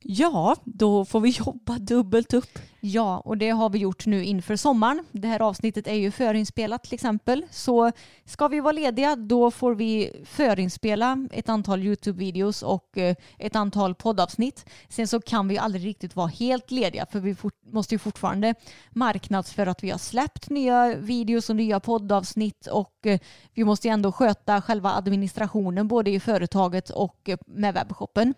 Ja, 0.06 0.56
då 0.64 1.04
får 1.04 1.20
vi 1.20 1.30
jobba 1.46 1.78
dubbelt 1.78 2.34
upp. 2.34 2.58
Ja, 2.80 3.18
och 3.18 3.38
det 3.38 3.50
har 3.50 3.70
vi 3.70 3.78
gjort 3.78 4.06
nu 4.06 4.24
inför 4.24 4.56
sommaren. 4.56 5.06
Det 5.12 5.28
här 5.28 5.40
avsnittet 5.40 5.86
är 5.86 5.94
ju 5.94 6.10
förinspelat 6.10 6.84
till 6.84 6.94
exempel. 6.94 7.46
Så 7.50 7.92
ska 8.24 8.48
vi 8.48 8.60
vara 8.60 8.72
lediga 8.72 9.16
då 9.16 9.50
får 9.50 9.74
vi 9.74 10.10
förinspela 10.24 11.28
ett 11.32 11.48
antal 11.48 11.82
YouTube-videos 11.82 12.62
och 12.62 12.98
eh, 12.98 13.16
ett 13.38 13.56
antal 13.56 13.94
poddavsnitt. 13.94 14.66
Sen 14.88 15.08
så 15.08 15.20
kan 15.20 15.48
vi 15.48 15.58
aldrig 15.58 15.86
riktigt 15.86 16.16
vara 16.16 16.26
helt 16.26 16.70
lediga 16.70 17.06
för 17.06 17.20
vi 17.20 17.36
måste 17.72 17.94
ju 17.94 17.98
fortfarande 17.98 18.54
marknadsföra 18.90 19.70
att 19.70 19.84
vi 19.84 19.90
har 19.90 19.98
släppt 19.98 20.50
nya 20.50 20.94
videos 20.94 21.50
och 21.50 21.56
nya 21.56 21.80
poddavsnitt 21.80 22.66
och 22.66 23.06
eh, 23.06 23.20
vi 23.54 23.64
måste 23.64 23.88
ju 23.88 23.92
ändå 23.92 24.12
sköta 24.12 24.62
själva 24.62 24.92
administrationen 24.92 25.88
både 25.88 26.10
i 26.10 26.20
företaget 26.20 26.90
och 26.90 27.28
eh, 27.28 27.38
med 27.46 27.74
webbshoppen. 27.74 28.34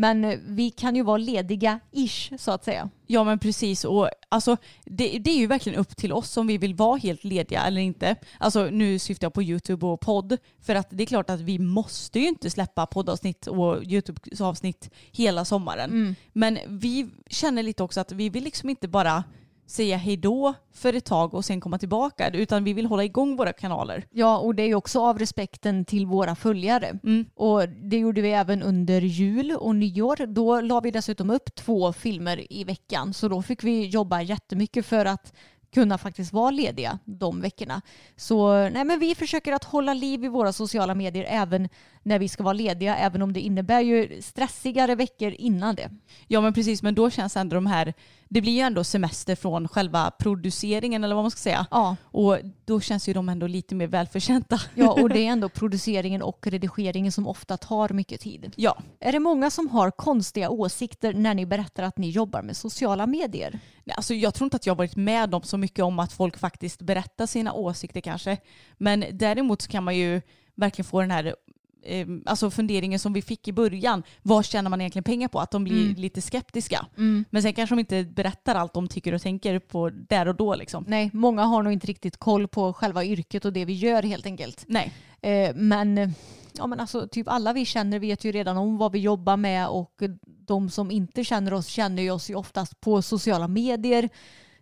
Men 0.00 0.24
eh, 0.24 0.38
vi 0.46 0.70
kan 0.70 0.96
ju 0.96 1.02
vara 1.02 1.18
lediga-ish 1.18 2.38
så 2.38 2.50
att 2.50 2.64
säga. 2.64 2.90
Ja 3.06 3.24
men 3.24 3.38
precis 3.38 3.84
och 3.84 4.10
alltså 4.28 4.56
det, 4.84 5.18
det 5.18 5.30
är 5.30 5.36
ju 5.36 5.46
verkligen 5.46 5.78
upp 5.78 5.96
till 5.96 6.12
oss 6.12 6.36
om 6.36 6.46
vi 6.46 6.58
vill 6.58 6.74
vara 6.74 6.96
helt 6.96 7.24
lediga 7.24 7.62
eller 7.62 7.80
inte. 7.80 8.16
Alltså 8.38 8.64
nu 8.64 8.98
syftar 8.98 9.24
jag 9.24 9.32
på 9.32 9.42
YouTube 9.42 9.86
och 9.86 10.00
podd 10.00 10.36
för 10.62 10.74
att 10.74 10.86
det 10.90 11.02
är 11.02 11.06
klart 11.06 11.30
att 11.30 11.40
vi 11.40 11.58
måste 11.58 12.20
ju 12.20 12.28
inte 12.28 12.50
släppa 12.50 12.86
poddavsnitt 12.86 13.46
och 13.46 13.84
YouTube-avsnitt 13.84 14.90
hela 15.12 15.44
sommaren. 15.44 16.16
Men 16.32 16.58
vi 16.66 17.08
känner 17.30 17.62
lite 17.62 17.82
också 17.82 18.00
att 18.00 18.12
vi 18.12 18.28
vill 18.28 18.44
liksom 18.44 18.70
inte 18.70 18.88
bara 18.88 19.24
säga 19.70 19.96
hejdå 19.96 20.54
för 20.72 20.92
ett 20.92 21.04
tag 21.04 21.34
och 21.34 21.44
sen 21.44 21.60
komma 21.60 21.78
tillbaka 21.78 22.30
utan 22.30 22.64
vi 22.64 22.72
vill 22.72 22.86
hålla 22.86 23.04
igång 23.04 23.36
våra 23.36 23.52
kanaler. 23.52 24.06
Ja, 24.10 24.38
och 24.38 24.54
det 24.54 24.62
är 24.62 24.66
ju 24.66 24.74
också 24.74 25.00
av 25.00 25.18
respekten 25.18 25.84
till 25.84 26.06
våra 26.06 26.34
följare. 26.34 26.98
Och 27.34 27.68
det 27.68 27.98
gjorde 27.98 28.20
vi 28.20 28.30
även 28.30 28.62
under 28.62 29.00
jul 29.00 29.52
och 29.52 29.76
nyår. 29.76 30.26
Då 30.26 30.60
la 30.60 30.80
vi 30.80 30.90
dessutom 30.90 31.30
upp 31.30 31.54
två 31.54 31.92
filmer 31.92 32.52
i 32.52 32.64
veckan. 32.64 33.14
Så 33.14 33.28
då 33.28 33.42
fick 33.42 33.64
vi 33.64 33.86
jobba 33.86 34.22
jättemycket 34.22 34.86
för 34.86 35.06
att 35.06 35.32
kunna 35.74 35.98
faktiskt 35.98 36.32
vara 36.32 36.50
lediga 36.50 36.98
de 37.04 37.40
veckorna. 37.40 37.82
Så 38.16 38.68
nej, 38.68 38.84
men 38.84 38.98
vi 38.98 39.14
försöker 39.14 39.52
att 39.52 39.64
hålla 39.64 39.94
liv 39.94 40.24
i 40.24 40.28
våra 40.28 40.52
sociala 40.52 40.94
medier 40.94 41.26
även 41.28 41.68
när 42.02 42.18
vi 42.18 42.28
ska 42.28 42.42
vara 42.42 42.52
lediga, 42.52 42.96
även 42.96 43.22
om 43.22 43.32
det 43.32 43.40
innebär 43.40 43.80
ju 43.80 44.22
stressigare 44.22 44.94
veckor 44.94 45.34
innan 45.38 45.74
det. 45.74 45.90
Ja 46.26 46.40
men 46.40 46.52
precis 46.52 46.82
men 46.82 46.94
då 46.94 47.10
känns 47.10 47.36
ändå 47.36 47.54
de 47.54 47.66
här, 47.66 47.94
det 48.28 48.40
blir 48.40 48.52
ju 48.52 48.60
ändå 48.60 48.84
semester 48.84 49.36
från 49.36 49.68
själva 49.68 50.10
produceringen 50.10 51.04
eller 51.04 51.14
vad 51.14 51.24
man 51.24 51.30
ska 51.30 51.38
säga. 51.38 51.66
Ja. 51.70 51.96
Och 52.02 52.38
då 52.64 52.80
känns 52.80 53.08
ju 53.08 53.12
de 53.12 53.28
ändå 53.28 53.46
lite 53.46 53.74
mer 53.74 53.86
välförtjänta. 53.86 54.60
Ja, 54.74 54.92
och 54.92 55.08
det 55.14 55.26
är 55.26 55.30
ändå 55.30 55.48
produceringen 55.48 56.22
och 56.22 56.46
redigeringen 56.46 57.12
som 57.12 57.26
ofta 57.26 57.56
tar 57.56 57.88
mycket 57.88 58.20
tid. 58.20 58.52
Ja. 58.56 58.78
Är 59.00 59.12
det 59.12 59.20
många 59.20 59.50
som 59.50 59.68
har 59.68 59.90
konstiga 59.90 60.50
åsikter 60.50 61.14
när 61.14 61.34
ni 61.34 61.46
berättar 61.46 61.82
att 61.82 61.98
ni 61.98 62.10
jobbar 62.10 62.42
med 62.42 62.56
sociala 62.56 63.06
medier? 63.06 63.60
Nej, 63.84 63.94
Alltså 63.96 64.14
jag 64.14 64.34
tror 64.34 64.46
inte 64.46 64.56
att 64.56 64.66
jag 64.66 64.74
varit 64.74 64.96
med 64.96 65.34
om 65.34 65.42
så 65.42 65.58
mycket 65.58 65.84
om 65.84 65.98
att 65.98 66.12
folk 66.12 66.38
faktiskt 66.38 66.82
berättar 66.82 67.26
sina 67.26 67.52
åsikter 67.52 68.00
kanske. 68.00 68.36
Men 68.78 69.04
däremot 69.12 69.62
så 69.62 69.70
kan 69.70 69.84
man 69.84 69.96
ju 69.96 70.20
verkligen 70.54 70.84
få 70.84 71.00
den 71.00 71.10
här 71.10 71.34
eh, 71.82 72.06
alltså 72.26 72.50
funderingen 72.50 72.98
som 72.98 73.12
vi 73.12 73.22
fick 73.22 73.48
i 73.48 73.52
början. 73.52 74.02
Vad 74.22 74.44
tjänar 74.44 74.70
man 74.70 74.80
egentligen 74.80 75.04
pengar 75.04 75.28
på? 75.28 75.40
Att 75.40 75.50
de 75.50 75.64
blir 75.64 75.94
lite 75.94 76.20
skeptiska. 76.20 76.86
Men 77.30 77.42
sen 77.42 77.52
kanske 77.52 77.74
de 77.74 77.80
inte 77.80 78.04
berättar 78.04 78.54
allt 78.54 78.74
de 78.74 78.88
tycker 78.88 79.12
och 79.12 79.22
tänker 79.22 79.58
på 79.58 79.90
där 79.90 80.28
och 80.28 80.34
då 80.34 80.54
liksom. 80.54 80.84
Nej, 80.88 81.10
många 81.12 81.42
har 81.42 81.62
nog 81.62 81.72
inte 81.72 81.86
riktigt 81.86 82.16
koll 82.16 82.48
på 82.48 82.72
själva 82.72 83.04
yrket 83.04 83.44
och 83.44 83.52
det 83.52 83.64
vi 83.64 83.72
gör 83.72 84.02
helt 84.02 84.26
enkelt. 84.26 84.64
Nej. 84.66 84.92
Eh, 85.22 85.54
men, 85.54 86.14
ja, 86.52 86.66
men 86.66 86.80
alltså, 86.80 87.08
typ 87.08 87.28
alla 87.28 87.52
vi 87.52 87.64
känner 87.64 87.98
vet 87.98 88.24
ju 88.24 88.32
redan 88.32 88.56
om 88.56 88.78
vad 88.78 88.92
vi 88.92 88.98
jobbar 88.98 89.36
med 89.36 89.68
och 89.68 90.02
de 90.26 90.70
som 90.70 90.90
inte 90.90 91.24
känner 91.24 91.54
oss 91.54 91.66
känner 91.66 92.02
ju 92.02 92.10
oss 92.10 92.30
ju 92.30 92.34
oftast 92.34 92.80
på 92.80 93.02
sociala 93.02 93.48
medier. 93.48 94.08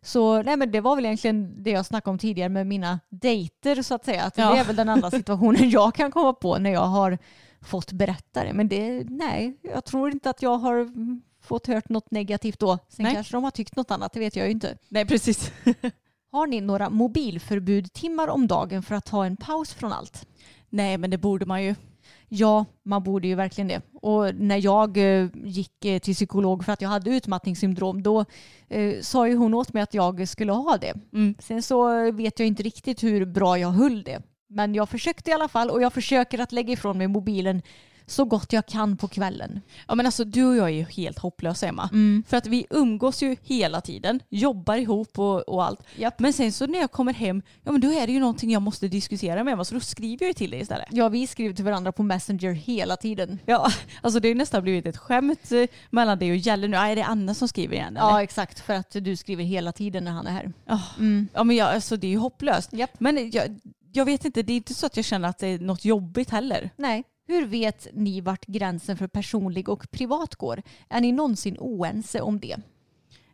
Så 0.02 0.42
nej, 0.42 0.56
men 0.56 0.70
det 0.70 0.80
var 0.80 0.96
väl 0.96 1.04
egentligen 1.04 1.62
det 1.62 1.70
jag 1.70 1.86
snackade 1.86 2.10
om 2.10 2.18
tidigare 2.18 2.48
med 2.48 2.66
mina 2.66 3.00
dejter 3.08 3.82
så 3.82 3.94
att 3.94 4.04
säga. 4.04 4.24
Att 4.24 4.38
Ja. 4.38 4.52
Det 4.52 4.58
är 4.58 4.64
väl 4.64 4.76
den 4.76 4.88
enda 4.88 5.10
situationen 5.10 5.70
jag 5.70 5.94
kan 5.94 6.10
komma 6.10 6.32
på 6.32 6.58
när 6.58 6.70
jag 6.70 6.86
har 6.86 7.18
fått 7.60 7.92
berätta 7.92 8.44
det. 8.44 8.52
Men 8.52 8.68
det, 8.68 9.04
nej, 9.08 9.56
jag 9.62 9.84
tror 9.84 10.10
inte 10.10 10.30
att 10.30 10.42
jag 10.42 10.58
har 10.58 10.88
fått 11.42 11.66
hört 11.66 11.88
något 11.88 12.10
negativt 12.10 12.58
då. 12.58 12.78
Sen 12.88 13.02
Nej. 13.04 13.14
kanske 13.14 13.36
de 13.36 13.44
har 13.44 13.50
tyckt 13.50 13.76
något 13.76 13.90
annat, 13.90 14.12
det 14.12 14.20
vet 14.20 14.36
jag 14.36 14.46
ju 14.46 14.52
inte. 14.52 14.78
Nej 14.88 15.06
precis. 15.06 15.52
Har 16.32 16.46
ni 16.46 16.60
några 16.60 16.90
mobilförbud-timmar 16.90 18.28
om 18.28 18.46
dagen 18.46 18.82
för 18.82 18.94
att 18.94 19.04
ta 19.04 19.24
en 19.24 19.36
paus 19.36 19.74
från 19.74 19.92
allt? 19.92 20.26
Nej 20.68 20.98
men 20.98 21.10
det 21.10 21.18
borde 21.18 21.46
man 21.46 21.64
ju. 21.64 21.74
Ja, 22.28 22.64
man 22.82 23.02
borde 23.02 23.28
ju 23.28 23.34
verkligen 23.34 23.68
det. 23.68 23.80
Och 23.92 24.34
när 24.34 24.64
jag 24.64 24.96
eh, 24.96 25.28
gick 25.44 25.84
eh, 25.84 25.98
till 25.98 26.14
psykolog 26.14 26.64
för 26.64 26.72
att 26.72 26.82
jag 26.82 26.88
hade 26.88 27.10
utmattningssyndrom 27.10 28.02
då 28.02 28.24
eh, 28.68 29.00
sa 29.00 29.28
ju 29.28 29.36
hon 29.36 29.54
åt 29.54 29.72
mig 29.72 29.82
att 29.82 29.94
jag 29.94 30.28
skulle 30.28 30.52
ha 30.52 30.76
det. 30.76 30.94
Mm. 31.12 31.34
Sen 31.38 31.62
så 31.62 32.10
vet 32.12 32.38
jag 32.38 32.48
inte 32.48 32.62
riktigt 32.62 33.02
hur 33.02 33.26
bra 33.26 33.58
jag 33.58 33.68
höll 33.68 34.02
det. 34.02 34.22
Men 34.48 34.74
jag 34.74 34.88
försökte 34.88 35.30
i 35.30 35.34
alla 35.34 35.48
fall 35.48 35.70
och 35.70 35.82
jag 35.82 35.92
försöker 35.92 36.38
att 36.38 36.52
lägga 36.52 36.72
ifrån 36.72 36.98
mig 36.98 37.08
mobilen 37.08 37.62
så 38.10 38.24
gott 38.24 38.52
jag 38.52 38.66
kan 38.66 38.96
på 38.96 39.08
kvällen. 39.08 39.60
Ja 39.88 39.94
men 39.94 40.06
alltså 40.06 40.24
du 40.24 40.44
och 40.44 40.56
jag 40.56 40.66
är 40.66 40.72
ju 40.72 40.84
helt 40.84 41.18
hopplösa 41.18 41.66
Emma. 41.66 41.90
För 42.28 42.36
att 42.36 42.46
vi 42.46 42.66
umgås 42.70 43.22
ju 43.22 43.36
hela 43.42 43.80
tiden, 43.80 44.20
jobbar 44.28 44.76
ihop 44.76 45.18
och, 45.18 45.48
och 45.48 45.64
allt. 45.64 45.80
Japp. 45.96 46.18
Men 46.18 46.32
sen 46.32 46.52
så 46.52 46.66
när 46.66 46.78
jag 46.78 46.92
kommer 46.92 47.12
hem, 47.12 47.42
ja 47.64 47.72
men 47.72 47.80
då 47.80 47.92
är 47.92 48.06
det 48.06 48.12
ju 48.12 48.20
någonting 48.20 48.50
jag 48.50 48.62
måste 48.62 48.88
diskutera 48.88 49.44
med 49.44 49.52
Emma 49.52 49.64
så 49.64 49.74
då 49.74 49.80
skriver 49.80 50.24
jag 50.24 50.30
ju 50.30 50.34
till 50.34 50.50
dig 50.50 50.60
istället. 50.60 50.88
Ja, 50.90 51.08
vi 51.08 51.26
skriver 51.26 51.54
till 51.54 51.64
varandra 51.64 51.92
på 51.92 52.02
Messenger 52.02 52.52
hela 52.52 52.96
tiden. 52.96 53.38
Ja, 53.46 53.72
alltså 54.00 54.20
det 54.20 54.28
har 54.28 54.34
nästan 54.34 54.62
blivit 54.62 54.86
ett 54.86 54.96
skämt 54.96 55.52
eh, 55.52 55.66
mellan 55.90 56.18
dig 56.18 56.30
och 56.30 56.36
Jelle 56.36 56.68
nu. 56.68 56.76
Är 56.76 56.96
det 56.96 57.04
Anna 57.04 57.34
som 57.34 57.48
skriver 57.48 57.74
igen? 57.74 57.96
Eller? 57.96 58.06
Ja, 58.06 58.22
exakt. 58.22 58.60
För 58.60 58.74
att 58.74 58.90
du 58.90 59.16
skriver 59.16 59.44
hela 59.44 59.72
tiden 59.72 60.04
när 60.04 60.12
han 60.12 60.26
är 60.26 60.32
här. 60.32 60.52
Ja. 60.64 60.80
ja 61.34 61.44
men 61.44 61.56
jag, 61.56 61.68
alltså 61.68 61.96
det 61.96 62.06
är 62.06 62.10
ju 62.10 62.18
hopplöst. 62.18 62.72
Japp. 62.72 63.00
Men 63.00 63.30
jag, 63.30 63.60
jag 63.92 64.04
vet 64.04 64.24
inte, 64.24 64.42
det 64.42 64.52
är 64.52 64.56
inte 64.56 64.74
så 64.74 64.86
att 64.86 64.96
jag 64.96 65.04
känner 65.04 65.28
att 65.28 65.38
det 65.38 65.46
är 65.46 65.58
något 65.58 65.84
jobbigt 65.84 66.30
heller. 66.30 66.70
Nej. 66.76 67.04
Hur 67.28 67.46
vet 67.46 67.86
ni 67.92 68.20
vart 68.20 68.46
gränsen 68.46 68.96
för 68.96 69.06
personlig 69.06 69.68
och 69.68 69.90
privat 69.90 70.34
går? 70.34 70.62
Är 70.88 71.00
ni 71.00 71.12
någonsin 71.12 71.56
oense 71.58 72.20
om 72.20 72.40
det? 72.40 72.56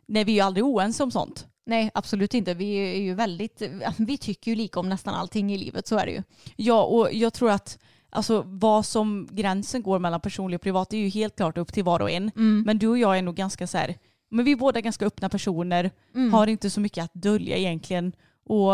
Nej, 0.05 0.23
vi 0.23 0.31
är 0.31 0.35
ju 0.35 0.41
aldrig 0.41 0.65
oense 0.65 1.03
om 1.03 1.11
sånt. 1.11 1.47
Nej, 1.65 1.91
absolut 1.93 2.33
inte. 2.33 2.53
Vi 2.53 2.75
är 2.75 3.01
ju 3.01 3.13
väldigt, 3.13 3.61
vi 3.97 4.17
tycker 4.17 4.51
ju 4.51 4.55
lika 4.55 4.79
om 4.79 4.89
nästan 4.89 5.13
allting 5.13 5.53
i 5.53 5.57
livet, 5.57 5.87
så 5.87 5.97
är 5.97 6.05
det 6.05 6.11
ju. 6.11 6.23
Ja, 6.55 6.83
och 6.83 7.13
jag 7.13 7.33
tror 7.33 7.51
att 7.51 7.79
alltså, 8.09 8.43
vad 8.45 8.85
som 8.85 9.27
gränsen 9.31 9.83
går 9.83 9.99
mellan 9.99 10.21
personlig 10.21 10.55
och 10.55 10.61
privat 10.61 10.93
är 10.93 10.97
ju 10.97 11.09
helt 11.09 11.35
klart 11.35 11.57
upp 11.57 11.73
till 11.73 11.83
var 11.83 12.01
och 12.01 12.11
en. 12.11 12.31
Men 12.65 12.79
du 12.79 12.87
och 12.87 12.97
jag 12.97 13.17
är 13.17 13.21
nog 13.21 13.35
ganska 13.35 13.67
så 13.67 13.77
här, 13.77 13.95
men 14.29 14.45
vi 14.45 14.51
är 14.51 14.55
båda 14.55 14.81
ganska 14.81 15.05
öppna 15.05 15.29
personer, 15.29 15.91
har 16.31 16.47
inte 16.47 16.69
så 16.69 16.79
mycket 16.81 17.03
att 17.03 17.13
dölja 17.13 17.57
egentligen 17.57 18.13
och 18.45 18.73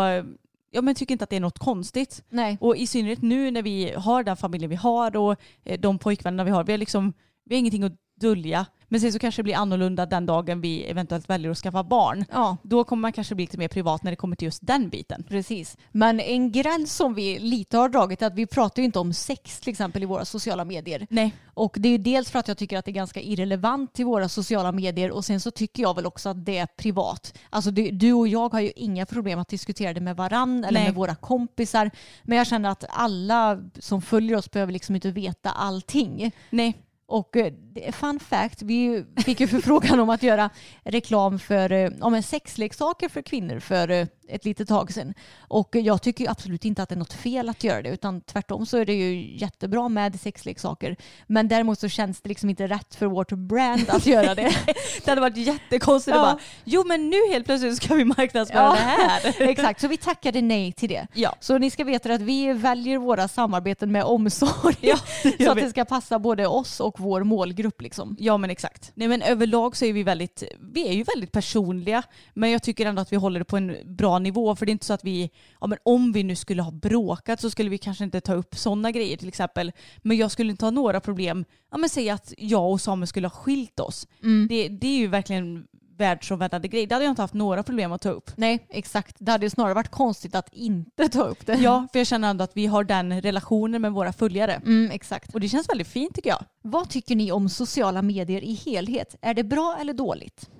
ja, 0.72 0.82
men 0.82 0.94
tycker 0.94 1.14
inte 1.14 1.24
att 1.24 1.30
det 1.30 1.36
är 1.36 1.40
något 1.40 1.58
konstigt. 1.58 2.24
Nej. 2.28 2.58
Och 2.60 2.76
i 2.76 2.86
synnerhet 2.86 3.22
nu 3.22 3.50
när 3.50 3.62
vi 3.62 3.92
har 3.96 4.24
den 4.24 4.36
familjen 4.36 4.70
vi 4.70 4.76
har 4.76 5.16
och 5.16 5.36
eh, 5.64 5.80
de 5.80 5.98
pojkvännerna 5.98 6.44
vi 6.44 6.50
har, 6.50 6.64
vi 6.64 6.72
har, 6.72 6.78
liksom, 6.78 7.12
vi 7.44 7.54
har 7.54 7.58
ingenting 7.58 7.82
att 7.82 7.96
dölja. 8.20 8.66
Men 8.92 9.00
sen 9.00 9.12
så 9.12 9.18
kanske 9.18 9.42
det 9.42 9.44
blir 9.44 9.56
annorlunda 9.56 10.06
den 10.06 10.26
dagen 10.26 10.60
vi 10.60 10.84
eventuellt 10.84 11.30
väljer 11.30 11.50
att 11.50 11.58
skaffa 11.58 11.82
barn. 11.82 12.24
Ja, 12.32 12.56
Då 12.62 12.84
kommer 12.84 13.00
man 13.00 13.12
kanske 13.12 13.34
bli 13.34 13.42
lite 13.42 13.58
mer 13.58 13.68
privat 13.68 14.02
när 14.02 14.12
det 14.12 14.16
kommer 14.16 14.36
till 14.36 14.46
just 14.46 14.66
den 14.66 14.88
biten. 14.88 15.24
precis. 15.28 15.76
Men 15.92 16.20
en 16.20 16.52
gräns 16.52 16.96
som 16.96 17.14
vi 17.14 17.38
lite 17.38 17.78
har 17.78 17.88
dragit 17.88 18.22
är 18.22 18.26
att 18.26 18.34
vi 18.34 18.46
pratar 18.46 18.82
ju 18.82 18.86
inte 18.86 18.98
om 18.98 19.12
sex 19.12 19.60
till 19.60 19.70
exempel 19.70 20.02
i 20.02 20.06
våra 20.06 20.24
sociala 20.24 20.64
medier. 20.64 21.06
Nej. 21.10 21.34
Och 21.54 21.76
det 21.78 21.88
är 21.88 21.90
ju 21.90 21.98
dels 21.98 22.30
för 22.30 22.38
att 22.38 22.48
jag 22.48 22.58
tycker 22.58 22.78
att 22.78 22.84
det 22.84 22.90
är 22.90 22.92
ganska 22.92 23.20
irrelevant 23.20 23.92
till 23.92 24.04
våra 24.04 24.28
sociala 24.28 24.72
medier 24.72 25.10
och 25.10 25.24
sen 25.24 25.40
så 25.40 25.50
tycker 25.50 25.82
jag 25.82 25.94
väl 25.96 26.06
också 26.06 26.28
att 26.28 26.44
det 26.44 26.58
är 26.58 26.66
privat. 26.66 27.38
Alltså 27.50 27.70
du, 27.70 27.90
du 27.90 28.12
och 28.12 28.28
jag 28.28 28.52
har 28.52 28.60
ju 28.60 28.72
inga 28.76 29.06
problem 29.06 29.38
att 29.38 29.48
diskutera 29.48 29.92
det 29.92 30.00
med 30.00 30.16
varann 30.16 30.64
eller 30.64 30.80
Nej. 30.80 30.88
med 30.88 30.94
våra 30.94 31.14
kompisar. 31.14 31.90
Men 32.22 32.38
jag 32.38 32.46
känner 32.46 32.68
att 32.68 32.84
alla 32.88 33.58
som 33.78 34.02
följer 34.02 34.36
oss 34.36 34.50
behöver 34.50 34.72
liksom 34.72 34.94
inte 34.94 35.10
veta 35.10 35.50
allting. 35.50 36.32
Nej. 36.50 36.76
Och 37.12 37.36
eh, 37.36 37.52
fun 37.92 38.20
fact, 38.20 38.62
vi 38.62 39.04
fick 39.24 39.40
ju 39.40 39.48
förfrågan 39.48 40.00
om 40.00 40.10
att 40.10 40.22
göra 40.22 40.50
reklam 40.84 41.38
för 41.38 41.72
eh, 41.72 41.90
ja, 42.00 42.08
men 42.08 42.22
sexleksaker 42.22 43.08
för 43.08 43.22
kvinnor 43.22 43.60
för 43.60 43.90
eh, 43.90 44.06
ett 44.28 44.44
litet 44.44 44.68
tag 44.68 44.92
sedan. 44.92 45.14
Och 45.48 45.76
jag 45.76 46.02
tycker 46.02 46.30
absolut 46.30 46.64
inte 46.64 46.82
att 46.82 46.88
det 46.88 46.94
är 46.94 46.98
något 46.98 47.12
fel 47.12 47.48
att 47.48 47.64
göra 47.64 47.82
det 47.82 47.88
utan 47.88 48.20
tvärtom 48.20 48.66
så 48.66 48.78
är 48.78 48.86
det 48.86 48.92
ju 48.94 49.36
jättebra 49.38 49.88
med 49.88 50.20
sexleksaker. 50.20 50.96
Men 51.26 51.48
däremot 51.48 51.78
så 51.78 51.88
känns 51.88 52.20
det 52.20 52.28
liksom 52.28 52.50
inte 52.50 52.66
rätt 52.66 52.94
för 52.94 53.06
vårt 53.06 53.32
brand 53.32 53.84
att 53.90 54.06
göra 54.06 54.34
det. 54.34 54.52
Det 55.04 55.10
hade 55.10 55.20
varit 55.20 55.36
jättekonstigt 55.36 56.16
Ja. 56.16 56.26
att 56.26 56.36
bara, 56.36 56.42
jo 56.64 56.84
men 56.86 57.10
nu 57.10 57.16
helt 57.32 57.46
plötsligt 57.46 57.76
ska 57.76 57.94
vi 57.94 58.04
marknadsföra 58.04 58.62
Ja. 58.62 58.72
det 58.72 58.80
här. 58.80 59.42
Exakt, 59.48 59.80
så 59.80 59.88
vi 59.88 59.96
tackade 59.96 60.42
nej 60.42 60.72
till 60.72 60.88
det. 60.88 61.06
Ja. 61.14 61.34
Så 61.40 61.58
ni 61.58 61.70
ska 61.70 61.84
veta 61.84 62.12
att 62.14 62.20
vi 62.20 62.52
väljer 62.52 62.98
våra 62.98 63.28
samarbeten 63.28 63.92
med 63.92 64.04
omsorg. 64.04 64.76
Ja, 64.80 64.96
så 65.44 65.50
att 65.50 65.56
det 65.58 65.70
ska 65.70 65.84
passa 65.84 66.18
både 66.18 66.46
oss 66.46 66.80
och 66.80 67.00
vår 67.02 67.22
målgrupp. 67.22 67.82
Liksom. 67.82 68.16
Ja 68.18 68.36
men 68.36 68.50
exakt. 68.50 68.92
Nej 68.94 69.08
men 69.08 69.22
överlag 69.22 69.76
så 69.76 69.84
är 69.84 69.92
vi 69.92 70.02
väldigt, 70.02 70.42
vi 70.60 70.88
är 70.88 70.92
ju 70.92 71.02
väldigt 71.02 71.32
personliga 71.32 72.02
men 72.34 72.50
jag 72.50 72.62
tycker 72.62 72.86
ändå 72.86 73.02
att 73.02 73.12
vi 73.12 73.16
håller 73.16 73.38
det 73.38 73.44
på 73.44 73.56
en 73.56 73.76
bra 73.84 74.18
nivå 74.18 74.56
för 74.56 74.66
det 74.66 74.70
är 74.70 74.72
inte 74.72 74.86
så 74.86 74.92
att 74.92 75.04
vi, 75.04 75.30
ja 75.60 75.66
men 75.66 75.78
om 75.82 76.12
vi 76.12 76.22
nu 76.22 76.36
skulle 76.36 76.62
ha 76.62 76.70
bråkat 76.70 77.40
så 77.40 77.50
skulle 77.50 77.70
vi 77.70 77.78
kanske 77.78 78.04
inte 78.04 78.20
ta 78.20 78.34
upp 78.34 78.54
sådana 78.54 78.90
grejer 78.90 79.16
till 79.16 79.28
exempel. 79.28 79.72
Men 79.98 80.16
jag 80.16 80.30
skulle 80.30 80.50
inte 80.50 80.64
ha 80.64 80.70
några 80.70 81.00
problem, 81.00 81.44
ja 81.70 81.76
men 81.78 81.88
säg 81.88 82.10
att 82.10 82.34
jag 82.38 82.70
och 82.70 82.80
Samuel 82.80 83.06
skulle 83.06 83.26
ha 83.26 83.32
skilt 83.32 83.80
oss. 83.80 84.06
Det, 84.48 84.68
det 84.68 84.86
är 84.86 84.98
ju 84.98 85.06
verkligen 85.06 85.66
världsomvändande 86.02 86.68
grej. 86.68 86.86
Det 86.86 86.94
hade 86.94 87.04
jag 87.04 87.12
inte 87.12 87.22
haft 87.22 87.34
några 87.34 87.62
problem 87.62 87.92
att 87.92 88.02
ta 88.02 88.10
upp. 88.10 88.30
Nej, 88.36 88.66
exakt. 88.70 89.16
Det 89.18 89.32
hade 89.32 89.46
ju 89.46 89.50
snarare 89.50 89.74
varit 89.74 89.88
konstigt 89.88 90.34
att 90.34 90.48
inte 90.52 91.08
ta 91.08 91.22
upp 91.22 91.46
det. 91.46 91.54
Ja, 91.54 91.86
för 91.92 91.98
jag 92.00 92.06
känner 92.06 92.30
ändå 92.30 92.44
att 92.44 92.52
vi 92.54 92.66
har 92.66 92.84
den 92.84 93.20
relationen 93.20 93.82
med 93.82 93.92
våra 93.92 94.12
följare. 94.12 94.52
Mm, 94.52 94.90
exakt. 94.90 95.34
Och 95.34 95.40
det 95.40 95.48
känns 95.48 95.68
väldigt 95.68 95.88
fint 95.88 96.14
tycker 96.14 96.30
jag. 96.30 96.44
Vad 96.62 96.88
tycker 96.88 97.16
ni 97.16 97.32
om 97.32 97.48
sociala 97.48 98.02
medier 98.02 98.44
i 98.44 98.54
helhet? 98.54 99.16
Är 99.22 99.34
det 99.34 99.44
bra 99.44 99.76
eller 99.80 99.92
dåligt? 99.92 100.50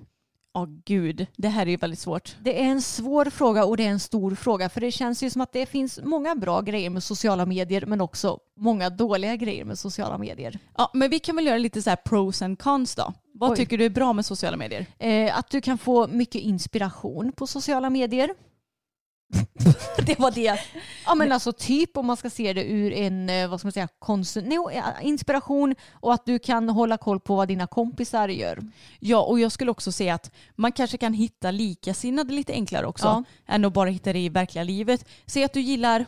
Ja 0.55 0.67
gud, 0.85 1.25
det 1.35 1.47
här 1.47 1.65
är 1.65 1.69
ju 1.69 1.77
väldigt 1.77 1.99
svårt. 1.99 2.35
Det 2.41 2.61
är 2.61 2.65
en 2.65 2.81
svår 2.81 3.25
fråga 3.25 3.65
och 3.65 3.77
det 3.77 3.85
är 3.85 3.89
en 3.89 3.99
stor 3.99 4.35
fråga 4.35 4.69
för 4.69 4.81
det 4.81 4.91
känns 4.91 5.23
ju 5.23 5.29
som 5.29 5.41
att 5.41 5.53
det 5.53 5.65
finns 5.65 5.99
många 6.03 6.35
bra 6.35 6.61
grejer 6.61 6.89
med 6.89 7.03
sociala 7.03 7.45
medier 7.45 7.85
men 7.85 8.01
också 8.01 8.39
många 8.57 8.89
dåliga 8.89 9.35
grejer 9.35 9.65
med 9.65 9.79
sociala 9.79 10.17
medier. 10.17 10.59
Ja, 10.77 10.91
men 10.93 11.09
vi 11.09 11.19
kan 11.19 11.35
väl 11.35 11.45
göra 11.45 11.57
lite 11.57 11.81
så 11.81 11.89
här 11.89 11.97
pros 11.97 12.41
and 12.41 12.59
cons 12.59 12.95
då. 12.95 13.13
Vad 13.33 13.51
Oj. 13.51 13.57
tycker 13.57 13.77
du 13.77 13.85
är 13.85 13.89
bra 13.89 14.13
med 14.13 14.25
sociala 14.25 14.57
medier? 14.57 14.85
Eh, 14.99 15.37
att 15.37 15.49
du 15.49 15.61
kan 15.61 15.77
få 15.77 16.07
mycket 16.07 16.41
inspiration 16.41 17.31
på 17.31 17.47
sociala 17.47 17.89
medier. 17.89 18.29
Det 20.05 20.19
var 20.19 20.31
det. 20.31 20.59
Ja 21.05 21.15
men 21.15 21.31
alltså 21.31 21.51
typ 21.53 21.97
om 21.97 22.05
man 22.05 22.17
ska 22.17 22.29
se 22.29 22.53
det 22.53 22.63
ur 22.63 22.93
en, 22.93 23.29
eh, 23.29 23.47
vad 23.49 23.59
ska 23.59 23.65
man 23.67 23.71
säga, 23.71 23.87
konsum- 23.99 24.45
nej, 24.45 24.57
ja, 24.75 24.83
inspiration 25.01 25.75
och 25.93 26.13
att 26.13 26.25
du 26.25 26.39
kan 26.39 26.69
hålla 26.69 26.97
koll 26.97 27.19
på 27.19 27.35
vad 27.35 27.47
dina 27.47 27.67
kompisar 27.67 28.27
gör. 28.29 28.59
Ja, 28.99 29.21
och 29.23 29.39
jag 29.39 29.51
skulle 29.51 29.71
också 29.71 29.91
säga 29.91 30.13
att 30.15 30.31
man 30.55 30.71
kanske 30.71 30.97
kan 30.97 31.13
hitta 31.13 31.51
likasinnade 31.51 32.33
lite 32.33 32.53
enklare 32.53 32.85
också 32.87 33.05
Ja. 33.05 33.23
än 33.53 33.65
att 33.65 33.73
bara 33.73 33.89
hitta 33.89 34.13
det 34.13 34.19
i 34.19 34.29
verkliga 34.29 34.63
livet. 34.63 35.05
Säg 35.25 35.43
att 35.43 35.53
du 35.53 35.61
gillar 35.61 36.05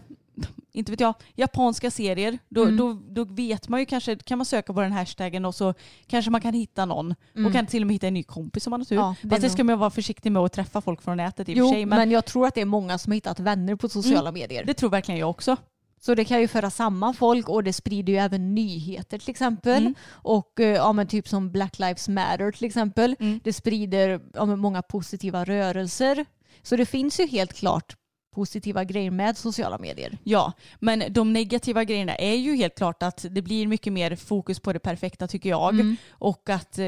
inte 0.72 0.92
vet 0.92 1.00
jag, 1.00 1.14
japanska 1.36 1.92
serier, 1.92 2.40
då, 2.50 2.64
Mm. 2.64 2.78
då, 2.78 2.94
då 2.94 3.34
vet 3.34 3.70
man 3.70 3.80
ju 3.80 3.86
kanske, 3.86 4.16
kan 4.16 4.38
man 4.38 4.46
söka 4.46 4.74
på 4.74 4.82
den 4.82 4.92
hashtaggen 4.92 5.46
och 5.46 5.56
så 5.56 5.74
kanske 6.08 6.32
man 6.32 6.42
kan 6.42 6.54
hitta 6.54 6.86
någon 6.86 7.16
och 7.46 7.54
kan 7.54 7.66
till 7.66 7.84
och 7.84 7.88
med 7.88 7.94
hitta 7.94 8.08
en 8.08 8.14
ny 8.14 8.24
kompis 8.24 8.68
om 8.68 8.72
man 8.72 8.80
har 8.80 8.86
tur. 8.86 8.96
Mm. 8.96 9.06
Ja, 9.08 9.16
det 9.22 9.30
Fast 9.30 9.42
det 9.42 9.50
ska 9.50 9.64
man 9.64 9.80
vara 9.80 9.90
försiktig 9.90 10.32
med 10.32 10.42
att 10.42 10.54
träffa 10.54 10.82
folk 10.82 11.02
från 11.02 11.18
nätet 11.18 11.50
i 11.50 11.54
och 11.54 11.58
för 11.58 11.74
sig. 11.74 11.86
men... 11.86 12.00
Men, 12.00 12.12
jag 12.12 12.26
tror 12.26 12.48
att 12.48 12.56
det 12.56 12.62
är 12.62 12.66
många 12.66 12.98
som 12.98 13.12
har 13.12 13.16
hittat 13.16 13.40
vänner 13.40 13.76
på 13.76 13.90
sociala 13.90 14.32
medier. 14.32 14.64
det 14.66 14.74
tror 14.74 14.90
verkligen 14.90 15.20
jag 15.20 15.30
också. 15.30 15.58
Så 16.02 16.16
det 16.16 16.26
kan 16.26 16.42
ju 16.42 16.48
föra 16.48 16.70
samman 16.70 17.14
folk 17.14 17.50
och 17.50 17.64
det 17.64 17.74
sprider 17.74 18.14
ju 18.14 18.20
även 18.20 18.56
nyheter 18.56 19.18
till 19.18 19.30
exempel. 19.30 19.82
Mm. 19.82 19.96
Och 20.10 20.60
eh, 20.60 20.76
ja, 20.76 20.94
men 20.94 21.08
typ 21.08 21.28
som 21.28 21.52
Black 21.52 21.80
Lives 21.80 22.08
Matter 22.08 22.52
till 22.52 22.66
exempel. 22.66 23.16
Mm. 23.20 23.40
Det 23.44 23.54
sprider 23.54 24.22
ja, 24.34 24.46
många 24.46 24.82
positiva 24.82 25.46
rörelser. 25.46 26.26
Så 26.64 26.76
det 26.76 26.86
finns 26.86 27.20
ju 27.20 27.28
helt 27.28 27.54
klart 27.54 27.96
positiva 28.36 28.84
grejer 28.84 29.12
med 29.12 29.38
sociala 29.38 29.78
medier. 29.78 30.18
Ja, 30.24 30.54
men 30.80 31.04
de 31.10 31.34
negativa 31.34 31.84
grejerna 31.84 32.16
är 32.16 32.36
ju 32.36 32.56
helt 32.56 32.76
klart 32.76 33.04
att 33.04 33.26
det 33.32 33.42
blir 33.42 33.68
mycket 33.68 33.94
mer 33.94 34.16
fokus 34.16 34.60
på 34.60 34.74
det 34.74 34.80
perfekta 34.80 35.28
tycker 35.28 35.50
jag. 35.50 35.74
Mm. 35.74 35.96
Och 36.12 36.50
att 36.50 36.80
eh, 36.80 36.86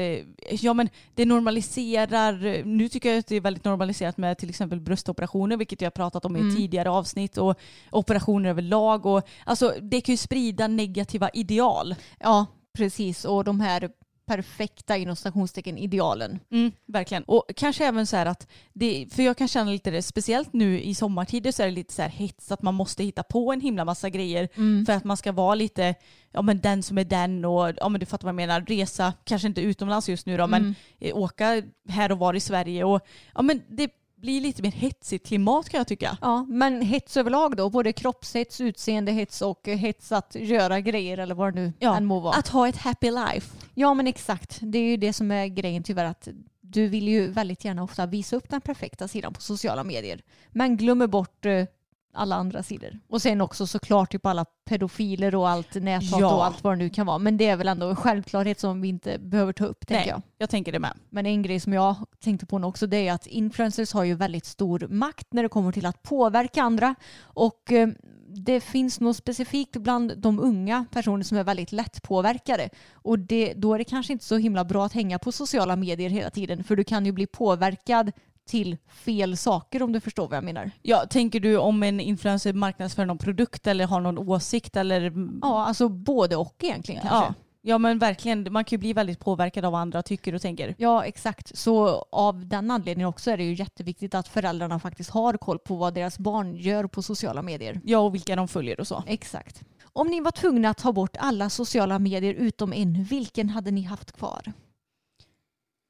ja, 0.50 0.74
men 0.74 0.88
det 1.14 1.24
normaliserar, 1.24 2.64
nu 2.64 2.88
tycker 2.88 3.10
jag 3.10 3.18
att 3.18 3.26
det 3.26 3.36
är 3.36 3.40
väldigt 3.40 3.64
normaliserat 3.64 4.16
med 4.16 4.38
till 4.38 4.48
exempel 4.50 4.80
bröstoperationer, 4.80 5.56
vilket 5.56 5.80
jag 5.80 5.86
har 5.86 5.90
pratat 5.90 6.24
om 6.24 6.36
i 6.36 6.40
Mm. 6.40 6.56
tidigare 6.56 6.90
avsnitt, 6.90 7.38
och 7.38 7.58
operationer 7.90 8.50
överlag. 8.50 9.06
Och, 9.06 9.22
alltså, 9.44 9.74
det 9.82 10.00
kan 10.00 10.12
ju 10.12 10.16
sprida 10.16 10.66
negativa 10.68 11.28
ideal. 11.32 11.94
Ja, 12.20 12.46
precis. 12.78 13.24
Och 13.24 13.44
de 13.44 13.60
här 13.60 13.90
perfekta 14.28 14.96
inom 14.96 15.16
stationstecken 15.16 15.78
idealen. 15.78 16.38
Mm, 16.50 16.72
verkligen. 16.86 17.22
Och 17.22 17.44
kanske 17.56 17.86
även 17.86 18.06
så 18.06 18.16
här 18.16 18.26
att, 18.26 18.48
det, 18.72 19.06
för 19.12 19.22
jag 19.22 19.36
kan 19.36 19.48
känna 19.48 19.70
lite 19.70 19.90
det, 19.90 20.02
speciellt 20.02 20.52
nu 20.52 20.80
i 20.80 20.94
sommartider 20.94 21.52
så 21.52 21.62
är 21.62 21.66
det 21.66 21.72
lite 21.72 21.94
så 21.94 22.02
här 22.02 22.08
hets 22.08 22.52
att 22.52 22.62
man 22.62 22.74
måste 22.74 23.04
hitta 23.04 23.22
på 23.22 23.52
en 23.52 23.60
himla 23.60 23.84
massa 23.84 24.10
grejer 24.10 24.48
för 24.86 24.92
att 24.92 25.04
man 25.04 25.16
ska 25.16 25.32
vara 25.32 25.54
lite, 25.54 25.94
ja 26.32 26.42
men 26.42 26.60
den 26.60 26.82
som 26.82 26.98
är 26.98 27.04
den 27.04 27.44
och 27.44 27.72
ja 27.76 27.88
men 27.88 28.00
du 28.00 28.06
fattar 28.06 28.24
vad 28.24 28.32
jag 28.32 28.48
menar, 28.48 28.60
resa, 28.60 29.12
kanske 29.24 29.48
inte 29.48 29.60
utomlands 29.60 30.08
just 30.08 30.26
nu 30.26 30.36
då, 30.36 30.46
men 30.46 30.74
eh, 31.00 31.16
åka 31.16 31.62
här 31.88 32.12
och 32.12 32.18
var 32.18 32.34
i 32.34 32.40
Sverige 32.40 32.84
och 32.84 33.00
ja 33.34 33.42
men 33.42 33.62
det 33.68 33.90
blir 34.20 34.40
lite 34.40 34.62
mer 34.62 34.70
hetsigt 34.70 35.26
klimat 35.26 35.68
kan 35.68 35.78
jag 35.78 35.86
tycka. 35.86 36.18
Ja, 36.20 36.46
men 36.48 36.82
hets 36.82 37.16
överlag 37.16 37.56
då? 37.56 37.70
Både 37.70 37.92
kroppshets, 37.92 38.60
utseendehets 38.60 39.42
och 39.42 39.66
hets 39.66 40.12
att 40.12 40.34
göra 40.34 40.80
grejer 40.80 41.18
eller 41.18 41.34
vad 41.34 41.54
det 41.54 41.60
nu 41.60 41.72
än 41.80 42.04
må 42.04 42.20
vara. 42.20 42.34
att 42.34 42.48
ha 42.48 42.68
ett 42.68 42.76
happy 42.76 43.10
life. 43.10 43.56
Ja 43.74 43.94
men 43.94 44.06
exakt. 44.06 44.58
Det 44.62 44.78
är 44.78 44.82
ju 44.82 44.96
det 44.96 45.12
som 45.12 45.30
är 45.30 45.46
grejen 45.46 45.82
tyvärr 45.82 46.04
att 46.04 46.28
du 46.60 46.88
vill 46.88 47.08
ju 47.08 47.26
väldigt 47.30 47.64
gärna 47.64 47.82
ofta 47.82 48.06
visa 48.06 48.36
upp 48.36 48.48
den 48.48 48.60
perfekta 48.60 49.08
sidan 49.08 49.32
på 49.34 49.40
sociala 49.40 49.84
medier. 49.84 50.20
Men 50.50 50.76
glömmer 50.76 51.06
bort 51.06 51.46
eh, 51.46 51.64
alla 52.12 52.36
andra 52.36 52.62
sidor. 52.62 52.98
Och 53.08 53.22
sen 53.22 53.40
också 53.40 53.66
såklart 53.66 54.12
typ 54.12 54.26
alla 54.26 54.44
pedofiler 54.44 55.34
och 55.34 55.48
allt 55.48 55.74
näthat 55.74 56.20
Ja. 56.20 56.34
och 56.34 56.44
allt 56.44 56.64
vad 56.64 56.72
det 56.72 56.76
nu 56.76 56.90
kan 56.90 57.06
vara. 57.06 57.18
Men 57.18 57.36
det 57.36 57.46
är 57.46 57.56
väl 57.56 57.68
ändå 57.68 57.86
en 57.88 57.96
självklarhet 57.96 58.60
som 58.60 58.80
vi 58.80 58.88
inte 58.88 59.18
behöver 59.18 59.52
ta 59.52 59.64
upp 59.64 59.86
tänker 59.86 60.00
Nej, 60.00 60.08
jag. 60.10 60.22
jag 60.38 60.50
tänker 60.50 60.72
det 60.72 60.78
med. 60.78 60.92
Men 61.10 61.26
en 61.26 61.42
grej 61.42 61.60
som 61.60 61.72
jag 61.72 61.94
tänkte 62.20 62.46
på 62.46 62.58
nu 62.58 62.66
också 62.66 62.86
det 62.86 63.08
är 63.08 63.12
att 63.12 63.26
influencers 63.26 63.92
har 63.92 64.04
ju 64.04 64.14
väldigt 64.14 64.44
stor 64.44 64.86
makt 64.90 65.32
när 65.32 65.42
det 65.42 65.48
kommer 65.48 65.72
till 65.72 65.86
att 65.86 66.02
påverka 66.02 66.62
andra. 66.62 66.94
Och 67.22 67.72
eh, 67.72 67.88
det 68.30 68.60
finns 68.60 69.00
något 69.00 69.16
specifikt 69.16 69.76
bland 69.76 70.18
de 70.18 70.40
unga 70.40 70.84
personer 70.92 71.22
som 71.22 71.38
är 71.38 71.44
väldigt 71.44 71.72
lättpåverkade. 71.72 72.68
Och 72.92 73.18
det, 73.18 73.52
då 73.56 73.74
är 73.74 73.78
det 73.78 73.84
kanske 73.84 74.12
inte 74.12 74.24
så 74.24 74.36
himla 74.36 74.64
bra 74.64 74.86
att 74.86 74.92
hänga 74.92 75.18
på 75.18 75.32
sociala 75.32 75.76
medier 75.76 76.10
hela 76.10 76.30
tiden. 76.30 76.64
För 76.64 76.76
du 76.76 76.84
kan 76.84 77.06
ju 77.06 77.12
bli 77.12 77.26
påverkad 77.26 78.12
till 78.48 78.76
fel 78.88 79.36
saker 79.36 79.82
om 79.82 79.92
du 79.92 80.00
förstår 80.00 80.28
vad 80.28 80.36
jag 80.36 80.44
menar. 80.44 80.70
Ja, 80.82 81.06
tänker 81.10 81.40
du 81.40 81.56
om 81.56 81.82
en 81.82 82.00
influencer 82.00 82.52
marknadsför 82.52 83.04
någon 83.04 83.18
produkt 83.18 83.66
eller 83.66 83.86
har 83.86 84.00
någon 84.00 84.18
åsikt 84.18 84.76
eller 84.76 85.12
Ja, 85.42 85.64
alltså 85.64 85.88
både 85.88 86.36
och 86.36 86.54
egentligen 86.58 87.00
kanske. 87.00 87.16
Ja. 87.16 87.34
ja 87.62 87.78
men 87.78 87.98
verkligen, 87.98 88.52
man 88.52 88.64
kan 88.64 88.76
ju 88.76 88.80
bli 88.80 88.92
väldigt 88.92 89.20
påverkad 89.20 89.64
av 89.64 89.72
vad 89.72 89.80
andra 89.80 90.02
tycker 90.02 90.34
och 90.34 90.42
tänker. 90.42 90.74
Ja, 90.78 91.04
exakt. 91.04 91.58
Så 91.58 92.04
av 92.12 92.46
den 92.46 92.70
anledningen 92.70 93.08
också 93.08 93.30
är 93.30 93.36
det 93.36 93.44
ju 93.44 93.54
jätteviktigt 93.54 94.14
att 94.14 94.28
föräldrarna 94.28 94.78
faktiskt 94.78 95.10
har 95.10 95.36
koll 95.36 95.58
på 95.58 95.76
vad 95.76 95.94
deras 95.94 96.18
barn 96.18 96.56
gör 96.56 96.86
på 96.86 97.02
sociala 97.02 97.42
medier. 97.42 97.80
Ja 97.84 97.98
och 97.98 98.14
vilka 98.14 98.36
de 98.36 98.48
följer 98.48 98.80
och 98.80 98.86
så. 98.86 99.02
Exakt. 99.06 99.62
Om 99.92 100.08
ni 100.08 100.20
var 100.20 100.30
tvungna 100.30 100.70
att 100.70 100.78
ta 100.78 100.92
bort 100.92 101.16
alla 101.18 101.50
sociala 101.50 101.98
medier 101.98 102.34
utom 102.34 102.72
en, 102.72 103.04
vilken 103.04 103.48
hade 103.48 103.70
ni 103.70 103.82
haft 103.82 104.12
kvar? 104.12 104.52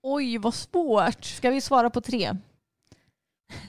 Oj 0.02 0.38
vad 0.38 0.54
svårt. 0.54 1.24
Ska 1.24 1.50
vi 1.50 1.60
svara 1.60 1.90
på 1.90 2.00
tre? 2.00 2.24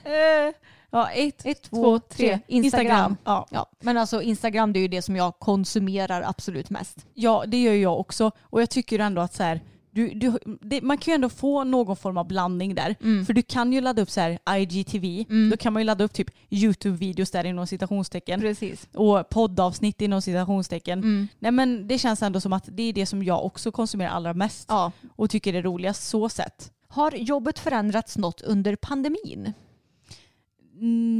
Eh, 0.04 0.54
ja, 0.90 1.10
ett, 1.10 1.46
Ett, 1.46 1.62
två, 1.62 1.76
två, 1.76 1.98
tre. 1.98 2.28
tre. 2.28 2.38
Instagram. 2.46 3.16
Ja. 3.24 3.46
Ja, 3.50 3.66
men 3.80 3.96
alltså 3.96 4.22
Instagram 4.22 4.72
det 4.72 4.78
är 4.78 4.80
ju 4.82 4.88
det 4.88 5.02
som 5.02 5.16
jag 5.16 5.38
konsumerar 5.38 6.22
absolut 6.22 6.70
mest. 6.70 7.06
ja, 7.14 7.44
det 7.46 7.62
gör 7.62 7.74
jag 7.74 8.00
också. 8.00 8.30
Och 8.40 8.62
jag 8.62 8.70
tycker 8.70 8.98
ändå 8.98 9.22
att 9.22 9.34
så 9.34 9.42
här, 9.42 9.60
du, 9.90 10.08
du, 10.14 10.32
det, 10.60 10.82
man 10.82 10.98
kan 10.98 11.12
ju 11.12 11.14
ändå 11.14 11.28
få 11.28 11.64
någon 11.64 11.96
form 11.96 12.16
av 12.16 12.26
blandning 12.26 12.74
där. 12.74 12.96
Mm. 13.02 13.26
För 13.26 13.32
du 13.32 13.42
kan 13.42 13.72
ju 13.72 13.80
ladda 13.80 14.02
upp 14.02 14.10
så 14.10 14.20
här 14.20 14.38
IGTV. 14.58 15.24
Då 15.50 15.56
kan 15.56 15.72
man 15.72 15.82
ju 15.82 15.84
ladda 15.84 16.04
upp 16.04 16.12
typ 16.12 16.30
YouTube-videos 16.50 17.32
där 17.32 17.44
inom 17.44 17.66
citationstecken. 17.66 18.40
Precis. 18.40 18.88
Och 18.94 19.28
poddavsnitt 19.28 20.00
inom 20.00 20.22
citationstecken. 20.22 20.98
Mm. 20.98 21.28
Nej 21.38 21.52
men 21.52 21.88
det 21.88 21.98
känns 21.98 22.22
ändå 22.22 22.40
som 22.40 22.52
att 22.52 22.64
det 22.66 22.82
är 22.82 22.92
det 22.92 23.06
som 23.06 23.22
jag 23.22 23.44
också 23.44 23.72
konsumerar 23.72 24.10
allra 24.10 24.34
mest. 24.34 24.66
Ja. 24.68 24.92
Och 25.16 25.30
tycker 25.30 25.54
är 25.54 25.62
roligast 25.62 26.08
så 26.08 26.28
sett. 26.28 26.72
Har 26.88 27.12
jobbet 27.12 27.58
förändrats 27.58 28.16
något 28.16 28.40
under 28.40 28.76
pandemin? 28.76 29.52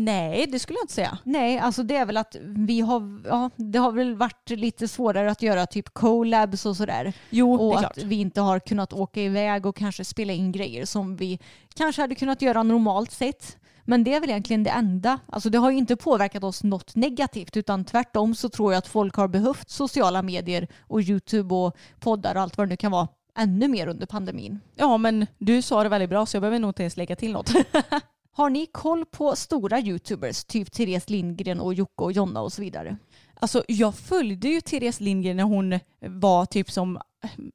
Nej, 0.04 0.46
det 0.46 0.58
skulle 0.58 0.76
jag 0.76 0.84
inte 0.84 0.94
säga. 0.94 1.18
Nej, 1.24 1.58
alltså 1.58 1.82
det 1.82 1.96
är 1.96 2.06
väl 2.06 2.16
att 2.16 2.36
vi 2.42 2.80
har, 2.80 3.20
ja, 3.24 3.50
det 3.56 3.78
har 3.78 3.92
väl 3.92 4.14
varit 4.14 4.50
lite 4.50 4.88
svårare 4.88 5.30
att 5.30 5.42
göra 5.42 5.66
typ 5.66 5.94
collabs 5.94 6.66
och 6.66 6.76
sådär. 6.76 7.12
Jo, 7.30 7.54
och 7.54 7.58
det 7.58 7.74
är 7.74 7.86
att 7.86 7.94
klart. 7.94 8.06
vi 8.06 8.20
inte 8.20 8.40
har 8.40 8.60
kunnat 8.60 8.92
åka 8.92 9.20
iväg 9.20 9.66
och 9.66 9.76
kanske 9.76 10.04
spela 10.04 10.32
in 10.32 10.52
grejer 10.52 10.84
som 10.84 11.16
vi 11.16 11.38
kanske 11.74 12.02
hade 12.02 12.14
kunnat 12.14 12.42
göra 12.42 12.62
normalt 12.62 13.10
sett. 13.10 13.56
Men 13.84 14.04
det 14.04 14.14
är 14.14 14.20
väl 14.20 14.30
egentligen 14.30 14.64
det 14.64 14.70
enda. 14.70 15.18
Alltså 15.26 15.50
det 15.50 15.58
har 15.58 15.70
ju 15.70 15.78
inte 15.78 15.96
påverkat 15.96 16.44
oss 16.44 16.64
något 16.64 16.96
negativt 16.96 17.56
utan 17.56 17.84
tvärtom 17.84 18.34
så 18.34 18.48
tror 18.48 18.72
jag 18.72 18.78
att 18.78 18.88
folk 18.88 19.14
har 19.14 19.28
behövt 19.28 19.70
sociala 19.70 20.22
medier 20.22 20.68
och 20.80 21.00
YouTube 21.00 21.54
och 21.54 21.76
poddar 21.98 22.34
och 22.34 22.40
allt 22.40 22.56
vad 22.56 22.66
det 22.66 22.70
nu 22.70 22.76
kan 22.76 22.92
vara 22.92 23.08
ännu 23.38 23.68
mer 23.68 23.86
under 23.86 24.06
pandemin. 24.06 24.60
Ja, 24.74 24.96
men 24.98 25.26
du 25.38 25.62
sa 25.62 25.82
det 25.82 25.88
väldigt 25.88 26.10
bra 26.10 26.26
så 26.26 26.36
jag 26.36 26.42
behöver 26.42 26.58
nog 26.58 26.68
inte 26.68 26.82
ens 26.82 26.96
lägga 26.96 27.16
till 27.16 27.32
något. 27.32 27.52
Har 28.32 28.50
ni 28.50 28.66
koll 28.72 29.04
på 29.06 29.36
stora 29.36 29.80
YouTubers, 29.80 30.44
typ 30.44 30.72
Therese 30.72 31.10
Lindgren 31.10 31.60
och 31.60 31.74
Jocke 31.74 32.02
och 32.04 32.12
Jonna 32.12 32.40
och 32.40 32.52
så 32.52 32.62
vidare? 32.62 32.96
Alltså 33.34 33.64
jag 33.68 33.94
följde 33.94 34.48
ju 34.48 34.60
Therese 34.60 35.00
Lindgren 35.00 35.36
när 35.36 35.44
hon 35.44 35.78
var 36.00 36.46
typ 36.46 36.70
som 36.70 36.98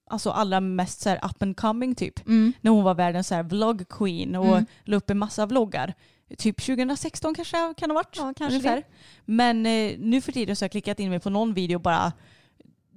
alltså 0.10 0.30
allra 0.30 0.60
mest 0.60 1.02
så 1.02 1.10
här 1.10 1.20
up 1.26 1.42
and 1.42 1.58
coming 1.58 1.96
typ. 1.96 2.28
När 2.62 2.70
hon 2.72 2.84
var 2.84 2.94
världens 2.96 3.28
så 3.28 3.36
här 3.36 3.44
vlog 3.44 3.90
queen 3.90 4.36
och 4.36 4.46
Mm. 4.48 4.66
la 4.84 4.98
upp 4.98 5.10
en 5.10 5.18
massa 5.18 5.46
vloggar. 5.46 5.94
Typ 6.38 6.62
2016 6.66 7.36
kanske 7.36 7.58
kan 7.78 7.90
det 7.90 7.94
ha 7.96 8.00
varit. 8.00 8.16
Ja, 8.18 8.34
kanske 8.38 8.46
ungefär. 8.46 8.84
Men 9.26 9.66
eh, 9.66 9.96
nu 10.00 10.22
för 10.22 10.32
tiden 10.32 10.56
så 10.56 10.64
har 10.64 10.66
jag 10.66 10.72
klickat 10.72 11.00
in 11.00 11.10
mig 11.10 11.20
på 11.20 11.30
någon 11.30 11.54
video 11.54 11.80
bara 11.80 12.12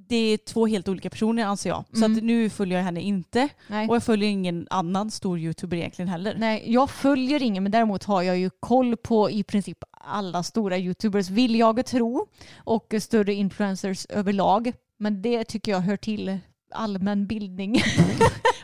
det 0.08 0.16
är 0.16 0.36
två 0.36 0.66
helt 0.66 0.88
olika 0.88 1.10
personer 1.10 1.44
anser 1.44 1.70
jag. 1.70 1.84
Så 1.92 2.04
Mm. 2.04 2.16
att 2.16 2.22
nu 2.24 2.50
följer 2.50 2.78
jag 2.78 2.84
henne 2.84 3.00
inte. 3.00 3.48
Nej. 3.68 3.88
Och 3.88 3.94
jag 3.96 4.02
följer 4.02 4.28
ingen 4.28 4.66
annan 4.70 5.10
stor 5.10 5.38
youtuber 5.38 5.76
egentligen 5.76 6.08
heller. 6.08 6.34
Nej, 6.38 6.62
jag 6.66 6.90
följer 6.90 7.42
ingen 7.42 7.62
men 7.62 7.72
däremot 7.72 8.04
har 8.04 8.22
jag 8.22 8.38
ju 8.38 8.50
koll 8.60 8.96
på 8.96 9.30
i 9.30 9.42
princip 9.42 9.78
alla 9.90 10.42
stora 10.42 10.78
YouTubers 10.78 11.30
vill 11.30 11.54
jag 11.58 11.86
tro 11.86 12.26
och 12.56 12.94
större 13.00 13.34
influencers 13.34 14.06
överlag. 14.06 14.72
Men 14.98 15.22
det 15.22 15.44
tycker 15.44 15.72
jag 15.72 15.80
hör 15.80 15.96
till 15.96 16.38
allmän 16.72 17.26
bildning. 17.26 17.82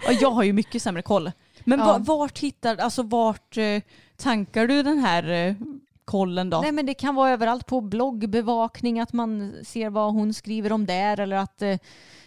Ja, 0.06 0.12
jag 0.20 0.30
har 0.30 0.42
ju 0.42 0.52
mycket 0.52 0.82
sämre 0.82 1.02
koll. 1.02 1.30
Men 1.64 1.78
Ja. 1.78 1.84
va- 1.86 1.98
vart 1.98 2.38
hittar, 2.38 2.76
alltså 2.76 3.02
vart 3.02 3.56
eh, 3.56 3.80
tankar 4.16 4.66
du 4.66 4.82
den 4.82 4.98
här 4.98 5.28
eh, 5.48 5.54
kollen 6.04 6.50
då? 6.50 6.60
Nej 6.60 6.72
men 6.72 6.86
det 6.86 6.94
kan 6.94 7.14
vara 7.14 7.30
överallt 7.30 7.66
på 7.66 7.80
bloggbevakning 7.80 9.00
att 9.00 9.12
man 9.12 9.54
ser 9.64 9.90
vad 9.90 10.12
hon 10.12 10.34
skriver 10.34 10.72
om 10.72 10.86
där 10.86 11.20
eller 11.20 11.36
att 11.36 11.62
eh, 11.62 11.78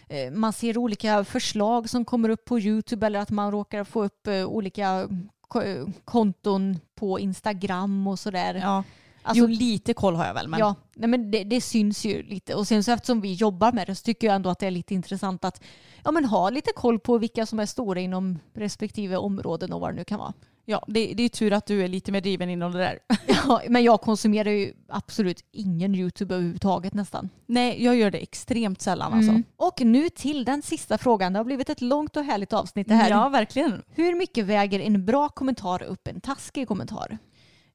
eh, 0.08 0.30
man 0.32 0.52
ser 0.52 0.78
olika 0.78 1.24
förslag 1.24 1.90
som 1.90 2.04
kommer 2.04 2.28
upp 2.28 2.44
på 2.44 2.60
YouTube 2.60 3.06
eller 3.06 3.18
att 3.18 3.30
man 3.30 3.50
råkar 3.52 3.84
få 3.84 4.04
upp 4.04 4.26
eh, 4.26 4.44
olika 4.44 5.08
ko- 5.48 5.92
konton 6.04 6.78
på 6.94 7.20
Instagram 7.20 8.06
och 8.06 8.18
sådär. 8.18 8.54
Ja. 8.54 8.84
Alltså, 9.22 9.40
jo, 9.44 9.46
lite 9.46 9.94
koll 9.94 10.14
har 10.14 10.26
jag 10.26 10.34
väl. 10.34 10.48
Men... 10.48 10.60
Ja, 10.60 10.74
nej 10.94 11.08
men 11.08 11.30
det, 11.30 11.44
det 11.44 11.60
syns 11.60 12.04
ju 12.04 12.22
lite. 12.22 12.54
Och 12.54 12.66
sen 12.66 12.84
så 12.84 12.92
eftersom 12.92 13.20
vi 13.20 13.32
jobbar 13.32 13.72
med 13.72 13.86
det 13.86 13.94
så 13.94 14.02
tycker 14.04 14.26
jag 14.26 14.36
ändå 14.36 14.50
att 14.50 14.58
det 14.58 14.66
är 14.66 14.70
lite 14.70 14.94
intressant 14.94 15.44
att 15.44 15.62
ja, 16.04 16.10
men 16.10 16.24
ha 16.24 16.50
lite 16.50 16.72
koll 16.76 16.98
på 16.98 17.18
vilka 17.18 17.46
som 17.46 17.60
är 17.60 17.66
stora 17.66 18.00
inom 18.00 18.38
respektive 18.54 19.16
områden 19.16 19.72
och 19.72 19.80
vad 19.80 19.90
det 19.90 19.96
nu 19.96 20.04
kan 20.04 20.18
vara. 20.18 20.32
Ja, 20.70 20.84
det, 20.86 21.14
det 21.14 21.22
är 21.22 21.28
tur 21.28 21.52
att 21.52 21.66
du 21.66 21.84
är 21.84 21.88
lite 21.88 22.12
mer 22.12 22.20
driven 22.20 22.50
inom 22.50 22.72
det 22.72 22.78
där. 22.78 22.98
Ja, 23.26 23.62
men 23.68 23.84
jag 23.84 24.00
konsumerar 24.00 24.50
ju 24.50 24.72
absolut 24.88 25.44
ingen 25.52 25.94
YouTube 25.94 26.34
överhuvudtaget 26.34 26.94
nästan. 26.94 27.28
Nej, 27.46 27.84
jag 27.84 27.96
gör 27.96 28.10
det 28.10 28.18
extremt 28.18 28.80
sällan 28.80 29.12
alltså. 29.12 29.30
Mm. 29.30 29.44
Och 29.56 29.80
nu 29.80 30.08
till 30.08 30.44
den 30.44 30.62
sista 30.62 30.98
frågan. 30.98 31.32
Det 31.32 31.38
har 31.38 31.44
blivit 31.44 31.70
ett 31.70 31.80
långt 31.80 32.16
och 32.16 32.24
härligt 32.24 32.52
avsnitt 32.52 32.88
det 32.88 32.94
här. 32.94 33.10
Ja, 33.10 33.28
verkligen. 33.28 33.82
Hur 33.90 34.14
mycket 34.14 34.44
väger 34.44 34.80
en 34.80 35.06
bra 35.06 35.28
kommentar 35.28 35.82
upp 35.82 36.08
en 36.08 36.20
taskig 36.20 36.68
kommentar? 36.68 37.18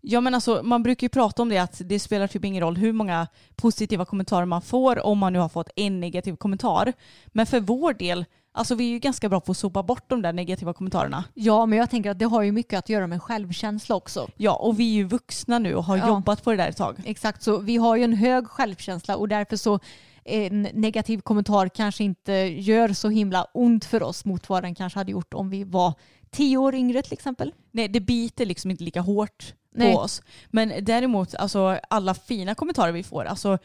Ja 0.02 0.22
men 0.22 0.36
alltså 0.36 0.62
man 0.64 0.84
brukar 0.84 1.06
ju 1.06 1.10
prata 1.10 1.42
om 1.42 1.50
det 1.50 1.58
att 1.58 1.82
det 1.86 2.00
spelar 2.00 2.28
typ 2.28 2.46
ingen 2.46 2.64
roll 2.64 2.78
hur 2.78 2.94
många 2.94 3.28
positiva 3.56 4.06
kommentarer 4.06 4.46
man 4.46 4.62
får 4.62 5.06
om 5.06 5.18
man 5.18 5.34
nu 5.34 5.40
har 5.40 5.50
fått 5.50 5.70
en 5.76 6.00
negativ 6.00 6.36
kommentar. 6.36 6.94
Men 7.28 7.46
för 7.46 7.60
vår 7.60 7.94
del, 7.94 8.26
alltså 8.54 8.76
vi 8.76 8.84
är 8.86 8.90
ju 8.90 9.00
ganska 9.00 9.30
bra 9.30 9.40
på 9.40 9.52
att 9.52 9.58
sopa 9.58 9.84
bort 9.84 10.10
de 10.10 10.22
där 10.22 10.34
negativa 10.34 10.74
kommentarerna. 10.74 11.24
Ja, 11.34 11.66
men 11.66 11.80
jag 11.80 11.90
tänker 11.90 12.12
att 12.12 12.20
det 12.20 12.26
har 12.26 12.42
ju 12.42 12.52
mycket 12.52 12.80
att 12.80 12.90
göra 12.90 13.08
med 13.08 13.24
självkänsla 13.24 13.96
också. 13.96 14.28
Ja 14.38 14.56
och 14.56 14.80
vi 14.80 14.90
är 14.92 14.94
ju 14.96 15.04
vuxna 15.04 15.60
nu 15.60 15.76
och 15.76 15.84
har 15.84 15.98
Ja. 15.98 16.08
jobbat 16.08 16.44
på 16.44 16.52
det 16.52 16.58
där 16.58 16.68
ett 16.70 16.78
tag. 16.78 16.96
Exakt, 17.06 17.44
så 17.44 17.58
vi 17.58 17.78
har 17.78 17.96
ju 17.96 18.04
en 18.04 18.14
hög 18.14 18.48
självkänsla 18.48 19.16
och 19.18 19.28
därför 19.28 19.58
så 19.58 19.80
en 20.26 20.62
negativ 20.74 21.22
kommentar 21.22 21.70
kanske 21.70 22.04
inte 22.04 22.32
gör 22.34 22.94
så 22.94 23.10
himla 23.10 23.48
ont 23.54 23.86
för 23.86 24.04
oss 24.04 24.26
mot 24.26 24.50
vad 24.50 24.64
den 24.64 24.76
kanske 24.76 25.00
hade 25.00 25.12
gjort 25.12 25.34
om 25.34 25.50
vi 25.50 25.64
var 25.64 25.94
tio 26.32 26.58
år 26.58 26.76
yngre 26.76 27.02
till 27.02 27.14
exempel. 27.14 27.54
Nej 27.72 27.88
det 27.88 28.00
biter 28.00 28.46
liksom 28.46 28.72
inte 28.72 28.84
lika 28.84 29.02
hårt 29.02 29.54
Nej. 29.76 29.94
på 29.94 30.00
oss. 30.00 30.22
Men 30.50 30.74
däremot 30.82 31.36
alltså 31.36 31.80
alla 31.90 32.14
fina 32.14 32.56
kommentarer 32.56 32.92
vi 32.92 33.04
får, 33.04 33.26
alltså 33.26 33.58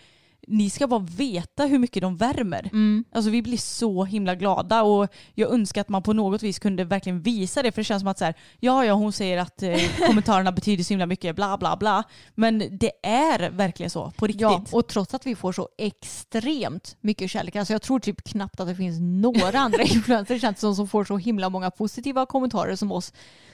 ni 0.46 0.70
ska 0.70 0.86
bara 0.86 1.06
veta 1.16 1.64
hur 1.64 1.78
mycket 1.78 2.02
de 2.02 2.16
värmer. 2.16 2.70
Alltså 3.12 3.30
vi 3.30 3.42
blir 3.42 3.56
så 3.56 4.04
himla 4.04 4.34
glada 4.34 4.82
och 4.82 5.08
jag 5.34 5.52
önskar 5.52 5.80
att 5.80 5.88
man 5.88 6.02
på 6.02 6.12
något 6.12 6.42
vis 6.42 6.58
kunde 6.58 6.84
verkligen 6.84 7.22
visa 7.22 7.62
det 7.62 7.72
för 7.72 7.80
det 7.80 7.84
känns 7.84 8.00
som 8.00 8.08
att 8.08 8.18
så 8.18 8.24
här, 8.24 8.34
ja 8.60 8.84
ja 8.84 8.92
hon 8.92 9.12
säger 9.12 9.38
att 9.38 9.62
eh, 9.62 9.76
kommentarerna 10.06 10.52
betyder 10.52 10.84
så 10.84 10.88
himla 10.88 11.06
mycket 11.06 11.36
bla 11.36 11.58
bla 11.58 11.76
bla. 11.76 12.04
Men 12.34 12.78
det 12.78 12.92
är 13.02 13.50
verkligen 13.50 13.90
så 13.90 14.10
på 14.10 14.26
riktigt. 14.26 14.40
Ja, 14.40 14.64
och 14.72 14.86
trots 14.88 15.14
att 15.14 15.26
vi 15.26 15.34
får 15.34 15.52
så 15.52 15.68
extremt 15.78 16.96
mycket 17.00 17.30
kärlek, 17.30 17.56
alltså 17.56 17.74
jag 17.74 17.82
tror 17.82 18.00
typ 18.00 18.24
knappt 18.24 18.60
att 18.60 18.68
det 18.68 18.74
finns 18.74 19.00
några 19.00 19.58
andra 19.58 19.82
influencers 19.82 20.40
känns 20.40 20.60
som, 20.60 20.76
som 20.76 20.88
får 20.88 21.04
så 21.04 21.16
himla 21.16 21.48
många 21.48 21.70
positiva 21.70 22.26
kommentarer 22.26 22.76
som 22.76 22.92
oss, 22.92 23.12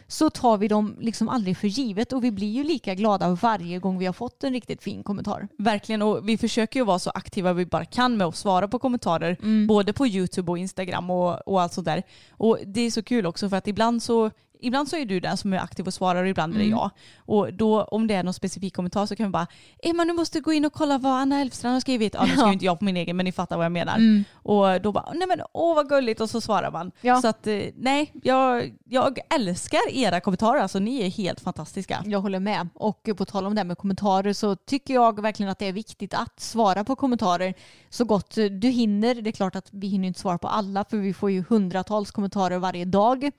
så 0.08 0.30
tar 0.30 0.58
vi 0.58 0.68
dem 0.68 0.96
liksom 1.00 1.28
aldrig 1.28 1.56
för 1.56 1.68
givet 1.68 2.12
och 2.12 2.24
vi 2.24 2.30
blir 2.30 2.52
ju 2.52 2.64
lika 2.64 2.94
glada 2.94 3.30
varje 3.30 3.78
gång 3.78 3.98
vi 3.98 4.06
har 4.06 4.12
fått 4.12 4.44
en 4.44 4.52
riktigt 4.52 4.82
fin 4.82 5.02
kommentar. 5.02 5.48
Verkligen 5.58 6.02
och 6.02 6.28
vi 6.28 6.38
försöker 6.38 6.80
ju 6.80 6.84
vara 6.84 6.98
så 6.98 7.10
aktiva 7.10 7.52
vi 7.52 7.66
bara 7.66 7.84
kan 7.84 8.16
med 8.16 8.26
att 8.26 8.36
svara 8.36 8.68
på 8.68 8.78
kommentarer 8.78 9.66
både 9.66 9.92
på 9.92 10.06
YouTube 10.06 10.50
och 10.50 10.58
Instagram 10.58 11.10
och, 11.10 11.48
och 11.48 11.62
allt 11.62 11.72
sånt 11.72 11.84
där. 11.84 12.02
Och 12.30 12.58
det 12.66 12.80
är 12.80 12.90
så 12.90 13.02
kul 13.02 13.26
också 13.26 13.48
för 13.48 13.56
att 13.56 13.68
ibland 13.68 14.02
så 14.02 14.30
Ibland 14.66 14.88
så 14.88 14.96
är 14.96 15.04
du 15.04 15.20
den 15.20 15.36
som 15.36 15.52
är 15.52 15.58
aktiv 15.58 15.86
och 15.86 15.94
svarar 15.94 16.22
och 16.22 16.28
ibland 16.28 16.54
är 16.54 16.58
det 16.58 16.64
jag. 16.64 16.90
Och 17.18 17.54
då 17.54 17.82
om 17.84 18.06
det 18.06 18.14
är 18.14 18.22
någon 18.22 18.34
specifik 18.34 18.76
kommentar 18.76 19.06
så 19.06 19.16
kan 19.16 19.26
vi 19.26 19.30
bara 19.30 19.46
Emma 19.82 20.04
nu 20.04 20.12
måste 20.12 20.38
du 20.38 20.42
gå 20.42 20.52
in 20.52 20.64
och 20.64 20.72
kolla 20.72 20.98
vad 20.98 21.12
Anna 21.12 21.40
Elfstrand 21.40 21.72
har 21.74 21.80
skrivit. 21.80 22.14
Ja 22.14 22.22
nu 22.22 22.28
skriver 22.28 22.46
Ja. 22.46 22.52
inte 22.52 22.64
jag 22.64 22.78
på 22.78 22.84
min 22.84 22.96
egen 22.96 23.16
men 23.16 23.24
ni 23.24 23.32
fattar 23.32 23.56
vad 23.56 23.64
jag 23.64 23.72
menar. 23.72 24.24
Och 24.34 24.82
då 24.82 24.92
bara 24.92 25.12
nej 25.14 25.28
men 25.28 25.40
åh 25.52 25.74
vad 25.74 25.88
gulligt 25.88 26.20
och 26.20 26.30
så 26.30 26.40
svarar 26.40 26.70
man. 26.70 26.92
Ja. 27.00 27.20
Så 27.20 27.28
att 27.28 27.46
eh, 27.46 27.58
nej 27.76 28.10
jag, 28.22 28.74
jag 28.84 29.18
älskar 29.34 29.80
era 29.92 30.20
kommentarer 30.20 30.60
alltså 30.60 30.78
ni 30.78 31.02
är 31.06 31.10
helt 31.10 31.40
fantastiska. 31.40 32.02
Jag 32.06 32.20
håller 32.20 32.40
med. 32.40 32.68
Och 32.74 33.08
på 33.16 33.24
tal 33.24 33.46
om 33.46 33.54
det 33.54 33.58
här 33.60 33.64
med 33.66 33.78
kommentarer 33.78 34.32
så 34.32 34.56
tycker 34.56 34.94
jag 34.94 35.22
verkligen 35.22 35.50
att 35.52 35.58
det 35.58 35.66
är 35.68 35.72
viktigt 35.72 36.14
att 36.14 36.40
svara 36.40 36.84
på 36.84 36.96
kommentarer 36.96 37.54
så 37.90 38.04
gott 38.04 38.34
du 38.34 38.68
hinner. 38.68 39.14
Det 39.14 39.30
är 39.30 39.32
klart 39.32 39.56
att 39.56 39.68
vi 39.70 39.86
hinner 39.86 40.08
inte 40.08 40.20
svara 40.20 40.38
på 40.38 40.48
alla 40.48 40.84
för 40.84 40.96
vi 40.96 41.14
får 41.14 41.30
ju 41.30 41.44
hundratals 41.48 42.10
kommentarer 42.10 42.58
varje 42.58 42.84
dag. 42.84 43.30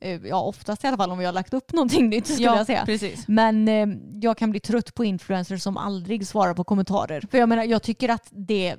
Eh, 0.00 0.20
Ja, 0.26 0.40
oftast 0.42 0.84
i 0.84 0.86
alla 0.86 0.96
fall 0.96 1.10
om 1.10 1.18
vi 1.18 1.24
har 1.24 1.32
lagt 1.32 1.54
upp 1.54 1.72
någonting 1.72 2.08
nytt 2.08 2.26
skulle 2.26 2.44
jag 2.46 2.66
säga. 2.66 2.86
precis. 2.86 3.28
Men 3.28 3.68
eh, 3.68 3.86
jag 4.22 4.38
kan 4.38 4.50
bli 4.50 4.60
trött 4.60 4.94
på 4.94 5.04
influencers 5.04 5.62
som 5.62 5.76
aldrig 5.76 6.26
svarar 6.26 6.54
på 6.54 6.64
kommentarer. 6.64 7.24
För 7.30 7.38
jag 7.38 7.48
menar, 7.48 7.64
jag 7.64 7.82
tycker 7.82 8.08
att 8.08 8.28
det, 8.30 8.76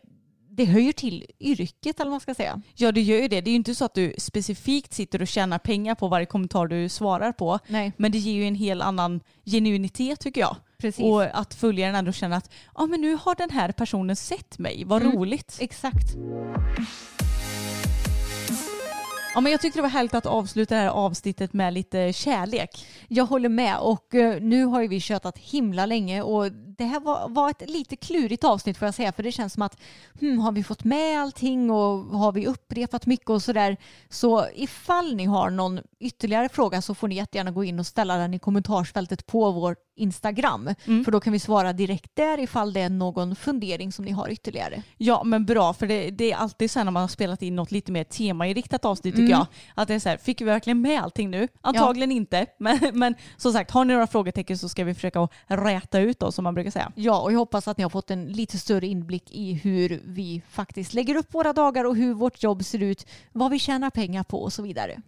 det 0.50 0.66
höjer 0.66 0.94
till 0.94 1.26
yrket 1.40 2.00
eller 2.00 2.10
vad 2.10 2.14
man 2.14 2.20
ska 2.20 2.34
säga. 2.34 2.62
Ja 2.76 2.92
det 2.92 3.02
gör 3.02 3.18
ju 3.22 3.28
det. 3.28 3.42
Det 3.42 3.50
är 3.50 3.52
ju 3.52 3.56
inte 3.56 3.76
så 3.76 3.86
att 3.86 3.94
du 3.94 4.14
specifikt 4.18 4.94
sitter 4.94 5.22
och 5.22 5.28
tjänar 5.28 5.58
pengar 5.60 5.96
på 5.96 6.08
varje 6.08 6.26
kommentar 6.26 6.68
du 6.68 6.90
svarar 6.90 7.32
på. 7.32 7.60
Nej. 7.68 7.92
Men 7.98 8.12
det 8.12 8.18
ger 8.18 8.34
ju 8.34 8.48
en 8.48 8.56
helt 8.56 8.82
annan 8.84 9.20
genuinitet 9.46 10.20
tycker 10.20 10.42
jag. 10.42 10.56
Precis. 10.82 11.04
Och 11.06 11.24
att 11.40 11.54
följaren 11.54 11.96
ändå 11.96 12.12
känner 12.12 12.38
att 12.38 12.52
ja 12.76 12.86
men 12.86 13.02
nu 13.02 13.18
har 13.22 13.36
den 13.36 13.50
här 13.50 13.72
personen 13.72 14.16
sett 14.16 14.60
mig, 14.60 14.84
vad 14.86 15.02
Mm. 15.02 15.16
roligt. 15.18 15.58
Exakt. 15.60 16.16
Ja 19.34 19.42
men 19.42 19.52
jag 19.52 19.62
tyckte 19.62 19.80
det 19.80 19.84
var 19.84 19.90
härligt 19.90 20.14
att 20.14 20.26
avsluta 20.26 20.76
det 20.76 20.82
här 20.82 20.90
avsnittet 20.90 21.54
med 21.54 21.74
lite 21.74 22.14
kärlek. 22.14 22.86
Jag 23.08 23.26
håller 23.26 23.50
med 23.50 23.78
och 23.80 24.16
eh, 24.16 24.42
nu 24.42 24.66
har 24.66 24.82
ju 24.82 24.88
vi 24.88 25.00
tjötat 25.00 25.38
himla 25.38 25.86
länge 25.86 26.22
och 26.22 26.46
det 26.80 26.86
här 26.86 27.00
var, 27.00 27.30
var 27.30 27.50
ett 27.50 27.70
lite 27.70 27.96
klurigt 27.96 28.44
avsnitt 28.44 28.78
får 28.78 28.86
jag 28.86 28.96
säga 28.96 29.12
för 29.12 29.24
det 29.24 29.32
känns 29.32 29.54
som 29.54 29.64
att 29.64 29.78
hmm, 30.20 30.40
har 30.40 30.52
vi 30.52 30.64
fått 30.64 30.84
med 30.84 31.22
allting 31.22 31.72
och 31.72 32.20
har 32.20 32.32
vi 32.32 32.48
upprepat 32.48 33.06
mycket 33.06 33.30
och 33.30 33.42
sådär. 33.42 33.78
Så 34.10 34.46
ifall 34.56 35.16
ni 35.16 35.26
har 35.26 35.50
någon 35.50 35.80
ytterligare 36.00 36.50
fråga 36.50 36.82
så 36.82 36.96
får 36.96 37.08
ni 37.08 37.16
jättegärna 37.16 37.52
gå 37.52 37.64
in 37.64 37.80
och 37.80 37.86
ställa 37.86 38.18
den 38.18 38.34
i 38.34 38.40
kommentarsfältet 38.40 39.26
på 39.26 39.52
vår 39.52 39.76
Instagram. 39.96 40.70
För 41.06 41.12
då 41.12 41.20
kan 41.20 41.34
vi 41.34 41.40
svara 41.40 41.74
direkt 41.74 42.16
där 42.16 42.40
ifall 42.40 42.74
det 42.74 42.82
är 42.82 42.90
någon 42.90 43.36
fundering 43.36 43.92
som 43.92 44.06
ni 44.06 44.12
har 44.12 44.30
ytterligare. 44.30 44.84
Ja 44.98 45.24
men 45.24 45.46
bra 45.46 45.74
för 45.74 45.88
det, 45.88 46.10
det 46.12 46.32
är 46.32 46.36
alltid 46.36 46.72
så 46.72 46.80
här 46.80 46.84
när 46.84 46.92
man 46.92 47.02
har 47.02 47.08
spelat 47.08 47.42
in 47.42 47.56
något 47.56 47.72
lite 47.72 47.92
mer 47.92 48.04
temainriktat 48.04 48.86
avsnitt 48.86 49.16
tycker 49.16 49.32
jag. 49.32 49.46
Att 49.76 49.88
det 49.88 49.94
är 49.94 50.00
så 50.00 50.10
här, 50.10 50.18
fick 50.18 50.42
vi 50.42 50.46
verkligen 50.46 50.82
med 50.82 51.02
allting 51.02 51.30
nu? 51.30 51.48
Antagligen 51.62 52.12
inte. 52.12 52.46
Men, 52.60 52.80
men 52.94 53.16
som 53.38 53.54
sagt, 53.54 53.72
har 53.72 53.86
ni 53.86 53.94
några 53.94 54.08
frågetecken 54.08 54.58
så 54.58 54.70
ska 54.70 54.84
vi 54.84 54.94
försöka 54.94 55.28
räta 55.48 56.00
ut 56.00 56.20
dem 56.20 56.32
som 56.32 56.44
man 56.44 56.54
brukar 56.54 56.69
säga. 56.72 56.92
Ja, 56.96 57.22
och 57.22 57.32
jag 57.32 57.40
hoppas 57.40 57.68
att 57.68 57.78
ni 57.78 57.84
har 57.84 57.90
fått 57.90 58.12
en 58.12 58.28
lite 58.28 58.58
större 58.58 58.88
inblick 58.88 59.32
i 59.32 59.54
hur 59.54 60.02
vi 60.06 60.42
faktiskt 60.50 60.94
lägger 60.94 61.16
upp 61.16 61.34
våra 61.34 61.54
dagar 61.54 61.86
och 61.86 61.96
hur 61.96 62.14
vårt 62.14 62.44
jobb 62.44 62.66
ser 62.66 62.84
ut, 62.84 63.06
vad 63.32 63.52
vi 63.52 63.60
tjänar 63.60 63.90
pengar 63.90 64.24
på 64.24 64.42
och 64.42 64.54
så 64.54 64.62
vidare. 64.62 65.02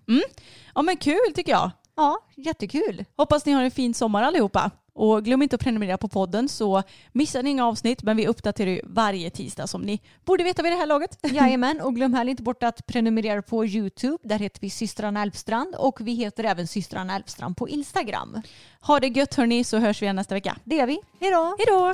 Ja 0.75 0.81
men 0.81 0.97
kul 0.97 1.33
tycker 1.35 1.51
jag. 1.51 1.71
Ja, 1.95 2.19
jättekul. 2.35 3.05
Hoppas 3.17 3.45
ni 3.45 3.51
har 3.51 3.63
en 3.63 3.71
fin 3.71 3.93
sommar 3.93 4.23
allihopa. 4.23 4.71
Och 5.01 5.25
glöm 5.25 5.41
inte 5.41 5.55
att 5.55 5.61
prenumerera 5.61 5.97
på 5.97 6.07
podden 6.07 6.49
så 6.49 6.83
missar 7.11 7.43
ni 7.43 7.49
inga 7.49 7.65
avsnitt 7.65 8.03
men 8.03 8.17
vi 8.17 8.27
uppdaterar 8.27 8.69
ju 8.69 8.81
varje 8.83 9.29
tisdag 9.29 9.67
som 9.67 9.81
ni 9.81 10.01
borde 10.25 10.43
veta 10.43 10.63
vid 10.63 10.71
det 10.71 10.75
här 10.75 10.85
laget. 10.85 11.17
Jajamän, 11.31 11.81
och 11.81 11.95
glöm 11.95 12.13
heller 12.13 12.31
inte 12.31 12.43
bort 12.43 12.63
att 12.63 12.87
prenumerera 12.87 13.41
på 13.41 13.65
YouTube. 13.65 14.17
Där 14.23 14.39
heter 14.39 14.61
vi 14.61 14.69
systrarna 14.69 15.21
Elfstrand 15.21 15.75
och 15.75 16.01
vi 16.01 16.13
heter 16.13 16.43
även 16.43 16.67
systrarna 16.67 17.15
Elfstrand 17.15 17.57
på 17.57 17.69
Instagram. 17.69 18.41
Ha 18.81 18.99
det 18.99 19.07
gött 19.07 19.35
hörni 19.35 19.63
så 19.63 19.77
hörs 19.77 20.01
vi 20.01 20.05
igen 20.05 20.15
nästa 20.15 20.35
vecka. 20.35 20.57
Det 20.63 20.75
gör 20.75 20.87
vi. 20.87 20.99
Hej 21.19 21.31
då! 21.31 21.55
Hej 21.57 21.65
då! 21.67 21.93